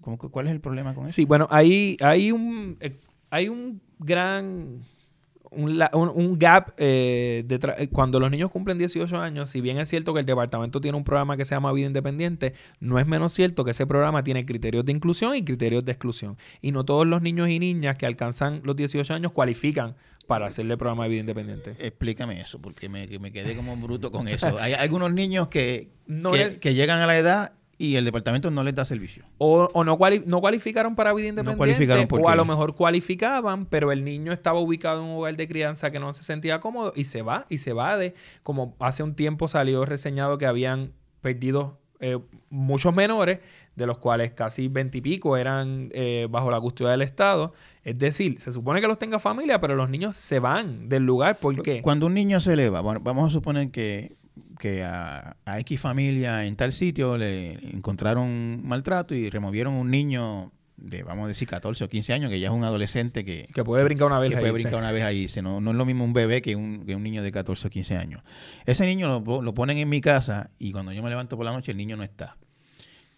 ¿Cuál 0.00 0.46
es 0.46 0.52
el 0.52 0.60
problema 0.60 0.94
con 0.94 1.06
eso? 1.06 1.14
Sí, 1.14 1.24
bueno, 1.24 1.48
hay, 1.50 1.96
hay, 2.00 2.30
un, 2.30 2.76
eh, 2.80 2.96
hay 3.30 3.48
un 3.48 3.80
gran 3.98 4.82
un, 5.50 6.38
gap 6.38 6.74
eh, 6.76 7.44
eh, 7.48 7.88
cuando 7.88 8.20
los 8.20 8.30
niños 8.30 8.50
cumplen 8.50 8.78
18 8.78 9.16
años, 9.16 9.50
si 9.50 9.60
bien 9.60 9.78
es 9.78 9.88
cierto 9.88 10.12
que 10.14 10.20
el 10.20 10.26
departamento 10.26 10.80
tiene 10.80 10.96
un 10.96 11.04
programa 11.04 11.36
que 11.36 11.44
se 11.44 11.54
llama 11.54 11.72
Vida 11.72 11.86
Independiente, 11.86 12.54
no 12.80 12.98
es 12.98 13.06
menos 13.06 13.32
cierto 13.32 13.64
que 13.64 13.72
ese 13.72 13.86
programa 13.86 14.22
tiene 14.22 14.44
criterios 14.44 14.84
de 14.84 14.92
inclusión 14.92 15.34
y 15.34 15.44
criterios 15.44 15.84
de 15.84 15.92
exclusión. 15.92 16.36
Y 16.60 16.72
no 16.72 16.84
todos 16.84 17.06
los 17.06 17.22
niños 17.22 17.48
y 17.48 17.58
niñas 17.58 17.96
que 17.96 18.06
alcanzan 18.06 18.60
los 18.64 18.76
18 18.76 19.14
años 19.14 19.32
cualifican 19.32 19.94
para 20.26 20.46
hacerle 20.46 20.76
programa 20.76 21.04
de 21.04 21.08
vida 21.08 21.20
independiente. 21.20 21.74
Explícame 21.78 22.40
eso, 22.40 22.60
porque 22.60 22.88
me, 22.88 23.06
me 23.18 23.32
quedé 23.32 23.56
como 23.56 23.74
bruto 23.76 24.12
con 24.12 24.28
eso. 24.28 24.58
Hay 24.58 24.74
algunos 24.74 25.12
niños 25.12 25.48
que, 25.48 25.88
que 26.60 26.74
llegan 26.74 27.00
a 27.00 27.06
la 27.06 27.18
edad 27.18 27.52
y 27.78 27.94
el 27.94 28.04
departamento 28.04 28.50
no 28.50 28.64
les 28.64 28.74
da 28.74 28.84
servicio. 28.84 29.22
O, 29.38 29.68
o 29.72 29.84
no, 29.84 29.96
no 30.26 30.40
cualificaron 30.40 30.96
para 30.96 31.14
vida 31.14 31.28
independiente, 31.28 32.08
o 32.10 32.28
a 32.28 32.34
lo 32.34 32.44
mejor 32.44 32.74
cualificaban, 32.74 33.66
pero 33.66 33.92
el 33.92 34.04
niño 34.04 34.32
estaba 34.32 34.58
ubicado 34.58 35.00
en 35.00 35.06
un 35.06 35.18
hogar 35.18 35.36
de 35.36 35.46
crianza 35.46 35.92
que 35.92 36.00
no 36.00 36.12
se 36.12 36.24
sentía 36.24 36.58
cómodo 36.58 36.92
y 36.96 37.04
se 37.04 37.22
va, 37.22 37.46
y 37.48 37.58
se 37.58 37.72
va 37.72 37.96
de, 37.96 38.14
como 38.42 38.74
hace 38.80 39.04
un 39.04 39.14
tiempo 39.14 39.46
salió 39.46 39.84
reseñado 39.84 40.38
que 40.38 40.46
habían 40.46 40.92
perdido 41.20 41.78
eh, 42.00 42.18
muchos 42.50 42.94
menores, 42.94 43.38
de 43.74 43.86
los 43.86 43.98
cuales 43.98 44.32
casi 44.32 44.66
veintipico 44.66 45.36
eran 45.36 45.88
eh, 45.92 46.26
bajo 46.28 46.50
la 46.50 46.60
custodia 46.60 46.92
del 46.92 47.02
Estado. 47.02 47.52
Es 47.84 47.96
decir, 47.96 48.40
se 48.40 48.50
supone 48.52 48.80
que 48.80 48.88
los 48.88 48.98
tenga 48.98 49.20
familia, 49.20 49.60
pero 49.60 49.76
los 49.76 49.88
niños 49.88 50.16
se 50.16 50.40
van 50.40 50.88
del 50.88 51.04
lugar. 51.04 51.38
¿Por 51.38 51.62
qué? 51.62 51.80
Cuando 51.80 52.06
un 52.06 52.14
niño 52.14 52.40
se 52.40 52.54
eleva, 52.54 52.80
bueno, 52.80 53.00
vamos 53.02 53.30
a 53.30 53.32
suponer 53.32 53.70
que 53.70 54.16
que 54.58 54.84
a, 54.84 55.36
X 55.58 55.80
familia 55.80 56.44
en 56.44 56.56
tal 56.56 56.72
sitio 56.72 57.16
le 57.16 57.52
encontraron 57.74 58.66
maltrato 58.66 59.14
y 59.14 59.30
removieron 59.30 59.74
un 59.74 59.90
niño 59.90 60.52
de, 60.76 61.02
vamos 61.02 61.24
a 61.24 61.28
decir, 61.28 61.48
14 61.48 61.84
o 61.84 61.88
15 61.88 62.12
años, 62.12 62.30
que 62.30 62.38
ya 62.38 62.48
es 62.48 62.54
un 62.54 62.64
adolescente 62.64 63.24
que... 63.24 63.48
Que 63.52 63.64
puede 63.64 63.82
brincar 63.84 64.06
una 64.06 64.18
vez 64.18 64.30
que 64.30 64.36
ahí. 64.36 64.42
puede 64.42 64.52
brincar 64.52 64.78
una 64.78 64.92
vez 64.92 65.02
ahí. 65.02 65.26
No, 65.42 65.60
no 65.60 65.72
es 65.72 65.76
lo 65.76 65.84
mismo 65.84 66.04
un 66.04 66.12
bebé 66.12 66.40
que 66.40 66.54
un, 66.54 66.84
que 66.86 66.94
un 66.94 67.02
niño 67.02 67.22
de 67.22 67.32
14 67.32 67.66
o 67.66 67.70
15 67.70 67.96
años. 67.96 68.22
Ese 68.64 68.86
niño 68.86 69.20
lo, 69.20 69.42
lo 69.42 69.54
ponen 69.54 69.78
en 69.78 69.88
mi 69.88 70.00
casa 70.00 70.50
y 70.58 70.72
cuando 70.72 70.92
yo 70.92 71.02
me 71.02 71.10
levanto 71.10 71.36
por 71.36 71.44
la 71.44 71.52
noche 71.52 71.72
el 71.72 71.78
niño 71.78 71.96
no 71.96 72.04
está. 72.04 72.36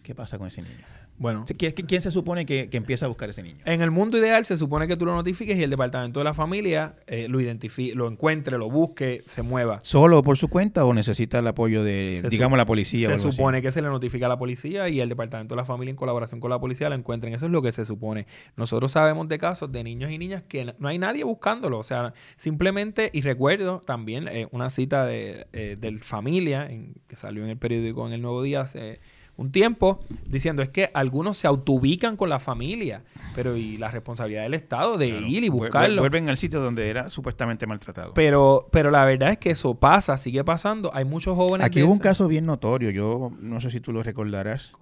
¿Qué 0.01 0.15
pasa 0.15 0.37
con 0.37 0.47
ese 0.47 0.63
niño? 0.63 0.85
Bueno. 1.17 1.45
¿Quién, 1.57 2.01
se 2.01 2.09
supone 2.09 2.45
que, 2.45 2.69
empieza 2.71 3.05
a 3.05 3.09
buscar 3.09 3.29
ese 3.29 3.43
niño? 3.43 3.59
En 3.65 3.81
el 3.81 3.91
mundo 3.91 4.17
ideal 4.17 4.43
se 4.45 4.57
supone 4.57 4.87
que 4.87 4.97
tú 4.97 5.05
lo 5.05 5.13
notifiques 5.13 5.57
y 5.57 5.63
el 5.63 5.69
departamento 5.69 6.19
de 6.19 6.23
la 6.23 6.33
familia 6.33 6.95
eh, 7.05 7.27
lo 7.29 7.39
identifique, 7.39 7.93
lo 7.95 8.07
encuentre, 8.07 8.57
lo 8.57 8.69
busque, 8.69 9.23
se 9.27 9.43
mueva. 9.43 9.79
¿Solo 9.83 10.23
por 10.23 10.37
su 10.37 10.47
cuenta 10.47 10.83
o 10.83 10.93
necesita 10.93 11.39
el 11.39 11.47
apoyo 11.47 11.83
de, 11.83 12.23
digamos, 12.29 12.57
la 12.57 12.65
policía? 12.65 13.15
Se 13.15 13.31
supone 13.31 13.61
que 13.61 13.71
se 13.71 13.81
le 13.81 13.89
notifica 13.89 14.25
a 14.25 14.29
la 14.29 14.37
policía 14.37 14.89
y 14.89 14.99
el 14.99 15.09
departamento 15.09 15.53
de 15.53 15.57
la 15.57 15.65
familia 15.65 15.91
en 15.91 15.95
colaboración 15.95 16.39
con 16.39 16.49
la 16.49 16.59
policía 16.59 16.89
lo 16.89 16.95
encuentren. 16.95 17.33
Eso 17.33 17.45
es 17.45 17.51
lo 17.51 17.61
que 17.61 17.71
se 17.71 17.85
supone. 17.85 18.25
Nosotros 18.55 18.91
sabemos 18.91 19.27
de 19.27 19.37
casos 19.37 19.71
de 19.71 19.83
niños 19.83 20.11
y 20.11 20.17
niñas 20.17 20.43
que 20.47 20.73
no 20.79 20.87
hay 20.87 20.97
nadie 20.97 21.23
buscándolo. 21.23 21.77
O 21.77 21.83
sea, 21.83 22.13
simplemente, 22.35 23.11
y 23.13 23.21
recuerdo 23.21 23.79
también 23.85 24.27
eh, 24.27 24.47
una 24.51 24.69
cita 24.69 25.05
de, 25.05 25.47
eh, 25.53 25.75
del 25.79 25.99
familia 25.99 26.65
en, 26.65 26.95
que 27.07 27.15
salió 27.15 27.43
en 27.43 27.49
el 27.49 27.57
periódico 27.57 28.07
en 28.07 28.13
el 28.13 28.21
Nuevo 28.21 28.41
Día 28.41 28.61
hace 28.61 28.99
un 29.41 29.51
tiempo 29.51 29.99
diciendo 30.27 30.61
es 30.61 30.69
que 30.69 30.91
algunos 30.93 31.37
se 31.37 31.47
autoubican 31.47 32.15
con 32.15 32.29
la 32.29 32.37
familia, 32.37 33.01
pero 33.33 33.57
y 33.57 33.75
la 33.77 33.89
responsabilidad 33.89 34.43
del 34.43 34.53
Estado 34.53 34.97
de 34.97 35.07
ir 35.07 35.43
y 35.43 35.49
buscarlo. 35.49 36.01
Vuelven 36.01 36.29
al 36.29 36.37
sitio 36.37 36.61
donde 36.61 36.89
era 36.89 37.09
supuestamente 37.09 37.65
maltratado. 37.65 38.13
Pero, 38.13 38.69
pero 38.71 38.91
la 38.91 39.03
verdad 39.03 39.31
es 39.31 39.39
que 39.39 39.49
eso 39.49 39.73
pasa, 39.73 40.15
sigue 40.17 40.43
pasando. 40.43 40.91
Hay 40.93 41.05
muchos 41.05 41.35
jóvenes. 41.35 41.65
Aquí 41.65 41.81
hubo 41.81 41.91
un 41.91 41.99
caso 41.99 42.27
bien 42.27 42.45
notorio, 42.45 42.91
yo 42.91 43.31
no 43.39 43.59
sé 43.59 43.71
si 43.71 43.79
tú 43.79 43.91
lo 43.91 44.03
recordarás. 44.03 44.73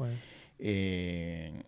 Eh, 0.59 1.63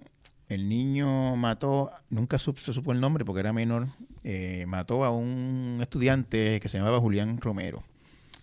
el 0.49 0.67
niño 0.67 1.37
mató, 1.37 1.91
nunca 2.09 2.37
se 2.39 2.73
supo 2.73 2.91
el 2.91 2.99
nombre 2.99 3.23
porque 3.23 3.39
era 3.39 3.53
menor, 3.53 3.87
eh, 4.25 4.65
mató 4.67 5.05
a 5.05 5.11
un 5.11 5.79
estudiante 5.81 6.59
que 6.59 6.67
se 6.67 6.77
llamaba 6.77 6.99
Julián 6.99 7.39
Romero 7.39 7.83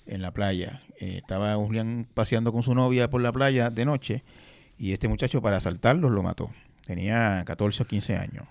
en 0.09 0.23
la 0.23 0.33
playa. 0.33 0.83
Eh, 0.99 1.19
estaba 1.19 1.55
Julián 1.57 2.07
paseando 2.13 2.53
con 2.53 2.63
su 2.63 2.75
novia 2.75 3.11
por 3.11 3.21
la 3.21 3.33
playa 3.33 3.71
de 3.71 3.85
noche 3.85 4.25
y 4.79 4.93
este 4.93 5.09
muchacho 5.09 5.41
para 5.43 5.59
asaltarlos 5.59 6.11
lo 6.11 6.23
mató. 6.23 6.51
Tenía 6.87 7.43
14 7.47 7.83
o 7.83 7.87
15 7.87 8.17
años. 8.17 8.47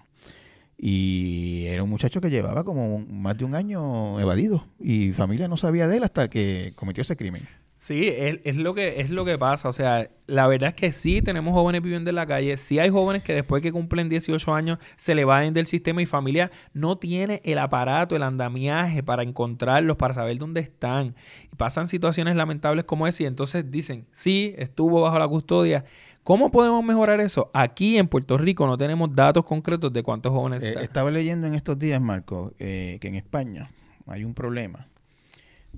Y 0.78 1.66
era 1.68 1.82
un 1.82 1.90
muchacho 1.90 2.22
que 2.22 2.30
llevaba 2.30 2.64
como 2.64 3.00
más 3.00 3.38
de 3.38 3.46
un 3.46 3.56
año 3.56 4.20
evadido 4.20 4.68
y 4.80 5.12
familia 5.12 5.48
no 5.48 5.58
sabía 5.58 5.88
de 5.88 5.98
él 5.98 6.04
hasta 6.04 6.30
que 6.30 6.74
cometió 6.76 7.02
ese 7.02 7.18
crimen. 7.18 7.48
Sí, 7.88 8.10
es, 8.10 8.58
lo 8.58 8.74
que, 8.74 9.00
es 9.00 9.12
lo 9.12 9.24
que 9.24 9.38
pasa. 9.38 9.70
O 9.70 9.72
sea, 9.72 10.10
la 10.26 10.46
verdad 10.48 10.68
es 10.68 10.76
que 10.76 10.92
sí 10.92 11.22
tenemos 11.22 11.54
jóvenes 11.54 11.82
viviendo 11.82 12.10
en 12.10 12.18
la 12.18 12.26
calle. 12.26 12.58
Sí 12.58 12.80
hay 12.80 12.90
jóvenes 12.90 13.24
que 13.24 13.34
después 13.34 13.64
que 13.64 13.72
cumplen 13.72 14.10
18 14.10 14.54
años 14.54 14.78
se 14.98 15.16
le 15.16 15.24
van 15.24 15.54
del 15.54 15.68
sistema 15.68 16.02
y 16.02 16.06
familia 16.06 16.52
no 16.74 16.98
tiene 16.98 17.40
el 17.46 17.60
aparato, 17.60 18.18
el 18.18 18.24
andamiaje 18.24 19.04
para 19.04 19.24
encontrarlos, 19.24 19.96
para 19.96 20.14
saber 20.14 20.38
dónde 20.38 20.60
están. 20.60 21.16
Y 21.50 21.56
pasan 21.56 21.88
situaciones 21.88 22.36
lamentables 22.36 22.84
como 22.84 23.08
esa 23.08 23.24
y 23.24 23.26
entonces 23.26 23.72
dicen, 23.72 24.06
sí, 24.12 24.54
estuvo 24.58 25.00
bajo 25.00 25.18
la 25.18 25.28
custodia. 25.30 25.86
¿Cómo 26.24 26.52
podemos 26.52 26.84
mejorar 26.84 27.22
eso? 27.22 27.50
Aquí 27.54 27.98
en 27.98 28.10
Puerto 28.10 28.38
Rico 28.38 28.68
no 28.68 28.78
tenemos 28.78 29.16
datos 29.16 29.46
concretos 29.46 29.94
de 29.94 30.04
cuántos 30.04 30.34
jóvenes 30.34 30.62
eh, 30.62 30.68
están. 30.68 30.84
Estaba 30.84 31.10
leyendo 31.10 31.48
en 31.48 31.54
estos 31.54 31.80
días, 31.80 32.02
Marco, 32.02 32.52
eh, 32.60 32.98
que 33.00 33.08
en 33.08 33.16
España 33.16 33.72
hay 34.08 34.26
un 34.26 34.34
problema 34.34 34.90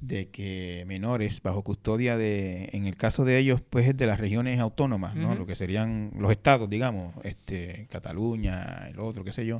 de 0.02 0.30
que 0.30 0.84
menores 0.88 1.41
bajo 1.41 1.64
custodia 1.64 2.18
de, 2.18 2.70
en 2.74 2.86
el 2.86 2.95
caso 2.95 3.26
de 3.26 3.38
ellos, 3.38 3.62
pues 3.62 3.88
es 3.88 3.97
de 3.97 4.08
las 4.08 4.20
regiones 4.20 4.60
autónomas, 4.60 5.16
¿no? 5.16 5.36
Lo 5.36 5.45
que 5.45 5.56
serían 5.56 6.12
los 6.18 6.32
estados, 6.32 6.70
digamos, 6.70 7.14
este, 7.24 7.88
Cataluña, 7.89 8.88
el 8.89 9.00
otro, 9.00 9.24
qué 9.24 9.32
sé 9.32 9.45
yo. 9.45 9.60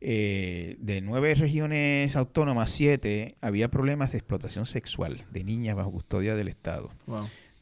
Eh, 0.00 0.76
de 0.80 1.00
nueve 1.00 1.34
regiones 1.34 2.14
autónomas, 2.14 2.70
siete, 2.70 3.36
había 3.40 3.68
problemas 3.68 4.12
de 4.12 4.18
explotación 4.18 4.66
sexual 4.66 5.24
de 5.30 5.44
niñas 5.44 5.76
bajo 5.76 5.90
custodia 5.90 6.34
del 6.34 6.48
Estado. 6.48 6.90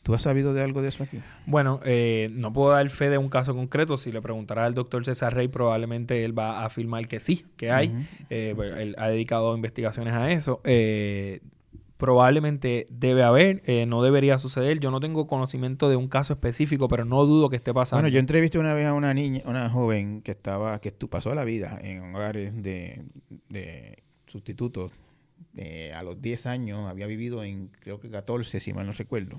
¿Tú 0.03 0.15
has 0.15 0.23
sabido 0.23 0.53
de 0.53 0.63
algo 0.63 0.83
de 0.83 0.89
eso 0.89 1.05
aquí? 1.05 1.21
Bueno, 1.47 1.79
eh, 1.85 2.29
no 2.33 2.53
puedo 2.53 2.73
dar 2.73 2.89
fe 2.91 3.09
de 3.09 3.19
un 3.19 3.29
caso 3.29 3.55
concreto. 3.55 3.97
Si 3.97 4.11
le 4.11 4.21
preguntará 4.21 4.65
al 4.65 4.75
doctor 4.75 5.05
César 5.05 5.33
Rey, 5.35 5.47
probablemente 5.47 6.25
él 6.25 6.37
va 6.37 6.59
a 6.59 6.65
afirmar 6.65 7.07
que 7.07 7.21
sí, 7.21 7.47
que 7.57 7.71
hay. 7.71 7.93
Eh, 8.29 8.53
pues, 8.57 8.77
él 8.77 8.97
ha 8.99 9.09
dedicado 9.09 9.55
investigaciones 9.55 10.13
a 10.15 10.33
eso. 10.33 10.61
Eh, 10.65 11.41
probablemente 12.03 12.89
debe 12.91 13.23
haber, 13.23 13.63
eh, 13.65 13.87
no 13.87 14.03
debería 14.03 14.37
suceder. 14.37 14.81
Yo 14.81 14.91
no 14.91 14.99
tengo 14.99 15.29
conocimiento 15.29 15.89
de 15.89 15.95
un 15.95 16.09
caso 16.09 16.33
específico, 16.33 16.89
pero 16.89 17.05
no 17.05 17.25
dudo 17.27 17.49
que 17.49 17.55
esté 17.55 17.73
pasando. 17.73 18.03
Bueno, 18.03 18.13
yo 18.13 18.19
entrevisté 18.19 18.59
una 18.59 18.75
vez 18.75 18.87
a 18.87 18.93
una 18.93 19.15
niña, 19.15 19.43
una 19.45 19.71
joven 19.71 20.21
que 20.21 20.33
estaba, 20.33 20.81
que 20.81 20.91
pasó 20.91 21.33
la 21.33 21.45
vida 21.45 21.79
en 21.81 22.13
hogares 22.13 22.61
de, 22.61 23.05
sustitutos. 24.27 24.91
Eh, 25.57 25.93
a 25.95 26.03
los 26.03 26.21
10 26.21 26.47
años 26.47 26.91
había 26.91 27.07
vivido 27.07 27.45
en, 27.45 27.69
creo 27.69 28.01
que 28.01 28.11
14, 28.11 28.59
si 28.59 28.73
mal 28.73 28.85
no 28.85 28.93
recuerdo. 28.95 29.39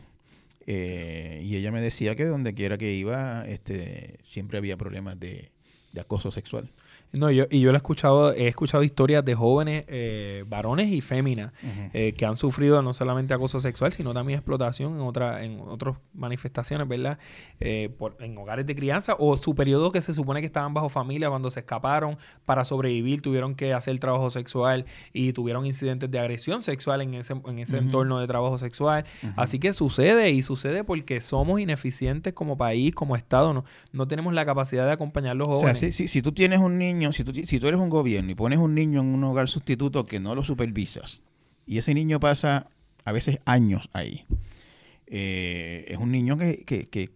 Eh, 0.65 1.41
y 1.43 1.57
ella 1.57 1.69
me 1.69 1.81
decía 1.81 2.15
que 2.15 2.23
donde 2.23 2.53
quiera 2.53 2.77
que 2.77 2.93
iba, 2.93 3.45
este, 3.45 4.19
siempre 4.23 4.57
había 4.57 4.77
problemas 4.77 5.19
de 5.19 5.51
acoso 5.99 6.31
sexual. 6.31 6.71
No, 7.13 7.29
yo, 7.29 7.45
y 7.51 7.59
yo 7.59 7.69
he 7.69 7.75
escuchado, 7.75 8.33
he 8.33 8.47
escuchado 8.47 8.81
historias 8.81 9.23
de 9.23 9.35
jóvenes, 9.35 9.85
eh, 9.87 10.45
varones 10.47 10.91
y 10.91 10.99
féminas, 10.99 11.53
eh, 11.93 12.13
que 12.17 12.25
han 12.25 12.35
sufrido 12.37 12.81
no 12.81 12.91
solamente 12.91 13.35
acoso 13.35 13.59
sexual, 13.59 13.93
sino 13.93 14.15
también 14.15 14.39
explotación 14.39 14.95
en 14.95 15.01
otra, 15.01 15.43
en 15.43 15.59
otras 15.59 15.95
manifestaciones, 16.15 16.87
¿verdad? 16.87 17.19
Eh, 17.59 17.93
por, 17.99 18.17
en 18.19 18.35
hogares 18.35 18.65
de 18.65 18.73
crianza 18.73 19.15
o 19.19 19.35
su 19.35 19.53
periodo 19.53 19.91
que 19.91 20.01
se 20.01 20.11
supone 20.11 20.39
que 20.39 20.47
estaban 20.47 20.73
bajo 20.73 20.89
familia 20.89 21.29
cuando 21.29 21.51
se 21.51 21.59
escaparon 21.59 22.17
para 22.45 22.63
sobrevivir, 22.63 23.21
tuvieron 23.21 23.53
que 23.53 23.73
hacer 23.73 23.99
trabajo 23.99 24.31
sexual 24.31 24.85
y 25.13 25.33
tuvieron 25.33 25.67
incidentes 25.67 26.09
de 26.09 26.17
agresión 26.17 26.63
sexual 26.63 27.01
en 27.01 27.13
ese, 27.13 27.35
en 27.45 27.59
ese 27.59 27.77
entorno 27.77 28.19
de 28.19 28.25
trabajo 28.25 28.57
sexual. 28.57 29.05
Así 29.35 29.59
que 29.59 29.71
sucede 29.73 30.31
y 30.31 30.41
sucede 30.41 30.83
porque 30.83 31.21
somos 31.21 31.59
ineficientes 31.59 32.33
como 32.33 32.57
país, 32.57 32.95
como 32.95 33.15
Estado, 33.15 33.53
no, 33.53 33.65
no 33.91 34.07
tenemos 34.07 34.33
la 34.33 34.47
capacidad 34.47 34.87
de 34.87 34.93
acompañar 34.93 35.33
a 35.33 35.35
los 35.35 35.47
jóvenes. 35.47 35.77
O 35.77 35.79
sea, 35.79 35.91
si, 35.91 36.07
si 36.07 36.21
tú 36.23 36.31
tienes 36.31 36.59
un 36.59 36.79
niño 36.79 37.02
si 37.11 37.23
tú, 37.23 37.33
si 37.33 37.59
tú 37.59 37.67
eres 37.67 37.79
un 37.79 37.89
gobierno 37.89 38.31
y 38.31 38.35
pones 38.35 38.59
un 38.59 38.75
niño 38.75 39.01
en 39.01 39.07
un 39.07 39.23
hogar 39.23 39.49
sustituto 39.49 40.05
que 40.05 40.19
no 40.19 40.35
lo 40.35 40.43
supervisas, 40.43 41.21
y 41.65 41.77
ese 41.77 41.93
niño 41.93 42.19
pasa 42.19 42.67
a 43.03 43.11
veces 43.11 43.39
años 43.45 43.89
ahí, 43.93 44.25
eh, 45.07 45.85
es 45.87 45.97
un 45.97 46.11
niño 46.11 46.37
que, 46.37 46.63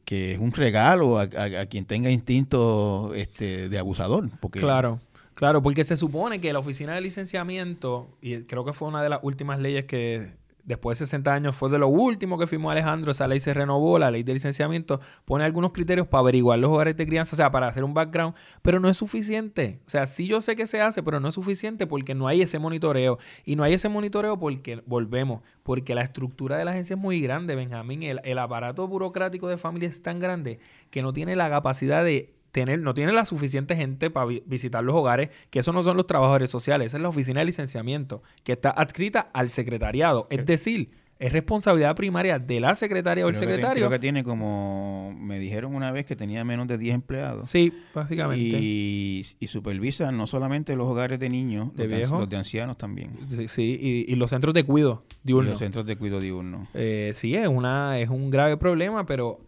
es 0.05 0.39
un 0.39 0.51
regalo 0.51 1.19
a, 1.19 1.27
quien 1.67 1.85
tenga 1.85 2.11
instinto 2.11 3.13
este, 3.15 3.69
de 3.69 3.79
abusador. 3.79 4.29
Porque, 4.39 4.59
claro. 4.59 4.99
Claro, 5.33 5.61
porque 5.61 5.83
se 5.83 5.95
supone 5.95 6.41
que 6.41 6.51
la 6.51 6.57
oficina 6.57 6.95
de 6.95 7.01
licenciamiento, 7.01 8.09
y 8.21 8.39
creo 8.41 8.65
que 8.65 8.73
fue 8.73 8.87
una 8.87 9.03
de 9.03 9.09
las 9.09 9.19
últimas 9.21 9.59
leyes 9.59 9.85
que 9.85 10.31
después 10.67 10.99
de 10.99 11.05
60 11.05 11.33
años 11.33 11.55
fue 11.55 11.69
de 11.69 11.79
lo 11.79 11.87
último 11.87 12.37
que 12.37 12.45
firmó 12.45 12.69
Alejandro, 12.69 13.11
esa 13.11 13.27
ley 13.27 13.39
se 13.39 13.53
renovó, 13.53 13.97
la 13.97 14.11
ley 14.11 14.21
de 14.23 14.33
licenciamiento 14.33 14.99
pone 15.25 15.45
algunos 15.45 15.71
criterios 15.71 16.07
para 16.07 16.19
averiguar 16.19 16.59
los 16.59 16.69
hogares 16.69 16.97
de 16.97 17.07
crianza, 17.07 17.35
o 17.35 17.37
sea, 17.37 17.49
para 17.49 17.67
hacer 17.67 17.83
un 17.83 17.93
background, 17.93 18.35
pero 18.61 18.79
no 18.79 18.89
es 18.89 18.97
suficiente. 18.97 19.79
O 19.87 19.89
sea, 19.89 20.05
sí 20.05 20.27
yo 20.27 20.41
sé 20.41 20.55
que 20.55 20.67
se 20.67 20.81
hace, 20.81 21.01
pero 21.01 21.19
no 21.19 21.29
es 21.29 21.35
suficiente 21.35 21.87
porque 21.87 22.13
no 22.13 22.27
hay 22.27 22.41
ese 22.41 22.59
monitoreo. 22.59 23.17
Y 23.45 23.55
no 23.55 23.63
hay 23.63 23.73
ese 23.73 23.87
monitoreo 23.87 24.37
porque, 24.37 24.83
volvemos, 24.85 25.41
porque 25.63 25.95
la 25.95 26.01
estructura 26.01 26.57
de 26.57 26.65
la 26.65 26.71
agencia 26.71 26.95
es 26.95 26.99
muy 26.99 27.21
grande, 27.21 27.55
Benjamín. 27.55 28.03
El, 28.03 28.19
el 28.25 28.37
aparato 28.37 28.87
burocrático 28.87 29.47
de 29.47 29.57
familia 29.57 29.87
es 29.87 30.01
tan 30.01 30.19
grande 30.19 30.59
que 30.91 31.01
no 31.01 31.13
tiene 31.13 31.35
la 31.37 31.49
capacidad 31.49 32.03
de 32.03 32.36
no 32.65 32.93
tiene 32.93 33.11
la 33.11 33.25
suficiente 33.25 33.75
gente 33.75 34.09
para 34.09 34.25
visitar 34.45 34.83
los 34.83 34.95
hogares, 34.95 35.29
que 35.49 35.59
eso 35.59 35.73
no 35.73 35.83
son 35.83 35.97
los 35.97 36.07
trabajadores 36.07 36.49
sociales, 36.49 36.87
esa 36.87 36.97
es 36.97 37.03
la 37.03 37.09
oficina 37.09 37.39
de 37.39 37.45
licenciamiento, 37.45 38.23
que 38.43 38.53
está 38.53 38.71
adscrita 38.71 39.29
al 39.33 39.49
secretariado. 39.49 40.27
Es 40.29 40.45
decir, 40.45 40.89
es 41.19 41.33
responsabilidad 41.33 41.95
primaria 41.95 42.37
de 42.37 42.59
la 42.59 42.75
secretaria 42.75 43.25
o 43.25 43.29
el 43.29 43.35
secretario. 43.35 43.87
creo 43.87 43.89
que 43.89 43.99
tiene 43.99 44.23
como, 44.23 45.15
me 45.19 45.39
dijeron 45.39 45.73
una 45.73 45.91
vez 45.91 46.05
que 46.05 46.15
tenía 46.15 46.43
menos 46.43 46.67
de 46.67 46.77
10 46.77 46.95
empleados. 46.95 47.49
Sí, 47.49 47.73
básicamente. 47.93 48.57
Y, 48.59 49.25
supervisa 49.47 50.11
no 50.11 50.27
solamente 50.27 50.75
los 50.75 50.87
hogares 50.87 51.19
de 51.19 51.29
niños, 51.29 51.73
de 51.75 51.87
los, 51.87 52.29
de, 52.29 52.37
ancianos 52.37 52.77
también. 52.77 53.11
Sí, 53.47 54.05
y, 54.07 54.15
los 54.15 54.29
centros 54.29 54.53
de 54.53 54.63
cuidado 54.63 55.03
diurno. 55.23 55.51
los 55.51 55.59
centros 55.59 55.85
de 55.85 55.95
cuidado 55.95 56.19
diurno. 56.21 56.67
Eh, 56.73 57.11
sí, 57.15 57.33
es, 57.35 57.47
una, 57.47 57.97
es 57.97 58.09
un 58.09 58.29
grave 58.29 58.57
problema, 58.57 59.05
pero 59.05 59.39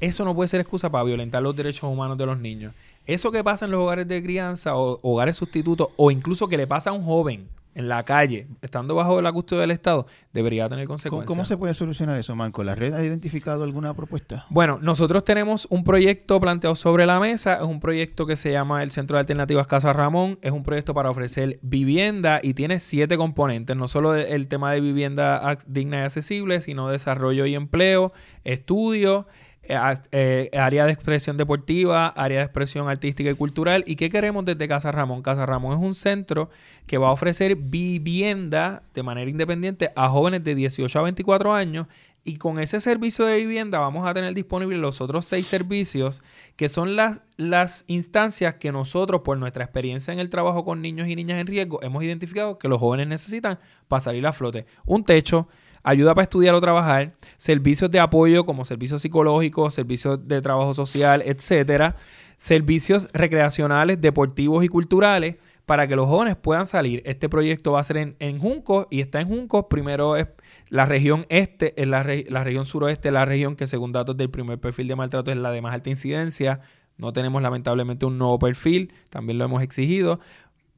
eso 0.00 0.24
no 0.24 0.34
puede 0.34 0.48
ser 0.48 0.60
excusa 0.60 0.90
para 0.90 1.04
violentar 1.04 1.42
los 1.42 1.56
derechos 1.56 1.84
humanos 1.84 2.18
de 2.18 2.26
los 2.26 2.38
niños. 2.38 2.74
Eso 3.06 3.30
que 3.30 3.42
pasa 3.42 3.64
en 3.64 3.70
los 3.70 3.80
hogares 3.80 4.06
de 4.06 4.22
crianza 4.22 4.76
o 4.76 4.98
hogares 5.02 5.36
sustitutos 5.36 5.88
o 5.96 6.10
incluso 6.10 6.48
que 6.48 6.56
le 6.56 6.66
pasa 6.66 6.90
a 6.90 6.92
un 6.92 7.02
joven 7.02 7.48
en 7.78 7.88
la 7.88 8.04
calle, 8.04 8.48
estando 8.60 8.96
bajo 8.96 9.22
la 9.22 9.30
custodia 9.32 9.60
del 9.60 9.70
Estado, 9.70 10.06
debería 10.32 10.68
tener 10.68 10.88
consecuencias. 10.88 11.28
¿Cómo, 11.28 11.44
se 11.44 11.56
puede 11.56 11.74
solucionar 11.74 12.18
eso, 12.18 12.34
Marco? 12.34 12.64
¿La 12.64 12.74
red 12.74 12.92
ha 12.92 13.04
identificado 13.04 13.62
alguna 13.62 13.94
propuesta? 13.94 14.46
Bueno, 14.50 14.80
nosotros 14.82 15.22
tenemos 15.22 15.68
un 15.70 15.84
proyecto 15.84 16.40
planteado 16.40 16.74
sobre 16.74 17.06
la 17.06 17.20
mesa. 17.20 17.54
Es 17.54 17.62
un 17.62 17.78
proyecto 17.78 18.26
que 18.26 18.34
se 18.34 18.50
llama 18.50 18.82
el 18.82 18.90
Centro 18.90 19.16
de 19.16 19.20
Alternativas 19.20 19.68
Casa 19.68 19.92
Ramón. 19.92 20.40
Es 20.42 20.50
un 20.50 20.64
proyecto 20.64 20.92
para 20.92 21.08
ofrecer 21.08 21.60
vivienda 21.62 22.40
y 22.42 22.54
tiene 22.54 22.80
siete 22.80 23.16
componentes. 23.16 23.76
No 23.76 23.86
solo 23.86 24.16
el 24.16 24.48
tema 24.48 24.72
de 24.72 24.80
vivienda 24.80 25.56
digna 25.68 25.98
y 25.98 26.02
accesible, 26.02 26.60
sino 26.60 26.88
desarrollo 26.88 27.46
y 27.46 27.54
empleo, 27.54 28.12
estudio 28.42 29.28
eh, 29.70 30.48
eh, 30.52 30.58
área 30.58 30.86
de 30.86 30.92
expresión 30.92 31.36
deportiva, 31.36 32.08
área 32.08 32.38
de 32.38 32.44
expresión 32.44 32.88
artística 32.88 33.28
y 33.28 33.34
cultural. 33.34 33.84
¿Y 33.86 33.96
qué 33.96 34.08
queremos 34.08 34.46
desde 34.46 34.66
Casa 34.66 34.90
Ramón? 34.92 35.20
Casa 35.20 35.44
Ramón 35.44 35.76
es 35.76 35.84
un 35.84 35.94
centro 35.94 36.48
que 36.86 36.96
va 36.96 37.08
a 37.08 37.12
ofrecer 37.12 37.54
vivienda 37.54 38.82
de 38.94 39.02
manera 39.02 39.30
independiente 39.30 39.90
a 39.94 40.08
jóvenes 40.08 40.42
de 40.42 40.54
18 40.54 40.98
a 40.98 41.02
24 41.02 41.52
años. 41.52 41.86
Y 42.24 42.36
con 42.36 42.58
ese 42.58 42.80
servicio 42.80 43.26
de 43.26 43.36
vivienda 43.36 43.78
vamos 43.78 44.08
a 44.08 44.14
tener 44.14 44.32
disponibles 44.32 44.78
los 44.78 45.02
otros 45.02 45.26
seis 45.26 45.46
servicios, 45.46 46.22
que 46.56 46.70
son 46.70 46.96
las, 46.96 47.20
las 47.36 47.84
instancias 47.88 48.54
que 48.54 48.72
nosotros, 48.72 49.20
por 49.20 49.36
nuestra 49.36 49.64
experiencia 49.64 50.14
en 50.14 50.18
el 50.18 50.30
trabajo 50.30 50.64
con 50.64 50.80
niños 50.80 51.08
y 51.08 51.16
niñas 51.16 51.40
en 51.40 51.46
riesgo, 51.46 51.82
hemos 51.82 52.02
identificado 52.02 52.58
que 52.58 52.68
los 52.68 52.80
jóvenes 52.80 53.06
necesitan 53.06 53.58
para 53.86 54.00
salir 54.00 54.26
a 54.26 54.32
flote. 54.32 54.64
Un 54.86 55.04
techo, 55.04 55.46
ayuda 55.82 56.14
para 56.14 56.24
estudiar 56.24 56.54
o 56.54 56.60
trabajar, 56.60 57.14
servicios 57.36 57.90
de 57.90 58.00
apoyo 58.00 58.44
como 58.44 58.64
servicios 58.64 59.02
psicológicos, 59.02 59.74
servicios 59.74 60.26
de 60.26 60.40
trabajo 60.40 60.74
social, 60.74 61.22
etcétera, 61.24 61.96
servicios 62.36 63.08
recreacionales, 63.12 64.00
deportivos 64.00 64.64
y 64.64 64.68
culturales 64.68 65.36
para 65.66 65.86
que 65.86 65.96
los 65.96 66.08
jóvenes 66.08 66.36
puedan 66.36 66.66
salir. 66.66 67.02
Este 67.04 67.28
proyecto 67.28 67.72
va 67.72 67.80
a 67.80 67.84
ser 67.84 67.98
en, 67.98 68.16
en 68.20 68.38
Juncos 68.38 68.86
y 68.90 69.00
está 69.00 69.20
en 69.20 69.28
Juncos. 69.28 69.66
Primero 69.68 70.16
es 70.16 70.28
la 70.70 70.86
región 70.86 71.26
este, 71.28 71.80
es 71.80 71.86
la, 71.86 72.06
la 72.28 72.42
región 72.42 72.64
suroeste, 72.64 73.10
la 73.10 73.26
región 73.26 73.54
que 73.54 73.66
según 73.66 73.92
datos 73.92 74.16
del 74.16 74.30
primer 74.30 74.58
perfil 74.58 74.88
de 74.88 74.96
maltrato 74.96 75.30
es 75.30 75.36
la 75.36 75.50
de 75.50 75.60
más 75.60 75.74
alta 75.74 75.90
incidencia. 75.90 76.60
No 76.96 77.12
tenemos 77.12 77.42
lamentablemente 77.42 78.06
un 78.06 78.18
nuevo 78.18 78.38
perfil, 78.38 78.92
también 79.10 79.38
lo 79.38 79.44
hemos 79.44 79.62
exigido 79.62 80.20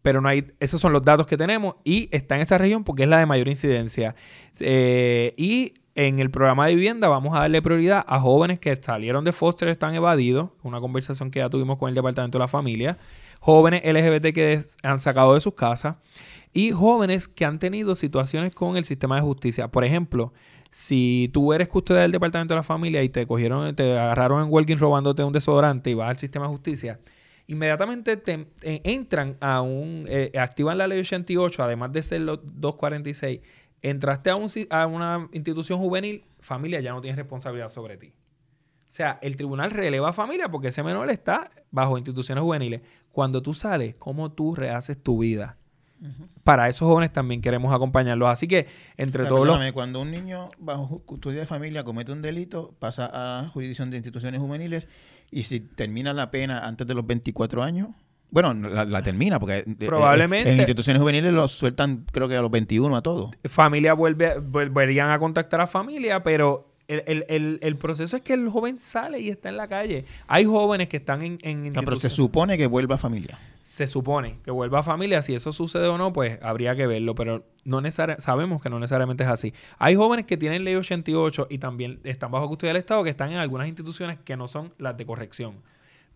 pero 0.03 0.21
no 0.21 0.29
hay, 0.29 0.53
esos 0.61 0.81
son 0.81 0.93
los 0.93 1.03
datos 1.03 1.27
que 1.27 1.37
tenemos 1.37 1.77
y 1.85 2.09
está 2.11 2.37
en 2.37 2.43
esa 2.43 2.59
región 2.59 2.85
porque 2.85 3.03
es 3.03 3.09
la 3.09 3.19
de 3.19 3.27
mayor 3.27 3.49
incidencia. 3.49 4.15
Eh, 4.59 5.35
y 5.37 5.75
en 5.95 6.19
el 6.19 6.31
programa 6.31 6.67
de 6.67 6.75
vivienda 6.75 7.09
vamos 7.09 7.37
a 7.37 7.41
darle 7.41 7.61
prioridad 7.61 8.05
a 8.07 8.21
jóvenes 8.21 8.59
que 8.59 8.75
salieron 8.77 9.25
de 9.25 9.33
foster, 9.33 9.69
están 9.69 9.95
evadidos, 9.95 10.51
una 10.63 10.81
conversación 10.81 11.31
que 11.31 11.41
ya 11.41 11.51
tuvimos 11.51 11.79
con 11.79 11.89
el 11.89 11.95
Departamento 11.95 12.39
de 12.39 12.45
la 12.45 12.49
Familia, 12.49 12.99
jóvenes 13.41 13.83
LGBT 13.85 14.33
que 14.35 14.61
han 14.83 14.99
sacado 14.99 15.35
de 15.35 15.41
sus 15.41 15.55
casas 15.55 15.97
y 16.53 16.71
jóvenes 16.71 17.29
que 17.29 17.45
han 17.45 17.59
tenido 17.59 17.95
situaciones 17.95 18.55
con 18.55 18.77
el 18.77 18.85
sistema 18.85 19.17
de 19.17 19.23
justicia. 19.23 19.69
Por 19.69 19.85
ejemplo, 19.85 20.33
si 20.71 21.31
tú 21.33 21.53
eres 21.53 21.69
custodia 21.69 22.03
del 22.03 22.13
Departamento 22.13 22.55
de 22.55 22.59
la 22.59 22.63
Familia 22.63 23.03
y 23.03 23.09
te 23.09 23.27
cogieron, 23.27 23.75
te 23.75 23.99
agarraron 23.99 24.43
en 24.43 24.53
Walking 24.53 24.77
robándote 24.77 25.25
un 25.25 25.33
desodorante 25.33 25.91
y 25.91 25.95
vas 25.95 26.11
al 26.11 26.19
sistema 26.19 26.47
de 26.47 26.53
justicia, 26.53 27.01
inmediatamente 27.51 28.17
te, 28.17 28.47
eh, 28.63 28.81
entran 28.85 29.37
a 29.41 29.61
un, 29.61 30.07
eh, 30.09 30.31
activan 30.39 30.79
la 30.79 30.87
ley 30.87 31.01
88, 31.01 31.65
además 31.65 31.93
de 31.93 32.03
ser 32.05 32.21
los 32.21 32.39
246, 32.45 33.41
entraste 33.83 34.31
a, 34.31 34.37
un, 34.37 34.49
a 34.71 34.87
una 34.87 35.29
institución 35.33 35.81
juvenil, 35.81 36.23
familia 36.39 36.81
ya 36.81 36.93
no 36.93 37.01
tiene 37.01 37.17
responsabilidad 37.17 37.69
sobre 37.69 37.97
ti. 37.97 38.13
O 38.13 38.93
sea, 38.93 39.19
el 39.21 39.35
tribunal 39.35 39.73
releva 39.73 40.11
a 40.11 40.13
familia 40.13 40.49
porque 40.49 40.69
ese 40.69 40.85
menor 40.85 41.11
está 41.11 41.51
bajo 41.73 41.99
instituciones 41.99 42.43
juveniles. 42.43 42.83
Cuando 43.11 43.43
tú 43.43 43.53
sales, 43.53 43.97
¿cómo 43.97 44.31
tú 44.31 44.55
rehaces 44.55 45.03
tu 45.03 45.19
vida? 45.19 45.57
Para 46.45 46.69
esos 46.69 46.89
jóvenes 46.89 47.13
también 47.13 47.41
queremos 47.41 47.75
acompañarlos. 47.75 48.29
Así 48.29 48.49
que 48.49 48.67
entre 48.97 49.27
todos 49.27 49.47
los... 49.47 49.73
Cuando 49.73 50.01
un 50.01 50.11
niño 50.11 50.49
bajo 50.59 51.01
custodia 51.01 51.41
de 51.41 51.47
familia 51.47 51.85
comete 51.85 52.13
un 52.13 52.23
delito, 52.23 52.75
pasa 52.79 53.11
a 53.13 53.49
jurisdicción 53.49 53.91
de 53.91 53.99
instituciones 53.99 54.41
juveniles 54.41 54.89
y 55.31 55.45
si 55.45 55.61
termina 55.61 56.13
la 56.13 56.31
pena 56.31 56.67
antes 56.67 56.87
de 56.87 56.95
los 56.95 57.07
24 57.07 57.63
años, 57.63 57.89
bueno, 58.31 58.55
la, 58.55 59.03
termina 59.03 59.41
porque 59.41 59.59
eh, 59.59 59.65
eh, 59.67 59.87
probablemente 59.87 60.51
en 60.51 60.59
instituciones 60.59 61.01
juveniles 61.01 61.33
los 61.33 61.51
sueltan 61.51 62.07
creo 62.13 62.29
que 62.29 62.37
a 62.37 62.43
los 62.43 62.51
21 62.51 62.95
a 62.97 63.03
todos. 63.03 63.31
Familia 63.45 63.93
vuelve, 63.95 64.39
volverían 64.39 65.11
a 65.11 65.19
contactar 65.19 65.61
a 65.61 65.67
familia, 65.67 66.23
pero 66.23 66.70
el, 66.91 67.77
proceso 67.77 68.17
es 68.17 68.23
que 68.23 68.33
el 68.33 68.49
joven 68.49 68.79
sale 68.79 69.21
y 69.21 69.31
está 69.31 69.49
en 69.49 69.57
la 69.57 69.69
calle. 69.69 70.05
Hay 70.27 70.45
jóvenes 70.45 70.89
que 70.89 70.97
están 70.97 71.23
en, 71.23 71.39
en 71.43 71.73
pero 71.73 71.97
se 71.97 72.11
supone 72.11 72.59
que 72.59 72.67
vuelva 72.67 72.97
a 72.97 72.99
familia. 72.99 73.39
Se 73.61 73.87
supone 73.87 74.39
que 74.43 74.51
vuelva 74.51 74.81
a 74.81 74.83
familia. 74.83 75.23
Si 75.23 75.35
eso 75.35 75.53
sucede 75.53 75.87
o 75.87 75.99
no, 75.99 76.13
pues 76.13 76.39
habría 76.43 76.75
que 76.75 76.87
verlo. 76.87 77.15
Pero 77.15 77.45
no 77.65 77.83
sabemos 77.91 78.61
que 78.61 78.71
no 78.71 78.79
necesariamente 78.81 79.25
es 79.25 79.31
así. 79.31 79.55
Hay 79.79 79.95
jóvenes 79.95 80.27
que 80.27 80.37
tienen 80.37 80.65
ley 80.65 80.75
88 80.75 81.47
y 81.51 81.59
también 81.59 82.01
están 82.05 82.31
bajo 82.31 82.49
custodia 82.49 82.73
del 82.73 82.81
Estado 82.81 83.05
que 83.05 83.11
están 83.11 83.31
en 83.31 83.39
algunas 83.39 83.69
instituciones 83.69 84.19
que 84.25 84.37
no 84.37 84.49
son 84.49 84.73
las 84.79 84.97
de 84.97 85.07
corrección 85.07 85.55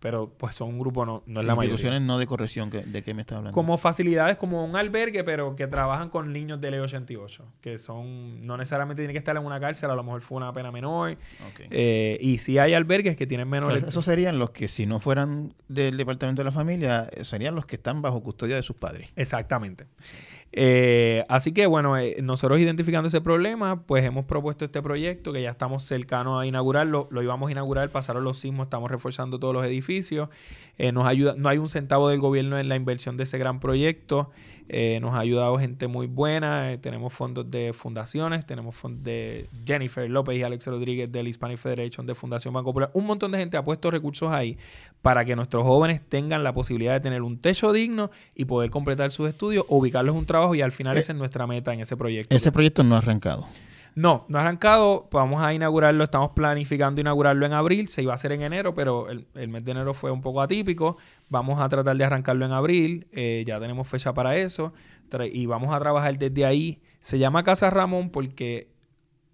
pero 0.05 0.31
pues 0.37 0.53
son 0.53 0.69
un 0.69 0.77
grupo, 0.77 1.03
no, 1.03 1.23
no 1.25 1.41
es 1.41 1.47
la 1.47 1.53
Instituciones 1.55 1.99
no 1.99 2.19
de 2.19 2.27
corrección, 2.27 2.69
¿de 2.69 3.01
qué 3.01 3.15
me 3.15 3.21
está 3.21 3.37
hablando? 3.37 3.55
Como 3.55 3.75
facilidades, 3.79 4.37
como 4.37 4.63
un 4.63 4.75
albergue, 4.75 5.23
pero 5.23 5.55
que 5.55 5.65
trabajan 5.65 6.11
con 6.11 6.31
niños 6.31 6.61
de 6.61 6.69
ley 6.69 6.79
88, 6.79 7.43
que 7.59 7.79
son, 7.79 8.45
no 8.45 8.55
necesariamente 8.55 9.01
tienen 9.01 9.15
que 9.15 9.17
estar 9.17 9.35
en 9.35 9.43
una 9.43 9.59
cárcel, 9.59 9.89
a 9.89 9.95
lo 9.95 10.03
mejor 10.03 10.21
fue 10.21 10.37
una 10.37 10.53
pena 10.53 10.71
menor. 10.71 11.17
Eh, 11.71 12.19
y 12.21 12.37
si 12.37 12.59
hay 12.59 12.75
albergues 12.75 13.17
que 13.17 13.25
tienen 13.25 13.49
menores... 13.49 13.81
Esos 13.81 14.05
serían 14.05 14.37
los 14.37 14.51
que 14.51 14.67
si 14.67 14.85
no 14.85 14.99
fueran 14.99 15.55
del 15.69 15.97
Departamento 15.97 16.41
de 16.41 16.45
la 16.45 16.51
Familia, 16.51 17.09
serían 17.23 17.55
los 17.55 17.65
que 17.65 17.77
están 17.77 18.03
bajo 18.03 18.21
custodia 18.21 18.55
de 18.55 18.61
sus 18.61 18.75
padres. 18.75 19.11
Exactamente. 19.15 19.87
Eh, 20.57 21.25
así 21.27 21.51
que 21.51 21.65
bueno, 21.65 21.97
eh, 21.97 22.15
nosotros 22.23 22.61
identificando 22.61 23.09
ese 23.09 23.19
problema, 23.19 23.81
pues 23.81 24.05
hemos 24.05 24.23
propuesto 24.23 24.63
este 24.63 24.81
proyecto 24.81 25.33
que 25.33 25.41
ya 25.41 25.49
estamos 25.49 25.83
cercanos 25.83 26.41
a 26.41 26.45
inaugurarlo. 26.45 27.09
Lo 27.11 27.21
íbamos 27.21 27.49
a 27.49 27.51
inaugurar, 27.51 27.89
pasaron 27.89 28.23
los 28.23 28.37
sismos, 28.39 28.67
estamos 28.67 28.89
reforzando 28.89 29.37
todos 29.37 29.53
los 29.53 29.65
edificios. 29.65 30.29
Eh, 30.77 30.93
nos 30.93 31.05
ayuda, 31.07 31.35
no 31.37 31.49
hay 31.49 31.57
un 31.57 31.67
centavo 31.67 32.07
del 32.07 32.21
gobierno 32.21 32.57
en 32.57 32.69
la 32.69 32.77
inversión 32.77 33.17
de 33.17 33.23
ese 33.23 33.37
gran 33.37 33.59
proyecto. 33.59 34.31
Nos 34.99 35.13
ha 35.13 35.19
ayudado 35.19 35.59
gente 35.59 35.85
muy 35.87 36.07
buena. 36.07 36.75
Tenemos 36.81 37.13
fondos 37.13 37.51
de 37.51 37.71
fundaciones, 37.71 38.47
tenemos 38.47 38.75
fondos 38.75 39.03
de 39.03 39.47
Jennifer 39.63 40.09
López 40.09 40.39
y 40.39 40.41
Alex 40.41 40.65
Rodríguez 40.65 41.11
del 41.11 41.27
Hispanic 41.27 41.57
Federation 41.57 42.07
de 42.07 42.15
Fundación 42.15 42.51
Banco 42.51 42.69
Popular. 42.69 42.89
Un 42.95 43.05
montón 43.05 43.31
de 43.31 43.37
gente 43.37 43.57
ha 43.57 43.63
puesto 43.63 43.91
recursos 43.91 44.31
ahí 44.31 44.57
para 45.03 45.23
que 45.23 45.35
nuestros 45.35 45.63
jóvenes 45.65 46.01
tengan 46.01 46.43
la 46.43 46.51
posibilidad 46.51 46.93
de 46.93 46.99
tener 46.99 47.21
un 47.21 47.37
techo 47.37 47.71
digno 47.73 48.09
y 48.33 48.45
poder 48.45 48.71
completar 48.71 49.11
sus 49.11 49.29
estudios, 49.29 49.63
ubicarlos 49.69 50.13
en 50.13 50.19
un 50.19 50.25
trabajo 50.25 50.44
y 50.53 50.61
al 50.61 50.71
final 50.71 50.97
esa 50.97 51.13
es 51.13 51.17
nuestra 51.17 51.47
meta 51.47 51.73
en 51.73 51.79
ese 51.79 51.97
proyecto. 51.97 52.35
Ese 52.35 52.51
proyecto 52.51 52.83
no 52.83 52.95
ha 52.95 52.99
arrancado. 52.99 53.47
No, 53.95 54.25
no 54.27 54.37
ha 54.37 54.41
arrancado. 54.41 55.07
Vamos 55.11 55.41
a 55.41 55.53
inaugurarlo. 55.53 56.03
Estamos 56.03 56.31
planificando 56.31 56.99
inaugurarlo 56.99 57.45
en 57.45 57.53
abril. 57.53 57.87
Se 57.87 58.03
iba 58.03 58.11
a 58.11 58.15
hacer 58.15 58.33
en 58.33 58.41
enero, 58.41 58.75
pero 58.75 59.07
el, 59.09 59.47
mes 59.47 59.63
de 59.63 59.71
enero 59.71 59.93
fue 59.93 60.11
un 60.11 60.21
poco 60.21 60.41
atípico. 60.41 60.97
Vamos 61.29 61.61
a 61.61 61.69
tratar 61.69 61.95
de 61.95 62.03
arrancarlo 62.03 62.45
en 62.45 62.51
abril. 62.51 63.07
Eh, 63.13 63.43
ya 63.47 63.59
tenemos 63.59 63.87
fecha 63.87 64.13
para 64.13 64.35
eso. 64.35 64.73
Y 65.31 65.45
vamos 65.45 65.73
a 65.73 65.79
trabajar 65.79 66.17
desde 66.17 66.45
ahí. 66.45 66.81
Se 66.99 67.17
llama 67.17 67.43
Casa 67.43 67.69
Ramón 67.69 68.09
porque 68.09 68.75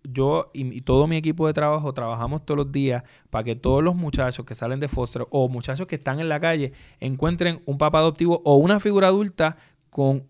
yo 0.04 0.50
y, 0.54 0.82
todo 0.82 1.08
mi 1.08 1.18
equipo 1.18 1.48
de 1.48 1.54
trabajo 1.54 1.94
trabajamos 1.94 2.46
todos 2.46 2.58
los 2.58 2.72
días 2.72 3.04
para 3.30 3.44
que 3.44 3.56
todos 3.56 3.84
los 3.84 3.96
muchachos 3.96 4.46
que 4.46 4.56
salen 4.56 4.80
de 4.80 4.88
foster 4.88 5.26
o 5.30 5.48
muchachos 5.48 5.88
que 5.88 5.96
están 5.96 6.20
en 6.20 6.28
la 6.28 6.40
calle 6.40 6.74
encuentren 7.00 7.62
un 7.66 7.78
papá 7.78 8.00
adoptivo 8.00 8.42
o 8.44 8.56
una 8.56 8.80
figura 8.80 9.08
adulta 9.08 9.58
con 9.90 10.26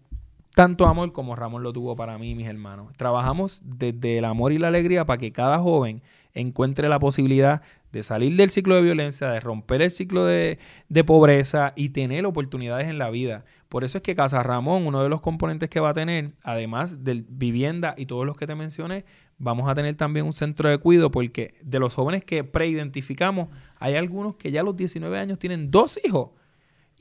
tanto 0.56 0.86
amor 0.86 1.12
como 1.12 1.36
Ramón 1.36 1.64
lo 1.64 1.74
tuvo 1.74 1.96
para 1.96 2.18
mí 2.18 2.32
y 2.32 2.36
mis 2.36 2.48
hermanos. 2.48 2.92
Trabajamos 2.98 3.62
desde 3.64 4.18
el 4.18 4.26
amor 4.26 4.52
y 4.52 4.58
la 4.58 4.68
alegría 4.68 5.06
para 5.06 5.18
que 5.18 5.32
cada 5.32 5.60
joven 5.60 6.02
encuentre 6.34 6.90
la 6.90 7.00
posibilidad 7.00 7.62
de 7.92 8.04
salir 8.04 8.36
del 8.38 8.52
ciclo 8.52 8.76
de 8.76 8.82
violencia, 8.82 9.30
de 9.30 9.40
romper 9.40 9.82
el 9.82 9.92
ciclo 9.92 10.26
de, 10.26 10.58
pobreza 11.06 11.74
y 11.76 11.90
tener 11.90 12.26
oportunidades 12.26 12.88
en 12.88 12.98
la 12.98 13.10
vida. 13.10 13.44
Por 13.68 13.84
eso 13.84 13.98
es 13.98 14.02
que 14.02 14.16
Casa 14.16 14.44
Ramón, 14.44 14.86
uno 14.88 15.04
de 15.04 15.10
los 15.10 15.22
componentes 15.22 15.70
que 15.70 15.80
va 15.80 15.90
a 15.90 15.94
tener, 15.94 16.32
además 16.44 17.04
de 17.04 17.24
vivienda 17.28 17.94
y 17.98 18.06
todos 18.06 18.26
los 18.26 18.38
que 18.38 18.48
te 18.48 18.56
mencioné, 18.56 19.06
vamos 19.38 19.70
a 19.70 19.74
tener 19.74 19.96
también 19.96 20.26
un 20.26 20.34
centro 20.34 20.70
de 20.70 20.78
cuidado 20.78 21.12
porque 21.12 21.56
de 21.62 21.80
los 21.80 21.96
jóvenes 21.96 22.24
que 22.24 22.44
preidentificamos, 22.44 23.50
hay 23.80 23.96
algunos 23.96 24.36
que 24.36 24.52
ya 24.52 24.62
a 24.62 24.64
los 24.64 24.76
19 24.76 25.18
años 25.18 25.40
tienen 25.40 25.72
dos 25.72 26.00
hijos 26.04 26.30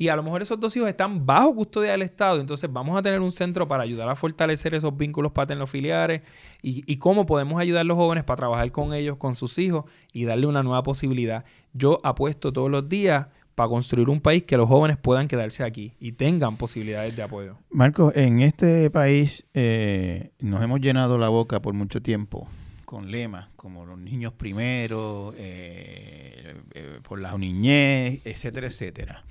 y 0.01 0.09
a 0.09 0.17
lo 0.17 0.23
mejor 0.23 0.41
esos 0.41 0.59
dos 0.59 0.75
hijos 0.79 0.89
están 0.89 1.27
bajo 1.27 1.55
custodia 1.55 1.91
del 1.91 2.01
Estado. 2.01 2.41
Entonces 2.41 2.73
vamos 2.73 2.99
a 2.99 3.03
tener 3.03 3.21
un 3.21 3.31
centro 3.31 3.69
para 3.69 3.83
ayudar 3.83 4.09
a 4.09 4.17
fortalecer 4.17 4.75
esos 4.75 4.97
vínculos 4.97 5.31
paterno-filiares 5.33 6.23
y, 6.63 6.91
y 6.91 6.97
cómo 6.97 7.27
podemos 7.27 7.61
ayudar 7.61 7.83
a 7.83 7.85
los 7.85 7.99
jóvenes 7.99 8.25
para 8.25 8.39
trabajar 8.39 8.73
con 8.73 8.95
ellos, 8.95 9.19
con 9.19 9.35
sus 9.35 9.59
hijos 9.59 9.85
y 10.15 10.25
darle 10.25 10.47
una 10.47 10.63
nueva 10.63 10.83
posibilidad. 10.83 11.45
Yo 11.75 11.99
apuesto 12.03 12.51
todos 12.51 12.71
los 12.71 12.89
días 12.89 13.27
para 13.55 13.69
construir 13.69 14.09
un 14.09 14.23
país 14.23 14.45
que 14.45 14.57
los 14.57 14.71
jóvenes 14.71 14.97
puedan 14.97 15.29
quedarse 15.29 15.65
aquí 15.65 15.93
y 16.01 16.13
tengan 16.13 16.57
posibilidades 16.57 17.15
de 17.15 17.23
apoyo. 17.23 17.59
Marco, 17.69 18.11
en 18.15 18.41
este 18.41 18.89
país 18.89 19.45
eh, 19.53 20.31
nos 20.39 20.63
hemos 20.63 20.81
llenado 20.81 21.19
la 21.19 21.29
boca 21.29 21.61
por 21.61 21.75
mucho 21.75 22.01
tiempo 22.01 22.49
con 22.87 23.09
lemas 23.09 23.49
como 23.55 23.87
los 23.87 23.99
niños 23.99 24.33
primero, 24.33 25.33
eh, 25.37 26.57
eh, 26.75 26.99
por 27.07 27.21
la 27.21 27.39
niñez, 27.39 28.21
etcétera, 28.25 28.67
etcétera. 28.67 29.25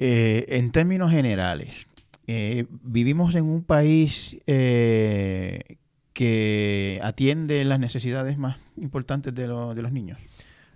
Eh, 0.00 0.46
en 0.56 0.70
términos 0.70 1.10
generales, 1.10 1.88
eh, 2.28 2.66
vivimos 2.70 3.34
en 3.34 3.46
un 3.46 3.64
país 3.64 4.38
eh, 4.46 5.76
que 6.12 7.00
atiende 7.02 7.64
las 7.64 7.80
necesidades 7.80 8.38
más 8.38 8.58
importantes 8.76 9.34
de, 9.34 9.48
de, 9.48 9.82
los 9.82 9.92
niños. 9.92 10.16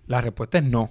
La 0.09 0.21
respuesta 0.21 0.59
es 0.59 0.65
no. 0.65 0.91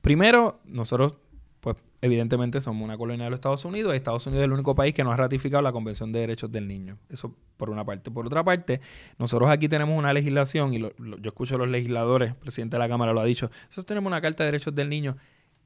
primero, 0.00 0.58
nosotros, 0.64 1.14
pues 1.60 1.76
evidentemente 2.00 2.60
somos 2.60 2.82
una 2.82 2.98
colonia 2.98 3.26
de 3.26 3.30
los 3.30 3.38
Estados 3.38 3.64
Unidos. 3.64 3.94
Estados 3.94 4.26
Unidos 4.26 4.42
es 4.42 4.46
el 4.46 4.52
único 4.52 4.74
país 4.74 4.94
que 4.94 5.04
no 5.04 5.12
ha 5.12 5.16
ratificado 5.16 5.62
la 5.62 5.70
Convención 5.70 6.10
de 6.10 6.18
Derechos 6.18 6.50
del 6.50 6.66
Niño. 6.66 6.98
Eso 7.08 7.36
por 7.56 7.70
una 7.70 7.84
parte. 7.84 8.10
Por 8.10 8.26
otra 8.26 8.42
parte, 8.42 8.80
nosotros 9.16 9.48
aquí 9.48 9.68
tenemos 9.68 9.96
una 9.96 10.12
legislación, 10.12 10.74
y 10.74 10.80
yo 10.80 10.90
escucho 11.22 11.54
a 11.54 11.58
los 11.58 11.68
legisladores, 11.68 12.30
el 12.30 12.36
presidente 12.36 12.74
de 12.74 12.80
la 12.80 12.88
Cámara 12.88 13.12
lo 13.12 13.20
ha 13.20 13.24
dicho, 13.24 13.48
nosotros 13.66 13.86
tenemos 13.86 14.08
una 14.08 14.20
Carta 14.20 14.42
de 14.42 14.48
Derechos 14.48 14.74
del 14.74 14.88
Niño 14.88 15.16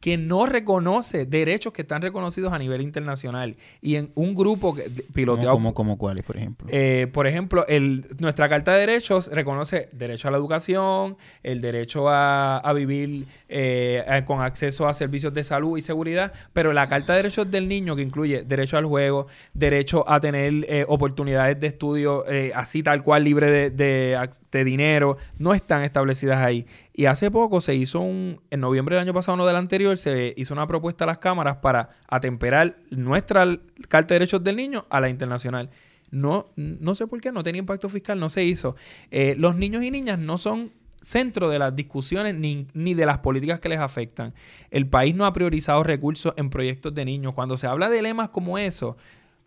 que 0.01 0.17
no 0.17 0.47
reconoce 0.47 1.27
derechos 1.27 1.73
que 1.73 1.83
están 1.83 2.03
reconocidos 2.03 2.53
a 2.53 2.59
nivel 2.59 2.83
internacional. 2.83 3.57
Y 3.81 3.97
en 3.97 4.11
un 4.15 4.35
grupo 4.35 4.77
piloteado... 5.13 5.53
¿Cómo, 5.55 5.75
como 5.75 5.99
cuáles, 5.99 6.25
por 6.25 6.37
ejemplo? 6.37 6.69
Eh, 6.71 7.09
por 7.13 7.27
ejemplo, 7.27 7.67
el, 7.67 8.07
nuestra 8.21 8.49
Carta 8.49 8.73
de 8.75 8.81
Derechos 8.81 9.29
reconoce 9.33 9.89
derecho 9.93 10.29
a 10.29 10.31
la 10.31 10.37
educación, 10.37 11.17
el 11.43 11.61
derecho 11.61 12.09
a, 12.09 12.73
vivir 12.75 13.27
eh, 13.49 14.23
con 14.25 14.41
acceso 14.41 14.87
a 14.87 14.93
servicios 14.93 15.35
de 15.35 15.43
salud 15.43 15.77
y 15.77 15.81
seguridad, 15.81 16.33
pero 16.53 16.73
la 16.73 16.87
Carta 16.87 17.15
de 17.15 17.19
Derechos 17.19 17.51
del 17.51 17.67
Niño, 17.67 17.97
que 17.97 18.03
incluye 18.03 18.45
derecho 18.45 18.79
al 18.79 18.87
juego, 18.87 19.27
derecho 19.53 20.09
a 20.09 20.21
tener 20.21 20.65
eh, 20.69 20.85
oportunidades 20.87 21.59
de 21.59 21.67
estudio 21.67 22.25
así 22.55 22.83
tal 22.83 23.03
cual, 23.03 23.25
libre 23.25 23.51
de, 23.51 23.71
de, 23.71 24.29
de 24.53 24.65
dinero, 24.65 25.17
no 25.39 25.55
están 25.55 25.83
establecidas 25.83 26.39
ahí. 26.39 26.67
Y 26.99 27.07
hace 27.07 27.31
poco 27.31 27.61
se 27.61 27.77
hizo 27.77 28.01
un, 28.01 28.41
en 28.51 28.59
noviembre 28.59 28.97
del 28.97 29.03
año 29.03 29.15
pasado, 29.15 29.37
no 29.37 29.47
del 29.47 29.55
anterior, 29.55 29.88
se 29.97 30.35
hizo 30.37 30.55
una 30.55 30.67
propuesta 30.67 31.05
a 31.05 31.07
las 31.07 31.19
cámaras 31.19 31.57
para 31.57 31.91
atemperar 32.07 32.77
nuestra 32.91 33.59
Carta 33.89 34.15
de 34.15 34.21
Derechos 34.21 34.45
del 34.45 34.57
Niño 34.57 34.87
a 34.91 35.01
la 35.01 35.09
internacional. 35.09 35.71
No, 36.11 36.47
no 36.57 36.95
sé 36.95 37.07
por 37.07 37.21
qué, 37.21 37.33
no 37.33 37.43
tenía 37.43 37.59
impacto 37.59 37.89
fiscal, 37.89 38.19
no 38.19 38.29
se 38.29 38.45
hizo. 38.45 38.77
Eh, 39.11 39.35
los 39.39 39.57
niños 39.57 39.83
y 39.83 39.91
niñas 39.91 40.19
no 40.19 40.39
son 40.39 40.73
centro 41.03 41.49
de 41.49 41.59
las 41.59 41.75
discusiones 41.75 42.35
ni, 42.35 42.67
ni, 42.75 42.95
de 42.95 43.07
las 43.07 43.19
políticas 43.19 43.61
que 43.61 43.69
les 43.69 43.81
afectan. 43.81 44.35
El 44.71 44.87
país 44.89 45.15
no 45.15 45.27
ha 45.27 45.33
priorizado 45.33 45.83
recursos 45.83 46.35
en 46.37 46.51
proyectos 46.51 46.95
de 46.95 47.05
niños. 47.05 47.35
Cuando 47.35 47.57
se 47.57 47.67
habla 47.67 47.89
de 47.89 48.03
lemas 48.03 48.31
como 48.31 48.59
eso, 48.59 48.97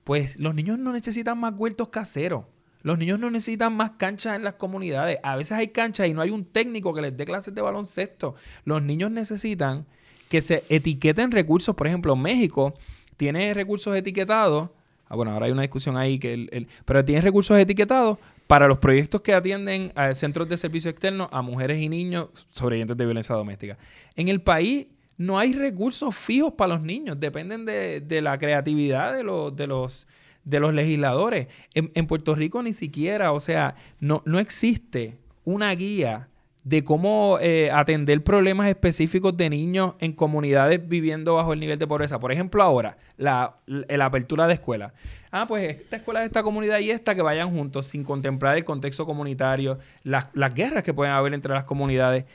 pues 0.04 0.40
los 0.40 0.56
niños 0.56 0.80
no 0.80 0.92
necesitan 0.92 1.40
más 1.40 1.54
huertos 1.56 1.90
caseros. 1.90 2.46
Los 2.84 2.98
niños 2.98 3.20
no 3.20 3.30
necesitan 3.30 3.76
más 3.76 3.92
canchas 3.92 4.36
en 4.36 4.44
las 4.44 4.56
comunidades. 4.56 5.20
A 5.24 5.36
veces 5.36 5.54
hay 5.54 5.68
canchas 5.68 6.08
y 6.08 6.14
no 6.14 6.22
hay 6.22 6.32
un 6.32 6.46
técnico 6.46 6.94
que 6.94 7.02
les 7.02 7.16
dé 7.16 7.26
clases 7.26 7.54
de 7.54 7.62
baloncesto. 7.62 8.36
Los 8.66 8.82
niños 8.82 9.12
necesitan 9.12 9.86
que 10.32 10.40
se 10.40 10.64
etiqueten 10.70 11.30
recursos. 11.30 11.76
Por 11.76 11.88
ejemplo, 11.88 12.16
México 12.16 12.74
tiene 13.18 13.54
recursos 13.54 13.94
etiquetados. 13.94 14.70
Ah, 15.10 15.18
bueno, 15.18 15.34
ahora 15.34 15.48
hay 15.48 15.52
una 15.52 15.64
discusión 15.64 15.98
ahí 15.98 16.18
que 16.20 16.34
el, 16.34 16.70
pero 16.86 17.04
tiene 17.04 17.20
recursos 17.20 17.60
etiquetados 17.60 18.18
para 18.48 18.66
los 18.66 18.78
proyectos 18.78 19.20
que 19.20 19.34
atienden 19.34 19.92
a 19.94 20.14
centros 20.14 20.48
de 20.48 20.56
servicio 20.56 20.90
externo 20.90 21.28
a 21.34 21.42
mujeres 21.42 21.82
y 21.82 21.90
niños 21.90 22.30
sobrevivientes 22.52 22.96
de 22.96 23.04
violencia 23.04 23.36
doméstica. 23.36 23.78
En 24.16 24.30
el 24.30 24.40
país 24.40 24.88
no 25.18 25.38
hay 25.38 25.52
recursos 25.52 26.16
fijos 26.16 26.54
para 26.54 26.76
los 26.76 26.84
niños, 26.84 27.20
dependen 27.20 27.66
de, 27.66 28.00
de 28.00 28.22
la 28.22 28.38
creatividad 28.38 29.14
de 29.14 29.24
los, 29.24 29.54
de 29.54 29.68
los 29.68 30.08
de 30.46 30.60
los 30.62 30.74
legisladores. 30.74 31.50
En, 31.74 31.92
en 31.94 32.08
Puerto 32.08 32.36
Rico 32.36 32.64
ni 32.64 32.74
siquiera, 32.74 33.34
o 33.34 33.42
sea, 33.42 33.76
no, 34.00 34.24
no 34.26 34.40
existe 34.40 35.18
una 35.44 35.76
guía 35.76 36.30
de 36.64 36.84
cómo 36.84 37.40
eh, 37.42 37.72
atender 37.72 38.24
problemas 38.24 38.68
específicos 38.68 39.36
de 39.36 39.50
niños 39.50 39.96
en 40.00 40.14
comunidades 40.14 40.88
viviendo 40.88 41.36
bajo 41.36 41.54
el 41.54 41.60
nivel 41.60 41.80
de 41.80 41.88
pobreza. 41.88 42.20
Por 42.20 42.32
ejemplo, 42.32 42.62
ahora, 42.62 42.98
la, 43.18 43.56
apertura 44.00 44.48
de 44.48 44.54
escuelas. 44.54 44.94
Ah, 45.32 45.46
pues 45.48 45.78
esta 45.78 45.98
escuela 45.98 46.20
de 46.20 46.28
esta 46.28 46.44
comunidad 46.44 46.80
y 46.80 46.92
esta 46.92 47.16
que 47.16 47.22
vayan 47.22 47.50
juntos 47.50 47.88
sin 47.88 48.04
contemplar 48.04 48.58
el 48.58 48.64
contexto 48.64 49.06
comunitario, 49.06 49.80
las, 50.04 50.28
las 50.34 50.54
guerras 50.54 50.84
que 50.84 50.94
pueden 50.94 51.14
haber 51.14 51.34
entre 51.34 51.54
las 51.54 51.64
comunidades. 51.64 52.26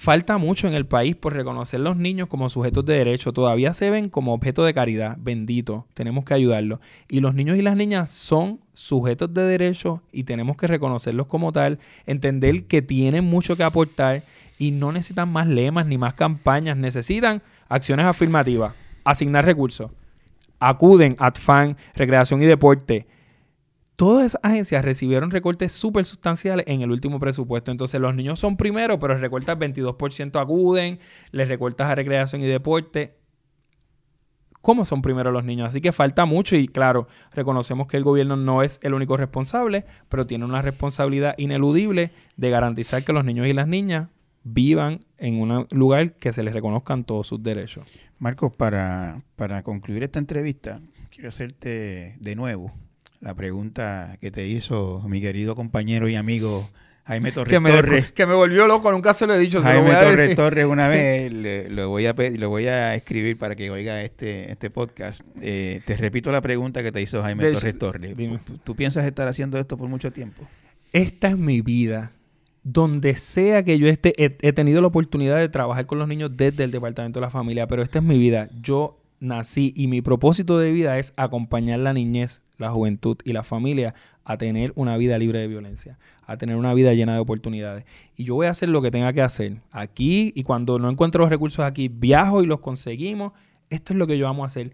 Falta 0.00 0.38
mucho 0.38 0.68
en 0.68 0.74
el 0.74 0.86
país 0.86 1.16
por 1.16 1.34
reconocer 1.34 1.80
a 1.80 1.82
los 1.82 1.96
niños 1.96 2.28
como 2.28 2.48
sujetos 2.48 2.84
de 2.84 2.94
derecho. 2.94 3.32
Todavía 3.32 3.74
se 3.74 3.90
ven 3.90 4.08
como 4.08 4.32
objeto 4.32 4.64
de 4.64 4.72
caridad. 4.72 5.16
Bendito. 5.18 5.86
Tenemos 5.92 6.24
que 6.24 6.34
ayudarlos. 6.34 6.78
Y 7.08 7.18
los 7.18 7.34
niños 7.34 7.58
y 7.58 7.62
las 7.62 7.76
niñas 7.76 8.08
son 8.08 8.60
sujetos 8.74 9.34
de 9.34 9.42
derecho 9.42 10.00
y 10.12 10.22
tenemos 10.22 10.56
que 10.56 10.68
reconocerlos 10.68 11.26
como 11.26 11.50
tal. 11.50 11.80
Entender 12.06 12.66
que 12.66 12.80
tienen 12.80 13.24
mucho 13.24 13.56
que 13.56 13.64
aportar 13.64 14.22
y 14.56 14.70
no 14.70 14.92
necesitan 14.92 15.32
más 15.32 15.48
lemas 15.48 15.84
ni 15.86 15.98
más 15.98 16.14
campañas. 16.14 16.76
Necesitan 16.76 17.42
acciones 17.68 18.06
afirmativas. 18.06 18.74
Asignar 19.02 19.44
recursos. 19.44 19.90
Acuden 20.60 21.16
a 21.18 21.32
Recreación 21.96 22.40
y 22.40 22.46
Deporte 22.46 23.06
todas 23.98 24.26
esas 24.26 24.40
agencias 24.44 24.84
recibieron 24.84 25.32
recortes 25.32 25.72
súper 25.72 26.04
sustanciales 26.04 26.64
en 26.68 26.82
el 26.82 26.92
último 26.92 27.18
presupuesto. 27.18 27.72
Entonces 27.72 28.00
los 28.00 28.14
niños 28.14 28.38
son 28.38 28.56
primero, 28.56 29.00
pero 29.00 29.18
recortas 29.18 29.58
22% 29.58 30.40
acuden, 30.40 31.00
les 31.32 31.48
recortas 31.48 31.88
a 31.88 31.96
recreación 31.96 32.40
y 32.40 32.46
deporte. 32.46 33.16
¿Cómo 34.62 34.84
son 34.84 35.02
primero 35.02 35.32
los 35.32 35.44
niños? 35.44 35.70
Así 35.70 35.80
que 35.80 35.90
falta 35.90 36.26
mucho 36.26 36.54
y 36.54 36.68
claro, 36.68 37.08
reconocemos 37.32 37.88
que 37.88 37.96
el 37.96 38.04
gobierno 38.04 38.36
no 38.36 38.62
es 38.62 38.78
el 38.84 38.94
único 38.94 39.16
responsable, 39.16 39.84
pero 40.08 40.24
tiene 40.24 40.44
una 40.44 40.62
responsabilidad 40.62 41.34
ineludible 41.36 42.12
de 42.36 42.50
garantizar 42.50 43.02
que 43.02 43.12
los 43.12 43.24
niños 43.24 43.48
y 43.48 43.52
las 43.52 43.66
niñas 43.66 44.10
vivan 44.44 45.00
en 45.16 45.40
un 45.40 45.66
lugar 45.72 46.12
que 46.12 46.32
se 46.32 46.44
les 46.44 46.54
reconozcan 46.54 47.02
todos 47.02 47.26
sus 47.26 47.42
derechos. 47.42 47.84
Marcos, 48.20 48.52
para, 48.54 49.22
para 49.34 49.64
concluir 49.64 50.04
esta 50.04 50.20
entrevista, 50.20 50.80
quiero 51.10 51.30
hacerte 51.30 52.16
de 52.20 52.36
nuevo 52.36 52.72
la 53.20 53.34
pregunta 53.34 54.16
que 54.20 54.30
te 54.30 54.46
hizo 54.46 55.02
mi 55.08 55.20
querido 55.20 55.56
compañero 55.56 56.08
y 56.08 56.16
amigo 56.16 56.68
Jaime 57.08 57.32
Torres 57.32 57.50
que 57.50 57.58
me, 57.58 57.70
Torres. 57.70 58.12
Que 58.12 58.26
me 58.26 58.34
volvió 58.34 58.66
loco, 58.66 58.92
nunca 58.92 59.14
se 59.14 59.26
lo 59.26 59.34
he 59.34 59.38
dicho. 59.38 59.62
Jaime 59.62 59.94
Torres 59.94 60.36
Torres 60.36 60.66
una 60.66 60.88
vez 60.88 61.32
lo, 61.70 61.88
voy 61.88 62.04
a 62.04 62.12
lo 62.12 62.48
voy 62.50 62.66
a 62.66 62.94
escribir 62.94 63.38
para 63.38 63.56
que 63.56 63.70
oiga 63.70 64.02
este, 64.02 64.52
este 64.52 64.68
podcast. 64.68 65.22
Eh, 65.40 65.80
te 65.86 65.96
repito 65.96 66.30
la 66.30 66.42
pregunta 66.42 66.82
que 66.82 66.92
te 66.92 67.00
hizo 67.00 67.22
Jaime 67.22 67.50
Torres 67.50 67.78
Torres. 67.78 68.14
¿Tú 68.62 68.76
piensas 68.76 69.06
estar 69.06 69.26
haciendo 69.26 69.58
esto 69.58 69.78
por 69.78 69.88
mucho 69.88 70.12
tiempo? 70.12 70.46
Esta 70.92 71.28
es 71.28 71.38
mi 71.38 71.62
vida. 71.62 72.12
Donde 72.62 73.14
sea 73.14 73.62
que 73.62 73.78
yo 73.78 73.88
esté, 73.88 74.12
he, 74.22 74.36
he 74.42 74.52
tenido 74.52 74.82
la 74.82 74.88
oportunidad 74.88 75.38
de 75.38 75.48
trabajar 75.48 75.86
con 75.86 75.98
los 75.98 76.06
niños 76.06 76.32
desde 76.36 76.64
el 76.64 76.70
Departamento 76.70 77.20
de 77.20 77.24
la 77.24 77.30
Familia, 77.30 77.66
pero 77.66 77.82
esta 77.82 78.00
es 78.00 78.04
mi 78.04 78.18
vida. 78.18 78.50
Yo 78.60 79.00
nací 79.20 79.72
y 79.76 79.88
mi 79.88 80.02
propósito 80.02 80.58
de 80.58 80.70
vida 80.70 80.98
es 80.98 81.12
acompañar 81.16 81.80
la 81.80 81.92
niñez, 81.92 82.42
la 82.56 82.70
juventud 82.70 83.16
y 83.24 83.32
la 83.32 83.42
familia 83.42 83.94
a 84.24 84.36
tener 84.36 84.72
una 84.76 84.96
vida 84.96 85.18
libre 85.18 85.38
de 85.38 85.48
violencia, 85.48 85.98
a 86.26 86.36
tener 86.36 86.56
una 86.56 86.74
vida 86.74 86.92
llena 86.92 87.14
de 87.14 87.20
oportunidades. 87.20 87.84
Y 88.16 88.24
yo 88.24 88.34
voy 88.34 88.46
a 88.46 88.50
hacer 88.50 88.68
lo 88.68 88.82
que 88.82 88.90
tenga 88.90 89.12
que 89.12 89.22
hacer 89.22 89.60
aquí 89.70 90.32
y 90.34 90.42
cuando 90.42 90.78
no 90.78 90.90
encuentro 90.90 91.22
los 91.22 91.30
recursos 91.30 91.64
aquí, 91.64 91.88
viajo 91.88 92.42
y 92.42 92.46
los 92.46 92.60
conseguimos. 92.60 93.32
Esto 93.70 93.92
es 93.92 93.98
lo 93.98 94.06
que 94.06 94.18
yo 94.18 94.26
vamos 94.26 94.44
a 94.44 94.46
hacer. 94.46 94.72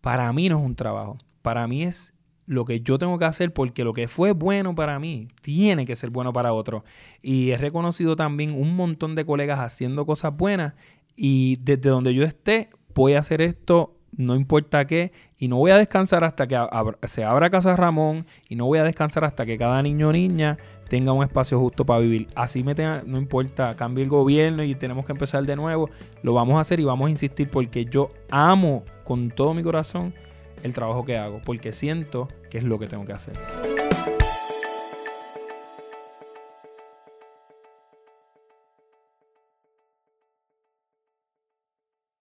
Para 0.00 0.32
mí 0.32 0.48
no 0.48 0.58
es 0.58 0.64
un 0.64 0.74
trabajo, 0.74 1.18
para 1.42 1.66
mí 1.66 1.84
es 1.84 2.12
lo 2.46 2.64
que 2.64 2.80
yo 2.80 2.96
tengo 2.98 3.18
que 3.18 3.24
hacer 3.24 3.52
porque 3.52 3.84
lo 3.84 3.92
que 3.92 4.06
fue 4.06 4.32
bueno 4.32 4.74
para 4.74 4.98
mí 5.00 5.28
tiene 5.42 5.84
que 5.84 5.96
ser 5.96 6.10
bueno 6.10 6.32
para 6.32 6.52
otro. 6.52 6.84
Y 7.22 7.50
he 7.50 7.56
reconocido 7.56 8.16
también 8.16 8.52
un 8.52 8.74
montón 8.74 9.14
de 9.14 9.24
colegas 9.24 9.60
haciendo 9.60 10.06
cosas 10.06 10.36
buenas 10.36 10.74
y 11.16 11.56
desde 11.60 11.90
donde 11.90 12.14
yo 12.14 12.24
esté 12.24 12.70
voy 13.02 13.14
a 13.14 13.20
hacer 13.20 13.42
esto, 13.42 13.94
no 14.16 14.34
importa 14.34 14.86
qué, 14.86 15.12
y 15.38 15.48
no 15.48 15.56
voy 15.56 15.70
a 15.70 15.76
descansar 15.76 16.24
hasta 16.24 16.46
que 16.46 16.58
se 17.04 17.24
abra 17.24 17.50
Casa 17.50 17.76
Ramón, 17.76 18.26
y 18.48 18.56
no 18.56 18.66
voy 18.66 18.78
a 18.78 18.84
descansar 18.84 19.24
hasta 19.24 19.44
que 19.44 19.58
cada 19.58 19.82
niño 19.82 20.08
o 20.08 20.12
niña 20.12 20.56
tenga 20.88 21.12
un 21.12 21.22
espacio 21.22 21.60
justo 21.60 21.84
para 21.84 22.00
vivir. 22.00 22.28
Así 22.34 22.62
me 22.62 22.74
tenga, 22.74 23.02
no 23.06 23.18
importa, 23.18 23.74
cambie 23.74 24.04
el 24.04 24.10
gobierno 24.10 24.64
y 24.64 24.74
tenemos 24.74 25.04
que 25.04 25.12
empezar 25.12 25.44
de 25.44 25.56
nuevo, 25.56 25.90
lo 26.22 26.32
vamos 26.32 26.56
a 26.56 26.60
hacer 26.60 26.80
y 26.80 26.84
vamos 26.84 27.06
a 27.06 27.10
insistir 27.10 27.50
porque 27.50 27.84
yo 27.84 28.10
amo 28.30 28.84
con 29.04 29.30
todo 29.30 29.52
mi 29.52 29.62
corazón 29.62 30.14
el 30.62 30.72
trabajo 30.72 31.04
que 31.04 31.18
hago, 31.18 31.40
porque 31.44 31.72
siento 31.72 32.28
que 32.50 32.58
es 32.58 32.64
lo 32.64 32.78
que 32.78 32.86
tengo 32.86 33.04
que 33.04 33.12
hacer. 33.12 33.75